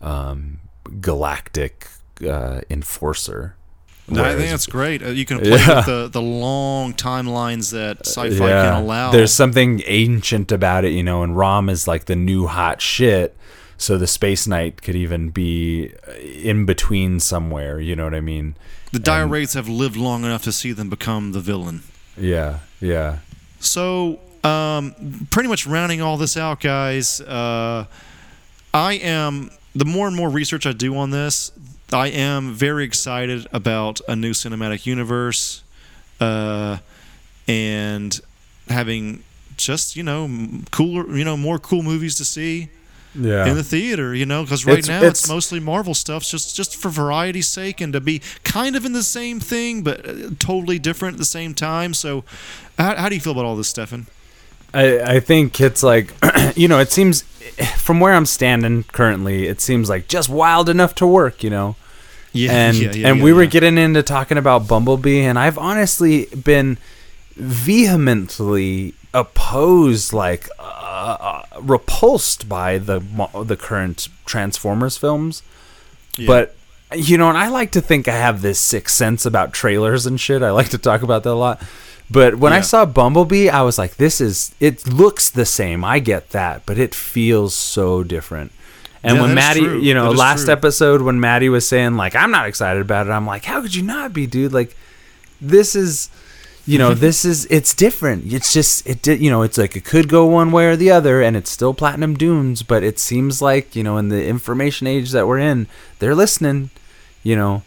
um, 0.00 0.60
galactic 1.00 1.88
uh, 2.26 2.60
enforcer 2.70 3.56
No, 4.08 4.22
I 4.24 4.34
think 4.36 4.50
that's 4.50 4.66
great. 4.66 5.02
Uh, 5.02 5.08
you 5.08 5.24
can 5.24 5.38
play 5.38 5.50
Yeah. 5.58 5.76
with 5.76 5.86
the, 5.86 6.08
the 6.12 6.22
long 6.22 6.92
timelines 6.94 7.70
that 7.72 8.06
sci-fi 8.06 8.36
can 8.38 8.82
allow. 8.82 9.10
There's 9.12 9.32
something 9.32 9.82
ancient 9.86 10.52
about 10.52 10.84
it, 10.84 10.92
you 10.92 11.02
know, 11.02 11.22
and 11.22 11.36
Rom 11.36 11.68
is 11.70 11.88
like 11.88 12.04
the 12.04 12.16
new 12.16 12.46
hot 12.46 12.82
shit. 12.82 13.34
So 13.76 13.98
the 13.98 14.06
Space 14.06 14.46
Knight 14.46 14.82
could 14.82 14.94
even 14.94 15.30
be 15.30 15.92
uh, 16.06 16.12
in 16.20 16.64
between 16.66 17.18
somewhere, 17.18 17.80
you 17.80 17.96
know 17.96 18.04
what 18.04 18.14
I 18.14 18.20
mean? 18.20 18.56
the 18.92 19.00
dire 19.00 19.26
wraiths 19.26 19.54
have 19.54 19.68
lived 19.68 19.96
long 19.96 20.22
enough 20.24 20.44
to 20.44 20.52
see 20.52 20.70
them 20.70 20.88
become 20.88 21.32
the 21.32 21.40
villain. 21.40 21.82
Yeah, 22.16 22.60
yeah. 22.80 23.18
So, 23.58 24.20
um, 24.44 25.26
pretty 25.32 25.48
much 25.48 25.66
rounding 25.66 26.00
all 26.00 26.16
this 26.16 26.36
out, 26.36 26.60
guys, 26.60 27.20
uh, 27.22 27.86
I 28.72 28.92
am, 28.94 29.50
the 29.74 29.84
more 29.84 30.06
and 30.06 30.14
more 30.16 30.28
research 30.28 30.64
I 30.64 30.72
do 30.72 30.96
on 30.96 31.10
this, 31.10 31.50
I 31.94 32.08
am 32.08 32.52
very 32.54 32.84
excited 32.84 33.46
about 33.52 34.00
a 34.08 34.14
new 34.16 34.32
cinematic 34.32 34.84
universe 34.86 35.62
uh, 36.20 36.78
and 37.48 38.20
having 38.68 39.22
just, 39.56 39.96
you 39.96 40.02
know, 40.02 40.28
cooler, 40.70 41.08
you 41.16 41.24
know, 41.24 41.36
more 41.36 41.58
cool 41.58 41.82
movies 41.82 42.14
to 42.16 42.24
see 42.24 42.68
Yeah. 43.14 43.46
in 43.46 43.54
the 43.56 43.62
theater, 43.62 44.14
you 44.14 44.26
know, 44.26 44.42
because 44.42 44.66
right 44.66 44.78
It's- 44.78 44.88
now 44.88 45.06
it's, 45.06 45.20
it's- 45.24 45.28
mostly 45.28 45.60
Marvel 45.60 45.94
stuff, 45.94 46.24
just 46.24 46.56
just 46.56 46.74
for 46.76 46.88
variety's 46.88 47.46
sake 47.46 47.80
and 47.80 47.92
to 47.92 48.00
be 48.00 48.20
kind 48.42 48.74
of 48.74 48.84
in 48.84 48.92
the 48.92 49.02
same 49.04 49.38
thing, 49.38 49.82
but 49.82 50.08
uh, 50.08 50.12
totally 50.38 50.78
different 50.80 51.14
at 51.14 51.18
the 51.18 51.24
same 51.24 51.54
time. 51.54 51.94
So, 51.94 52.24
how, 52.78 52.96
how 52.96 53.08
do 53.08 53.14
you 53.14 53.20
feel 53.20 53.32
about 53.32 53.44
all 53.44 53.56
this, 53.56 53.68
Stefan? 53.68 54.06
I, 54.72 54.98
I 55.16 55.20
think 55.20 55.60
it's 55.60 55.84
like, 55.84 56.12
you 56.56 56.66
know, 56.66 56.80
it 56.80 56.90
seems 56.90 57.22
from 57.76 58.00
where 58.00 58.12
I'm 58.14 58.26
standing 58.26 58.82
currently, 58.84 59.46
it 59.46 59.60
seems 59.60 59.88
like 59.88 60.08
just 60.08 60.28
wild 60.28 60.68
enough 60.68 60.96
to 60.96 61.06
work, 61.06 61.44
you 61.44 61.50
know. 61.50 61.76
Yeah, 62.34 62.50
and 62.52 62.76
yeah, 62.76 62.92
yeah, 62.92 63.08
and 63.08 63.18
yeah, 63.18 63.24
we 63.24 63.32
were 63.32 63.46
getting 63.46 63.78
into 63.78 64.02
talking 64.02 64.36
about 64.36 64.66
Bumblebee, 64.68 65.20
and 65.20 65.38
I've 65.38 65.56
honestly 65.56 66.26
been 66.26 66.78
vehemently 67.36 68.94
opposed, 69.14 70.12
like 70.12 70.48
uh, 70.58 71.16
uh, 71.20 71.42
repulsed 71.60 72.48
by 72.48 72.78
the 72.78 73.00
the 73.44 73.56
current 73.56 74.08
Transformers 74.26 74.96
films. 74.96 75.42
But 76.26 76.56
you 76.94 77.16
know, 77.16 77.28
and 77.28 77.38
I 77.38 77.48
like 77.48 77.70
to 77.72 77.80
think 77.80 78.08
I 78.08 78.16
have 78.16 78.42
this 78.42 78.58
sixth 78.58 78.96
sense 78.96 79.24
about 79.24 79.52
trailers 79.52 80.04
and 80.04 80.20
shit. 80.20 80.42
I 80.42 80.50
like 80.50 80.70
to 80.70 80.78
talk 80.78 81.02
about 81.02 81.22
that 81.22 81.30
a 81.30 81.34
lot. 81.34 81.62
But 82.10 82.36
when 82.36 82.52
I 82.52 82.60
saw 82.60 82.84
Bumblebee, 82.84 83.48
I 83.48 83.62
was 83.62 83.78
like, 83.78 83.96
"This 83.96 84.20
is 84.20 84.54
it 84.60 84.86
looks 84.86 85.30
the 85.30 85.46
same. 85.46 85.84
I 85.84 86.00
get 86.00 86.30
that, 86.30 86.66
but 86.66 86.78
it 86.78 86.94
feels 86.94 87.54
so 87.54 88.02
different." 88.02 88.52
And 89.04 89.16
Yeah, 89.16 89.22
when 89.22 89.34
Maddie, 89.34 89.60
true. 89.60 89.80
you 89.80 89.92
know, 89.94 90.10
last 90.10 90.44
true. 90.44 90.52
episode 90.54 91.02
when 91.02 91.20
Maddie 91.20 91.50
was 91.50 91.68
saying 91.68 91.94
like, 91.96 92.16
"I'm 92.16 92.30
not 92.30 92.46
excited 92.48 92.80
about 92.80 93.06
it," 93.06 93.10
I'm 93.10 93.26
like, 93.26 93.44
"How 93.44 93.60
could 93.60 93.74
you 93.74 93.82
not 93.82 94.12
be, 94.14 94.26
dude?" 94.26 94.52
Like, 94.52 94.74
this 95.40 95.76
is, 95.76 96.08
you 96.66 96.78
know, 96.78 96.94
this 97.06 97.24
is 97.24 97.44
it's 97.50 97.74
different. 97.74 98.32
It's 98.32 98.52
just 98.52 98.86
it 98.86 99.02
did, 99.02 99.20
you 99.20 99.30
know, 99.30 99.42
it's 99.42 99.58
like 99.58 99.76
it 99.76 99.84
could 99.84 100.08
go 100.08 100.24
one 100.24 100.50
way 100.52 100.64
or 100.66 100.74
the 100.76 100.90
other, 100.90 101.20
and 101.20 101.36
it's 101.36 101.50
still 101.50 101.74
Platinum 101.74 102.14
Dunes, 102.14 102.62
but 102.62 102.82
it 102.82 102.98
seems 102.98 103.42
like 103.42 103.76
you 103.76 103.82
know, 103.82 103.98
in 103.98 104.08
the 104.08 104.24
information 104.26 104.86
age 104.86 105.10
that 105.12 105.26
we're 105.28 105.38
in, 105.38 105.66
they're 105.98 106.14
listening. 106.14 106.70
You 107.22 107.36
know, 107.36 107.62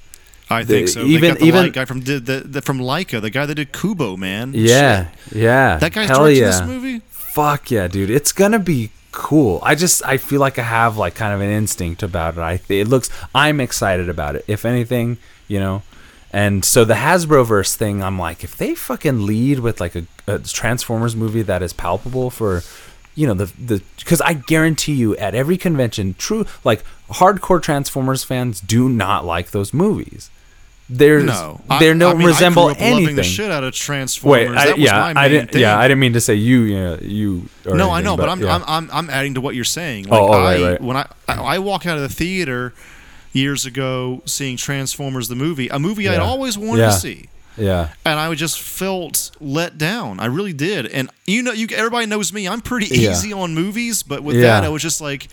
I 0.49 0.63
think 0.63 0.87
The- 0.87 0.91
so. 0.93 1.01
even- 1.03 1.35
the 1.35 1.45
even- 1.45 1.71
guy 1.71 1.85
from 1.85 1.99
did 1.99 2.25
the, 2.25 2.39
the 2.39 2.61
from 2.63 2.79
Laika, 2.79 3.21
the 3.21 3.29
guy 3.29 3.45
that 3.45 3.55
did 3.55 3.71
Kubo, 3.73 4.17
man. 4.17 4.53
yeah, 4.55 5.05
Shit. 5.29 5.37
yeah, 5.37 5.77
that 5.77 5.91
guy's 5.93 6.09
hell 6.09 6.29
yeah. 6.31 6.45
this 6.47 6.61
movie. 6.63 7.01
Fuck 7.11 7.69
yeah, 7.69 7.87
dude! 7.87 8.09
It's 8.09 8.31
gonna 8.31 8.57
be 8.59 8.89
cool. 9.11 9.59
I 9.63 9.75
just 9.75 10.05
I 10.05 10.17
feel 10.17 10.39
like 10.39 10.59
I 10.59 10.63
have 10.63 10.97
like 10.97 11.15
kind 11.15 11.33
of 11.33 11.41
an 11.41 11.49
instinct 11.49 12.03
about 12.03 12.35
it. 12.37 12.41
I 12.41 12.59
it 12.69 12.87
looks 12.87 13.09
I'm 13.33 13.59
excited 13.59 14.09
about 14.09 14.35
it. 14.35 14.45
If 14.47 14.65
anything, 14.65 15.17
you 15.47 15.59
know. 15.59 15.83
And 16.31 16.65
so 16.65 16.83
the 16.83 16.95
Hasbroverse 16.95 17.75
thing, 17.75 18.03
I'm 18.03 18.19
like, 18.19 18.43
if 18.43 18.57
they 18.57 18.75
fucking 18.75 19.25
lead 19.25 19.59
with 19.59 19.79
like 19.79 19.95
a, 19.95 20.05
a 20.27 20.39
Transformers 20.39 21.15
movie 21.15 21.41
that 21.41 21.63
is 21.63 21.71
palpable 21.71 22.29
for, 22.29 22.63
you 23.15 23.25
know, 23.25 23.33
the 23.33 23.45
the 23.45 23.81
because 23.97 24.21
I 24.21 24.33
guarantee 24.33 24.93
you 24.93 25.15
at 25.17 25.33
every 25.33 25.57
convention, 25.57 26.15
true 26.15 26.45
like 26.63 26.83
hardcore 27.09 27.61
Transformers 27.61 28.23
fans 28.23 28.59
do 28.59 28.89
not 28.89 29.25
like 29.25 29.51
those 29.51 29.73
movies. 29.73 30.29
There's 30.89 31.25
No, 31.25 31.59
they 31.79 31.87
don't 31.93 32.01
I 32.01 32.13
mean, 32.13 32.27
resemble 32.27 32.67
I 32.67 32.73
anything. 32.73 32.93
loving 33.03 33.15
the 33.17 33.23
shit 33.23 33.51
out 33.51 33.63
of 33.63 33.73
Transformers. 33.73 34.49
Wait, 34.51 34.57
I, 34.57 34.65
that 34.67 34.75
was 34.77 34.85
yeah, 34.85 35.13
I 35.17 35.27
didn't. 35.27 35.51
thing. 35.51 35.61
Yeah, 35.61 35.77
I 35.77 35.87
didn't 35.87 35.99
mean 35.99 36.13
to 36.13 36.21
say 36.21 36.35
you. 36.35 36.61
You, 36.61 36.75
know, 36.75 36.97
you 37.01 37.49
no, 37.65 37.91
I 37.91 38.01
know, 38.01 38.15
but, 38.15 38.29
I'm, 38.29 38.41
yeah. 38.41 38.55
I'm 38.55 38.63
I'm 38.65 38.89
I'm 38.93 39.09
adding 39.09 39.33
to 39.33 39.41
what 39.41 39.53
you're 39.53 39.65
saying. 39.65 40.07
Oh, 40.09 40.11
like 40.11 40.21
Oh, 40.21 40.27
oh, 40.27 40.31
I 40.31 40.43
right, 40.61 40.71
right. 40.71 40.81
when 40.81 40.95
I, 40.97 41.05
I 41.27 41.59
walk 41.59 41.85
out 41.85 41.97
of 41.97 42.03
the 42.03 42.09
theater 42.09 42.73
years 43.33 43.65
ago 43.65 44.21
seeing 44.25 44.55
Transformers 44.55 45.27
the 45.27 45.35
movie, 45.35 45.67
a 45.67 45.77
movie 45.77 46.07
I'd 46.07 46.19
always 46.19 46.57
wanted 46.57 46.81
Yeah. 46.83 46.87
to 46.91 46.93
see. 46.93 47.29
yeah. 47.57 47.89
And 48.05 48.17
I 48.17 48.33
just 48.35 48.59
felt 48.61 49.31
let 49.41 49.77
down. 49.77 50.21
I 50.21 50.27
really 50.27 50.53
did. 50.53 50.85
And 50.87 51.09
you 51.25 51.43
know, 51.43 51.51
you 51.51 51.67
everybody 51.75 52.05
knows 52.05 52.31
me. 52.31 52.47
I'm 52.47 52.61
pretty 52.61 52.87
Yeah. 52.97 53.11
easy 53.11 53.33
on 53.33 53.53
movies, 53.53 54.03
but 54.03 54.23
with 54.23 54.37
Yeah. 54.37 54.43
that, 54.43 54.63
I 54.63 54.69
was 54.69 54.81
just 54.81 55.01
like, 55.01 55.27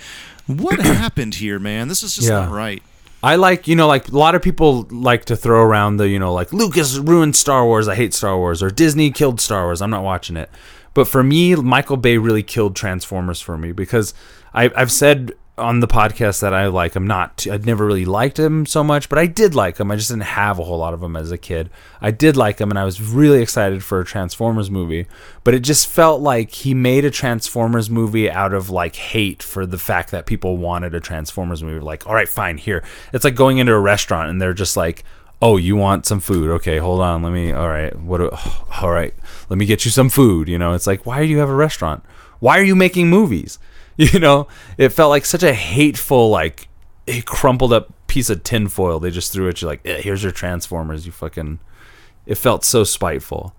"What 0.49 0.81
happened 0.81 1.37
here, 1.37 1.61
man? 1.61 1.87
This 1.87 2.03
is 2.03 2.17
just 2.17 2.27
Yeah. 2.29 2.41
not 2.41 2.51
right." 2.51 2.83
I 3.25 3.37
like, 3.37 3.67
you 3.67 3.75
know, 3.75 3.89
like 3.89 4.09
a 4.09 4.19
lot 4.19 4.35
of 4.35 4.43
people 4.43 4.87
like 4.91 5.25
to 5.25 5.35
throw 5.35 5.63
around 5.63 5.97
the, 5.97 6.07
you 6.11 6.19
know, 6.19 6.35
like 6.35 6.53
Lucas 6.53 6.99
ruined 6.99 7.37
Star 7.37 7.65
Wars. 7.65 7.89
I 7.89 7.95
hate 7.95 8.13
Star 8.13 8.37
Wars, 8.37 8.63
or 8.63 8.69
Disney 8.69 9.11
killed 9.11 9.41
Star 9.41 9.65
Wars. 9.65 9.81
I'm 9.81 9.89
not 9.89 10.05
watching 10.05 10.37
it. 10.37 10.51
But 10.93 11.09
for 11.09 11.25
me, 11.25 11.55
Michael 11.57 11.97
Bay 11.97 12.19
really 12.19 12.43
killed 12.43 12.77
Transformers 12.77 13.41
for 13.41 13.57
me 13.57 13.73
because 13.73 14.13
I, 14.53 14.71
I've 14.77 14.93
said 14.93 15.33
on 15.57 15.79
the 15.79 15.87
podcast 15.87 16.41
that 16.41 16.53
I 16.53 16.67
like 16.67 16.95
him 16.95 17.07
not. 17.07 17.47
I'd 17.47 17.65
never 17.65 17.87
really 17.87 18.05
liked 18.05 18.39
him 18.39 18.67
so 18.67 18.83
much, 18.83 19.09
but 19.09 19.19
I 19.19 19.27
did 19.27 19.55
like 19.55 19.79
him. 19.79 19.91
I 19.91 19.97
just 19.97 20.09
didn't 20.11 20.25
have 20.25 20.59
a 20.59 20.65
whole 20.65 20.79
lot 20.79 20.95
of 20.95 21.03
him 21.03 21.15
as 21.15 21.31
a 21.31 21.39
kid. 21.39 21.71
I 22.01 22.11
did 22.11 22.37
like 22.37 22.61
him, 22.61 22.71
and 22.71 22.79
I 22.79 22.85
was 22.85 23.01
really 23.01 23.41
excited 23.41 23.85
for 23.85 24.01
a 24.01 24.05
Transformers 24.05 24.69
movie. 24.71 25.07
But 25.45 25.55
it 25.55 25.61
just 25.61 25.87
felt 25.87 26.21
like 26.21 26.51
he 26.51 26.75
made 26.75 27.05
a 27.05 27.11
Transformers 27.11 27.89
movie 27.89 28.29
out 28.29 28.53
of 28.53 28.69
like 28.69 28.97
hate 28.97 29.43
for 29.43 29.65
the 29.65 29.79
fact 29.79 30.11
that 30.11 30.27
people 30.27 30.57
wanted 30.57 30.93
a 30.95 31.01
Transformers 31.01 31.63
movie. 31.63 31.81
Like, 31.81 32.07
all 32.07 32.15
right, 32.15 32.29
fine, 32.29 32.59
here. 32.59 32.83
It's 33.13 33.25
like 33.25 33.37
going 33.37 33.59
into 33.59 33.75
a 33.75 33.81
restaurant 33.81 34.31
and 34.31 34.43
they're 34.43 34.55
just 34.55 34.77
like, 34.77 35.05
oh, 35.41 35.57
you 35.57 35.77
want 35.77 36.07
some 36.07 36.21
food? 36.21 36.51
Okay, 36.51 36.79
hold 36.79 37.01
on. 37.01 37.23
Let 37.23 37.33
me. 37.33 37.53
All 37.53 37.69
right, 37.69 37.97
what? 37.97 38.19
Do, 38.19 38.31
all 38.81 38.91
right, 38.91 39.15
let 39.49 39.59
me 39.59 39.67
get 39.67 39.85
you 39.85 39.93
some 39.93 40.09
food. 40.09 40.49
You 40.49 40.59
know, 40.59 40.73
it's 40.73 40.89
like, 40.89 41.07
why 41.07 41.21
do 41.21 41.27
you 41.27 41.39
have 41.39 41.51
a 41.51 41.55
restaurant? 41.55 42.05
Why 42.41 42.59
are 42.59 42.65
you 42.65 42.75
making 42.75 43.09
movies? 43.09 43.61
You 44.13 44.19
know, 44.19 44.49
it 44.79 44.89
felt 44.89 45.11
like 45.11 45.25
such 45.25 45.43
a 45.45 45.55
hateful, 45.55 46.29
like 46.31 46.69
a 47.07 47.21
crumpled 47.23 47.73
up 47.73 47.93
piece 48.09 48.29
of 48.31 48.43
tinfoil 48.43 48.99
they 49.01 49.11
just 49.11 49.33
threw 49.33 49.49
at 49.49 49.61
you. 49.63 49.69
Like, 49.69 49.81
eh, 49.87 50.01
here's 50.01 50.23
your 50.23 50.33
Transformers. 50.33 51.07
You 51.07 51.13
fucking. 51.13 51.61
It 52.27 52.37
felt 52.37 52.65
so 52.65 52.83
spiteful. 52.85 53.55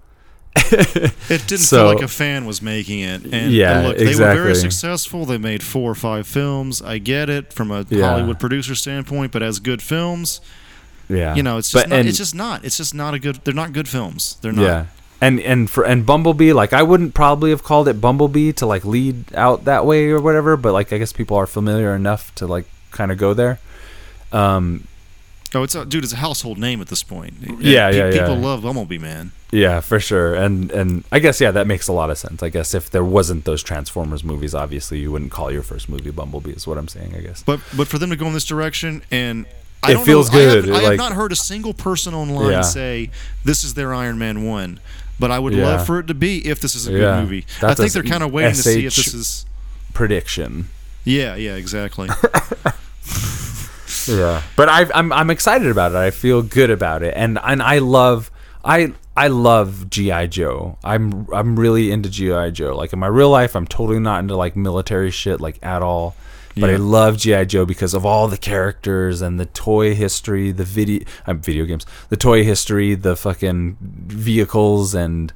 It 0.72 1.14
didn't 1.48 1.60
So- 1.60 1.78
feel 1.78 1.86
like 1.96 2.04
a 2.04 2.08
fan 2.08 2.46
was 2.46 2.62
making 2.62 3.00
it. 3.00 3.24
And, 3.26 3.52
Yeah, 3.52 3.78
and 3.80 3.88
look, 3.90 3.98
they 3.98 4.06
were 4.16 4.34
very 4.34 4.56
successful. 4.56 5.26
They 5.26 5.38
made 5.38 5.62
four 5.64 5.92
or 5.92 5.96
five 5.96 6.26
films. 6.28 6.82
I 6.82 6.98
get 6.98 7.30
it 7.30 7.54
from 7.54 7.72
a 7.72 7.86
Yeah. 7.90 8.10
Hollywood 8.10 8.40
producer 8.40 8.76
standpoint, 8.76 9.32
but 9.32 9.44
as 9.44 9.60
good 9.60 9.82
films, 9.82 10.42
Yeah, 11.10 11.36
you 11.36 11.44
know, 11.44 11.58
it's 11.60 11.70
just 11.72 11.84
But- 11.86 11.90
not, 11.90 12.00
and- 12.00 12.10
it's 12.10 12.18
just 12.18 12.34
not. 12.36 12.66
It's 12.66 12.78
just 12.78 12.94
not 12.96 13.14
a 13.14 13.20
good. 13.20 13.40
They're 13.44 13.54
not 13.54 13.74
good 13.74 13.88
films. 13.88 14.38
They're 14.42 14.52
not. 14.54 14.64
Yeah. 14.64 14.86
And 15.26 15.40
and 15.40 15.70
for 15.70 15.84
and 15.86 16.06
Bumblebee, 16.06 16.54
like 16.54 16.72
I 16.74 16.84
wouldn't 16.84 17.14
probably 17.14 17.50
have 17.50 17.64
called 17.64 17.88
it 17.88 18.00
Bumblebee 18.00 18.52
to 18.54 18.66
like 18.66 18.84
lead 18.86 19.34
out 19.36 19.66
that 19.66 19.86
way 19.86 20.10
or 20.10 20.20
whatever, 20.22 20.56
but 20.58 20.74
like 20.74 20.94
I 20.94 20.98
guess 21.00 21.14
people 21.14 21.36
are 21.38 21.48
familiar 21.48 21.96
enough 21.96 22.34
to 22.36 22.46
like 22.48 22.66
kind 22.92 23.12
of 23.12 23.18
go 23.18 23.34
there. 23.34 23.60
Um, 24.32 24.88
Oh, 25.54 25.64
it's 25.64 25.74
a, 25.74 25.86
dude. 25.86 26.04
It's 26.04 26.12
a 26.12 26.18
household 26.18 26.58
name 26.58 26.82
at 26.82 26.88
this 26.88 27.02
point. 27.02 27.36
Yeah, 27.40 27.90
yeah, 27.90 28.10
yeah. 28.10 28.12
People 28.12 28.36
love 28.36 28.64
Bumblebee, 28.64 28.98
man. 28.98 29.32
yeah, 29.52 29.80
for 29.80 30.02
sure. 30.02 30.34
And 30.36 30.70
and 30.72 31.06
I 31.14 31.20
guess 31.20 31.40
yeah, 31.40 31.52
that 31.52 31.66
makes 31.66 31.88
a 31.88 31.94
lot 31.94 32.10
of 32.10 32.18
sense. 32.18 32.44
I 32.44 32.50
guess 32.50 32.74
if 32.74 32.90
there 32.90 33.06
wasn't 33.06 33.46
those 33.46 33.64
Transformers 33.64 34.22
movies, 34.22 34.54
obviously 34.54 35.00
you 35.00 35.14
wouldn't 35.14 35.32
call 35.32 35.50
your 35.54 35.64
first 35.64 35.88
movie 35.88 36.12
Bumblebee. 36.12 36.52
Is 36.52 36.68
what 36.68 36.78
I'm 36.78 36.90
saying. 36.90 37.16
I 37.16 37.22
guess. 37.22 37.42
But 37.42 37.62
but 37.78 37.88
for 37.88 37.98
them 37.98 38.10
to 38.10 38.18
go 38.18 38.28
in 38.28 38.34
this 38.34 38.46
direction 38.46 39.02
and. 39.12 39.46
I 39.84 39.92
It 39.92 40.00
feels 40.00 40.34
know, 40.34 40.40
I 40.40 40.42
have- 40.42 40.66
good. 40.66 40.74
I 40.74 40.78
It, 40.80 40.84
have, 40.84 40.98
not 40.98 41.12
heard 41.14 41.32
a 41.32 41.36
single 41.36 41.74
person 41.74 42.14
online 42.16 42.50
Yeah. 42.52 42.62
say 42.62 43.12
this 43.44 43.64
is 43.64 43.76
their 43.76 43.94
Iron 43.94 44.18
Man 44.18 44.44
one, 44.44 44.80
but 45.20 45.32
I 45.32 45.40
would 45.40 45.54
Yeah. 45.54 45.66
love 45.66 45.86
for 45.86 46.00
it 46.00 46.08
to 46.08 46.14
be 46.14 46.46
if 46.48 46.60
this 46.60 46.76
is 46.76 46.88
a 46.88 46.92
good 46.92 47.02
Yeah. 47.02 47.22
movie. 47.22 47.46
I 47.62 47.74
think 47.74 47.92
they're 47.94 48.04
kind 48.04 48.24
of 48.24 48.32
waiting 48.32 48.54
to 48.54 48.62
see 48.64 48.86
if 48.86 48.96
this 48.96 49.14
is. 49.14 49.46
Prediction. 49.94 50.68
Yeah, 51.06 51.36
yeah, 51.36 51.56
exactly. 51.56 52.10
Yeah, 54.08 54.44
but 54.56 54.70
I, 54.70 54.86
I'm 54.94 55.12
I'm 55.12 55.30
excited 55.32 55.68
about 55.68 55.92
it. 55.94 55.98
I 55.98 56.12
feel 56.12 56.44
good 56.44 56.70
about 56.70 57.02
it, 57.02 57.14
and 57.18 57.40
and 57.44 57.62
I 57.64 57.80
love 57.80 58.30
I 58.66 58.94
I 59.16 59.28
love 59.28 59.90
GI 59.90 60.28
Joe. 60.30 60.78
I'm 60.84 61.28
I'm 61.32 61.58
really 61.58 61.92
into 61.92 62.10
GI 62.10 62.52
Joe. 62.52 62.76
Like 62.76 62.92
in 62.92 63.00
my 63.00 63.08
real 63.08 63.30
life, 63.30 63.56
I'm 63.56 63.68
totally 63.68 64.00
not 64.00 64.20
into 64.20 64.36
like 64.36 64.56
military 64.56 65.12
shit 65.12 65.40
like 65.40 65.64
at 65.64 65.82
all. 65.82 66.16
But 66.58 66.70
I 66.70 66.78
love 66.78 67.18
GI 67.18 67.48
Joe 67.48 67.66
because 67.66 67.94
of 67.94 68.06
all 68.06 68.30
the 68.30 68.38
characters 68.38 69.22
and 69.22 69.38
the 69.38 69.46
toy 69.46 69.94
history, 69.94 70.54
the 70.54 70.64
video 70.64 71.06
um, 71.28 71.42
video 71.42 71.66
games, 71.66 71.86
the 72.08 72.16
toy 72.16 72.46
history, 72.46 72.96
the 72.96 73.18
fucking 73.18 73.76
vehicles 73.82 74.96
and 74.96 75.34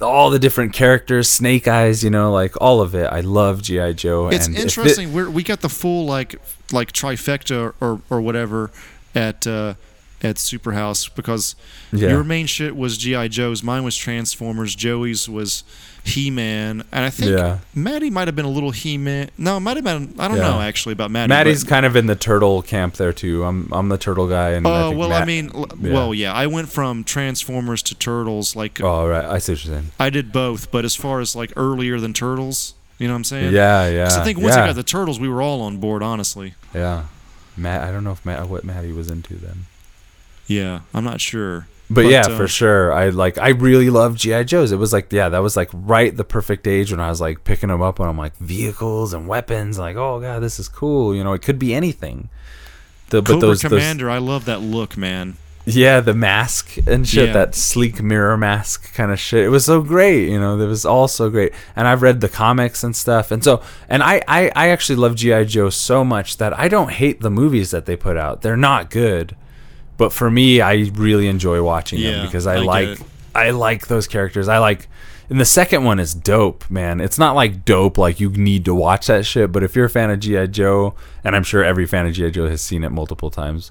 all 0.00 0.30
the 0.30 0.38
different 0.40 0.72
characters, 0.72 1.30
Snake 1.30 1.68
Eyes, 1.68 2.02
you 2.02 2.10
know, 2.10 2.32
like 2.32 2.60
all 2.60 2.80
of 2.80 2.94
it. 2.96 3.04
I 3.04 3.20
love 3.20 3.62
GI 3.62 3.94
Joe. 3.94 4.28
It's 4.28 4.48
and 4.48 4.56
it- 4.56 4.62
interesting. 4.62 5.12
We're, 5.12 5.30
we 5.30 5.44
got 5.44 5.60
the 5.60 5.68
full 5.68 6.06
like 6.06 6.40
like 6.72 6.92
trifecta 6.92 7.72
or 7.80 8.00
or 8.10 8.20
whatever 8.20 8.72
at 9.14 9.46
uh, 9.46 9.74
at 10.22 10.36
Superhouse 10.36 11.08
because 11.14 11.54
Yeah. 11.92 12.08
your 12.10 12.24
main 12.24 12.46
shit 12.46 12.74
was 12.76 12.98
GI 12.98 13.28
Joe's, 13.28 13.62
mine 13.62 13.84
was 13.84 13.96
Transformers, 13.96 14.74
Joey's 14.74 15.28
was 15.28 15.62
He 16.02 16.30
Man, 16.30 16.82
and 16.90 17.04
I 17.04 17.10
think 17.10 17.30
Yeah. 17.32 17.58
Maddie 17.74 18.10
might 18.10 18.26
have 18.28 18.34
been 18.34 18.44
a 18.44 18.50
little 18.50 18.70
He 18.72 18.98
Man. 18.98 19.30
No, 19.38 19.58
it 19.58 19.60
might 19.60 19.76
have 19.76 19.84
been. 19.84 20.14
I 20.18 20.26
don't 20.26 20.38
Yeah. 20.38 20.48
know 20.50 20.60
actually 20.60 20.94
about 20.94 21.10
Maddie. 21.10 21.28
Maddie's 21.28 21.62
but- 21.64 21.70
kind 21.70 21.86
of 21.86 21.94
in 21.96 22.06
the 22.06 22.16
turtle 22.16 22.62
camp 22.62 22.94
there 22.94 23.12
too. 23.12 23.44
I'm 23.44 23.68
I'm 23.72 23.88
the 23.90 23.98
turtle 23.98 24.26
guy, 24.28 24.50
and 24.50 24.66
Oh 24.66 24.88
think 24.88 24.98
well, 25.00 25.12
I 25.12 25.24
mean, 25.24 25.50
well, 25.80 26.12
yeah. 26.14 26.32
I 26.32 26.46
went 26.46 26.68
from 26.70 27.04
Transformers 27.04 27.82
to 27.84 27.94
Turtles. 27.94 28.56
Like 28.56 28.80
Oh 28.82 29.06
right, 29.06 29.24
I 29.24 29.38
see 29.38 29.52
what 29.52 29.64
you're 29.64 29.74
saying. 29.74 29.90
I 30.00 30.10
did 30.10 30.32
both, 30.32 30.70
but 30.70 30.84
as 30.84 30.96
far 30.96 31.20
as 31.20 31.36
like 31.36 31.52
earlier 31.56 32.00
than 32.00 32.12
Turtles, 32.12 32.74
you 32.98 33.06
know 33.06 33.12
what 33.14 33.18
I'm 33.18 33.24
saying? 33.24 33.52
Yeah, 33.54 33.88
yeah. 33.88 34.08
I 34.20 34.24
think 34.24 34.38
once 34.38 34.56
yeah, 34.56 34.64
I 34.64 34.66
got 34.68 34.76
the 34.76 34.82
Turtles, 34.82 35.20
we 35.20 35.28
were 35.28 35.42
all 35.42 35.60
on 35.60 35.76
board. 35.76 36.02
Honestly. 36.02 36.54
yeah. 36.74 37.02
Matt, 37.56 37.82
I 37.82 37.90
don't 37.90 38.04
know 38.04 38.12
if 38.12 38.24
Matt 38.24 38.48
what 38.48 38.62
Maddie 38.64 38.92
was 38.92 39.10
into 39.10 39.34
then, 39.34 39.66
Yeah, 40.48 40.80
I'm 40.92 41.04
not 41.04 41.20
sure. 41.20 41.68
but, 41.90 42.06
yeah, 42.06 42.22
uh, 42.22 42.36
for 42.36 42.48
sure. 42.48 42.92
I 42.92 43.10
like 43.10 43.38
I 43.38 43.50
really 43.50 43.88
love 43.90 44.16
GI 44.16 44.44
Joes. 44.44 44.72
It 44.72 44.76
was 44.78 44.92
like 44.92 45.12
yeah, 45.12 45.28
that 45.28 45.38
was 45.38 45.56
like 45.56 45.70
right 45.72 46.14
the 46.16 46.24
perfect 46.24 46.66
age 46.66 46.90
when 46.90 47.00
I 47.00 47.08
was 47.08 47.20
like 47.20 47.44
picking 47.44 47.68
them 47.68 47.80
up 47.82 48.00
and 48.00 48.08
I'm 48.08 48.18
like 48.18 48.36
vehicles 48.38 49.12
and 49.14 49.28
weapons. 49.28 49.78
Like 49.78 49.96
oh 49.96 50.20
god, 50.20 50.40
this 50.42 50.58
is 50.58 50.68
cool. 50.68 51.14
You 51.14 51.22
know, 51.22 51.32
it 51.34 51.42
could 51.42 51.58
be 51.58 51.72
anything. 51.74 52.28
The, 53.10 53.22
Cobra 53.22 53.40
those, 53.40 53.62
those 53.62 53.70
Commander, 53.70 54.10
I 54.10 54.18
love 54.18 54.44
that 54.46 54.60
look, 54.60 54.96
man. 54.98 55.36
Yeah, 55.64 56.00
the 56.00 56.14
mask 56.14 56.78
and 56.86 57.06
shit, 57.06 57.26
Yeah. 57.28 57.32
that 57.34 57.54
sleek 57.54 58.02
mirror 58.02 58.38
mask 58.38 58.94
kind 58.94 59.12
of 59.12 59.20
shit. 59.20 59.44
It 59.44 59.48
was 59.50 59.66
so 59.66 59.82
great, 59.82 60.28
you 60.30 60.40
know. 60.40 60.58
It 60.58 60.66
was 60.66 60.86
all 60.86 61.08
so 61.08 61.28
great, 61.28 61.52
and 61.76 61.86
I've 61.86 62.00
read 62.00 62.22
the 62.22 62.28
comics 62.30 62.82
and 62.82 62.96
stuff, 62.96 63.30
and 63.30 63.44
so 63.44 63.60
and 63.86 64.02
I 64.02 64.22
I, 64.26 64.50
I 64.56 64.68
actually 64.70 64.96
love 64.96 65.14
GI 65.14 65.44
Joe 65.46 65.68
so 65.68 66.04
much 66.04 66.38
that 66.38 66.58
I 66.58 66.68
don't 66.68 66.90
hate 66.90 67.20
the 67.20 67.30
movies 67.30 67.70
that 67.70 67.84
they 67.84 67.96
put 67.96 68.16
out. 68.16 68.40
They're 68.40 68.56
not 68.56 68.88
good, 68.90 69.36
but 69.98 70.12
for 70.12 70.30
me, 70.30 70.62
I 70.62 70.90
really 70.94 71.28
enjoy 71.28 71.62
watching 71.62 71.98
Yeah, 72.00 72.12
them 72.12 72.26
because 72.26 72.46
I, 72.46 72.54
I 72.54 72.58
like. 72.60 72.98
I 73.34 73.50
like 73.50 73.86
those 73.88 74.06
characters. 74.08 74.48
I 74.48 74.58
like. 74.58 74.88
And 75.30 75.38
the 75.38 75.44
second 75.44 75.84
one 75.84 76.00
is 76.00 76.14
dope, 76.14 76.68
man. 76.70 77.00
It's 77.02 77.18
not 77.18 77.34
like 77.36 77.66
dope, 77.66 77.98
like 77.98 78.18
you 78.18 78.30
need 78.30 78.64
to 78.64 78.74
watch 78.74 79.08
that 79.08 79.26
shit. 79.26 79.52
But 79.52 79.62
if 79.62 79.76
you're 79.76 79.84
a 79.84 79.90
fan 79.90 80.10
of 80.10 80.20
GI 80.20 80.48
Joe, 80.48 80.94
and 81.22 81.36
I'm 81.36 81.42
sure 81.42 81.62
every 81.62 81.84
fan 81.86 82.06
of 82.06 82.14
GI 82.14 82.30
Joe 82.30 82.48
has 82.48 82.62
seen 82.62 82.82
it 82.82 82.88
multiple 82.90 83.28
times, 83.30 83.70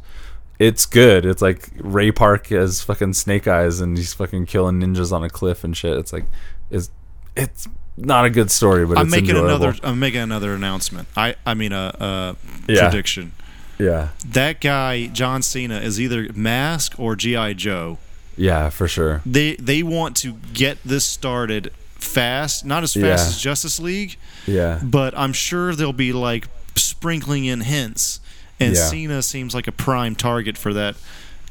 it's 0.60 0.86
good. 0.86 1.26
It's 1.26 1.42
like 1.42 1.70
Ray 1.80 2.12
Park 2.12 2.52
as 2.52 2.84
fucking 2.84 3.14
Snake 3.14 3.48
Eyes, 3.48 3.80
and 3.80 3.98
he's 3.98 4.14
fucking 4.14 4.46
killing 4.46 4.80
ninjas 4.80 5.12
on 5.12 5.24
a 5.24 5.30
cliff 5.32 5.64
and 5.64 5.76
shit. 5.76 5.98
It's 5.98 6.14
like, 6.14 6.26
it's 6.70 6.92
it's 7.36 7.68
not 7.98 8.26
a 8.26 8.30
good 8.30 8.52
story, 8.52 8.86
but 8.86 9.00
I'm 9.00 9.06
it's 9.08 9.12
making 9.16 9.30
enjoyable. 9.32 9.56
another. 9.66 9.80
I'm 9.84 10.00
making 10.00 10.22
another 10.22 10.54
announcement. 10.54 11.08
I 11.18 11.36
I 11.46 11.56
mean 11.56 11.72
a, 11.74 11.92
a 12.00 12.72
Yeah. 12.72 12.90
prediction. 12.90 13.32
Yeah, 13.80 14.10
That 14.26 14.60
guy 14.62 15.08
John 15.08 15.42
Cena 15.42 15.80
is 15.80 16.00
either 16.02 16.28
Mask 16.34 16.94
or 17.00 17.16
GI 17.16 17.54
Joe. 17.56 17.98
yeah, 18.36 18.70
for 18.70 18.88
sure. 18.88 19.22
They 19.26 19.56
they 19.58 19.84
want 19.84 20.16
to 20.18 20.38
get 20.54 20.78
this 20.84 21.06
started 21.06 21.72
fast, 22.00 22.66
not 22.66 22.84
as 22.84 22.94
fast 22.94 23.04
Yeah. 23.04 23.14
as 23.30 23.42
Justice 23.42 23.80
League, 23.80 24.18
Yeah, 24.46 24.80
but 24.84 25.18
I'm 25.18 25.34
sure 25.34 25.76
they'll 25.76 25.94
be 25.94 26.14
like 26.14 26.48
sprinkling 26.76 27.46
in 27.46 27.62
hints. 27.62 28.20
And 28.60 28.74
Yeah. 28.76 28.88
Cena 28.88 29.22
seems 29.22 29.54
like 29.54 29.68
a 29.68 29.72
prime 29.72 30.16
target 30.16 30.58
for 30.58 30.74
that 30.74 30.96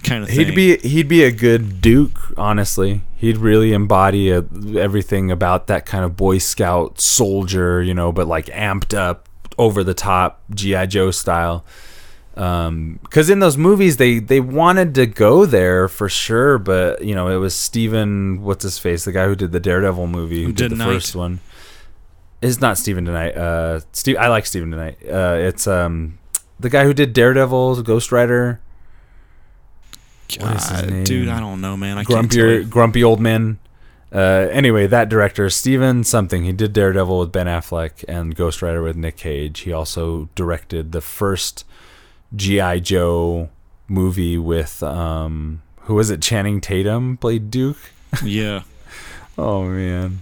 kind 0.03 0.23
of 0.25 0.29
thing. 0.31 0.47
he'd 0.47 0.55
be 0.55 0.77
he'd 0.79 1.09
be 1.09 1.23
a 1.23 1.31
good 1.33 1.81
Duke. 1.81 2.19
Honestly, 2.37 3.03
he'd 3.17 3.37
really 3.39 3.73
embody 3.73 4.31
a, 4.31 4.45
everything 4.77 5.31
about 5.31 5.69
that 5.69 5.87
kind 5.87 6.05
of 6.05 6.17
Boy 6.17 6.39
Scout 6.39 7.01
soldier, 7.01 7.81
you 7.83 7.95
know, 7.95 8.11
but 8.13 8.27
like 8.27 8.47
amped 8.47 8.97
up, 8.97 9.29
over 9.59 9.83
the 9.85 9.95
top 9.95 10.43
GI 10.55 10.87
Joe 10.89 11.11
style. 11.11 11.65
Because 12.37 13.31
in 13.31 13.39
those 13.39 13.57
movies 13.57 13.97
they 13.97 14.19
they 14.19 14.41
wanted 14.41 14.95
to 14.95 15.07
go 15.07 15.47
there 15.47 15.89
for 15.89 16.09
sure, 16.09 16.59
but 16.59 17.03
you 17.03 17.15
know 17.15 17.29
it 17.29 17.37
was 17.37 17.55
Steven 17.55 18.43
what's 18.43 18.63
his 18.63 18.79
face, 18.79 19.07
the 19.07 19.13
guy 19.13 19.25
who 19.27 19.35
did 19.35 19.53
the 19.53 19.61
Daredevil 19.61 20.07
movie, 20.07 20.45
who 20.45 20.53
did 20.53 20.71
the 20.71 20.77
Knight. 20.77 20.93
first 20.93 21.17
one. 21.17 21.41
It's 22.43 22.61
not 22.61 22.77
Steven 22.77 23.07
Tonight. 23.07 23.35
Uh, 23.37 23.81
Steve, 23.93 24.19
I 24.19 24.29
like 24.29 24.45
Steven 24.45 24.71
Tonight. 24.71 24.99
Uh, 25.03 25.37
it's 25.39 25.67
um 25.67 26.19
the 26.61 26.69
guy 26.69 26.85
who 26.85 26.93
did 26.93 27.15
Daredevil, 27.15 27.83
Ghost 27.83 28.13
Rider. 28.13 28.61
What 30.39 30.57
is 30.57 30.69
his 30.69 30.81
God, 30.83 30.91
name? 30.91 31.05
dude, 31.05 31.29
I 31.29 31.41
don't 31.41 31.63
know, 31.63 31.77
man. 31.77 31.97
I 31.97 32.05
Grumpy, 32.05 32.65
grumpy 32.65 33.03
old 33.03 33.21
man. 33.21 33.59
Uh, 34.13 34.49
anyway, 34.51 34.87
that 34.87 35.09
director, 35.09 35.49
Steven 35.49 36.05
something, 36.05 36.45
he 36.45 36.53
did 36.53 36.73
Daredevil 36.73 37.19
with 37.19 37.33
Ben 37.33 37.47
Affleck 37.47 38.05
and 38.09 38.35
Ghost 38.35 38.61
Rider 38.61 38.83
with 38.83 38.97
Nick 38.97 39.17
Cage. 39.17 39.61
He 39.61 39.73
also 39.73 40.29
directed 40.35 40.93
the 40.93 41.01
first 41.01 41.65
G.I. 42.37 42.79
Joe 42.81 43.49
movie 43.89 44.39
with, 44.39 44.83
um, 44.83 45.63
who 45.83 45.95
was 45.95 46.11
it? 46.11 46.21
Channing 46.23 46.61
Tatum 46.61 47.17
played 47.17 47.51
Duke. 47.51 47.79
Yeah. 48.25 48.63
Oh 49.39 49.65
man. 49.65 50.21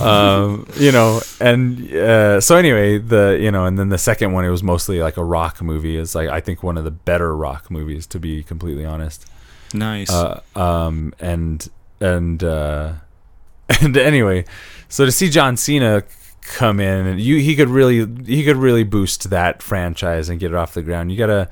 um, 0.00 0.66
you 0.76 0.90
know, 0.90 1.20
and 1.40 1.94
uh, 1.94 2.40
so 2.40 2.56
anyway, 2.56 2.98
the 2.98 3.38
you 3.40 3.52
know, 3.52 3.64
and 3.64 3.78
then 3.78 3.90
the 3.90 3.98
second 3.98 4.32
one, 4.32 4.44
it 4.44 4.48
was 4.48 4.62
mostly 4.64 5.00
like 5.00 5.16
a 5.16 5.22
rock 5.22 5.62
movie. 5.62 5.96
It's 5.96 6.16
like 6.16 6.28
I 6.28 6.40
think 6.40 6.64
one 6.64 6.76
of 6.76 6.82
the 6.82 6.90
better 6.90 7.36
rock 7.36 7.70
movies, 7.70 8.08
to 8.08 8.18
be 8.18 8.42
completely 8.42 8.84
honest. 8.84 9.24
Nice. 9.72 10.10
Uh, 10.10 10.40
um, 10.56 11.14
and 11.20 11.68
and 12.00 12.42
uh, 12.42 12.94
and 13.80 13.96
anyway, 13.96 14.46
so 14.88 15.04
to 15.04 15.12
see 15.12 15.30
John 15.30 15.56
Cena 15.56 16.02
come 16.42 16.80
in, 16.80 17.06
and 17.06 17.20
you 17.20 17.36
he 17.38 17.54
could 17.56 17.68
really 17.68 18.06
he 18.24 18.44
could 18.44 18.56
really 18.56 18.84
boost 18.84 19.30
that 19.30 19.62
franchise 19.62 20.28
and 20.28 20.40
get 20.40 20.50
it 20.52 20.54
off 20.54 20.74
the 20.74 20.82
ground. 20.82 21.10
You 21.12 21.18
gotta. 21.18 21.48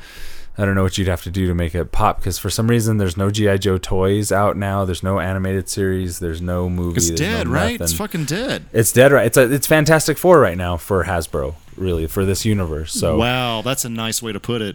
I 0.60 0.64
don't 0.64 0.74
know 0.74 0.82
what 0.82 0.98
you'd 0.98 1.06
have 1.06 1.22
to 1.22 1.30
do 1.30 1.46
to 1.46 1.54
make 1.54 1.72
it 1.76 1.92
pop 1.92 2.18
because 2.18 2.36
for 2.36 2.50
some 2.50 2.66
reason 2.66 2.96
there's 2.98 3.16
no 3.16 3.30
GI 3.30 3.58
Joe 3.58 3.78
toys 3.78 4.32
out 4.32 4.56
now. 4.56 4.84
There's 4.84 5.04
no 5.04 5.20
animated 5.20 5.68
series. 5.68 6.18
There's 6.18 6.42
no 6.42 6.68
movie. 6.68 6.96
it's 6.96 7.10
dead, 7.10 7.46
no 7.46 7.52
right? 7.52 7.80
It's 7.80 7.92
fucking 7.92 8.24
dead. 8.24 8.64
It's 8.72 8.90
dead, 8.90 9.12
right? 9.12 9.26
It's 9.26 9.36
a, 9.36 9.52
it's 9.52 9.68
Fantastic 9.68 10.18
Four 10.18 10.40
right 10.40 10.58
now 10.58 10.76
for 10.76 11.04
Hasbro, 11.04 11.54
really 11.76 12.08
for 12.08 12.24
this 12.24 12.44
universe. 12.44 12.92
So 12.92 13.18
Wow, 13.18 13.62
that's 13.62 13.84
a 13.84 13.88
nice 13.88 14.20
way 14.20 14.32
to 14.32 14.40
put 14.40 14.60
it. 14.60 14.74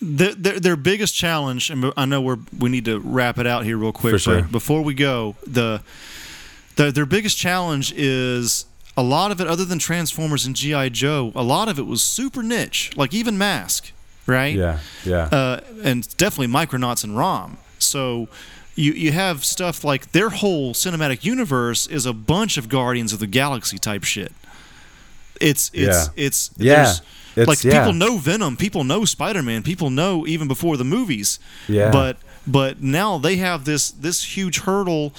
Their, 0.00 0.34
their, 0.34 0.60
their 0.60 0.76
biggest 0.76 1.16
challenge, 1.16 1.68
and 1.68 1.92
I 1.96 2.04
know 2.04 2.22
we're 2.22 2.38
we 2.56 2.70
need 2.70 2.84
to 2.84 3.00
wrap 3.00 3.38
it 3.38 3.46
out 3.48 3.64
here 3.64 3.76
real 3.76 3.90
quick, 3.92 4.12
For 4.14 4.18
sure. 4.20 4.42
but 4.42 4.52
before 4.52 4.82
we 4.82 4.94
go, 4.94 5.34
the, 5.46 5.82
the 6.76 6.92
their 6.92 7.06
biggest 7.06 7.36
challenge 7.36 7.92
is 7.96 8.66
a 8.96 9.02
lot 9.02 9.30
of 9.30 9.40
it, 9.40 9.46
other 9.46 9.64
than 9.64 9.78
Transformers 9.78 10.44
and 10.46 10.54
GI 10.56 10.90
Joe, 10.90 11.32
a 11.34 11.42
lot 11.42 11.68
of 11.68 11.78
it 11.78 11.86
was 11.86 12.02
super 12.02 12.42
niche, 12.42 12.90
like 12.96 13.14
even 13.14 13.38
Mask, 13.38 13.92
right? 14.26 14.54
yeah, 14.54 14.78
yeah, 15.04 15.24
uh, 15.32 15.60
and 15.82 16.14
definitely 16.16 16.52
Micronauts 16.52 17.04
and 17.04 17.16
ROM. 17.16 17.56
So 17.78 18.28
you 18.74 18.92
you 18.92 19.12
have 19.12 19.44
stuff 19.44 19.84
like 19.84 20.12
their 20.12 20.28
whole 20.30 20.74
cinematic 20.74 21.24
universe 21.24 21.86
is 21.86 22.04
a 22.06 22.12
bunch 22.12 22.56
of 22.58 22.68
Guardians 22.68 23.12
of 23.12 23.18
the 23.20 23.26
Galaxy 23.26 23.78
type 23.78 24.04
shit. 24.04 24.32
It's 25.40 25.70
it's 25.72 26.08
Yeah. 26.08 26.24
it's 26.26 26.50
Yeah. 26.56 26.82
It's- 27.36 27.48
like 27.48 27.62
yeah. 27.64 27.78
people 27.78 27.92
know 27.94 28.18
Venom, 28.18 28.56
people 28.56 28.84
know 28.84 29.04
Spider 29.04 29.42
Man, 29.42 29.62
people 29.62 29.88
know 29.88 30.26
even 30.26 30.48
before 30.48 30.76
the 30.76 30.84
movies. 30.84 31.38
Yeah. 31.68 31.90
But 31.90 32.18
but 32.46 32.82
now 32.82 33.18
they 33.18 33.36
have 33.36 33.64
this 33.64 33.90
this 33.90 34.36
huge 34.36 34.60
hurdle 34.60 35.14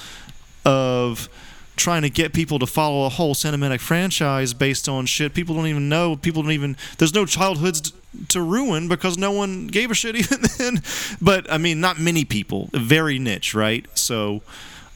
of 0.65 1.29
trying 1.75 2.01
to 2.03 2.09
get 2.09 2.33
people 2.33 2.59
to 2.59 2.67
follow 2.67 3.05
a 3.05 3.09
whole 3.09 3.33
cinematic 3.33 3.79
franchise 3.79 4.53
based 4.53 4.87
on 4.89 5.05
shit 5.05 5.33
people 5.33 5.55
don't 5.55 5.67
even 5.67 5.89
know. 5.89 6.15
People 6.15 6.43
don't 6.43 6.51
even 6.51 6.75
there's 6.97 7.13
no 7.13 7.25
childhoods 7.25 7.93
to 8.27 8.41
ruin 8.41 8.87
because 8.87 9.17
no 9.17 9.31
one 9.31 9.67
gave 9.67 9.89
a 9.89 9.93
shit 9.93 10.15
even 10.23 10.41
then. 10.57 10.81
But 11.21 11.51
I 11.51 11.57
mean, 11.57 11.79
not 11.79 11.99
many 11.99 12.25
people. 12.25 12.69
Very 12.73 13.17
niche, 13.19 13.55
right? 13.55 13.85
So, 13.97 14.41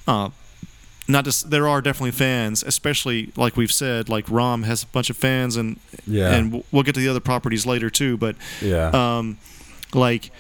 uh, 0.08 0.30
not 1.08 1.24
just 1.24 1.50
there 1.50 1.68
are 1.68 1.82
definitely 1.82 2.12
fans, 2.12 2.62
especially 2.64 3.32
like 3.36 3.56
we've 3.56 3.72
said, 3.72 4.10
like 4.10 4.30
Rom 4.30 4.64
has 4.64 4.84
a 4.84 4.88
bunch 4.88 5.10
of 5.10 5.16
fans, 5.18 5.56
and 5.56 5.80
Yeah. 6.06 6.34
and 6.36 6.64
we'll 6.72 6.84
get 6.84 6.94
to 6.96 7.00
the 7.02 7.08
other 7.08 7.20
properties 7.20 7.66
later 7.66 7.90
too. 7.90 8.18
But 8.18 8.36
yeah. 8.62 8.90
um, 8.94 9.38
like 9.94 10.32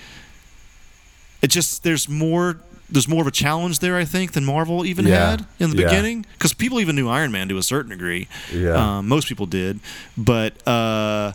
it 1.41 1.47
just 1.47 1.83
there's 1.83 2.09
more 2.09 2.59
there's 2.89 3.07
more 3.07 3.21
of 3.21 3.27
a 3.27 3.31
challenge 3.31 3.79
there 3.79 3.97
I 3.97 4.05
think 4.05 4.33
than 4.33 4.45
Marvel 4.45 4.85
even 4.85 5.07
Yeah. 5.07 5.31
had 5.31 5.45
in 5.59 5.71
the 5.71 5.77
Yeah. 5.77 5.87
beginning 5.87 6.25
because 6.33 6.53
people 6.53 6.79
even 6.79 6.95
knew 6.95 7.09
Iron 7.09 7.31
Man 7.31 7.47
to 7.49 7.57
a 7.57 7.63
certain 7.63 7.89
degree. 7.91 8.27
Yeah. 8.53 8.97
um, 8.99 9.07
most 9.07 9.27
people 9.27 9.45
did, 9.45 9.79
but 10.17 10.65
uh, 10.67 11.33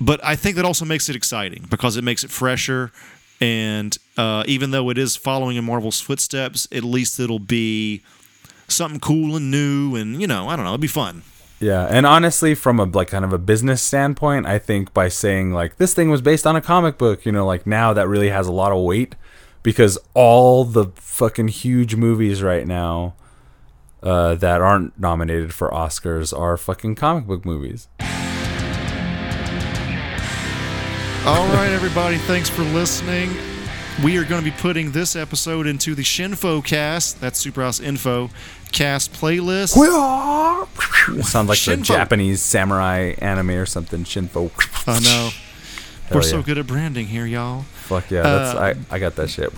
but 0.00 0.20
I 0.24 0.36
think 0.36 0.56
that 0.56 0.64
also 0.64 0.84
makes 0.84 1.08
it 1.08 1.16
exciting 1.16 1.66
because 1.70 1.96
it 1.96 2.04
makes 2.04 2.24
it 2.24 2.30
fresher. 2.30 2.90
And 3.40 3.96
uh, 4.16 4.44
even 4.46 4.70
though 4.70 4.88
it 4.90 4.96
is 4.98 5.14
following 5.16 5.56
in 5.58 5.64
Marvel's 5.64 6.00
footsteps, 6.00 6.66
at 6.72 6.84
least 6.84 7.20
it'll 7.20 7.38
be 7.38 8.02
something 8.68 8.98
cool 9.00 9.36
and 9.36 9.50
new, 9.50 9.94
and 9.94 10.20
you 10.20 10.26
know, 10.26 10.48
I 10.48 10.56
don't 10.56 10.64
know, 10.64 10.70
it'll 10.72 10.78
be 10.78 10.86
fun. 10.88 11.22
Yeah, 11.60 11.86
and 11.88 12.04
honestly, 12.06 12.54
from 12.54 12.78
a 12.80 12.84
like 12.84 13.08
kind 13.08 13.24
of 13.24 13.32
a 13.32 13.38
business 13.38 13.82
standpoint, 13.82 14.46
I 14.46 14.58
think 14.58 14.92
by 14.94 15.08
saying 15.08 15.52
like 15.52 15.76
this 15.78 15.94
thing 15.94 16.10
was 16.10 16.20
based 16.20 16.46
on 16.46 16.56
a 16.56 16.60
comic 16.60 16.98
book, 16.98 17.24
you 17.26 17.32
know, 17.32 17.46
like 17.46 17.66
now 17.66 17.92
that 17.94 18.08
really 18.08 18.28
has 18.30 18.46
a 18.46 18.52
lot 18.52 18.72
of 18.72 18.82
weight 18.82 19.14
because 19.66 19.98
all 20.14 20.64
the 20.64 20.86
fucking 20.94 21.48
huge 21.48 21.96
movies 21.96 22.40
right 22.40 22.68
now 22.68 23.16
uh, 24.00 24.36
that 24.36 24.60
aren't 24.60 24.96
nominated 24.96 25.52
for 25.52 25.68
Oscars 25.70 26.32
are 26.32 26.56
fucking 26.56 26.94
comic 26.94 27.26
book 27.26 27.44
movies. 27.44 27.88
All 31.26 31.48
right, 31.48 31.70
everybody, 31.72 32.16
thanks 32.18 32.48
for 32.48 32.62
listening. 32.62 33.34
We 34.04 34.16
are 34.18 34.24
going 34.24 34.40
to 34.40 34.48
be 34.48 34.56
putting 34.56 34.92
this 34.92 35.16
episode 35.16 35.66
into 35.66 35.96
the 35.96 36.04
Shinfo 36.04 36.64
cast, 36.64 37.20
that's 37.20 37.44
Superhouse 37.44 37.82
Info 37.82 38.30
cast 38.70 39.14
playlist. 39.14 39.74
Sounds 41.24 41.48
like 41.48 41.58
the 41.58 41.76
Japanese 41.78 42.40
samurai 42.40 43.14
anime 43.18 43.50
or 43.50 43.66
something. 43.66 44.04
Shinfo. 44.04 44.48
I 44.86 45.00
know. 45.00 45.30
Hell 46.08 46.18
We're 46.18 46.22
so 46.22 46.42
good 46.42 46.58
at 46.58 46.66
branding 46.66 47.06
here, 47.06 47.26
y'all. 47.26 47.62
Fuck 47.62 48.10
yeah, 48.10 48.22
that's 48.22 48.56
Uh, 48.58 48.74
I, 48.90 48.94
I 48.94 48.98
got 48.98 49.16
that 49.16 49.28
shit. 49.28 49.52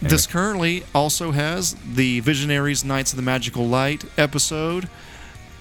This 0.00 0.26
currently 0.26 0.84
also 0.94 1.32
has 1.32 1.74
the 1.94 2.20
Visionaries 2.20 2.84
Knights 2.84 3.12
of 3.12 3.16
the 3.16 3.22
Magical 3.22 3.66
Light 3.66 4.04
episode, 4.16 4.88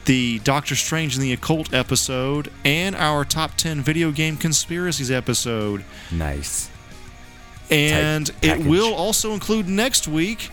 the 0.05 0.39
Doctor 0.39 0.75
Strange 0.75 1.15
and 1.15 1.23
the 1.23 1.33
Occult 1.33 1.73
episode, 1.73 2.51
and 2.63 2.95
our 2.95 3.25
top 3.25 3.55
10 3.55 3.81
video 3.81 4.11
game 4.11 4.37
conspiracies 4.37 5.09
episode. 5.09 5.83
Nice. 6.11 6.69
And 7.71 8.29
it 8.43 8.63
will 8.63 8.93
also 8.93 9.33
include 9.33 9.67
next 9.67 10.07
week 10.07 10.51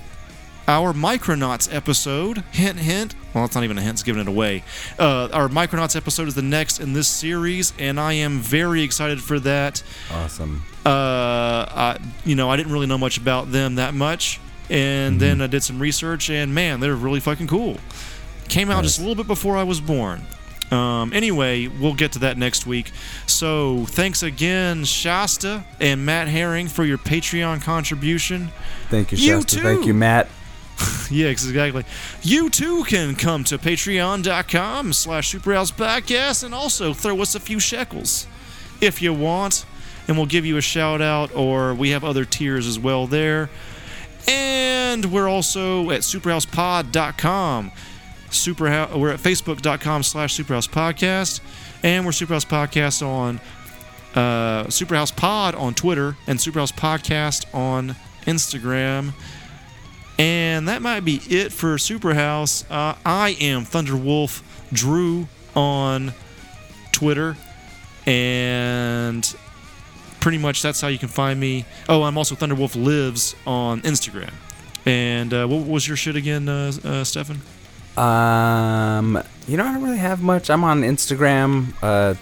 our 0.68 0.92
Micronauts 0.92 1.72
episode. 1.74 2.38
Hint, 2.52 2.78
hint. 2.78 3.14
Well, 3.34 3.44
it's 3.44 3.54
not 3.54 3.64
even 3.64 3.78
a 3.78 3.80
hint, 3.80 3.94
it's 3.94 4.02
giving 4.02 4.20
it 4.22 4.28
away. 4.28 4.62
Uh, 4.98 5.28
our 5.32 5.48
Micronauts 5.48 5.96
episode 5.96 6.28
is 6.28 6.34
the 6.34 6.42
next 6.42 6.80
in 6.80 6.92
this 6.92 7.08
series, 7.08 7.72
and 7.78 7.98
I 7.98 8.12
am 8.14 8.38
very 8.40 8.82
excited 8.82 9.20
for 9.22 9.40
that. 9.40 9.82
Awesome. 10.12 10.62
Uh, 10.84 10.88
I, 10.88 11.98
you 12.24 12.34
know, 12.34 12.50
I 12.50 12.56
didn't 12.56 12.72
really 12.72 12.86
know 12.86 12.98
much 12.98 13.16
about 13.18 13.50
them 13.52 13.76
that 13.76 13.94
much, 13.94 14.38
and 14.68 15.18
then 15.20 15.40
I 15.40 15.46
did 15.46 15.62
some 15.62 15.78
research, 15.78 16.28
and 16.30 16.54
man, 16.54 16.80
they're 16.80 16.94
really 16.96 17.20
fucking 17.20 17.46
cool. 17.46 17.78
Came 18.48 18.70
out 18.70 18.82
just 18.82 18.98
a 18.98 19.02
little 19.02 19.14
bit 19.14 19.26
before 19.26 19.56
I 19.56 19.62
was 19.62 19.80
born, 19.80 20.22
Um, 20.70 21.12
anyway, 21.14 21.68
we'll 21.68 21.94
get 21.94 22.12
to 22.12 22.18
that 22.20 22.36
next 22.36 22.66
week. 22.66 22.90
So 23.26 23.86
thanks 23.86 24.22
again, 24.22 24.84
Shasta 24.84 25.64
and 25.80 26.04
Matt 26.04 26.28
Herring, 26.28 26.68
for 26.68 26.84
your 26.84 26.98
Patreon 26.98 27.62
contribution. 27.62 28.50
Thank 28.90 29.12
you, 29.12 29.18
You 29.18 29.40
Shasta. 29.40 29.60
Thank 29.60 29.86
you, 29.86 29.94
Matt. 29.94 30.28
Yeah, 31.10 31.26
exactly. 31.28 31.84
You 32.22 32.48
too 32.48 32.84
can 32.84 33.14
come 33.14 33.44
to 33.44 33.58
patreon.com 33.58 34.94
slash 34.94 35.34
superhouse 35.34 35.70
podcast 35.70 36.42
and 36.42 36.54
also 36.54 36.94
throw 36.94 37.20
us 37.20 37.34
a 37.34 37.40
few 37.40 37.60
shekels 37.60 38.26
if 38.80 39.02
you 39.02 39.12
want. 39.12 39.66
And 40.08 40.16
we'll 40.16 40.26
give 40.26 40.46
you 40.46 40.56
a 40.56 40.62
shout 40.62 41.00
out, 41.02 41.34
or 41.34 41.74
we 41.74 41.90
have 41.90 42.02
other 42.02 42.24
tiers 42.24 42.66
as 42.66 42.78
well 42.78 43.06
there. 43.06 43.50
And 44.26 45.12
we're 45.12 45.28
also 45.28 45.90
at 45.90 46.00
superhousepod.com. 46.00 47.72
Superhouse, 48.30 48.98
we're 48.98 49.10
at 49.10 49.20
facebook.com 49.20 50.02
slash 50.02 50.36
superhouse 50.36 50.68
podcast. 50.68 51.40
And 51.84 52.04
we're 52.06 52.12
Superhouse 52.12 52.46
Podcast 52.46 53.06
on 53.06 53.40
uh, 54.14 54.64
Superhouse 54.68 55.14
Pod 55.14 55.54
on 55.54 55.74
Twitter 55.74 56.16
and 56.26 56.38
Superhouse 56.38 56.72
Podcast 56.72 57.52
on 57.54 57.96
Instagram. 58.22 59.12
And 60.22 60.68
that 60.68 60.82
might 60.82 61.00
be 61.00 61.16
it 61.16 61.50
for 61.50 61.74
Superhouse. 61.78 62.64
Uh, 62.70 62.94
I 63.04 63.30
am 63.40 63.64
Thunderwolf 63.64 64.44
Drew 64.72 65.26
on 65.56 66.12
Twitter, 66.92 67.36
and 68.06 69.34
pretty 70.20 70.38
much 70.38 70.62
that's 70.62 70.80
how 70.80 70.86
you 70.86 70.98
can 70.98 71.08
find 71.08 71.40
me. 71.40 71.64
Oh, 71.88 72.04
I'm 72.04 72.16
also 72.16 72.36
Thunderwolf 72.36 72.80
Lives 72.80 73.34
on 73.48 73.80
Instagram. 73.80 74.32
And 74.86 75.34
uh, 75.34 75.48
what 75.48 75.66
was 75.66 75.88
your 75.88 75.96
shit 75.96 76.14
again, 76.14 76.48
uh, 76.48 76.70
uh, 76.84 77.02
Stefan? 77.02 77.40
Um, 77.96 79.20
you 79.48 79.56
know, 79.56 79.64
I 79.64 79.72
don't 79.72 79.82
really 79.82 79.98
have 79.98 80.22
much. 80.22 80.50
I'm 80.50 80.62
on 80.62 80.82
Instagram. 80.82 81.74
Uh, 81.82 82.14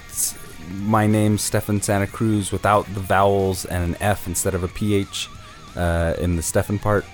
my 0.73 1.07
name's 1.07 1.43
Stefan 1.43 1.83
Santa 1.83 2.07
Cruz 2.07 2.51
without 2.51 2.87
the 2.95 3.01
vowels 3.01 3.67
and 3.67 3.95
an 3.95 4.01
F 4.01 4.27
instead 4.27 4.55
of 4.55 4.65
a 4.65 4.69
PH 4.69 5.29
uh, 5.77 6.15
in 6.19 6.37
the 6.37 6.43
Stefan 6.43 6.79
part. 6.79 7.05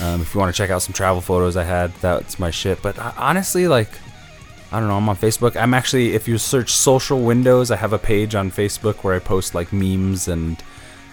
Um, 0.00 0.20
if 0.20 0.34
you 0.34 0.40
want 0.40 0.54
to 0.54 0.56
check 0.56 0.70
out 0.70 0.82
some 0.82 0.92
travel 0.92 1.20
photos 1.20 1.56
I 1.56 1.64
had, 1.64 1.92
that's 1.96 2.38
my 2.38 2.50
shit. 2.50 2.80
But 2.82 2.98
uh, 2.98 3.12
honestly, 3.16 3.66
like, 3.66 3.90
I 4.70 4.78
don't 4.78 4.88
know. 4.88 4.96
I'm 4.96 5.08
on 5.08 5.16
Facebook. 5.16 5.56
I'm 5.56 5.74
actually, 5.74 6.14
if 6.14 6.28
you 6.28 6.38
search 6.38 6.70
social 6.70 7.20
windows, 7.20 7.70
I 7.70 7.76
have 7.76 7.92
a 7.92 7.98
page 7.98 8.34
on 8.34 8.50
Facebook 8.50 9.02
where 9.02 9.14
I 9.14 9.18
post 9.18 9.54
like 9.54 9.72
memes 9.72 10.28
and 10.28 10.62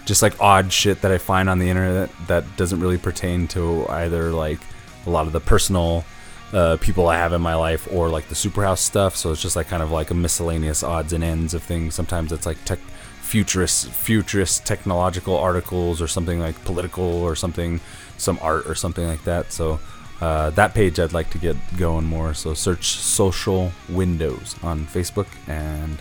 just 0.04 0.22
like 0.22 0.40
odd 0.40 0.72
shit 0.72 1.02
that 1.02 1.10
I 1.10 1.18
find 1.18 1.48
on 1.48 1.58
the 1.58 1.68
internet 1.68 2.10
that 2.28 2.44
doesn't 2.56 2.80
really 2.80 2.98
pertain 2.98 3.48
to 3.48 3.86
either 3.88 4.30
like 4.30 4.60
a 5.06 5.10
lot 5.10 5.26
of 5.26 5.32
the 5.32 5.40
personal 5.40 6.04
uh, 6.52 6.76
people 6.80 7.08
I 7.08 7.16
have 7.16 7.32
in 7.32 7.42
my 7.42 7.54
life 7.54 7.88
or 7.90 8.08
like 8.08 8.28
the 8.28 8.34
Superhouse 8.34 8.78
stuff. 8.78 9.16
So 9.16 9.32
it's 9.32 9.42
just 9.42 9.56
like 9.56 9.68
kind 9.68 9.82
of 9.82 9.90
like 9.90 10.10
a 10.10 10.14
miscellaneous 10.14 10.82
odds 10.82 11.12
and 11.12 11.24
ends 11.24 11.54
of 11.54 11.62
things. 11.62 11.94
Sometimes 11.94 12.32
it's 12.32 12.46
like 12.46 12.64
tech 12.64 12.78
futurist 13.26 13.88
futurist 13.90 14.64
technological 14.64 15.36
articles 15.36 16.00
or 16.00 16.06
something 16.06 16.38
like 16.38 16.64
political 16.64 17.02
or 17.02 17.34
something 17.34 17.80
some 18.18 18.38
art 18.42 18.66
or 18.66 18.74
something 18.74 19.06
like 19.06 19.22
that 19.24 19.52
so 19.52 19.78
uh, 20.20 20.50
that 20.50 20.74
page 20.74 20.98
i'd 20.98 21.12
like 21.12 21.30
to 21.30 21.38
get 21.38 21.56
going 21.76 22.04
more 22.04 22.34
so 22.34 22.54
search 22.54 22.86
social 22.86 23.72
windows 23.88 24.56
on 24.62 24.86
facebook 24.86 25.26
and 25.46 25.98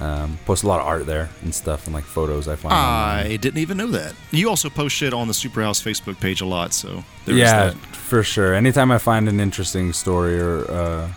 um, 0.00 0.36
post 0.46 0.64
a 0.64 0.66
lot 0.66 0.80
of 0.80 0.86
art 0.86 1.06
there 1.06 1.28
and 1.42 1.54
stuff 1.54 1.86
and 1.86 1.94
like 1.94 2.04
photos 2.04 2.48
i 2.48 2.56
find 2.56 2.72
online. 2.72 3.26
I 3.32 3.36
didn't 3.36 3.58
even 3.58 3.76
know 3.76 3.86
that. 3.88 4.14
You 4.32 4.48
also 4.48 4.68
post 4.68 4.96
shit 4.96 5.14
on 5.14 5.28
the 5.28 5.32
Superhouse 5.32 5.80
Facebook 5.80 6.18
page 6.18 6.40
a 6.40 6.46
lot, 6.46 6.72
so 6.72 7.04
yeah 7.26 7.68
that. 7.68 7.76
for 7.76 8.24
sure 8.24 8.52
anytime 8.54 8.90
i 8.90 8.98
find 8.98 9.28
an 9.28 9.38
interesting 9.38 9.92
story 9.92 10.40
or 10.40 10.68
uh, 10.70 11.08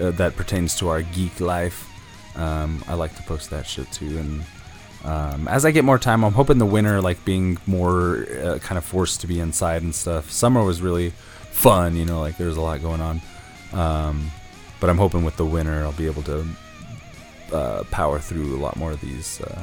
uh, 0.00 0.10
that 0.12 0.36
pertains 0.36 0.76
to 0.76 0.88
our 0.88 1.02
geek 1.02 1.40
life 1.40 1.88
um, 2.36 2.82
i 2.86 2.94
like 2.94 3.14
to 3.16 3.22
post 3.24 3.50
that 3.50 3.66
shit 3.66 3.90
too 3.90 4.18
and 4.18 4.44
um, 5.04 5.48
as 5.48 5.64
i 5.64 5.70
get 5.70 5.84
more 5.84 5.98
time 5.98 6.24
i'm 6.24 6.32
hoping 6.32 6.58
the 6.58 6.66
winter 6.66 7.00
like 7.00 7.24
being 7.24 7.58
more 7.66 8.26
uh, 8.42 8.58
kind 8.58 8.76
of 8.78 8.84
forced 8.84 9.20
to 9.20 9.26
be 9.26 9.40
inside 9.40 9.82
and 9.82 9.94
stuff 9.94 10.30
summer 10.30 10.62
was 10.64 10.80
really 10.82 11.10
fun 11.50 11.96
you 11.96 12.04
know 12.04 12.20
like 12.20 12.36
there's 12.36 12.56
a 12.56 12.60
lot 12.60 12.80
going 12.82 13.00
on 13.00 13.20
um, 13.72 14.30
but 14.80 14.90
i'm 14.90 14.98
hoping 14.98 15.24
with 15.24 15.36
the 15.36 15.46
winter 15.46 15.82
i'll 15.82 15.92
be 15.92 16.06
able 16.06 16.22
to 16.22 16.44
uh, 17.52 17.82
power 17.90 18.18
through 18.18 18.54
a 18.56 18.60
lot 18.60 18.76
more 18.76 18.92
of 18.92 19.00
these 19.00 19.40
uh, 19.40 19.62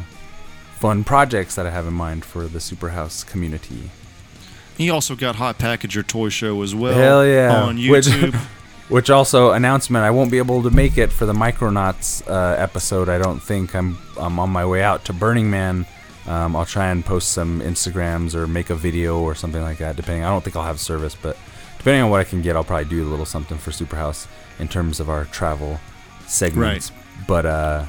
fun 0.76 1.04
projects 1.04 1.56
that 1.56 1.66
i 1.66 1.70
have 1.70 1.88
in 1.88 1.94
mind 1.94 2.24
for 2.26 2.48
the 2.48 2.60
superhouse 2.60 3.26
community 3.26 3.90
He 4.78 4.92
also 4.92 5.16
got 5.16 5.38
Hot 5.38 5.58
Packager 5.58 6.06
Toy 6.06 6.30
Show 6.30 6.62
as 6.62 6.76
well. 6.76 6.94
Hell 6.94 7.26
yeah. 7.26 7.64
On 7.64 7.78
YouTube. 7.78 8.34
Which 8.34 8.48
also 9.10 9.52
announcement, 9.52 10.06
I 10.06 10.12
won't 10.12 10.32
be 10.32 10.38
able 10.38 10.64
to 10.64 10.72
make 10.72 10.98
it 10.98 11.12
for 11.12 11.26
the 11.26 11.34
Micronauts 11.34 12.26
uh, 12.28 12.56
episode. 12.58 13.10
I 13.10 13.18
don't 13.18 13.40
think 13.42 13.76
I'm 13.76 13.98
I'm 14.18 14.40
on 14.40 14.50
my 14.50 14.66
way 14.66 14.82
out 14.82 15.06
to 15.06 15.14
Burning 15.14 15.50
Man. 15.50 15.86
Um, 16.26 16.56
I'll 16.56 16.66
try 16.66 16.88
and 16.88 17.06
post 17.06 17.32
some 17.32 17.62
Instagrams 17.62 18.34
or 18.36 18.48
make 18.48 18.70
a 18.70 18.76
video 18.76 19.20
or 19.20 19.36
something 19.36 19.62
like 19.62 19.78
that. 19.80 19.96
Depending, 19.96 20.24
I 20.24 20.30
don't 20.30 20.44
think 20.44 20.56
I'll 20.56 20.64
have 20.64 20.80
service, 20.80 21.16
but 21.16 21.38
depending 21.78 22.04
on 22.04 22.10
what 22.10 22.20
I 22.20 22.24
can 22.24 22.42
get, 22.42 22.56
I'll 22.56 22.64
probably 22.64 22.90
do 22.90 23.06
a 23.06 23.10
little 23.10 23.26
something 23.26 23.58
for 23.58 23.72
Superhouse 23.72 24.28
in 24.60 24.68
terms 24.68 25.00
of 25.00 25.10
our 25.10 25.26
travel 25.26 25.80
segments. 26.26 26.92
Right. 26.92 27.28
But 27.28 27.46
uh, 27.46 27.86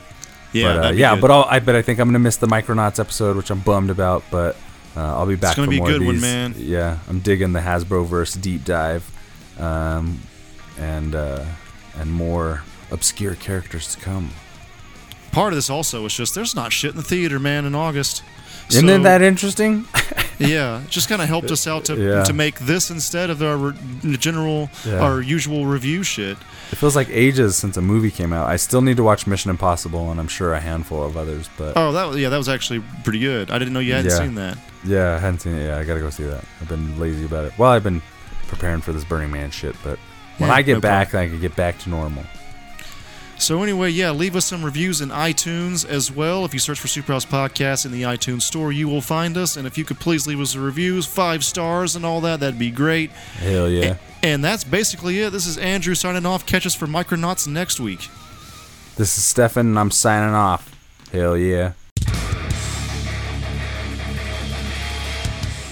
Yeah, 0.53 0.75
but, 0.75 0.87
uh, 0.87 0.91
yeah. 0.91 1.15
good. 1.15 1.21
But 1.23 1.31
I'll, 1.31 1.45
I 1.45 1.59
bet 1.59 1.75
I 1.75 1.83
think 1.83 1.99
I'm 1.99 2.09
gonna 2.09 2.19
miss 2.19 2.37
the 2.37 2.47
Micronauts 2.47 2.99
episode, 2.99 3.37
which 3.37 3.51
I'm 3.51 3.61
bummed 3.61 3.91
about. 3.91 4.25
But 4.31 4.57
uh, 4.97 5.01
I'll 5.01 5.27
be 5.27 5.37
back. 5.37 5.51
It's 5.51 5.57
gonna 5.57 5.67
for 5.67 5.71
be 5.71 5.77
a 5.79 5.81
more 5.81 5.91
good 5.91 6.07
one, 6.07 6.21
man. 6.21 6.55
Yeah, 6.57 6.99
I'm 7.09 7.21
digging 7.21 7.53
the 7.53 7.61
Hasbro 7.61 8.07
verse 8.07 8.35
deep 8.35 8.65
dive, 8.65 9.11
um, 9.59 10.21
and 10.79 11.15
uh, 11.15 11.45
and 11.99 12.13
more 12.13 12.63
obscure 12.91 13.35
characters 13.35 13.95
to 13.95 14.01
come. 14.01 14.31
Part 15.33 15.53
of 15.53 15.57
this 15.57 15.69
also 15.71 16.05
is 16.07 16.15
just 16.15 16.35
there's 16.35 16.55
not 16.55 16.73
shit 16.73 16.93
in 16.93 16.97
the 16.97 17.03
theater, 17.03 17.39
man, 17.39 17.65
in 17.65 17.75
August. 17.75 18.23
Isn't 18.71 18.87
So, 18.89 18.99
that 19.03 19.23
interesting? 19.23 19.87
Yeah, 20.41 20.83
just 20.89 21.09
kind 21.09 21.21
of 21.21 21.27
helped 21.27 21.51
us 21.51 21.67
out 21.67 21.87
to 21.87 21.97
Yeah. 22.01 22.23
to 22.23 22.33
make 22.33 22.61
this 22.61 22.91
instead 22.93 23.29
of 23.29 23.43
our 23.43 23.73
general, 24.19 24.71
Yeah. 24.87 25.01
our 25.01 25.21
usual 25.21 25.67
review 25.67 26.05
shit. 26.05 26.37
It 26.71 26.77
feels 26.77 26.95
like 26.95 27.09
ages 27.11 27.57
since 27.57 27.77
a 27.77 27.81
movie 27.83 28.13
came 28.13 28.33
out. 28.33 28.47
I 28.47 28.55
still 28.55 28.81
need 28.81 28.99
to 28.99 29.03
watch 29.03 29.27
Mission 29.27 29.51
Impossible, 29.51 30.13
and 30.13 30.21
I'm 30.21 30.29
sure 30.29 30.55
a 30.55 30.61
handful 30.61 31.03
of 31.03 31.17
others. 31.17 31.51
But 31.59 31.73
Oh, 31.75 31.91
that 31.91 32.05
was 32.05 32.19
yeah, 32.19 32.29
that 32.29 32.37
was 32.37 32.49
actually 32.49 32.85
pretty 33.03 33.19
good. 33.19 33.51
I 33.51 33.59
didn't 33.59 33.75
know 33.75 33.81
you 33.81 33.95
hadn't 33.95 34.13
Yeah. 34.13 34.19
seen 34.19 34.37
that. 34.37 34.59
yeah, 34.85 35.17
I 35.17 35.19
hadn't 35.19 35.41
seen 35.41 35.55
it. 35.55 35.67
Yeah, 35.67 35.77
I 35.77 35.83
gotta 35.83 35.99
go 35.99 36.09
see 36.11 36.23
that. 36.23 36.45
I've 36.61 36.69
been 36.69 37.01
lazy 37.01 37.25
about 37.25 37.47
it. 37.47 37.53
Well, 37.59 37.73
I've 37.73 37.83
been 37.83 38.01
preparing 38.47 38.81
for 38.81 38.93
this 38.93 39.03
Burning 39.03 39.33
Man 39.33 39.51
shit, 39.51 39.75
but 39.83 39.99
when 40.39 40.49
Yeah, 40.51 40.57
I 40.57 40.63
get 40.63 40.75
no 40.75 40.81
back, 40.81 41.15
I 41.15 41.29
can 41.29 41.41
get 41.41 41.55
back 41.55 41.79
to 41.81 41.91
normal. 41.91 42.25
So 43.39 43.63
anyway, 43.63 43.91
yeah, 43.91 44.11
leave 44.11 44.35
us 44.35 44.47
some 44.47 44.65
reviews 44.65 45.01
in 45.01 45.11
iTunes 45.11 45.89
as 45.89 46.11
well. 46.11 46.45
If 46.45 46.53
you 46.53 46.59
search 46.59 46.81
for 46.81 46.89
Superhouse 46.89 47.25
Podcast 47.25 47.87
in 47.87 47.93
the 47.93 48.03
iTunes 48.03 48.43
store, 48.43 48.73
you 48.73 48.89
will 48.89 49.01
find 49.01 49.37
us. 49.37 49.57
And 49.57 49.65
if 49.65 49.79
you 49.79 49.85
could 49.85 50.01
please 50.01 50.27
leave 50.27 50.41
us 50.41 50.55
the 50.55 50.61
reviews, 50.61 51.07
five 51.07 51.45
stars 51.45 51.95
and 51.95 52.05
all 52.05 52.21
that, 52.23 52.41
that'd 52.41 52.59
be 52.59 52.73
great. 52.73 53.11
Hell 53.13 53.71
yeah! 53.71 53.97
And 54.25 54.43
that's 54.43 54.65
basically 54.65 55.21
it. 55.21 55.31
This 55.31 55.47
is 55.47 55.57
Andrew 55.57 55.95
signing 55.95 56.27
off. 56.27 56.47
Catch 56.47 56.67
us 56.67 56.75
for 56.75 56.87
Micronauts 56.89 57.47
next 57.47 57.79
week. 57.79 58.09
This 58.97 59.17
is 59.17 59.25
Stefan, 59.25 59.69
and 59.69 59.79
I'm 59.79 59.93
signing 59.93 60.35
off. 60.35 60.75
Hell 61.13 61.37
yeah! 61.37 61.75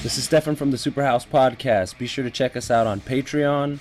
This 0.04 0.18
is 0.18 0.24
Stefan 0.24 0.54
from 0.54 0.70
the 0.70 0.76
Superhouse 0.76 1.26
Podcast. 1.26 1.98
Be 1.98 2.06
sure 2.06 2.22
to 2.22 2.30
check 2.30 2.56
us 2.56 2.70
out 2.70 2.86
on 2.86 3.00
Patreon, 3.00 3.80